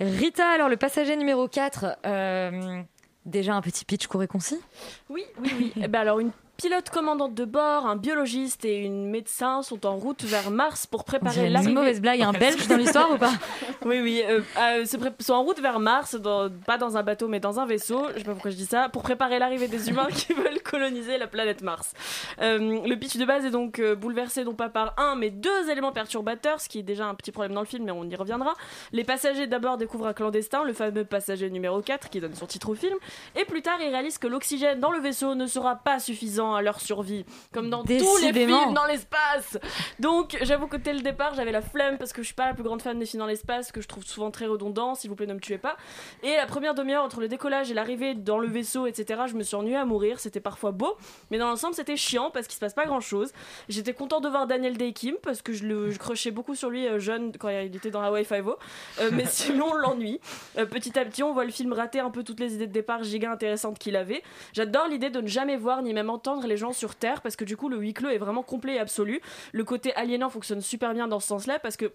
Rita, 0.01 0.47
alors 0.49 0.69
le 0.69 0.77
passager 0.77 1.17
numéro 1.17 1.49
4, 1.49 1.97
euh, 2.07 2.83
déjà 3.25 3.55
un 3.55 3.61
petit 3.63 3.85
pitch 3.85 4.07
court 4.09 4.23
et 4.23 4.27
concis? 4.27 4.61
Oui, 5.09 5.25
oui, 5.41 5.53
oui. 5.59 5.73
Eh 5.77 5.89
ben 5.89 6.01
alors 6.01 6.19
une 6.19 6.33
pilote 6.57 6.91
commandante 6.91 7.35
de 7.35 7.45
bord, 7.45 7.87
un 7.87 7.97
biologiste 7.97 8.65
et 8.65 8.77
une 8.79 9.11
médecin 9.11 9.63
sont 9.63 9.85
en 9.85 9.97
route 9.97 10.23
vers 10.23 10.51
Mars 10.53 10.87
pour 10.87 11.03
préparer 11.05 11.35
dirait 11.35 11.47
une 11.49 11.53
l'arrivée. 11.55 11.73
mauvaise 11.73 12.01
blague, 12.01 12.23
un 12.23 12.31
belge 12.33 12.69
dans 12.69 12.77
l'histoire 12.77 13.11
ou 13.11 13.17
pas? 13.19 13.33
Oui, 13.85 13.99
oui. 14.01 14.23
euh, 14.25 14.41
euh, 14.61 14.85
sont 15.19 15.33
en 15.33 15.43
route 15.43 15.59
vers 15.59 15.81
Mars, 15.81 16.15
dans- 16.15 16.49
pas 16.65 16.79
dans 16.79 16.97
un 16.97 17.03
bateau, 17.03 17.27
mais 17.27 17.41
dans 17.41 17.59
un 17.59 17.67
vaisseau. 17.67 18.07
Je 18.15 18.19
sais 18.19 18.25
pas 18.25 18.33
pourquoi 18.33 18.53
je 18.53 18.57
dis 18.57 18.67
ça. 18.67 18.89
Pour 18.89 19.03
préparer 19.03 19.41
l'arrivée 19.41 19.67
des 19.67 19.89
humains 19.91 20.07
qui 20.15 20.33
veulent 20.35 20.63
coloniser 20.63 21.19
la 21.19 21.27
planète 21.27 21.63
Mars. 21.63 21.95
Euh, 22.41 22.59
le 22.87 22.95
pitch 22.95 23.17
de 23.17 23.25
base 23.25 23.45
est 23.45 23.51
donc 23.51 23.81
bouleversé 23.99 24.45
non 24.45 24.55
pas 24.55 24.69
par 24.69 24.95
un, 24.99 25.17
mais 25.17 25.31
deux 25.31 25.69
éléments 25.69 25.91
perturbateurs, 25.91 26.61
ce 26.61 26.69
qui 26.69 26.79
est 26.79 26.83
déjà 26.85 27.07
un 27.07 27.15
petit 27.17 27.33
problème 27.33 27.55
dans 27.55 27.61
le 27.61 27.67
film, 27.67 27.85
mais 27.85 27.91
on 27.93 28.05
y 28.05 28.15
reviendra. 28.15 28.55
Les 28.93 29.03
passagers 29.03 29.49
d'abord 29.49 29.79
découvrent 29.79 30.07
un 30.07 30.13
clandestin, 30.13 30.63
le 30.63 30.75
fameux 30.75 31.05
passager 31.05 31.51
numéro 31.51 31.81
4 31.83 32.09
qui 32.09 32.21
donne 32.21 32.37
son 32.37 32.47
titre 32.47 32.69
au 32.69 32.75
film, 32.77 32.95
et 33.35 33.45
plus 33.45 33.63
tard 33.63 33.79
ils 33.81 33.89
réalisent 33.91 34.19
que 34.19 34.29
l'oxygène 34.29 34.79
dans 34.79 34.93
le 34.93 35.01
vaisseau 35.01 35.35
ne 35.35 35.47
sera 35.49 35.75
pas 35.75 35.99
suffisant 35.99 36.42
à 36.55 36.63
leur 36.63 36.81
survie, 36.81 37.25
comme 37.53 37.71
dans 37.71 37.83
tous 37.83 38.19
les 38.21 38.33
films 38.33 38.75
dans 38.75 38.85
l'espace. 38.87 39.59
Donc 39.99 40.37
j'avoue 40.43 40.67
que 40.67 40.77
dès 40.77 40.93
le 40.93 41.01
départ 41.01 41.35
j'avais 41.35 41.53
la 41.53 41.63
flemme 41.63 41.99
parce 41.99 42.13
que 42.13 42.23
je 42.23 42.27
suis 42.27 42.35
pas 42.35 42.47
la 42.47 42.55
plus 42.55 42.65
grande 42.65 42.83
fan 42.83 42.99
des 42.99 43.07
films 43.07 43.21
dans 43.21 43.27
l'espace, 43.27 43.73
que 43.73 43.81
je 43.81 43.89
trouve 43.89 44.05
souvent 44.05 44.31
très 44.31 44.47
redondant, 44.47 44.95
s'il 44.95 45.11
vous 45.11 45.17
plaît 45.17 45.27
ne 45.27 45.35
me 45.35 45.41
tuez 45.41 45.59
pas. 45.59 45.77
Et 46.23 46.37
la 46.37 46.47
première 46.47 46.75
demi-heure 46.75 47.05
entre 47.05 47.21
le 47.21 47.29
décollage 47.29 47.71
et 47.71 47.75
l'arrivée 47.75 48.15
dans 48.15 48.39
le 48.39 48.49
vaisseau, 48.49 48.87
etc., 48.87 49.23
je 49.27 49.35
me 49.35 49.43
suis 49.43 49.57
ennuyée 49.57 49.77
à 49.77 49.85
mourir, 49.85 50.21
c'était 50.21 50.41
parfois 50.41 50.73
beau, 50.73 50.97
mais 51.31 51.39
dans 51.39 51.49
l'ensemble 51.49 51.75
c'était 51.75 51.97
chiant 51.97 52.31
parce 52.31 52.47
qu'il 52.47 52.55
se 52.55 52.61
passe 52.61 52.75
pas 52.75 52.87
grand 52.87 53.01
chose. 53.01 53.33
J'étais 53.69 53.95
content 53.95 54.21
de 54.21 54.29
voir 54.29 54.47
Daniel 54.47 54.77
Day 54.77 54.93
Kim 54.93 55.15
parce 55.23 55.43
que 55.43 55.53
je 55.53 55.67
le 55.67 55.91
je 55.91 55.99
crochais 55.99 56.31
beaucoup 56.31 56.55
sur 56.55 56.71
lui 56.71 56.87
euh, 56.87 56.99
jeune 56.99 57.33
quand 57.39 57.49
il 57.49 57.75
était 57.77 57.91
dans 57.91 58.03
Hawaii 58.03 58.25
Five-O, 58.25 58.57
Euh, 59.01 59.11
mais 59.13 59.25
sinon 59.29 59.75
l'ennui. 59.75 60.21
Euh, 60.59 60.67
petit 60.67 60.99
à 60.99 61.05
petit 61.05 61.23
on 61.23 61.33
voit 61.33 61.45
le 61.45 61.51
film 61.51 61.73
rater 61.73 62.01
un 62.01 62.11
peu 62.11 62.23
toutes 62.25 62.41
les 62.41 62.55
idées 62.55 62.67
de 62.67 62.73
départ 62.73 63.03
giga 63.03 63.31
intéressantes 63.31 63.79
qu'il 63.79 63.97
avait. 63.97 64.23
J'adore 64.53 64.89
l'idée 64.89 65.11
de 65.11 65.21
ne 65.21 65.27
jamais 65.27 65.57
voir 65.57 65.83
ni 65.83 65.93
même 65.93 66.11
entendre 66.11 66.32
les 66.41 66.57
gens 66.57 66.73
sur 66.73 66.95
Terre 66.95 67.21
parce 67.23 67.37
que 67.37 67.45
du 67.45 67.57
coup 67.57 67.69
le 67.69 67.79
huis 67.79 67.95
clos 67.95 68.09
est 68.09 68.19
vraiment 68.19 68.43
complet 68.43 68.75
et 68.75 68.79
absolu. 68.79 69.21
Le 69.53 69.65
côté 69.65 69.95
aliénant 69.95 70.31
fonctionne 70.31 70.61
super 70.61 70.95
bien 70.95 71.09
dans 71.09 71.21
ce 71.21 71.29
sens-là 71.29 71.59
parce 71.59 71.77
que 71.77 71.93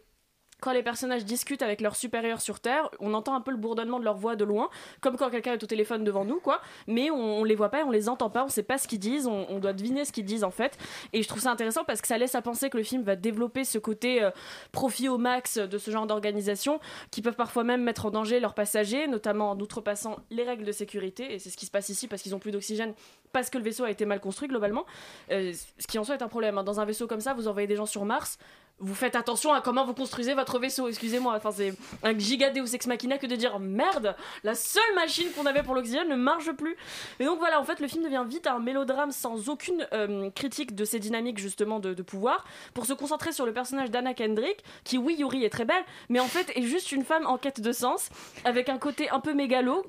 quand 0.59 0.71
les 0.71 0.81
personnages 0.83 1.23
discutent 1.23 1.61
avec 1.61 1.81
leurs 1.81 1.95
supérieurs 1.95 2.41
sur 2.41 2.59
Terre, 2.59 2.89
on 2.99 3.13
entend 3.13 3.35
un 3.35 3.41
peu 3.41 3.51
le 3.51 3.57
bourdonnement 3.57 3.99
de 3.99 4.05
leur 4.05 4.17
voix 4.17 4.35
de 4.35 4.43
loin, 4.43 4.69
comme 5.01 5.15
quand 5.15 5.29
quelqu'un 5.29 5.53
est 5.53 5.63
au 5.63 5.67
téléphone 5.67 6.03
devant 6.03 6.25
nous, 6.25 6.39
quoi. 6.39 6.61
Mais 6.87 7.11
on, 7.11 7.39
on 7.39 7.43
les 7.43 7.55
voit 7.55 7.69
pas, 7.69 7.83
on 7.85 7.91
les 7.91 8.09
entend 8.09 8.29
pas, 8.29 8.43
on 8.43 8.49
sait 8.49 8.63
pas 8.63 8.77
ce 8.77 8.87
qu'ils 8.87 8.99
disent, 8.99 9.27
on, 9.27 9.59
doit 9.59 9.73
deviner 9.73 10.03
ce 10.05 10.11
qu'ils 10.11 10.25
disent 10.25 10.43
en 10.43 10.51
fait. 10.51 10.77
Et 11.13 11.21
je 11.21 11.27
trouve 11.27 11.41
ça 11.41 11.51
intéressant 11.51 11.83
parce 11.83 12.01
que 12.01 12.07
ça 12.07 12.17
laisse 12.17 12.33
à 12.35 12.41
penser 12.41 12.69
que 12.69 12.77
le 12.77 12.83
film 12.83 13.03
va 13.03 13.15
développer 13.15 13.63
ce 13.63 13.77
côté 13.77 14.23
euh, 14.23 14.31
profit 14.71 15.09
au 15.09 15.17
max 15.17 15.57
de 15.57 15.77
ce 15.77 15.91
genre 15.91 16.07
d'organisation, 16.07 16.79
qui 17.11 17.21
peuvent 17.21 17.35
parfois 17.35 17.63
même 17.63 17.83
mettre 17.83 18.07
en 18.07 18.11
danger 18.11 18.39
leurs 18.39 18.55
passagers, 18.55 19.07
notamment 19.07 19.51
en 19.51 19.59
outrepassant 19.59 20.17
les 20.31 20.43
règles 20.43 20.65
de 20.65 20.71
sécurité. 20.71 21.33
Et 21.33 21.39
c'est 21.39 21.49
ce 21.49 21.57
qui 21.57 21.65
se 21.65 21.71
passe 21.71 21.89
ici 21.89 22.07
parce 22.07 22.21
qu'ils 22.21 22.33
ont 22.33 22.39
plus 22.39 22.51
d'oxygène, 22.51 22.93
parce 23.31 23.49
que 23.49 23.57
le 23.57 23.63
vaisseau 23.63 23.83
a 23.83 23.91
été 23.91 24.05
mal 24.05 24.19
construit 24.19 24.47
globalement. 24.47 24.85
Euh, 25.31 25.53
ce 25.77 25.87
qui 25.87 25.99
en 25.99 26.03
soi 26.03 26.15
est 26.15 26.23
un 26.23 26.27
problème. 26.27 26.57
hein. 26.57 26.63
Dans 26.63 26.79
un 26.79 26.85
vaisseau 26.85 27.05
comme 27.05 27.21
ça, 27.21 27.33
vous 27.33 27.47
envoyez 27.47 27.67
des 27.67 27.75
gens 27.75 27.85
sur 27.85 28.05
Mars 28.05 28.39
vous 28.79 28.93
faites 28.93 29.15
attention 29.15 29.53
à 29.53 29.61
comment 29.61 29.85
vous 29.85 29.93
construisez 29.93 30.33
votre 30.33 30.59
vaisseau, 30.59 30.87
excusez-moi. 30.87 31.33
Enfin, 31.35 31.51
c'est 31.51 31.73
un 32.03 32.17
giga 32.17 32.51
Deus 32.51 32.75
Ex 32.75 32.85
Machina 32.87 33.17
que 33.17 33.25
de 33.25 33.35
dire 33.35 33.59
merde, 33.59 34.15
la 34.43 34.53
seule 34.53 34.95
machine 34.95 35.27
qu'on 35.35 35.45
avait 35.45 35.63
pour 35.63 35.73
l'oxygène 35.73 36.07
ne 36.09 36.15
marche 36.15 36.51
plus. 36.51 36.75
Et 37.19 37.25
donc 37.25 37.39
voilà, 37.39 37.59
en 37.59 37.63
fait, 37.63 37.79
le 37.79 37.87
film 37.87 38.03
devient 38.03 38.23
vite 38.27 38.45
un 38.45 38.59
mélodrame 38.59 39.11
sans 39.11 39.49
aucune 39.49 39.87
euh, 39.93 40.29
critique 40.31 40.75
de 40.75 40.85
ces 40.85 40.99
dynamiques 40.99 41.39
justement 41.39 41.79
de, 41.79 41.93
pouvoir, 42.03 42.45
pour 42.73 42.85
se 42.85 42.93
concentrer 42.93 43.31
sur 43.31 43.45
le 43.45 43.53
personnage 43.53 43.89
d'Anna 43.89 44.13
Kendrick, 44.13 44.63
qui, 44.83 44.97
oui, 44.97 45.15
Yuri 45.17 45.43
est 45.43 45.49
très 45.49 45.65
belle, 45.65 45.83
mais 46.09 46.19
en 46.19 46.27
fait 46.27 46.51
est 46.55 46.61
juste 46.61 46.91
une 46.91 47.03
femme 47.03 47.25
en 47.25 47.37
quête 47.37 47.61
de 47.61 47.71
sens, 47.71 48.09
avec 48.45 48.69
un 48.69 48.77
côté 48.77 49.09
un 49.09 49.19
peu 49.19 49.33
mégalo, 49.33 49.85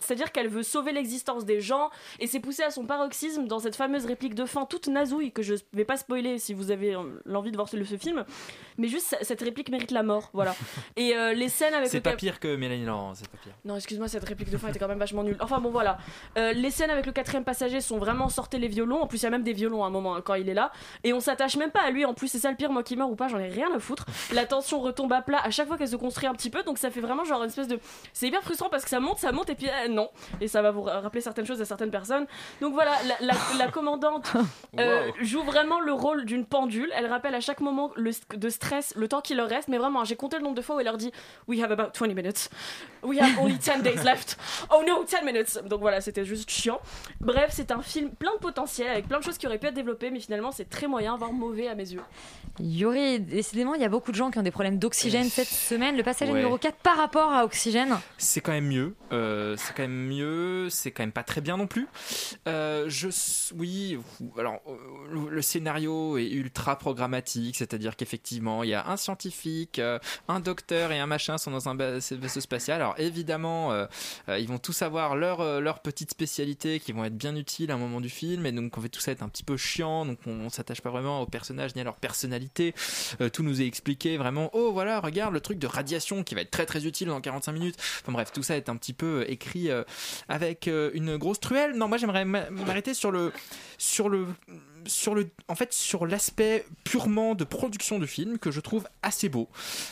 c'est-à-dire 0.00 0.32
qu'elle 0.32 0.48
veut 0.48 0.62
sauver 0.62 0.92
l'existence 0.92 1.44
des 1.44 1.60
gens, 1.60 1.90
et 2.20 2.26
c'est 2.26 2.40
poussé 2.40 2.62
à 2.62 2.70
son 2.70 2.86
paroxysme 2.86 3.46
dans 3.46 3.58
cette 3.58 3.76
fameuse 3.76 4.06
réplique 4.06 4.34
de 4.34 4.44
fin 4.44 4.64
toute 4.64 4.86
nazouille 4.86 5.32
que 5.32 5.42
je 5.42 5.54
vais 5.72 5.84
pas 5.84 5.96
spoiler 5.96 6.38
si 6.38 6.54
vous 6.54 6.70
avez 6.70 6.94
euh, 6.94 7.02
l'envie 7.24 7.50
de 7.50 7.56
voir 7.56 7.68
ce, 7.68 7.82
ce 7.84 7.96
film, 7.96 8.03
mais 8.76 8.88
juste 8.88 9.16
cette 9.22 9.40
réplique 9.40 9.68
mérite 9.70 9.90
la 9.92 10.02
mort, 10.02 10.30
voilà. 10.32 10.54
Et 10.96 11.16
euh, 11.16 11.32
les 11.32 11.48
scènes 11.48 11.74
avec 11.74 11.88
C'est 11.88 11.98
le 11.98 12.02
pas 12.02 12.10
cap- 12.10 12.18
pire 12.18 12.40
que 12.40 12.56
Mélanie 12.56 12.84
Laurent, 12.84 13.12
c'est 13.14 13.28
pas 13.28 13.38
pire. 13.42 13.52
non, 13.64 13.76
excuse-moi, 13.76 14.08
cette 14.08 14.24
réplique 14.24 14.50
de 14.50 14.56
fin 14.58 14.68
était 14.68 14.78
quand 14.78 14.88
même 14.88 14.98
vachement 14.98 15.22
nulle. 15.22 15.36
Enfin 15.40 15.60
bon, 15.60 15.70
voilà. 15.70 15.98
Euh, 16.38 16.52
les 16.52 16.70
scènes 16.70 16.90
avec 16.90 17.06
le 17.06 17.12
quatrième 17.12 17.44
passager 17.44 17.80
sont 17.80 17.98
vraiment 17.98 18.28
sortez 18.28 18.58
les 18.58 18.68
violons. 18.68 19.00
En 19.02 19.06
plus, 19.06 19.18
il 19.18 19.22
y 19.24 19.26
a 19.26 19.30
même 19.30 19.42
des 19.44 19.52
violons 19.52 19.84
à 19.84 19.86
un 19.86 19.90
moment 19.90 20.16
hein, 20.16 20.22
quand 20.24 20.34
il 20.34 20.48
est 20.48 20.54
là. 20.54 20.72
Et 21.04 21.12
on 21.12 21.20
s'attache 21.20 21.56
même 21.56 21.70
pas 21.70 21.82
à 21.82 21.90
lui. 21.90 22.04
En 22.04 22.14
plus, 22.14 22.28
c'est 22.28 22.38
ça 22.38 22.50
le 22.50 22.56
pire, 22.56 22.70
moi 22.70 22.82
qui 22.82 22.96
meurs 22.96 23.10
ou 23.10 23.16
pas, 23.16 23.28
j'en 23.28 23.38
ai 23.38 23.48
rien 23.48 23.68
à 23.74 23.78
foutre. 23.78 24.06
La 24.32 24.44
tension 24.44 24.80
retombe 24.80 25.12
à 25.12 25.22
plat 25.22 25.40
à 25.44 25.50
chaque 25.50 25.68
fois 25.68 25.78
qu'elle 25.78 25.88
se 25.88 25.96
construit 25.96 26.26
un 26.28 26.32
petit 26.34 26.50
peu. 26.50 26.62
Donc 26.64 26.78
ça 26.78 26.90
fait 26.90 27.00
vraiment 27.00 27.24
genre 27.24 27.42
une 27.42 27.48
espèce 27.48 27.68
de. 27.68 27.78
C'est 28.12 28.26
hyper 28.28 28.42
frustrant 28.42 28.68
parce 28.70 28.84
que 28.84 28.90
ça 28.90 29.00
monte, 29.00 29.18
ça 29.18 29.30
monte 29.32 29.50
et 29.50 29.54
puis 29.54 29.68
euh, 29.68 29.88
non. 29.88 30.10
Et 30.40 30.48
ça 30.48 30.62
va 30.62 30.70
vous 30.72 30.82
ra- 30.82 31.00
rappeler 31.00 31.20
certaines 31.20 31.46
choses 31.46 31.60
à 31.60 31.64
certaines 31.64 31.90
personnes. 31.90 32.26
Donc 32.60 32.72
voilà, 32.74 32.92
la, 33.06 33.26
la- 33.26 33.64
la 33.64 33.70
commandante 33.70 34.32
euh, 34.78 35.10
joue 35.20 35.42
vraiment 35.42 35.80
le 35.80 35.92
rôle 35.92 36.24
d'une 36.24 36.44
pendule. 36.44 36.90
Elle 36.96 37.06
rappelle 37.06 37.34
à 37.34 37.40
chaque 37.40 37.60
moment 37.60 37.90
le, 37.96 38.10
de 38.36 38.48
stress 38.48 38.92
le 38.96 39.08
temps 39.08 39.20
qu'il 39.20 39.36
leur 39.36 39.48
reste. 39.48 39.68
Mais 39.68 39.78
vraiment, 39.78 40.04
j'ai 40.04 40.16
compté 40.16 40.36
le 40.36 40.42
nombre 40.42 40.54
de 40.56 40.62
fois 40.62 40.76
où 40.76 40.80
elle 40.80 40.86
leur 40.86 40.96
dit 40.96 41.12
We 41.48 41.60
have 41.60 41.72
about 41.72 41.92
20 41.98 42.14
minutes. 42.14 42.50
We 43.02 43.20
have 43.20 43.38
only 43.38 43.58
10 43.58 43.82
days 43.82 44.02
left. 44.04 44.36
Oh 44.70 44.82
no, 44.86 45.04
10 45.04 45.24
minutes. 45.24 45.58
Donc 45.68 45.80
voilà, 45.80 46.00
c'était 46.00 46.24
juste 46.24 46.48
chiant. 46.50 46.80
Bref, 47.20 47.50
c'est 47.52 47.70
un 47.70 47.82
film 47.82 48.10
plein 48.10 48.32
de 48.34 48.38
potentiel 48.40 48.88
avec 48.88 49.08
plein 49.08 49.18
de 49.18 49.24
choses 49.24 49.38
qui 49.38 49.46
auraient 49.46 49.58
pu 49.58 49.66
être 49.66 49.74
développées, 49.74 50.10
mais 50.10 50.20
finalement, 50.20 50.52
c'est 50.52 50.68
très 50.68 50.86
moyen, 50.86 51.16
voire 51.16 51.32
mauvais 51.32 51.68
à 51.68 51.74
mes 51.74 51.92
yeux. 51.92 52.00
Yuri, 52.60 53.18
décidément, 53.20 53.74
il 53.74 53.80
y 53.82 53.84
a 53.84 53.88
beaucoup 53.88 54.12
de 54.12 54.16
gens 54.16 54.30
qui 54.30 54.38
ont 54.38 54.42
des 54.42 54.50
problèmes 54.52 54.78
d'oxygène 54.78 55.24
cette 55.28 55.48
semaine. 55.48 55.96
Le 55.96 56.02
passager 56.02 56.30
Ouais. 56.32 56.38
numéro 56.38 56.56
4 56.56 56.76
par 56.76 56.96
rapport 56.96 57.32
à 57.32 57.44
Oxygène. 57.44 57.96
C'est 58.16 58.40
quand 58.40 58.52
même 58.52 58.68
mieux. 58.68 58.94
euh, 59.12 59.56
c'est 59.58 59.74
quand 59.74 59.82
même 59.82 60.06
mieux. 60.08 60.68
C'est 60.70 60.90
quand 60.92 61.02
même 61.02 61.12
pas 61.12 61.24
très 61.24 61.40
bien 61.40 61.56
non 61.56 61.66
plus. 61.66 61.86
Euh, 62.48 62.84
je, 62.88 63.08
oui. 63.56 63.98
Alors, 64.38 64.60
euh, 64.68 64.76
le, 65.10 65.30
le 65.30 65.42
scénario 65.42 66.16
est 66.16 66.30
ultra 66.30 66.76
programmatique, 66.78 67.56
c'est-à-dire 67.56 67.83
qu'effectivement, 67.96 68.62
il 68.62 68.70
y 68.70 68.74
a 68.74 68.88
un 68.88 68.96
scientifique, 68.96 69.78
euh, 69.78 69.98
un 70.28 70.40
docteur 70.40 70.90
et 70.92 70.98
un 70.98 71.06
machin 71.06 71.38
sont 71.38 71.50
dans 71.50 71.68
un 71.68 71.74
vaisseau 71.76 72.40
spatial. 72.40 72.80
Alors 72.80 72.94
évidemment, 72.98 73.72
euh, 73.72 73.86
euh, 74.28 74.38
ils 74.38 74.48
vont 74.48 74.58
tous 74.58 74.82
avoir 74.82 75.14
leur 75.16 75.60
leur 75.60 75.80
petite 75.80 76.10
spécialité 76.10 76.80
qui 76.80 76.92
vont 76.92 77.04
être 77.04 77.16
bien 77.16 77.36
utiles 77.36 77.70
à 77.70 77.74
un 77.74 77.78
moment 77.78 78.00
du 78.00 78.08
film, 78.08 78.46
et 78.46 78.52
donc 78.52 78.76
on 78.76 78.80
fait 78.80 78.88
tout 78.88 79.00
ça 79.00 79.12
être 79.12 79.22
un 79.22 79.28
petit 79.28 79.44
peu 79.44 79.56
chiant. 79.56 80.06
Donc 80.06 80.18
on, 80.26 80.32
on 80.32 80.48
s'attache 80.48 80.80
pas 80.80 80.90
vraiment 80.90 81.20
aux 81.22 81.26
personnages 81.26 81.74
ni 81.74 81.80
à 81.80 81.84
leur 81.84 81.96
personnalité. 81.96 82.74
Tout 83.32 83.42
nous 83.42 83.60
est 83.60 83.66
expliqué 83.66 84.16
vraiment. 84.16 84.50
Oh 84.54 84.72
voilà, 84.72 85.00
regarde 85.00 85.32
le 85.34 85.40
truc 85.40 85.58
de 85.58 85.66
radiation 85.66 86.24
qui 86.24 86.34
va 86.34 86.40
être 86.40 86.50
très 86.50 86.66
très 86.66 86.86
utile 86.86 87.08
dans 87.08 87.20
45 87.20 87.52
minutes. 87.52 87.76
Enfin 88.02 88.12
bref, 88.12 88.32
tout 88.32 88.42
ça 88.42 88.56
est 88.56 88.68
un 88.68 88.76
petit 88.76 88.92
peu 88.94 89.24
écrit 89.28 89.68
avec 90.28 90.68
une 90.94 91.16
grosse 91.16 91.40
truelle. 91.40 91.74
Non, 91.76 91.88
moi 91.88 91.98
j'aimerais 91.98 92.24
m'a- 92.24 92.50
m'arrêter 92.50 92.94
sur 92.94 93.10
le 93.10 93.32
sur 93.78 94.08
le 94.08 94.26
sur 94.86 95.14
le 95.14 95.28
en 95.48 95.54
fait 95.54 95.72
sur 95.72 96.06
l'aspect 96.06 96.66
purement 96.84 97.34
de 97.34 97.44
production 97.44 97.98
du 97.98 98.06
film 98.06 98.38
que 98.38 98.50
je 98.50 98.60
trouve 98.60 98.86
assez 99.02 99.28
beau. 99.28 99.48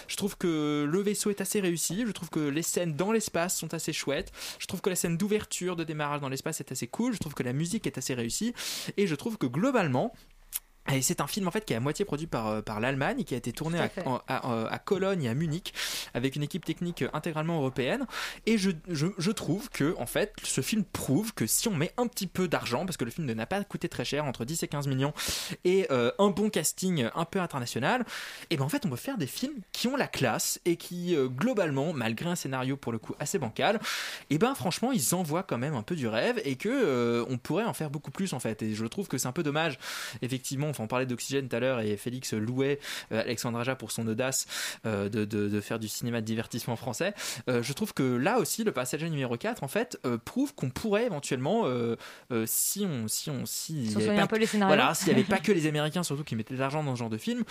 Je 0.09 0.17
trouve 0.17 0.37
que 0.37 0.87
le 0.91 1.01
vaisseau 1.01 1.31
est 1.31 1.41
assez 1.41 1.61
réussi, 1.61 2.05
je 2.07 2.13
trouve 2.13 2.31
que 2.31 2.41
les 2.41 2.63
scènes 2.63 2.95
dans 2.97 3.13
l'espace 3.13 3.57
sont 3.59 3.75
assez 3.75 3.93
chouettes, 3.93 4.33
je 4.59 4.67
trouve 4.67 4.81
que 4.81 4.91
la 4.91 4.97
scène 4.97 5.17
d'ouverture 5.17 5.77
de 5.77 5.85
démarrage 5.85 6.21
dans 6.21 6.29
l'espace 6.29 6.61
est 6.61 6.73
assez 6.73 6.87
cool, 6.87 7.13
je 7.13 7.19
trouve 7.19 7.35
que 7.35 7.43
la 7.43 7.53
musique 7.53 7.87
est 7.87 7.99
assez 7.99 8.15
réussie 8.15 8.55
et 8.97 9.07
je 9.07 9.15
trouve 9.15 9.39
que 9.39 9.47
globalement 9.47 10.13
et 10.93 11.01
c'est 11.01 11.21
un 11.21 11.29
film 11.29 11.47
en 11.47 11.53
fait 11.53 11.65
qui 11.65 11.75
est 11.75 11.77
à 11.77 11.81
moitié 11.81 12.05
produit 12.05 12.27
par, 12.27 12.49
euh, 12.49 12.61
par 12.61 12.81
l'Allemagne 12.81 13.21
et 13.21 13.25
qui 13.25 13.35
a 13.35 13.37
été 13.37 13.53
tourné 13.53 13.79
à 13.79 13.89
à, 14.27 14.37
à- 14.65 14.67
à 14.67 14.79
Cologne 14.81 15.23
et 15.23 15.29
à 15.29 15.35
Munich 15.35 15.73
avec 16.15 16.37
une 16.37 16.43
équipe 16.43 16.65
technique 16.65 17.05
intégralement 17.13 17.57
européenne. 17.59 18.07
Et 18.47 18.59
je, 18.59 18.71
je, 18.89 19.31
trouve 19.31 19.71
que 19.71 19.95
en 19.99 20.07
fait 20.07 20.35
ce 20.43 20.61
film 20.61 20.85
prouve 20.85 21.33
que 21.35 21.47
si 21.47 21.69
on 21.69 21.75
met 21.75 21.93
un 21.97 22.07
petit 22.07 22.27
peu 22.27 22.49
d'argent, 22.49 22.85
parce 22.85 22.97
que 22.97 23.05
le 23.05 23.11
film 23.11 23.31
n'a 23.33 23.47
pas 23.47 23.63
coûté 23.65 23.89
très 23.89 24.05
cher, 24.05 24.25
entre 24.25 24.45
10 24.45 24.63
et 24.63 24.69
15 24.69 24.87
millions, 24.89 25.13
et 25.65 25.87
euh, 25.91 26.11
un 26.19 26.29
bon 26.29 26.51
casting 26.51 27.09
un 27.15 27.25
peu 27.25 27.41
international, 27.41 28.05
et 28.51 28.57
ben 28.57 28.65
en 28.65 28.69
fait 28.69 28.85
on 28.85 28.91
peut 28.91 28.97
faire 28.97 29.17
des 29.19 29.27
films 29.27 29.55
qui 29.73 29.89
ont 29.89 29.97
la 29.97 30.07
classe 30.09 30.61
et 30.65 30.77
qui 30.77 31.17
euh, 31.17 31.29
globalement, 31.29 31.93
malgré 31.93 32.29
un 32.29 32.37
scénario 32.37 32.77
pour 32.77 32.93
le 32.93 32.99
coup 32.99 33.15
assez 33.19 33.39
bancal, 33.39 33.81
et 34.31 34.39
ben 34.39 34.55
franchement 34.55 34.93
ils 34.93 35.15
envoient 35.15 35.43
quand 35.43 35.59
même 35.59 35.75
un 35.75 35.83
peu 35.83 35.97
du 35.97 36.07
rêve 36.09 36.41
et 36.45 36.57
que 36.57 36.69
euh, 36.69 37.25
on 37.29 37.39
pourrait 37.39 37.65
en 37.65 37.73
faire 37.73 37.91
beaucoup 37.91 38.11
plus 38.11 38.33
en 38.35 38.41
fait. 38.41 38.63
Et 38.63 38.75
je 38.75 38.85
trouve 38.87 39.09
que 39.09 39.17
c'est 39.19 39.29
un 39.29 39.33
peu 39.33 39.43
dommage 39.43 39.79
effectivement, 40.21 40.69
enfin, 40.69 40.85
on 40.85 40.89
parlait 40.89 41.07
d'Oxygène 41.07 41.49
tout 41.49 41.57
à 41.57 41.61
l'heure 41.61 41.81
et 41.81 41.97
Félix 41.97 42.35
louait 42.35 42.79
Alexandre 43.11 43.59
Aja 43.59 43.75
pour 43.77 43.91
son 43.93 44.07
audace 44.07 44.47
de, 44.85 45.09
de- 45.09 45.25
de 45.25 45.61
faire 45.61 45.79
du 45.79 45.89
cinéma 45.89 46.02
de 46.11 46.27
divertissement 46.27 46.77
français. 46.77 47.15
Euh, 47.49 47.63
je 47.63 47.73
trouve 47.73 47.95
que 47.95 48.03
là 48.03 48.39
aussi, 48.39 48.65
le 48.65 48.73
passager 48.73 49.09
numéro 49.09 49.37
4, 49.37 49.63
en 49.63 49.69
fait, 49.69 49.99
euh, 50.07 50.19
prouve 50.19 50.55
qu'on 50.55 50.71
pourrait 50.71 51.07
éventuellement, 51.07 51.63
euh, 51.67 51.97
si 52.47 52.85
on. 52.87 53.09
Si 53.09 53.31
on 53.31 53.47
si 53.47 53.85
il 53.85 53.91
y 54.01 54.05
avait. 54.11 54.17
Voilà, 54.69 54.95
s'il 54.95 55.09
n'y 55.09 55.15
avait 55.15 55.25
pas 55.25 55.39
que 55.43 55.53
les 55.53 55.67
Américains, 55.67 56.03
surtout 56.03 56.25
qui 56.25 56.37
mettaient 56.37 56.55
de 56.55 56.59
l'argent 56.61 56.83
dans 56.83 56.95
ce 56.95 56.99
genre 57.01 57.11
de 57.11 57.19
film, 57.19 57.45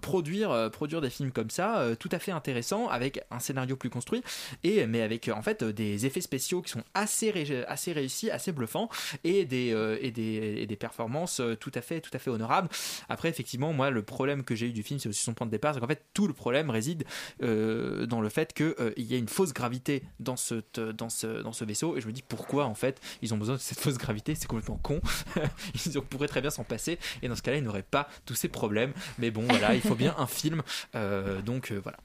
produire, 0.00 0.70
produire 0.72 1.00
des 1.00 1.10
films 1.10 1.32
comme 1.32 1.50
ça, 1.50 1.84
tout 1.98 2.08
à 2.12 2.18
fait 2.18 2.32
intéressants, 2.32 2.88
avec 2.88 3.20
un 3.30 3.38
scénario 3.38 3.76
plus 3.76 3.90
construit, 3.90 4.22
et, 4.64 4.86
mais 4.86 5.02
avec 5.02 5.28
en 5.28 5.42
fait 5.42 5.64
des 5.64 6.06
effets 6.06 6.20
spéciaux 6.20 6.62
qui 6.62 6.70
sont 6.70 6.82
assez, 6.94 7.30
ré- 7.30 7.64
assez 7.66 7.92
réussis, 7.92 8.30
assez 8.30 8.52
bluffants, 8.52 8.88
et 9.24 9.44
des, 9.44 9.72
euh, 9.72 9.98
et 10.00 10.10
des, 10.10 10.56
et 10.58 10.66
des 10.66 10.76
performances 10.76 11.40
tout 11.60 11.72
à 11.74 11.80
fait 11.80 12.00
tout 12.00 12.10
à 12.12 12.18
fait 12.18 12.30
honorable. 12.30 12.68
Après, 13.08 13.28
effectivement, 13.28 13.72
moi, 13.72 13.90
le 13.90 14.02
problème 14.02 14.44
que 14.44 14.54
j'ai 14.54 14.66
eu 14.66 14.72
du 14.72 14.82
film, 14.82 14.98
c'est 15.00 15.08
aussi 15.08 15.22
son 15.22 15.34
point 15.34 15.46
de 15.46 15.50
départ, 15.50 15.74
c'est 15.74 15.80
qu'en 15.80 15.86
fait, 15.86 16.04
tout 16.14 16.26
le 16.26 16.34
problème 16.34 16.70
réside 16.70 17.04
euh, 17.42 18.06
dans 18.06 18.20
le 18.20 18.28
fait 18.28 18.52
qu'il 18.52 18.74
y 18.98 19.14
a 19.14 19.18
une 19.18 19.28
fausse 19.28 19.52
gravité 19.52 20.02
dans 20.20 20.36
ce, 20.36 20.62
dans, 20.92 21.08
ce, 21.08 21.42
dans 21.42 21.52
ce 21.52 21.64
vaisseau, 21.64 21.96
et 21.96 22.00
je 22.00 22.06
me 22.06 22.12
dis 22.12 22.22
pourquoi, 22.26 22.66
en 22.66 22.74
fait, 22.74 23.00
ils 23.22 23.32
ont 23.34 23.38
besoin 23.38 23.56
de 23.56 23.60
cette 23.60 23.80
fausse 23.80 23.98
gravité, 23.98 24.34
c'est 24.34 24.46
complètement 24.46 24.78
con. 24.82 25.00
ils 25.86 26.00
pourraient 26.02 26.28
très 26.28 26.40
bien 26.40 26.50
s'en 26.50 26.64
passer, 26.64 26.98
et 27.22 27.28
dans 27.28 27.36
ce 27.36 27.42
cas-là, 27.42 27.58
ils 27.58 27.64
n'auraient 27.64 27.82
pas 27.82 28.08
tous 28.24 28.34
ces 28.34 28.48
problèmes. 28.48 28.92
Mais 29.18 29.30
bon, 29.30 29.42
voilà, 29.48 29.74
il 29.74 29.80
faut 29.80 29.94
bien 29.94 30.14
un 30.18 30.26
film, 30.26 30.62
euh, 30.94 31.40
donc 31.42 31.70
euh, 31.72 31.80
voilà. 31.82 31.98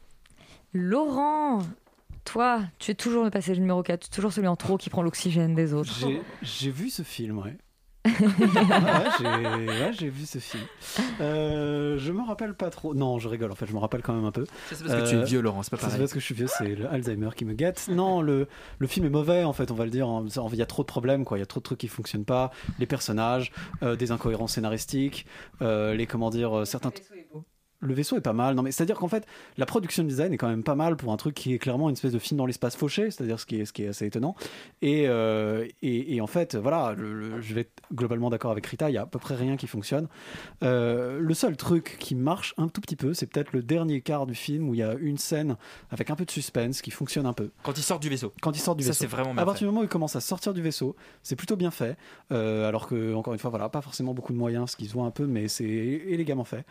Laurent, 0.73 1.63
toi, 2.23 2.61
tu 2.79 2.91
es 2.91 2.95
toujours 2.95 3.23
le 3.23 3.29
passager 3.29 3.59
numéro 3.59 3.83
4, 3.83 3.99
tu 3.99 4.07
es 4.07 4.09
toujours 4.15 4.31
celui 4.31 4.47
en 4.47 4.55
trop 4.55 4.77
qui 4.77 4.89
prend 4.89 5.01
l'oxygène 5.01 5.53
des 5.55 5.73
autres. 5.73 5.93
J'ai- 5.99 6.21
J'ai 6.41 6.71
vu 6.71 6.89
ce 6.89 7.03
film, 7.03 7.39
ouais. 7.39 7.57
Ouais, 8.05 8.11
j'ai 9.19 9.25
ouais, 9.25 9.91
j'ai 9.93 10.09
vu 10.09 10.25
ce 10.25 10.39
film. 10.39 10.63
Euh, 11.19 11.97
je 11.99 12.11
me 12.11 12.21
rappelle 12.25 12.53
pas 12.53 12.69
trop. 12.69 12.93
Non, 12.93 13.19
je 13.19 13.27
rigole. 13.27 13.51
En 13.51 13.55
fait, 13.55 13.67
je 13.67 13.73
me 13.73 13.79
rappelle 13.79 14.01
quand 14.01 14.13
même 14.13 14.25
un 14.25 14.31
peu. 14.31 14.45
C'est 14.69 14.83
parce 14.83 15.03
que 15.03 15.09
tu 15.09 15.15
es 15.15 15.23
vieux, 15.23 15.41
Laurent, 15.41 15.63
c'est 15.63 15.71
pas 15.71 15.77
pareil. 15.77 15.99
parce 15.99 16.13
que 16.13 16.19
je 16.19 16.25
suis 16.25 16.35
vieux, 16.35 16.47
c'est 16.47 16.75
le 16.75 16.87
Alzheimer 16.89 17.29
qui 17.35 17.45
me 17.45 17.53
guette. 17.53 17.87
Non, 17.89 18.21
le, 18.21 18.47
le 18.79 18.87
film 18.87 19.05
est 19.05 19.09
mauvais. 19.09 19.43
En 19.43 19.53
fait, 19.53 19.71
on 19.71 19.75
va 19.75 19.85
le 19.85 19.91
dire. 19.91 20.07
Il 20.51 20.57
y 20.57 20.61
a 20.61 20.65
trop 20.65 20.83
de 20.83 20.87
problèmes, 20.87 21.25
quoi. 21.25 21.37
Il 21.37 21.41
y 21.41 21.43
a 21.43 21.47
trop 21.47 21.59
de 21.59 21.63
trucs 21.65 21.79
qui 21.79 21.87
fonctionnent 21.87 22.25
pas. 22.25 22.51
Les 22.79 22.85
personnages, 22.85 23.51
euh, 23.83 23.95
des 23.95 24.11
incohérences 24.11 24.53
scénaristiques, 24.53 25.25
euh, 25.61 25.93
les 25.95 26.07
comment 26.07 26.29
dire, 26.29 26.59
euh, 26.59 26.65
certains. 26.65 26.91
Le 27.81 27.93
vaisseau 27.93 28.15
est 28.17 28.21
pas 28.21 28.33
mal. 28.33 28.55
Non, 28.55 28.61
mais 28.61 28.71
c'est-à-dire 28.71 28.97
qu'en 28.97 29.07
fait, 29.07 29.25
la 29.57 29.65
production 29.65 30.03
design 30.03 30.31
est 30.33 30.37
quand 30.37 30.47
même 30.47 30.63
pas 30.63 30.75
mal 30.75 30.95
pour 30.95 31.11
un 31.11 31.17
truc 31.17 31.33
qui 31.35 31.53
est 31.53 31.57
clairement 31.59 31.89
une 31.89 31.93
espèce 31.93 32.11
de 32.13 32.19
film 32.19 32.37
dans 32.37 32.45
l'espace 32.45 32.75
fauché, 32.75 33.11
c'est-à-dire 33.11 33.39
ce 33.39 33.45
qui 33.45 33.59
est, 33.59 33.65
ce 33.65 33.73
qui 33.73 33.83
est 33.83 33.87
assez 33.89 34.05
étonnant. 34.05 34.35
Et, 34.81 35.07
euh, 35.07 35.67
et, 35.81 36.15
et 36.15 36.21
en 36.21 36.27
fait, 36.27 36.55
voilà, 36.55 36.93
le- 36.95 37.13
le- 37.13 37.41
je 37.41 37.53
vais 37.53 37.61
être 37.61 37.81
globalement 37.93 38.29
d'accord 38.29 38.51
avec 38.51 38.65
Rita, 38.67 38.89
il 38.89 38.93
y 38.93 38.97
a 38.97 39.01
à 39.01 39.05
peu 39.05 39.19
près 39.19 39.35
rien 39.35 39.57
qui 39.57 39.67
fonctionne. 39.67 40.07
Euh, 40.63 41.19
le 41.19 41.33
seul 41.33 41.57
truc 41.57 41.97
qui 41.99 42.15
marche 42.15 42.53
un 42.57 42.67
tout 42.67 42.81
petit 42.81 42.95
peu, 42.95 43.13
c'est 43.13 43.25
peut-être 43.25 43.51
le 43.53 43.63
dernier 43.63 44.01
quart 44.01 44.25
du 44.25 44.35
film 44.35 44.69
où 44.69 44.73
il 44.73 44.79
y 44.79 44.83
a 44.83 44.93
une 44.99 45.17
scène 45.17 45.57
avec 45.89 46.09
un 46.09 46.15
peu 46.15 46.25
de 46.25 46.31
suspense 46.31 46.81
qui 46.81 46.91
fonctionne 46.91 47.25
un 47.25 47.33
peu. 47.33 47.49
Quand 47.63 47.77
ils 47.77 47.83
sortent 47.83 48.01
du 48.03 48.09
vaisseau. 48.09 48.31
Quand 48.41 48.55
ils 48.55 48.59
sortent 48.59 48.77
du 48.77 48.83
Ça, 48.83 48.89
vaisseau. 48.91 49.01
c'est 49.01 49.07
vraiment 49.07 49.33
bien 49.33 49.41
À 49.41 49.45
partir 49.45 49.61
du 49.67 49.71
moment 49.71 49.81
où 49.81 49.85
ils 49.85 49.89
commencent 49.89 50.15
à 50.15 50.21
sortir 50.21 50.53
du 50.53 50.61
vaisseau, 50.61 50.95
c'est 51.23 51.35
plutôt 51.35 51.55
bien 51.55 51.71
fait. 51.71 51.97
Euh, 52.31 52.67
alors 52.67 52.87
que, 52.87 53.13
encore 53.15 53.33
une 53.33 53.39
fois, 53.39 53.49
voilà, 53.49 53.69
pas 53.69 53.81
forcément 53.81 54.13
beaucoup 54.13 54.33
de 54.33 54.37
moyens, 54.37 54.71
ce 54.71 54.75
qui 54.75 54.85
se 54.85 54.93
voit 54.93 55.05
un 55.05 55.11
peu, 55.11 55.25
mais 55.25 55.47
c'est 55.47 55.63
élégamment 55.65 56.43
fait. 56.43 56.65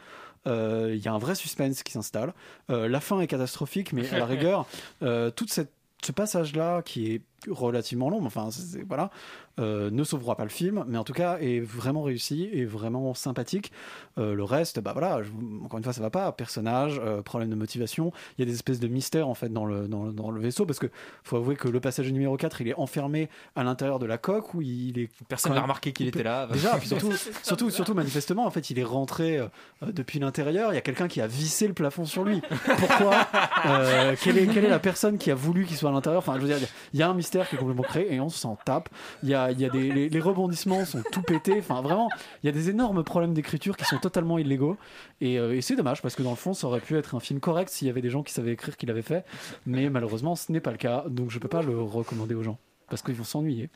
Euh, 0.47 0.95
Il 0.95 1.05
y 1.05 1.09
a 1.09 1.12
un 1.12 1.18
vrai 1.18 1.34
suspense 1.34 1.82
qui 1.82 1.93
s'installe. 1.93 2.32
Euh, 2.70 2.88
la 2.88 3.01
fin 3.01 3.20
est 3.20 3.26
catastrophique, 3.26 3.93
mais 3.93 4.09
à 4.11 4.18
la 4.18 4.26
rigueur, 4.26 4.66
euh, 5.03 5.30
toute 5.30 5.53
cette 5.53 5.72
ce 6.03 6.12
passage-là, 6.12 6.80
qui 6.80 7.12
est 7.12 7.22
relativement 7.49 8.11
long, 8.11 8.20
mais 8.20 8.26
enfin, 8.26 8.51
c'est- 8.51 8.62
c'est- 8.78 8.84
voilà, 8.86 9.11
euh, 9.59 9.91
ne 9.91 10.05
sauvera 10.05 10.36
pas 10.36 10.45
le 10.45 10.51
film, 10.51 10.84
mais 10.88 10.99
en 10.99 11.05
tout 11.05 11.12
cas 11.12 11.38
est 11.41 11.61
vraiment 11.61 12.03
réussi 12.03 12.49
et 12.53 12.64
vraiment 12.64 13.14
sympathique. 13.14 13.72
Euh, 14.18 14.34
le 14.34 14.45
reste, 14.45 14.80
bah 14.80 14.93
voilà, 14.93 15.22
je- 15.22 15.30
encore 15.64 15.78
une 15.78 15.84
fois, 15.84 15.93
ça 15.93 16.01
va 16.03 16.11
pas. 16.11 16.32
Personnage, 16.32 17.01
euh, 17.05 17.22
problème 17.22 17.51
de 17.51 17.55
motivation. 17.55 18.12
Il 18.38 18.43
y 18.43 18.43
a 18.43 18.47
des 18.47 18.55
espèces 18.55 18.80
de 18.80 18.88
mystères 18.88 19.28
en 19.28 19.34
fait 19.34 19.53
dans 19.53 19.64
le, 19.66 19.88
dans, 19.88 20.05
le- 20.05 20.12
dans 20.12 20.30
le 20.30 20.41
vaisseau 20.41 20.66
parce 20.66 20.78
que 20.78 20.86
faut 21.24 21.36
avouer 21.36 21.57
que 21.57 21.68
le 21.68 21.80
passager 21.80 22.12
numéro 22.12 22.36
4 22.36 22.61
il 22.61 22.68
est 22.68 22.74
enfermé 22.74 23.28
à 23.57 23.64
l'intérieur 23.64 23.99
de 23.99 24.07
la 24.07 24.18
coque 24.18 24.55
où 24.55 24.62
il 24.62 24.99
est. 24.99 25.09
Personne 25.28 25.51
n'a 25.53 25.57
même 25.57 25.64
remarqué 25.64 25.93
qu'il 25.93 26.07
était 26.09 26.22
là. 26.22 26.47
Déjà, 26.53 26.76
puis 26.78 26.88
surtout, 26.88 27.12
surtout, 27.43 27.70
surtout 27.70 27.95
manifestement, 27.95 28.47
en 28.47 28.51
fait, 28.51 28.70
il 28.70 28.78
est 28.78 28.84
rentré 28.84 29.38
euh, 29.38 29.47
depuis 29.93 30.18
l'intérieur. 30.18 30.72
Il 30.72 30.74
y 30.74 30.78
a 30.78 30.82
quelqu'un 30.82 31.09
qui 31.09 31.20
a 31.20 31.26
vissé 31.26 31.66
le 31.68 31.74
plafond 31.74 32.05
sur 32.05 32.24
lui. 32.24 32.41
Pourquoi? 32.78 33.26
Euh, 33.66 34.16
quelle, 34.22 34.38
est, 34.38 34.47
quelle 34.47 34.64
est 34.64 34.68
la 34.70 34.78
personne 34.78 35.18
qui 35.18 35.30
a 35.30 35.34
voulu 35.34 35.64
qu'il 35.66 35.76
soit 35.76 35.91
à 35.91 35.93
l'intérieur? 35.93 36.18
Enfin, 36.20 36.34
je 36.36 36.41
veux 36.41 36.47
dire, 36.47 36.59
il 36.93 36.99
y 36.99 37.03
a 37.03 37.09
un 37.09 37.14
mystère 37.14 37.30
qui 37.31 37.55
est 37.55 37.59
complètement 37.59 37.83
créé 37.83 38.12
et 38.14 38.20
on 38.20 38.28
s'en 38.28 38.57
tape. 38.57 38.89
Il 39.22 39.28
y 39.28 39.35
a, 39.35 39.51
il 39.51 39.61
y 39.61 39.64
a 39.64 39.70
des, 39.70 40.09
les, 40.09 40.20
rebondissements 40.20 40.85
sont 40.85 41.03
tout 41.12 41.22
pétés. 41.22 41.59
Enfin, 41.59 41.81
vraiment, 41.81 42.09
il 42.43 42.47
y 42.47 42.49
a 42.49 42.53
des 42.53 42.70
énormes 42.70 43.05
problèmes 43.05 43.35
d'écriture 43.35 43.76
qui 43.76 43.85
sont 43.85 43.99
totalement 43.99 44.39
illégaux. 44.39 44.76
Et, 45.20 45.39
euh, 45.39 45.57
et 45.57 45.61
c'est 45.61 45.76
dommage 45.76 46.03
parce 46.03 46.14
que 46.14 46.22
dans 46.22 46.31
le 46.31 46.37
fond, 46.37 46.55
ça 46.55 46.66
aurait 46.66 46.81
pu 46.81 46.97
être 46.97 47.14
un 47.14 47.20
film 47.20 47.41
correct 47.41 47.70
s'il 47.70 47.87
y 47.87 47.91
avait 47.91 48.03
des 48.03 48.11
gens 48.11 48.22
qui 48.22 48.33
savaient 48.33 48.53
écrire 48.53 48.76
qui 48.76 48.87
l'avaient 48.87 49.03
fait. 49.03 49.24
Mais 49.66 49.91
malheureusement, 49.91 50.37
ce 50.37 50.53
n'est 50.53 50.61
pas 50.61 50.72
le 50.72 50.78
cas. 50.78 51.05
Donc, 51.09 51.31
je 51.31 51.39
peux 51.39 51.49
pas 51.49 51.62
le 51.62 51.81
recommander 51.81 52.35
aux 52.35 52.43
gens. 52.43 52.59
Parce 52.91 53.03
qu'ils 53.03 53.14
vont 53.14 53.22
s'ennuyer. 53.24 53.70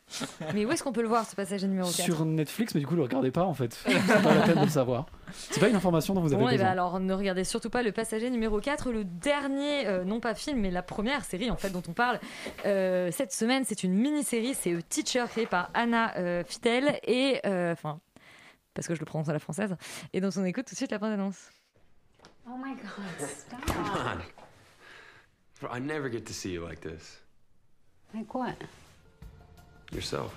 Mais 0.55 0.67
où 0.67 0.73
est-ce 0.73 0.83
qu'on 0.83 0.93
peut 0.93 1.01
le 1.01 1.07
voir, 1.09 1.25
ce 1.25 1.37
passager 1.37 1.69
numéro 1.69 1.87
4 1.89 2.03
Sur 2.03 2.25
Netflix, 2.25 2.75
mais 2.75 2.81
du 2.81 2.87
coup, 2.87 2.97
le 2.97 3.03
regardez 3.03 3.31
pas 3.31 3.45
en 3.45 3.55
fait. 3.55 3.73
C'est 3.87 4.23
pas 4.23 4.35
la 4.35 4.43
peine 4.43 4.57
de 4.59 4.65
le 4.65 4.69
savoir. 4.69 5.07
C'est 5.33 5.61
pas 5.61 5.69
une 5.69 5.77
information 5.77 6.15
dont 6.15 6.21
vous 6.21 6.33
avez 6.35 6.43
Bon, 6.43 6.49
et 6.49 6.53
besoin. 6.55 6.67
ben 6.67 6.73
alors 6.73 6.99
ne 6.99 7.15
regardez 7.15 7.45
surtout 7.45 7.71
pas 7.71 7.85
le 7.85 7.93
passager 7.93 8.29
numéro 8.29 8.61
4, 8.61 8.91
le 8.91 9.05
dernier, 9.05 9.87
euh, 9.87 10.05
non 10.05 10.19
pas 10.19 10.35
film, 10.35 10.59
mais 10.61 10.73
la 10.73 10.83
première 10.83 11.25
série 11.25 11.49
en 11.51 11.57
fait 11.57 11.71
dont 11.71 11.83
on 11.89 11.93
parle 11.93 12.19
euh, 12.67 13.11
cette 13.13 13.33
semaine. 13.33 13.63
C'est 13.65 13.85
une 13.85 13.95
mini-série, 13.95 14.55
c'est 14.55 14.77
Teacher 14.89 15.25
créé 15.29 15.47
par 15.47 15.71
Anna 15.75 16.17
euh, 16.17 16.43
Fidel 16.45 16.99
et 17.05 17.41
euh, 17.47 17.73
enfin 17.73 18.01
parce 18.75 18.89
que 18.89 18.95
je 18.97 19.01
le 19.01 19.07
prononce 19.07 19.29
à 19.29 19.33
la 19.33 19.39
française 19.39 19.77
et 20.13 20.21
dont 20.21 20.31
on 20.37 20.45
écoute 20.45 20.65
tout 20.67 20.75
de 20.75 20.77
suite 20.77 20.91
la 20.91 20.99
bande-annonce. 20.99 21.51
Oh 22.49 22.57
my 22.57 22.75
god, 22.75 23.29
stop. 23.29 23.65
Come 23.67 23.77
on. 25.71 25.77
I 25.77 25.81
never 25.81 26.11
get 26.11 26.23
to 26.27 26.33
see 26.33 26.53
you 26.53 26.67
like 26.67 26.81
this. 26.81 27.21
Like 28.13 28.35
what? 28.35 28.55
Yourself. 29.93 30.35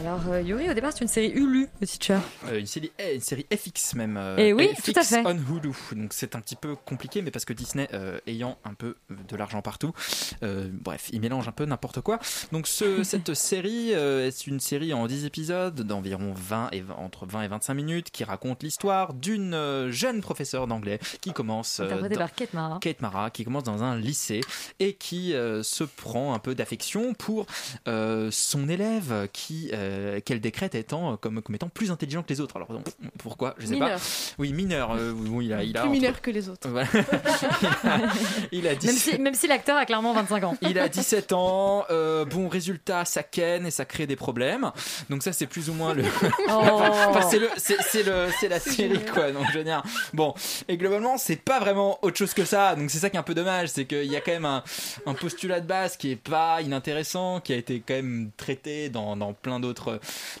Alors 0.00 0.20
euh, 0.28 0.40
Yuri, 0.40 0.70
au 0.70 0.72
départ 0.74 0.92
c'est 0.94 1.02
une 1.02 1.08
série 1.08 1.28
Hulu, 1.28 1.68
The 1.80 1.84
Teacher. 1.86 2.18
Euh, 2.46 2.58
une, 2.58 2.66
série, 2.66 2.90
eh, 2.98 3.16
une 3.16 3.20
série 3.20 3.46
FX 3.54 3.94
même. 3.94 4.16
euh, 4.16 4.36
Eh 4.38 4.52
oui, 4.54 4.68
FX 4.74 4.92
tout 4.92 4.98
à 5.00 5.02
fait. 5.02 5.22
on 5.26 5.34
Hulu. 5.36 5.72
Donc 5.92 6.12
c'est 6.14 6.34
un 6.34 6.40
petit 6.40 6.56
peu 6.56 6.74
compliqué, 6.74 7.20
mais 7.20 7.30
parce 7.30 7.44
que 7.44 7.52
Disney, 7.52 7.86
euh, 7.92 8.18
ayant 8.26 8.56
un 8.64 8.72
peu 8.72 8.96
de 9.10 9.36
l'argent 9.36 9.60
partout, 9.60 9.92
bref, 10.40 11.10
il 11.12 11.20
mélange 11.20 11.48
un 11.48 11.52
peu 11.52 11.66
n'importe 11.66 12.00
quoi. 12.00 12.18
Donc 12.50 12.66
ce, 12.66 13.02
cette 13.04 13.34
série 13.34 13.90
est 13.92 14.46
une 14.46 14.58
série 14.60 14.94
en 14.94 15.06
10 15.06 15.26
épisodes 15.26 15.74
d'environ 15.82 16.32
20 16.34 16.70
et, 16.72 16.82
entre 16.96 17.26
20 17.26 17.42
et 17.42 17.48
25 17.48 17.74
minutes 17.74 18.10
qui 18.10 18.24
raconte 18.24 18.62
l'histoire 18.62 19.12
d'une 19.12 19.88
jeune 19.90 20.22
professeure 20.22 20.66
d'anglais 20.66 20.98
qui 21.20 21.32
commence... 21.32 21.80
dans- 21.80 22.28
Kate 22.36 22.54
Mara. 22.54 22.78
Kate 22.80 23.02
Mara 23.02 23.30
qui 23.30 23.44
commence 23.44 23.64
dans 23.64 23.82
un 23.82 23.98
lycée 23.98 24.40
et 24.78 24.94
qui 24.94 25.32
se 25.32 25.84
prend 25.84 26.32
un 26.32 26.38
peu 26.38 26.54
d'affection 26.54 27.12
pour 27.12 27.44
son 27.86 28.68
élève 28.68 29.28
qui 29.34 29.70
euh, 29.90 30.20
qu'elle 30.20 30.40
décrète 30.40 30.74
étant 30.74 31.12
euh, 31.12 31.16
comme, 31.16 31.42
comme 31.42 31.54
étant 31.54 31.68
plus 31.68 31.90
intelligent 31.90 32.22
que 32.22 32.28
les 32.30 32.40
autres. 32.40 32.56
Alors 32.56 32.68
donc, 32.68 32.84
pourquoi? 33.18 33.54
Je 33.58 33.66
sais 33.66 33.74
Mineur. 33.74 33.98
pas. 33.98 34.04
Oui, 34.38 34.52
mineur. 34.52 34.92
euh, 34.92 35.12
oui, 35.12 35.46
il 35.46 35.52
a, 35.52 35.62
il 35.62 35.76
a 35.76 35.80
Plus 35.80 35.88
entre- 35.88 35.92
mineur 36.00 36.20
que 36.22 36.30
les 36.30 36.48
autres. 36.48 36.68
Voilà. 36.68 36.88
il 37.62 37.86
a, 37.88 38.08
il 38.52 38.66
a 38.66 38.70
Même 38.70 38.78
17 38.78 39.14
si, 39.14 39.18
même 39.20 39.34
si 39.34 39.46
l'acteur 39.46 39.76
a 39.76 39.84
clairement 39.86 40.12
25 40.14 40.44
ans. 40.44 40.56
il 40.62 40.78
a 40.78 40.88
17 40.88 41.32
ans, 41.32 41.84
euh, 41.90 42.24
bon 42.24 42.48
résultat, 42.48 43.04
ça 43.04 43.22
ken 43.22 43.66
et 43.66 43.70
ça 43.70 43.84
crée 43.84 44.06
des 44.06 44.16
problèmes. 44.16 44.70
Donc 45.08 45.22
ça 45.22 45.32
c'est 45.32 45.46
plus 45.46 45.68
ou 45.70 45.74
moins 45.74 45.94
le. 45.94 46.04
Enfin, 46.48 47.22
c'est 47.30 47.38
le, 47.38 47.48
c'est, 47.56 47.76
c'est 47.82 48.02
le, 48.02 48.26
c'est 48.38 48.48
la 48.48 48.60
série 48.60 49.04
quoi. 49.12 49.32
Donc 49.32 49.46
je 49.52 49.58
veux 49.58 49.64
dire, 49.64 49.82
bon. 50.12 50.34
Et 50.68 50.76
globalement 50.76 51.18
c'est 51.18 51.36
pas 51.36 51.58
vraiment 51.60 51.98
autre 52.02 52.16
chose 52.16 52.34
que 52.34 52.44
ça. 52.44 52.74
Donc 52.74 52.90
c'est 52.90 52.98
ça 52.98 53.10
qui 53.10 53.16
est 53.16 53.20
un 53.20 53.24
peu 53.24 53.34
dommage, 53.34 53.68
c'est 53.68 53.84
qu'il 53.84 54.04
y 54.04 54.16
a 54.16 54.20
quand 54.20 54.32
même 54.32 54.44
un, 54.44 54.62
un 55.06 55.14
postulat 55.14 55.60
de 55.60 55.66
base 55.66 55.96
qui 55.96 56.10
est 56.12 56.16
pas 56.16 56.60
inintéressant, 56.62 57.40
qui 57.40 57.52
a 57.52 57.56
été 57.56 57.82
quand 57.86 57.94
même 57.94 58.30
traité 58.36 58.88
dans, 58.88 59.16
dans 59.16 59.32
plein 59.32 59.60
d'autres, 59.60 59.79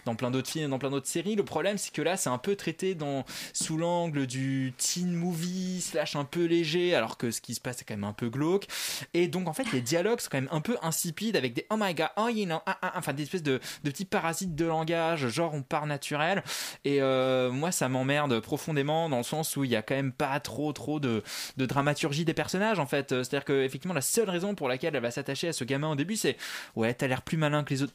dans 0.04 0.14
plein 0.14 0.30
d'autres 0.30 0.50
films, 0.50 0.70
dans 0.70 0.78
plein 0.78 0.90
d'autres 0.90 1.06
séries. 1.06 1.36
Le 1.36 1.44
problème 1.44 1.78
c'est 1.78 1.92
que 1.92 2.02
là 2.02 2.16
c'est 2.16 2.30
un 2.30 2.38
peu 2.38 2.56
traité 2.56 2.96
sous 3.52 3.76
l'angle 3.76 4.26
du 4.26 4.72
teen 4.76 5.12
movie 5.12 5.80
slash 5.80 6.16
un 6.16 6.24
peu 6.24 6.44
léger, 6.44 6.94
alors 6.94 7.16
que 7.16 7.30
ce 7.30 7.40
qui 7.40 7.54
se 7.54 7.60
passe 7.60 7.78
c'est 7.78 7.84
quand 7.84 7.94
même 7.94 8.04
un 8.04 8.12
peu 8.12 8.28
glauque. 8.28 8.66
Et 9.14 9.28
donc 9.28 9.48
en 9.48 9.52
fait 9.52 9.70
les 9.72 9.80
dialogues 9.80 10.20
sont 10.20 10.28
quand 10.30 10.40
même 10.40 10.48
un 10.52 10.60
peu 10.60 10.76
insipides 10.82 11.36
avec 11.36 11.54
des 11.54 11.66
oh 11.70 11.76
my 11.78 11.94
god, 11.94 12.08
oh 12.16 12.28
you 12.28 12.44
know, 12.44 12.58
ah, 12.66 12.78
ah, 12.82 12.92
enfin 12.96 13.12
des 13.12 13.22
espèces 13.24 13.42
de, 13.42 13.60
petits 13.82 14.04
parasites 14.04 14.54
de 14.54 14.64
langage, 14.64 15.28
genre 15.28 15.54
on 15.54 15.62
part 15.62 15.86
naturel. 15.86 16.42
Et 16.84 17.00
euh, 17.00 17.50
moi 17.50 17.72
ça 17.72 17.88
m'emmerde 17.88 18.40
profondément 18.40 19.08
dans 19.08 19.18
le 19.18 19.22
sens 19.22 19.56
où 19.56 19.64
il 19.64 19.70
y 19.70 19.76
a 19.76 19.82
quand 19.82 19.94
même 19.94 20.12
pas 20.12 20.38
trop 20.40 20.72
trop 20.72 21.00
de, 21.00 21.22
de 21.56 21.66
dramaturgie 21.66 22.24
des 22.24 22.34
personnages 22.34 22.78
en 22.78 22.86
fait. 22.86 23.08
C'est-à-dire 23.10 23.44
que 23.44 23.64
effectivement 23.64 23.94
la 23.94 24.00
seule 24.00 24.30
raison 24.30 24.54
pour 24.54 24.68
laquelle 24.68 24.94
elle 24.94 25.02
va 25.02 25.10
s'attacher 25.10 25.48
à 25.48 25.52
ce 25.52 25.64
gamin 25.64 25.90
au 25.90 25.96
début 25.96 26.16
c'est 26.16 26.36
ouais 26.76 26.94
t'as 26.94 27.06
l'air 27.06 27.22
plus 27.22 27.36
malin 27.36 27.64
que 27.64 27.74
les 27.74 27.82
autres. 27.82 27.94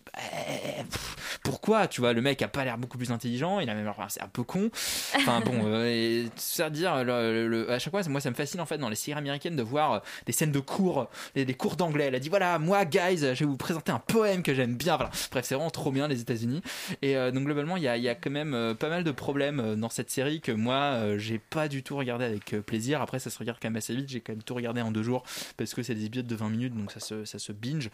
Pourquoi 1.44 1.88
tu 1.88 2.02
vois 2.02 2.14
le 2.14 2.22
mec 2.22 2.42
a 2.42 2.48
pas 2.48 2.64
l'air 2.66 2.78
beaucoup 2.78 2.98
plus 2.98 3.12
intelligent, 3.12 3.60
il 3.60 3.70
a 3.70 3.74
même 3.76 3.88
enfin, 3.88 4.06
c'est 4.10 4.22
un 4.22 4.28
peu 4.28 4.44
con. 4.44 4.70
Enfin 5.16 5.42
bon, 5.42 5.62
euh, 5.66 5.86
et 5.86 6.30
c'est 6.36 6.64
à 6.64 6.70
dire 6.70 7.04
le- 7.04 7.48
le- 7.48 7.72
à 7.72 7.80
chaque 7.80 7.92
fois 7.92 8.02
moi 8.10 8.22
ça 8.22 8.30
me 8.30 8.36
fascine 8.36 8.60
en 8.62 8.66
fait 8.66 8.78
dans 8.78 8.90
les 8.90 8.96
séries 8.96 9.18
américaines 9.18 9.56
de 9.56 9.64
voir 9.64 9.92
euh, 9.94 10.00
des 10.26 10.32
scènes 10.32 10.52
de 10.52 10.60
cours, 10.60 11.10
des, 11.36 11.46
des 11.46 11.54
cours 11.54 11.76
d'anglais. 11.76 12.06
Elle 12.06 12.16
a 12.16 12.20
dit 12.20 12.30
voilà 12.30 12.60
moi 12.60 12.86
guys, 12.86 13.18
je 13.20 13.26
vais 13.34 13.46
vous 13.46 13.58
présenter 13.58 13.92
un 13.92 14.00
poème 14.00 14.44
que 14.44 14.54
j'aime 14.54 14.76
bien. 14.76 14.96
Voilà. 14.98 15.12
Bref 15.32 15.46
c'est 15.46 15.56
vraiment 15.56 15.70
trop 15.70 15.92
bien 15.92 16.08
les 16.08 16.22
États-Unis. 16.22 16.62
Et 17.02 17.18
euh, 17.18 17.32
donc 17.32 17.44
globalement 17.46 17.78
il 17.78 17.84
y 17.84 17.88
a, 17.88 17.98
il 17.98 18.04
y 18.04 18.10
a 18.10 18.16
quand 18.16 18.32
même 18.32 18.54
euh, 18.54 18.74
pas 18.74 18.90
mal 18.90 19.04
de 19.04 19.12
problèmes 19.12 19.76
dans 19.76 19.90
cette 19.90 20.10
série 20.10 20.42
que 20.42 20.52
moi 20.52 21.18
j'ai 21.18 21.40
pas 21.40 21.68
du 21.68 21.84
tout 21.84 21.96
regardé 21.96 22.26
avec 22.26 22.52
plaisir. 22.62 23.02
Après 23.02 23.20
ça 23.20 23.30
se 23.30 23.38
regarde 23.40 23.60
quand 23.62 23.68
même 23.70 23.76
assez 23.76 23.96
vite. 23.96 24.10
J'ai 24.10 24.22
quand 24.22 24.34
même 24.34 24.44
tout 24.44 24.56
regardé 24.56 24.82
en 24.82 24.92
deux 24.92 25.04
jours 25.04 25.24
parce 25.58 25.74
que 25.74 25.84
c'est 25.84 25.96
des 25.96 26.06
épisodes 26.06 26.28
de 26.28 26.36
20 26.36 26.50
minutes 26.50 26.76
donc 26.76 26.92
ça 26.92 27.00
se, 27.00 27.26
ça 27.26 27.40
se 27.40 27.52
binge. 27.52 27.90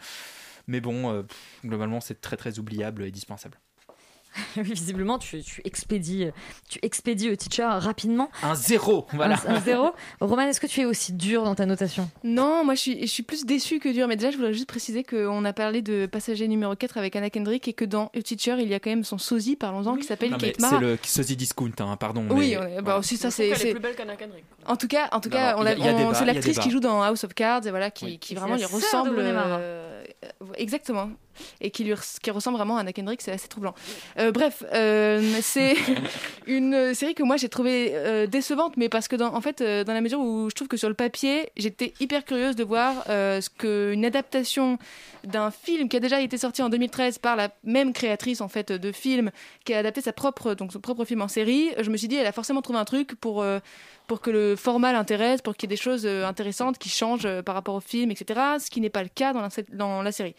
Mais 0.66 0.80
bon, 0.80 1.12
euh, 1.12 1.22
globalement 1.64 2.00
c'est 2.00 2.20
très 2.20 2.36
très 2.36 2.58
oubliable 2.58 3.04
et 3.04 3.10
dispensable. 3.10 3.58
Oui, 4.56 4.62
visiblement, 4.64 5.18
tu, 5.18 5.42
tu 5.42 5.60
expédies, 5.64 6.30
tu 6.68 6.78
expédies 6.82 7.30
au 7.30 7.36
teacher 7.36 7.64
rapidement. 7.64 8.30
Un 8.42 8.54
zéro, 8.54 9.06
voilà. 9.12 9.36
Un, 9.46 9.56
un 9.56 9.60
zéro. 9.60 9.90
Roman, 10.20 10.42
est-ce 10.42 10.60
que 10.60 10.66
tu 10.66 10.80
es 10.80 10.84
aussi 10.84 11.12
dur 11.12 11.44
dans 11.44 11.54
ta 11.54 11.66
notation? 11.66 12.10
Non, 12.24 12.64
moi 12.64 12.74
je 12.74 12.80
suis, 12.80 13.00
je 13.02 13.06
suis 13.06 13.22
plus 13.22 13.44
déçue 13.44 13.78
que 13.78 13.88
dur. 13.90 14.08
Mais 14.08 14.16
déjà, 14.16 14.30
je 14.30 14.36
voudrais 14.36 14.52
juste 14.52 14.66
préciser 14.68 15.04
qu'on 15.04 15.44
a 15.44 15.52
parlé 15.52 15.82
de 15.82 16.06
passager 16.06 16.48
numéro 16.48 16.74
4 16.74 16.98
avec 16.98 17.16
Anna 17.16 17.30
Kendrick 17.30 17.66
et 17.68 17.72
que 17.72 17.84
dans 17.84 18.10
A 18.16 18.22
Teacher, 18.22 18.56
il 18.60 18.68
y 18.68 18.74
a 18.74 18.80
quand 18.80 18.90
même 18.90 19.04
son 19.04 19.18
sosie, 19.18 19.56
parlons-en, 19.56 19.96
qui 19.96 20.04
s'appelle 20.04 20.36
Kate 20.36 20.60
Mara. 20.60 20.76
C'est 20.78 20.84
le 20.84 20.98
sosie 21.02 21.36
discount, 21.36 21.70
hein, 21.80 21.96
pardon. 21.96 22.26
Oui, 22.30 22.50
mais- 22.50 22.58
ouais, 22.58 22.74
bah 22.76 22.80
voilà. 22.82 22.98
aussi 23.00 23.16
ça 23.16 23.30
c'est. 23.30 23.50
plus 23.50 23.80
belle 23.80 23.94
qu'Anna 23.94 24.16
Kendrick. 24.16 24.44
En 24.66 24.76
tout 24.76 24.88
cas, 24.88 25.08
en 25.12 25.20
tout 25.20 25.28
Non, 25.28 25.36
cas, 25.36 25.56
on 25.58 26.14
c'est 26.14 26.24
l'actrice 26.24 26.58
qui 26.58 26.70
joue 26.70 26.80
dans 26.80 27.02
House 27.02 27.24
of 27.24 27.34
Cards 27.34 27.66
et 27.66 27.70
voilà 27.70 27.90
qui, 27.90 28.04
Oui. 28.04 28.18
qui 28.18 28.34
Et 28.34 28.36
vraiment 28.36 28.56
lui 28.56 28.64
ressemble. 28.64 29.16
Euh, 29.18 30.02
exactement. 30.56 31.10
Et 31.60 31.70
qui 31.70 31.84
lui 31.84 31.94
qui 32.22 32.30
ressemble 32.30 32.58
vraiment 32.58 32.76
à 32.76 32.80
Anna 32.80 32.92
Kendrick, 32.92 33.22
c'est 33.22 33.32
assez 33.32 33.48
troublant. 33.48 33.74
Euh, 34.18 34.21
bref, 34.30 34.62
euh, 34.72 35.38
c'est 35.40 35.74
une 36.46 36.94
série 36.94 37.14
que 37.14 37.22
moi 37.22 37.36
j'ai 37.36 37.48
trouvée 37.48 37.92
euh, 37.92 38.26
décevante, 38.26 38.76
mais 38.76 38.88
parce 38.88 39.08
que 39.08 39.16
dans, 39.16 39.34
en 39.34 39.40
fait, 39.40 39.60
euh, 39.60 39.84
dans 39.84 39.94
la 39.94 40.00
mesure 40.00 40.20
où 40.20 40.50
je 40.50 40.54
trouve 40.54 40.68
que 40.68 40.76
sur 40.76 40.88
le 40.88 40.94
papier, 40.94 41.50
j'étais 41.56 41.94
hyper 41.98 42.24
curieuse 42.24 42.56
de 42.56 42.64
voir 42.64 43.04
euh, 43.08 43.40
ce 43.40 43.48
qu'une 43.50 44.04
adaptation 44.04 44.78
d'un 45.24 45.50
film 45.50 45.88
qui 45.88 45.96
a 45.96 46.00
déjà 46.00 46.20
été 46.20 46.36
sorti 46.36 46.62
en 46.62 46.68
2013 46.68 47.18
par 47.18 47.36
la 47.36 47.50
même 47.64 47.92
créatrice 47.92 48.40
en 48.40 48.48
fait 48.48 48.72
de 48.72 48.92
film 48.92 49.30
qui 49.64 49.72
a 49.72 49.78
adapté 49.78 50.00
sa 50.00 50.12
propre 50.12 50.54
donc 50.54 50.72
son 50.72 50.80
propre 50.80 51.04
film 51.04 51.22
en 51.22 51.28
série. 51.28 51.70
Je 51.80 51.90
me 51.90 51.96
suis 51.96 52.08
dit 52.08 52.16
elle 52.16 52.26
a 52.26 52.32
forcément 52.32 52.62
trouvé 52.62 52.78
un 52.78 52.84
truc 52.84 53.14
pour 53.14 53.42
euh, 53.42 53.60
pour 54.06 54.20
que 54.20 54.30
le 54.30 54.56
format 54.56 54.92
l'intéresse, 54.92 55.40
pour 55.42 55.56
qu'il 55.56 55.70
y 55.70 55.72
ait 55.72 55.76
des 55.76 55.82
choses 55.82 56.04
euh, 56.04 56.26
intéressantes 56.26 56.78
qui 56.78 56.88
changent 56.88 57.26
euh, 57.26 57.42
par 57.42 57.54
rapport 57.54 57.74
au 57.74 57.80
film, 57.80 58.10
etc. 58.10 58.40
Ce 58.58 58.70
qui 58.70 58.80
n'est 58.80 58.90
pas 58.90 59.02
le 59.02 59.08
cas 59.08 59.32
dans 59.32 59.40
la, 59.40 59.48
dans 59.70 60.02
la 60.02 60.12
série. 60.12 60.34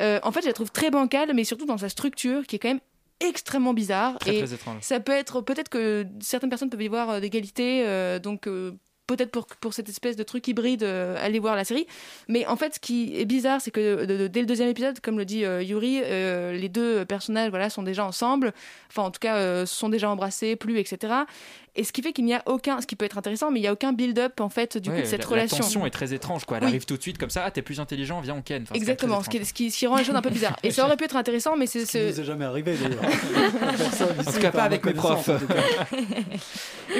Euh, 0.00 0.20
en 0.22 0.32
fait, 0.32 0.42
je 0.42 0.46
la 0.46 0.52
trouve 0.52 0.70
très 0.70 0.90
bancale, 0.90 1.32
mais 1.34 1.44
surtout 1.44 1.66
dans 1.66 1.78
sa 1.78 1.88
structure 1.88 2.46
qui 2.46 2.56
est 2.56 2.58
quand 2.58 2.68
même 2.68 2.80
extrêmement 3.20 3.74
bizarre. 3.74 4.18
Très, 4.18 4.36
et 4.36 4.42
très 4.42 4.54
étrange. 4.54 4.78
ça 4.82 5.00
peut 5.00 5.12
être 5.12 5.40
peut-être 5.40 5.68
que 5.68 6.06
certaines 6.20 6.50
personnes 6.50 6.70
peuvent 6.70 6.82
y 6.82 6.88
voir 6.88 7.10
euh, 7.10 7.20
d'égalité, 7.20 7.84
euh, 7.86 8.18
donc 8.18 8.46
euh, 8.46 8.72
peut-être 9.06 9.30
pour, 9.32 9.46
pour 9.46 9.74
cette 9.74 9.88
espèce 9.88 10.14
de 10.16 10.22
truc 10.22 10.46
hybride, 10.46 10.84
euh, 10.84 11.16
aller 11.20 11.38
voir 11.40 11.56
la 11.56 11.64
série. 11.64 11.86
Mais 12.28 12.46
en 12.46 12.54
fait, 12.56 12.74
ce 12.76 12.80
qui 12.80 13.18
est 13.20 13.24
bizarre, 13.24 13.60
c'est 13.60 13.72
que 13.72 14.04
de- 14.04 14.16
de- 14.16 14.26
dès 14.28 14.40
le 14.40 14.46
deuxième 14.46 14.68
épisode, 14.68 15.00
comme 15.00 15.18
le 15.18 15.24
dit 15.24 15.40
Yuri, 15.40 16.00
les 16.00 16.68
deux 16.68 17.04
personnages 17.04 17.50
voilà, 17.50 17.70
sont 17.70 17.82
déjà 17.82 18.04
ensemble, 18.06 18.52
enfin 18.88 19.02
en 19.02 19.10
tout 19.10 19.18
cas 19.20 19.66
sont 19.66 19.88
déjà 19.88 20.08
embrassés, 20.08 20.54
plus, 20.54 20.78
etc. 20.78 21.12
Et 21.76 21.84
ce 21.84 21.92
qui 21.92 22.02
fait 22.02 22.12
qu'il 22.12 22.24
n'y 22.24 22.34
a 22.34 22.42
aucun, 22.46 22.80
ce 22.80 22.86
qui 22.86 22.96
peut 22.96 23.04
être 23.04 23.16
intéressant, 23.18 23.50
mais 23.50 23.58
il 23.60 23.62
n'y 23.62 23.68
a 23.68 23.72
aucun 23.72 23.92
build-up 23.92 24.40
en 24.40 24.48
fait 24.48 24.76
du 24.76 24.90
coup 24.90 24.96
de 24.96 25.04
cette 25.04 25.22
la, 25.22 25.28
relation. 25.28 25.56
La 25.58 25.62
tension 25.64 25.86
est 25.86 25.90
très 25.90 26.12
étrange, 26.12 26.44
quoi. 26.44 26.56
Elle 26.58 26.64
Oui. 26.64 26.68
arrive 26.70 26.84
tout 26.84 26.96
de 26.96 27.02
suite 27.02 27.16
comme 27.18 27.30
ça. 27.30 27.44
Ah, 27.46 27.50
t'es 27.50 27.62
plus 27.62 27.78
intelligent, 27.80 28.20
viens 28.20 28.34
on 28.34 28.42
ken. 28.42 28.62
Enfin, 28.64 28.74
Exactement, 28.74 29.22
ce 29.22 29.28
qui, 29.28 29.36
étrange. 29.36 29.48
ce, 29.48 29.54
qui, 29.54 29.70
ce 29.70 29.78
qui 29.78 29.86
rend 29.86 29.96
les 29.96 30.04
choses 30.04 30.16
un 30.16 30.22
peu 30.22 30.30
bizarres. 30.30 30.56
Et 30.62 30.70
ça 30.72 30.84
aurait 30.84 30.96
pu 30.96 31.04
être 31.04 31.16
intéressant, 31.16 31.56
mais 31.56 31.66
c'est. 31.66 31.86
Ce 31.86 31.92
qui 31.98 32.04
nous 32.04 32.20
est 32.20 32.24
jamais 32.24 32.44
arrivé 32.44 32.74
d'ailleurs. 32.76 33.00
En 34.26 34.32
tout 34.32 34.38
cas, 34.40 34.50
pas 34.50 34.64
avec 34.64 34.84
mes 34.84 34.92
profs. 34.94 35.30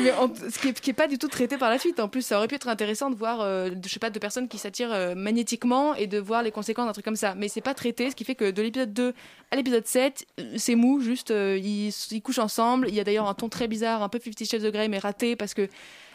Mais 0.03 0.13
en- 0.13 0.33
ce 0.35 0.59
qui 0.59 0.69
est, 0.69 0.77
ce 0.77 0.83
qui 0.83 0.91
est 0.91 0.95
pas 0.95 1.09
du 1.09 1.19
tout 1.19 1.29
traité 1.29 1.57
par 1.57 1.69
la 1.71 1.79
suite. 1.79 1.99
En 2.01 2.09
plus, 2.09 2.23
ça 2.23 2.37
aurait 2.39 2.47
pu 2.49 2.55
être 2.55 2.69
intéressant 2.69 3.11
de 3.11 3.17
voir, 3.17 3.41
euh, 3.41 3.71
de- 3.71 3.89
je 3.89 3.93
sais 3.93 3.99
pas, 3.99 4.11
deux 4.11 4.21
personnes 4.21 4.49
qui 4.49 4.59
s'attirent 4.59 4.93
euh, 4.93 5.15
magnétiquement 5.15 5.95
et 5.95 6.07
de 6.07 6.19
voir 6.19 6.43
les 6.43 6.53
conséquences 6.53 6.87
d'un 6.87 6.93
truc 6.93 7.05
comme 7.05 7.17
ça. 7.17 7.35
Mais 7.35 7.49
c'est 7.49 7.61
pas 7.61 7.75
traité, 7.75 8.11
ce 8.11 8.17
qui 8.17 8.25
fait 8.25 8.35
que 8.37 8.51
de 8.51 8.63
l'épisode 8.63 8.93
2 8.93 9.15
à 9.51 9.57
l'épisode 9.57 9.87
7, 9.87 10.27
euh, 10.39 10.45
c'est 10.57 10.77
mou, 10.77 11.01
juste 11.01 11.33
euh, 11.33 11.59
ils, 11.61 11.93
ils 12.13 12.23
couchent 12.23 12.39
ensemble. 12.39 12.89
Il 12.89 12.95
y 12.95 13.01
a 13.01 13.05
d'ailleurs 13.05 13.29
un 13.29 13.35
ton 13.35 13.49
très 13.49 13.67
bizarre, 13.67 14.03
un 14.03 14.09
peu 14.09 14.19
Fifty 14.21 14.45
Shades 14.47 14.60
of 14.65 14.73
Grey, 14.73 14.89
mais 14.89 14.99
raté 14.99 15.37
parce 15.37 15.55
que 15.55 15.69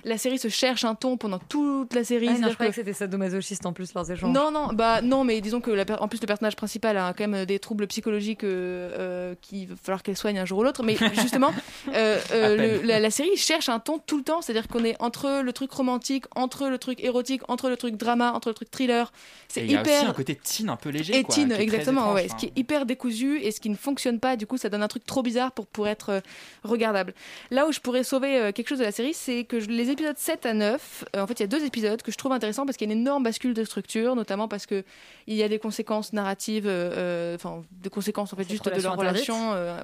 la 0.06 0.18
série 0.18 0.38
se 0.39 0.47
cherche 0.47 0.86
un 0.86 0.95
ton 0.95 1.18
pendant 1.18 1.39
toute 1.39 1.93
la 1.93 2.03
série. 2.03 2.30
Ah, 2.30 2.38
non, 2.38 2.47
je 2.49 2.53
croyais 2.53 2.72
que- 2.72 2.76
que 2.78 2.82
c'était 2.82 2.93
sadomasochiste 2.93 3.66
en 3.66 3.74
plus 3.74 3.93
leurs 3.93 4.10
échanges. 4.10 4.32
non, 4.34 4.51
non, 4.51 4.68
bah 4.72 5.01
non, 5.01 5.24
mais 5.26 5.41
disons 5.41 5.60
que 5.60 5.72
la 5.72 5.84
per- 5.84 5.97
en 5.99 6.08
plus 6.08 6.22
le 6.22 6.28
personnage 6.28 6.56
principal 6.56 6.97
a 6.97 7.14
quand 7.14 7.28
même 7.28 7.45
des 7.45 7.60
troubles 7.60 7.88
psychologiques 7.88 8.43
euh, 8.43 8.91
euh, 8.97 9.36
qu'il 9.41 9.68
va 9.68 9.76
falloir 9.82 10.03
qu'elle 10.03 10.16
soigne 10.16 10.39
un 10.39 10.45
jour 10.45 10.60
ou 10.60 10.64
l'autre. 10.64 10.84
Mais 10.84 10.95
justement, 11.16 11.51
euh, 11.93 12.20
euh, 12.32 12.80
le- 12.82 12.88
la, 12.88 12.99
la 12.99 13.10
série 13.12 13.36
cherche 13.36 13.68
un 13.68 13.80
ton 13.80 13.99
tout 13.99 14.18
le 14.18 14.24
temps, 14.24 14.41
c'est-à-dire 14.41 14.68
qu'on 14.68 14.84
est 14.86 14.95
entre 15.01 15.41
le 15.43 15.51
truc 15.53 15.72
romantique, 15.72 16.26
entre 16.36 16.70
le 16.70 16.78
truc 16.78 17.03
érotique, 17.03 17.41
entre 17.49 17.70
le 17.70 17.76
truc 17.78 17.95
drama, 17.97 18.32
entre 18.34 18.49
le 18.49 18.53
truc 18.56 18.70
thriller. 18.72 19.12
C'est 19.47 19.64
il 19.64 19.72
y 19.72 19.76
a 19.76 19.82
aussi 19.82 19.89
hyper 19.91 20.10
un 20.10 20.14
côté 20.14 20.36
teen 20.36 20.70
un 20.70 20.76
peu 20.76 20.89
léger. 20.89 21.16
et 21.18 21.24
quoi, 21.24 21.34
teen, 21.36 21.51
exactement, 21.51 22.01
étrange, 22.01 22.16
ouais, 22.16 22.26
enfin. 22.26 22.36
ce 22.36 22.39
qui 22.39 22.45
est 22.47 22.60
hyper 22.60 22.86
décousu 22.86 23.39
et 23.41 23.51
ce 23.51 23.60
qui 23.60 23.70
ne 23.70 23.76
fonctionne 23.76 24.20
pas, 24.20 24.36
du 24.36 24.45
coup, 24.45 24.58
ça 24.58 24.70
donne 24.70 24.84
un 24.84 24.88
truc 24.88 25.06
trop 25.06 25.24
bizarre 25.24 25.51
pour, 25.51 25.66
pour 25.66 25.88
être 25.88 26.10
euh, 26.10 26.20
regardable. 26.64 27.14
Là 27.51 27.68
où 27.68 27.72
je 27.72 27.80
pourrais 27.80 28.03
sauver 28.03 28.38
euh, 28.39 28.51
quelque 28.51 28.70
chose 28.70 28.80
de 28.80 28.84
la 28.84 28.91
série, 28.91 29.14
c'est 29.14 29.43
que 29.43 29.60
je- 29.60 29.70
les 29.70 29.89
épisodes 29.95 30.17
7 30.17 30.45
à 30.45 30.53
9, 30.53 31.05
euh, 31.15 31.21
en 31.21 31.27
fait, 31.27 31.33
il 31.39 31.39
y 31.41 31.43
a 31.43 31.47
deux 31.47 31.65
épisodes 31.65 32.01
que 32.01 32.11
je 32.11 32.17
trouve 32.17 32.31
intéressants 32.31 32.65
parce 32.65 32.77
qu'il 32.77 32.87
y 32.87 32.91
a 32.91 32.93
une 32.93 33.01
énorme 33.01 33.23
bascule 33.23 33.53
de 33.53 33.63
structure, 33.63 34.15
notamment 34.15 34.47
parce 34.47 34.65
que 34.65 34.83
il 35.27 35.35
y 35.35 35.41
a 35.43 35.49
des 35.49 35.57
conséquences 35.59 36.13
narratives, 36.13 36.67
euh, 36.67 36.91
euh, 36.95 37.35
enfin, 37.35 37.63
des 37.71 37.89
conséquences 37.89 38.31
en 38.31 38.35
fait 38.35 38.43
juste 38.49 38.63
de 38.77 38.81
leur 38.83 38.93
relation, 39.13 39.35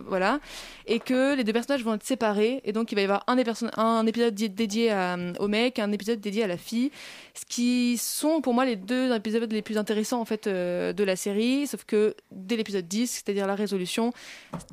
voilà, 0.08 0.40
et 0.86 1.00
que 1.00 1.36
les 1.36 1.44
deux 1.44 1.54
personnages 1.54 1.84
vont 1.84 1.96
être 1.96 2.04
séparés 2.06 2.62
et 2.64 2.72
donc 2.74 2.92
il 2.92 2.96
va 2.96 3.02
y 3.02 3.04
avoir 3.06 3.24
un, 3.28 3.36
des 3.36 3.44
perso- 3.44 3.68
un 3.78 4.06
épisode 4.06 4.36
di- 4.36 4.50
dédié 4.50 4.92
à, 4.92 5.18
au 5.40 5.48
mec, 5.48 5.80
un 5.80 5.92
épisode 5.92 6.20
dédié 6.20 6.44
à 6.44 6.48
la 6.48 6.58
fille, 6.58 6.92
ce 7.34 7.44
qui 7.46 7.98
sont 7.98 8.42
pour 8.42 8.54
moi 8.54 8.66
les 8.66 8.76
deux 8.76 9.12
épisodes 9.16 9.52
les 9.52 9.62
plus 9.64 9.78
intéressants 9.78 10.22
en 10.22 10.26
fait 10.26 10.48
de 10.48 11.04
la 11.04 11.16
série, 11.16 11.66
sauf 11.68 11.84
que 11.86 12.16
dès 12.32 12.56
l'épisode 12.58 12.88
10, 12.88 13.08
c'est-à-dire 13.26 13.48
la 13.48 13.56
résolution, 13.56 14.12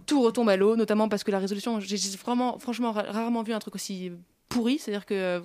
tout 0.07 0.21
retombe 0.23 0.49
à 0.49 0.57
l'eau, 0.57 0.77
notamment 0.77 1.09
parce 1.09 1.25
que 1.25 1.31
la 1.31 1.39
résolution, 1.39 1.81
j'ai 1.81 1.97
j'ai 1.97 2.17
vraiment, 2.17 2.59
franchement, 2.59 2.93
ra- 2.93 3.05
rarement 3.09 3.43
vu 3.43 3.53
un 3.53 3.59
truc 3.61 3.75
aussi 3.75 4.11
pourri, 4.49 4.79
c'est-à-dire 4.79 5.07
que 5.07 5.15
euh, 5.15 5.41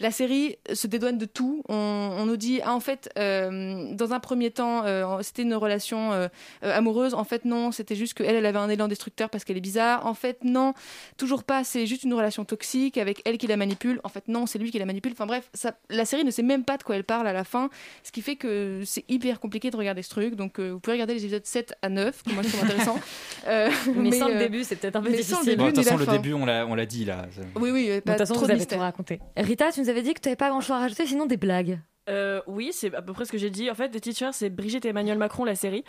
la 0.00 0.10
série 0.10 0.56
se 0.72 0.86
dédouane 0.86 1.18
de 1.18 1.24
tout. 1.26 1.62
On, 1.68 1.74
on 2.18 2.26
nous 2.26 2.36
dit, 2.36 2.60
ah, 2.64 2.74
en 2.74 2.80
fait, 2.80 3.10
euh, 3.18 3.92
dans 3.94 4.12
un 4.12 4.20
premier 4.20 4.50
temps, 4.50 4.84
euh, 4.84 5.18
c'était 5.22 5.42
une 5.42 5.54
relation 5.54 6.12
euh, 6.12 6.28
amoureuse. 6.62 7.14
En 7.14 7.24
fait, 7.24 7.44
non, 7.44 7.72
c'était 7.72 7.94
juste 7.94 8.14
qu'elle, 8.14 8.34
elle 8.34 8.46
avait 8.46 8.58
un 8.58 8.68
élan 8.68 8.88
destructeur 8.88 9.30
parce 9.30 9.44
qu'elle 9.44 9.56
est 9.56 9.60
bizarre. 9.60 10.06
En 10.06 10.14
fait, 10.14 10.42
non, 10.44 10.74
toujours 11.16 11.44
pas, 11.44 11.64
c'est 11.64 11.86
juste 11.86 12.04
une 12.04 12.14
relation 12.14 12.44
toxique 12.44 12.98
avec 12.98 13.22
elle 13.24 13.38
qui 13.38 13.46
la 13.46 13.56
manipule. 13.56 14.00
En 14.04 14.08
fait, 14.08 14.28
non, 14.28 14.46
c'est 14.46 14.58
lui 14.58 14.70
qui 14.70 14.78
la 14.78 14.86
manipule. 14.86 15.12
Enfin 15.12 15.26
bref, 15.26 15.48
ça, 15.54 15.74
la 15.90 16.04
série 16.04 16.24
ne 16.24 16.30
sait 16.30 16.42
même 16.42 16.64
pas 16.64 16.76
de 16.76 16.82
quoi 16.82 16.96
elle 16.96 17.04
parle 17.04 17.26
à 17.28 17.32
la 17.32 17.44
fin, 17.44 17.70
ce 18.02 18.10
qui 18.12 18.22
fait 18.22 18.36
que 18.36 18.82
c'est 18.84 19.04
hyper 19.08 19.40
compliqué 19.40 19.70
de 19.70 19.76
regarder 19.76 20.02
ce 20.02 20.10
truc. 20.10 20.34
Donc, 20.34 20.58
euh, 20.58 20.70
vous 20.72 20.80
pouvez 20.80 20.94
regarder 20.94 21.14
les 21.14 21.22
épisodes 21.24 21.44
7 21.46 21.74
à 21.82 21.88
9, 21.88 22.22
que 22.22 22.32
moi 22.32 22.42
je 22.42 22.48
trouve 22.48 22.64
intéressant. 22.64 22.98
Euh, 23.48 23.70
Mais, 23.96 24.12
sans 24.12 24.28
le 24.28 24.38
début, 24.38 24.62
c'est 24.62 24.76
peut-être 24.76 24.94
un 24.96 25.02
peu 25.02 25.10
mais 25.10 25.20
sans 25.22 25.40
le 25.40 25.44
difficile. 25.44 25.46
début, 25.46 25.62
Bon, 25.62 25.66
de 25.70 25.74
toute 25.74 25.84
façon, 25.84 25.96
le 25.96 26.04
fin. 26.04 26.12
début, 26.12 26.32
on 26.32 26.44
l'a 26.46 26.64
on 26.64 26.74
l'a 26.76 26.86
dit 26.86 27.04
là. 27.04 27.26
Oui, 27.56 27.70
oui, 27.72 27.88
De 27.88 28.00
pas 28.00 28.12
toute 28.32 28.40
façon, 28.40 28.40
trop 28.40 28.40
vous 28.40 28.46
de 28.46 28.52
avez 28.52 28.58
mystère. 28.60 28.78
tout 28.78 28.82
raconté. 28.82 29.20
Rita, 29.36 29.72
tu 29.72 29.80
nous 29.80 29.88
avais 29.88 30.02
dit 30.02 30.14
que 30.14 30.20
tu 30.20 30.28
n'avais 30.28 30.36
pas 30.36 30.48
grand-chose 30.50 30.72
à 30.72 30.78
rajouter, 30.78 31.06
sinon 31.06 31.26
des 31.26 31.36
blagues. 31.36 31.80
Euh, 32.08 32.40
oui, 32.48 32.70
c'est 32.72 32.92
à 32.94 33.00
peu 33.02 33.12
près 33.12 33.24
ce 33.24 33.32
que 33.32 33.38
j'ai 33.38 33.50
dit. 33.50 33.70
En 33.70 33.74
fait, 33.74 33.88
The 33.90 34.00
Teacher, 34.00 34.30
c'est 34.32 34.50
Brigitte 34.50 34.84
et 34.84 34.88
Emmanuel 34.88 35.18
Macron, 35.18 35.44
la 35.44 35.54
série. 35.54 35.84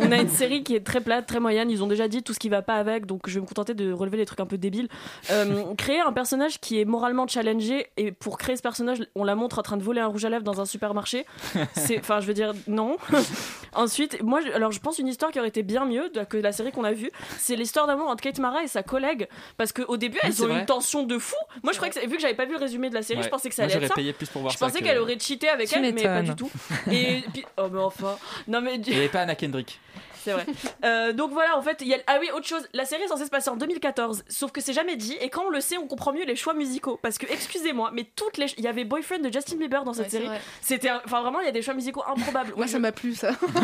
On 0.00 0.12
a 0.12 0.16
une 0.16 0.28
série 0.42 0.62
qui 0.62 0.76
est 0.76 0.80
très 0.86 1.00
plate, 1.00 1.26
très 1.26 1.40
moyenne. 1.40 1.70
Ils 1.70 1.82
ont 1.82 1.88
déjà 1.88 2.06
dit 2.06 2.22
tout 2.22 2.32
ce 2.32 2.38
qui 2.38 2.48
va 2.48 2.62
pas 2.62 2.74
avec, 2.74 3.04
donc 3.06 3.22
je 3.28 3.34
vais 3.34 3.40
me 3.40 3.46
contenter 3.46 3.74
de 3.74 3.90
relever 3.92 4.16
les 4.16 4.26
trucs 4.26 4.38
un 4.40 4.46
peu 4.46 4.58
débiles. 4.58 4.88
Euh, 5.30 5.64
créer 5.76 6.00
un 6.00 6.12
personnage 6.12 6.60
qui 6.60 6.80
est 6.80 6.84
moralement 6.84 7.26
challengé, 7.26 7.88
et 7.96 8.12
pour 8.12 8.38
créer 8.38 8.56
ce 8.56 8.62
personnage, 8.62 8.98
on 9.16 9.24
la 9.24 9.34
montre 9.34 9.58
en 9.58 9.62
train 9.62 9.76
de 9.76 9.82
voler 9.82 10.00
un 10.00 10.06
rouge 10.06 10.24
à 10.24 10.28
lèvres 10.30 10.44
dans 10.44 10.60
un 10.60 10.66
supermarché. 10.66 11.26
C'est, 11.74 11.98
enfin, 11.98 12.20
je 12.20 12.26
veux 12.26 12.34
dire, 12.34 12.52
non. 12.68 12.96
Ensuite, 13.74 14.22
moi, 14.22 14.40
alors 14.54 14.72
je 14.72 14.80
pense 14.80 14.98
une 14.98 15.08
histoire 15.08 15.30
qui 15.32 15.38
aurait 15.38 15.48
été 15.48 15.62
bien 15.62 15.84
mieux 15.84 16.10
que 16.30 16.36
la 16.36 16.52
série 16.52 16.72
qu'on 16.72 16.84
a 16.84 16.92
vue, 16.92 17.10
c'est 17.38 17.56
l'histoire 17.56 17.86
d'amour 17.86 18.08
entre 18.08 18.22
Kate 18.22 18.38
Mara 18.38 18.62
et 18.62 18.68
sa 18.68 18.82
collègue, 18.82 19.28
parce 19.56 19.72
qu'au 19.72 19.96
début, 19.96 20.18
elles 20.22 20.42
ont 20.42 20.46
vrai. 20.46 20.60
une 20.60 20.66
tension 20.66 21.02
de 21.02 21.18
fou. 21.18 21.34
Moi, 21.62 21.72
je 21.72 21.78
croyais 21.78 21.92
que, 21.92 22.00
vu 22.08 22.16
que 22.16 22.22
j'avais 22.22 22.34
pas 22.34 22.44
vu 22.46 22.52
le 22.52 22.58
résumé 22.58 22.88
de 22.88 22.94
la 22.94 23.02
série, 23.02 23.18
Ouais. 23.18 23.24
je 23.24 23.28
pensais 23.30 23.48
que 23.48 23.54
ça 23.54 23.62
Moi, 23.62 23.72
allait 23.72 23.74
être 23.76 23.80
j'aurais 23.82 23.88
ça. 23.88 23.94
payé 23.94 24.12
plus 24.12 24.28
pour 24.28 24.42
voir 24.42 24.52
je 24.52 24.58
pensais 24.58 24.78
que- 24.80 24.84
qu'elle 24.84 24.98
aurait 24.98 25.18
cheaté 25.18 25.48
avec 25.56 25.68
Tu 25.68 25.74
elle, 25.76 25.92
mais 25.94 26.02
pas 26.02 26.22
du 26.22 26.34
tout. 26.36 26.50
Et 26.90 27.22
puis, 27.32 27.44
oh 27.56 27.68
mais 27.72 27.80
enfin, 27.80 28.16
non 28.48 28.60
mais 28.60 28.76
Il 28.76 28.92
n'y 28.92 28.96
avait 28.96 29.08
pas 29.08 29.20
Anna 29.22 29.34
Kendrick. 29.34 29.80
c'est 30.24 30.32
vrai. 30.32 30.46
Euh, 30.84 31.12
donc 31.12 31.30
voilà, 31.32 31.56
en 31.56 31.62
fait, 31.62 31.78
il 31.80 31.88
y 31.88 31.94
a... 31.94 31.98
ah 32.06 32.18
oui, 32.20 32.28
autre 32.34 32.46
chose. 32.46 32.66
La 32.72 32.84
série 32.84 33.02
est 33.02 33.08
censée 33.08 33.24
se 33.26 33.30
passer 33.30 33.48
en 33.50 33.56
2014, 33.56 34.24
sauf 34.28 34.50
que 34.52 34.60
c'est 34.60 34.72
jamais 34.72 34.96
dit. 34.96 35.16
Et 35.20 35.28
quand 35.30 35.44
on 35.46 35.50
le 35.50 35.60
sait, 35.60 35.78
on 35.78 35.86
comprend 35.86 36.12
mieux 36.12 36.24
les 36.24 36.34
choix 36.36 36.52
musicaux. 36.54 36.98
Parce 37.02 37.16
que, 37.18 37.26
excusez-moi, 37.30 37.90
mais 37.92 38.04
toutes 38.16 38.36
les, 38.38 38.46
il 38.58 38.64
y 38.64 38.68
avait 38.68 38.84
Boyfriend 38.84 39.20
de 39.20 39.32
Justin 39.32 39.56
Bieber 39.56 39.84
dans 39.84 39.92
cette 39.92 40.06
Ouais, 40.06 40.10
série. 40.10 40.28
C'était, 40.60 40.88
un- 40.88 41.00
enfin 41.04 41.22
vraiment, 41.22 41.40
il 41.40 41.46
y 41.46 41.48
a 41.48 41.52
des 41.52 41.62
choix 41.62 41.74
musicaux 41.74 42.02
improbables. 42.06 42.52
Moi, 42.56 42.66
ça 42.66 42.78
m'a 42.78 42.92
plu, 42.92 43.14
ça. 43.14 43.30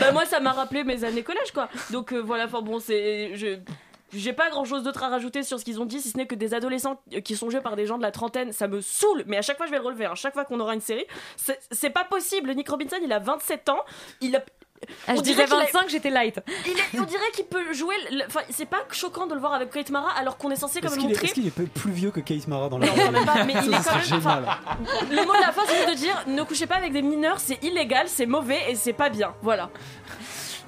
bah, 0.00 0.12
moi, 0.12 0.24
ça 0.26 0.40
m'a 0.40 0.52
rappelé 0.52 0.82
mes 0.84 1.04
années 1.04 1.22
collège, 1.22 1.52
quoi. 1.52 1.68
Donc 1.90 2.12
euh, 2.12 2.18
voilà, 2.20 2.46
enfin 2.46 2.60
bon, 2.62 2.78
c'est, 2.80 3.36
je. 3.36 3.58
J'ai 4.14 4.32
pas 4.32 4.50
grand 4.50 4.64
chose 4.64 4.82
d'autre 4.82 5.02
à 5.02 5.08
rajouter 5.08 5.42
sur 5.42 5.58
ce 5.58 5.64
qu'ils 5.64 5.80
ont 5.80 5.86
dit, 5.86 6.00
si 6.00 6.10
ce 6.10 6.16
n'est 6.16 6.26
que 6.26 6.34
des 6.34 6.54
adolescents 6.54 7.00
euh, 7.14 7.20
qui 7.20 7.36
sont 7.36 7.50
joués 7.50 7.60
par 7.60 7.76
des 7.76 7.86
gens 7.86 7.96
de 7.98 8.02
la 8.02 8.10
trentaine, 8.12 8.52
ça 8.52 8.68
me 8.68 8.80
saoule, 8.80 9.24
mais 9.26 9.36
à 9.36 9.42
chaque 9.42 9.56
fois 9.56 9.66
je 9.66 9.70
vais 9.72 9.78
le 9.78 9.84
relever, 9.84 10.06
à 10.06 10.14
chaque 10.14 10.34
fois 10.34 10.44
qu'on 10.44 10.60
aura 10.60 10.74
une 10.74 10.80
série, 10.80 11.06
c'est 11.70 11.90
pas 11.90 12.04
possible. 12.04 12.54
Nick 12.54 12.68
Robinson, 12.68 12.96
il 13.02 13.12
a 13.12 13.18
27 13.18 13.68
ans, 13.70 13.80
il 14.20 14.36
a. 14.36 14.42
Ah, 15.08 15.14
je 15.14 15.18
on 15.20 15.22
disais 15.22 15.34
dirait 15.36 15.46
qu'il 15.46 15.54
a- 15.54 15.64
25, 15.64 15.88
j'étais 15.88 16.10
light. 16.10 16.40
il 16.66 16.72
est- 16.72 17.00
on 17.00 17.04
dirait 17.04 17.30
qu'il 17.32 17.46
peut 17.46 17.72
jouer. 17.72 17.94
le- 18.10 18.24
Enfin, 18.26 18.40
c'est 18.50 18.66
pas 18.66 18.84
choquant 18.90 19.26
de 19.26 19.32
le 19.32 19.40
voir 19.40 19.54
avec 19.54 19.70
Kate 19.70 19.88
Mara 19.90 20.10
alors 20.10 20.36
qu'on 20.36 20.50
est 20.50 20.56
censé 20.56 20.80
comme 20.82 20.88
Est-ce 20.88 20.96
le 20.96 21.00
qu'il 21.00 21.46
est, 21.46 21.58
montrer. 21.58 21.66
plus 21.72 21.90
vieux 21.92 22.10
que 22.10 22.20
Kate 22.20 22.46
Mara 22.48 22.68
dans 22.68 22.76
la 22.78 22.88
Non, 22.88 23.10
même 23.10 23.24
pas, 23.24 23.44
mais 23.44 23.54
il 23.54 23.72
est 23.72 23.76
quand 23.82 23.94
même. 23.94 24.18
enfin, 24.18 24.42
le 25.10 25.24
mot 25.24 25.32
de 25.34 25.40
la 25.40 25.52
fin, 25.52 25.62
c'est 25.66 25.86
de 25.90 25.94
dire 25.96 26.22
ne 26.26 26.42
couchez 26.42 26.66
pas 26.66 26.74
avec 26.76 26.92
des 26.92 27.00
mineurs, 27.02 27.40
c'est 27.40 27.62
illégal, 27.64 28.08
c'est 28.08 28.26
mauvais 28.26 28.60
et 28.70 28.74
c'est 28.74 28.92
pas 28.92 29.08
bien. 29.08 29.34
Voilà. 29.40 29.70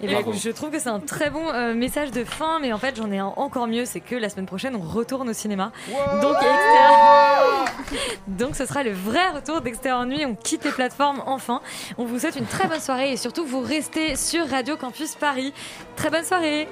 Et 0.03 0.09
ben, 0.09 0.23
je 0.33 0.51
trouve 0.51 0.71
que 0.71 0.79
c'est 0.79 0.91
un 0.91 1.01
très 1.01 1.31
bon 1.31 1.49
euh, 1.49 1.73
message 1.75 2.11
de 2.11 2.23
fin, 2.23 2.59
mais 2.61 2.73
en 2.73 2.79
fait 2.79 2.97
j'en 2.97 3.11
ai 3.11 3.19
un 3.19 3.33
encore 3.37 3.67
mieux, 3.67 3.87
c'est 3.87 4.01
que 4.01 4.15
la 4.15 4.29
semaine 4.29 4.45
prochaine 4.47 4.77
on 4.77 4.81
retourne 4.87 5.29
au 5.29 5.33
cinéma. 5.33 5.73
Donc, 6.21 6.35
extérieur- 6.37 7.65
Donc 8.29 8.57
ce 8.57 8.67
sera 8.67 8.83
le 8.83 8.93
vrai 8.93 9.31
retour 9.31 9.61
d'Extérieur 9.63 10.05
Nuit, 10.05 10.25
on 10.27 10.35
quitte 10.35 10.65
les 10.65 10.71
plateformes 10.71 11.23
enfin. 11.27 11.61
On 11.97 12.05
vous 12.05 12.19
souhaite 12.19 12.37
une 12.37 12.45
très 12.47 12.69
bonne 12.69 12.81
soirée 12.81 13.13
et 13.13 13.17
surtout 13.17 13.47
vous 13.47 13.61
restez 13.61 14.17
sur 14.17 14.47
Radio 14.49 14.77
Campus 14.77 15.15
Paris. 15.15 15.55
Très 15.97 16.11
bonne 16.11 16.25
soirée 16.25 16.69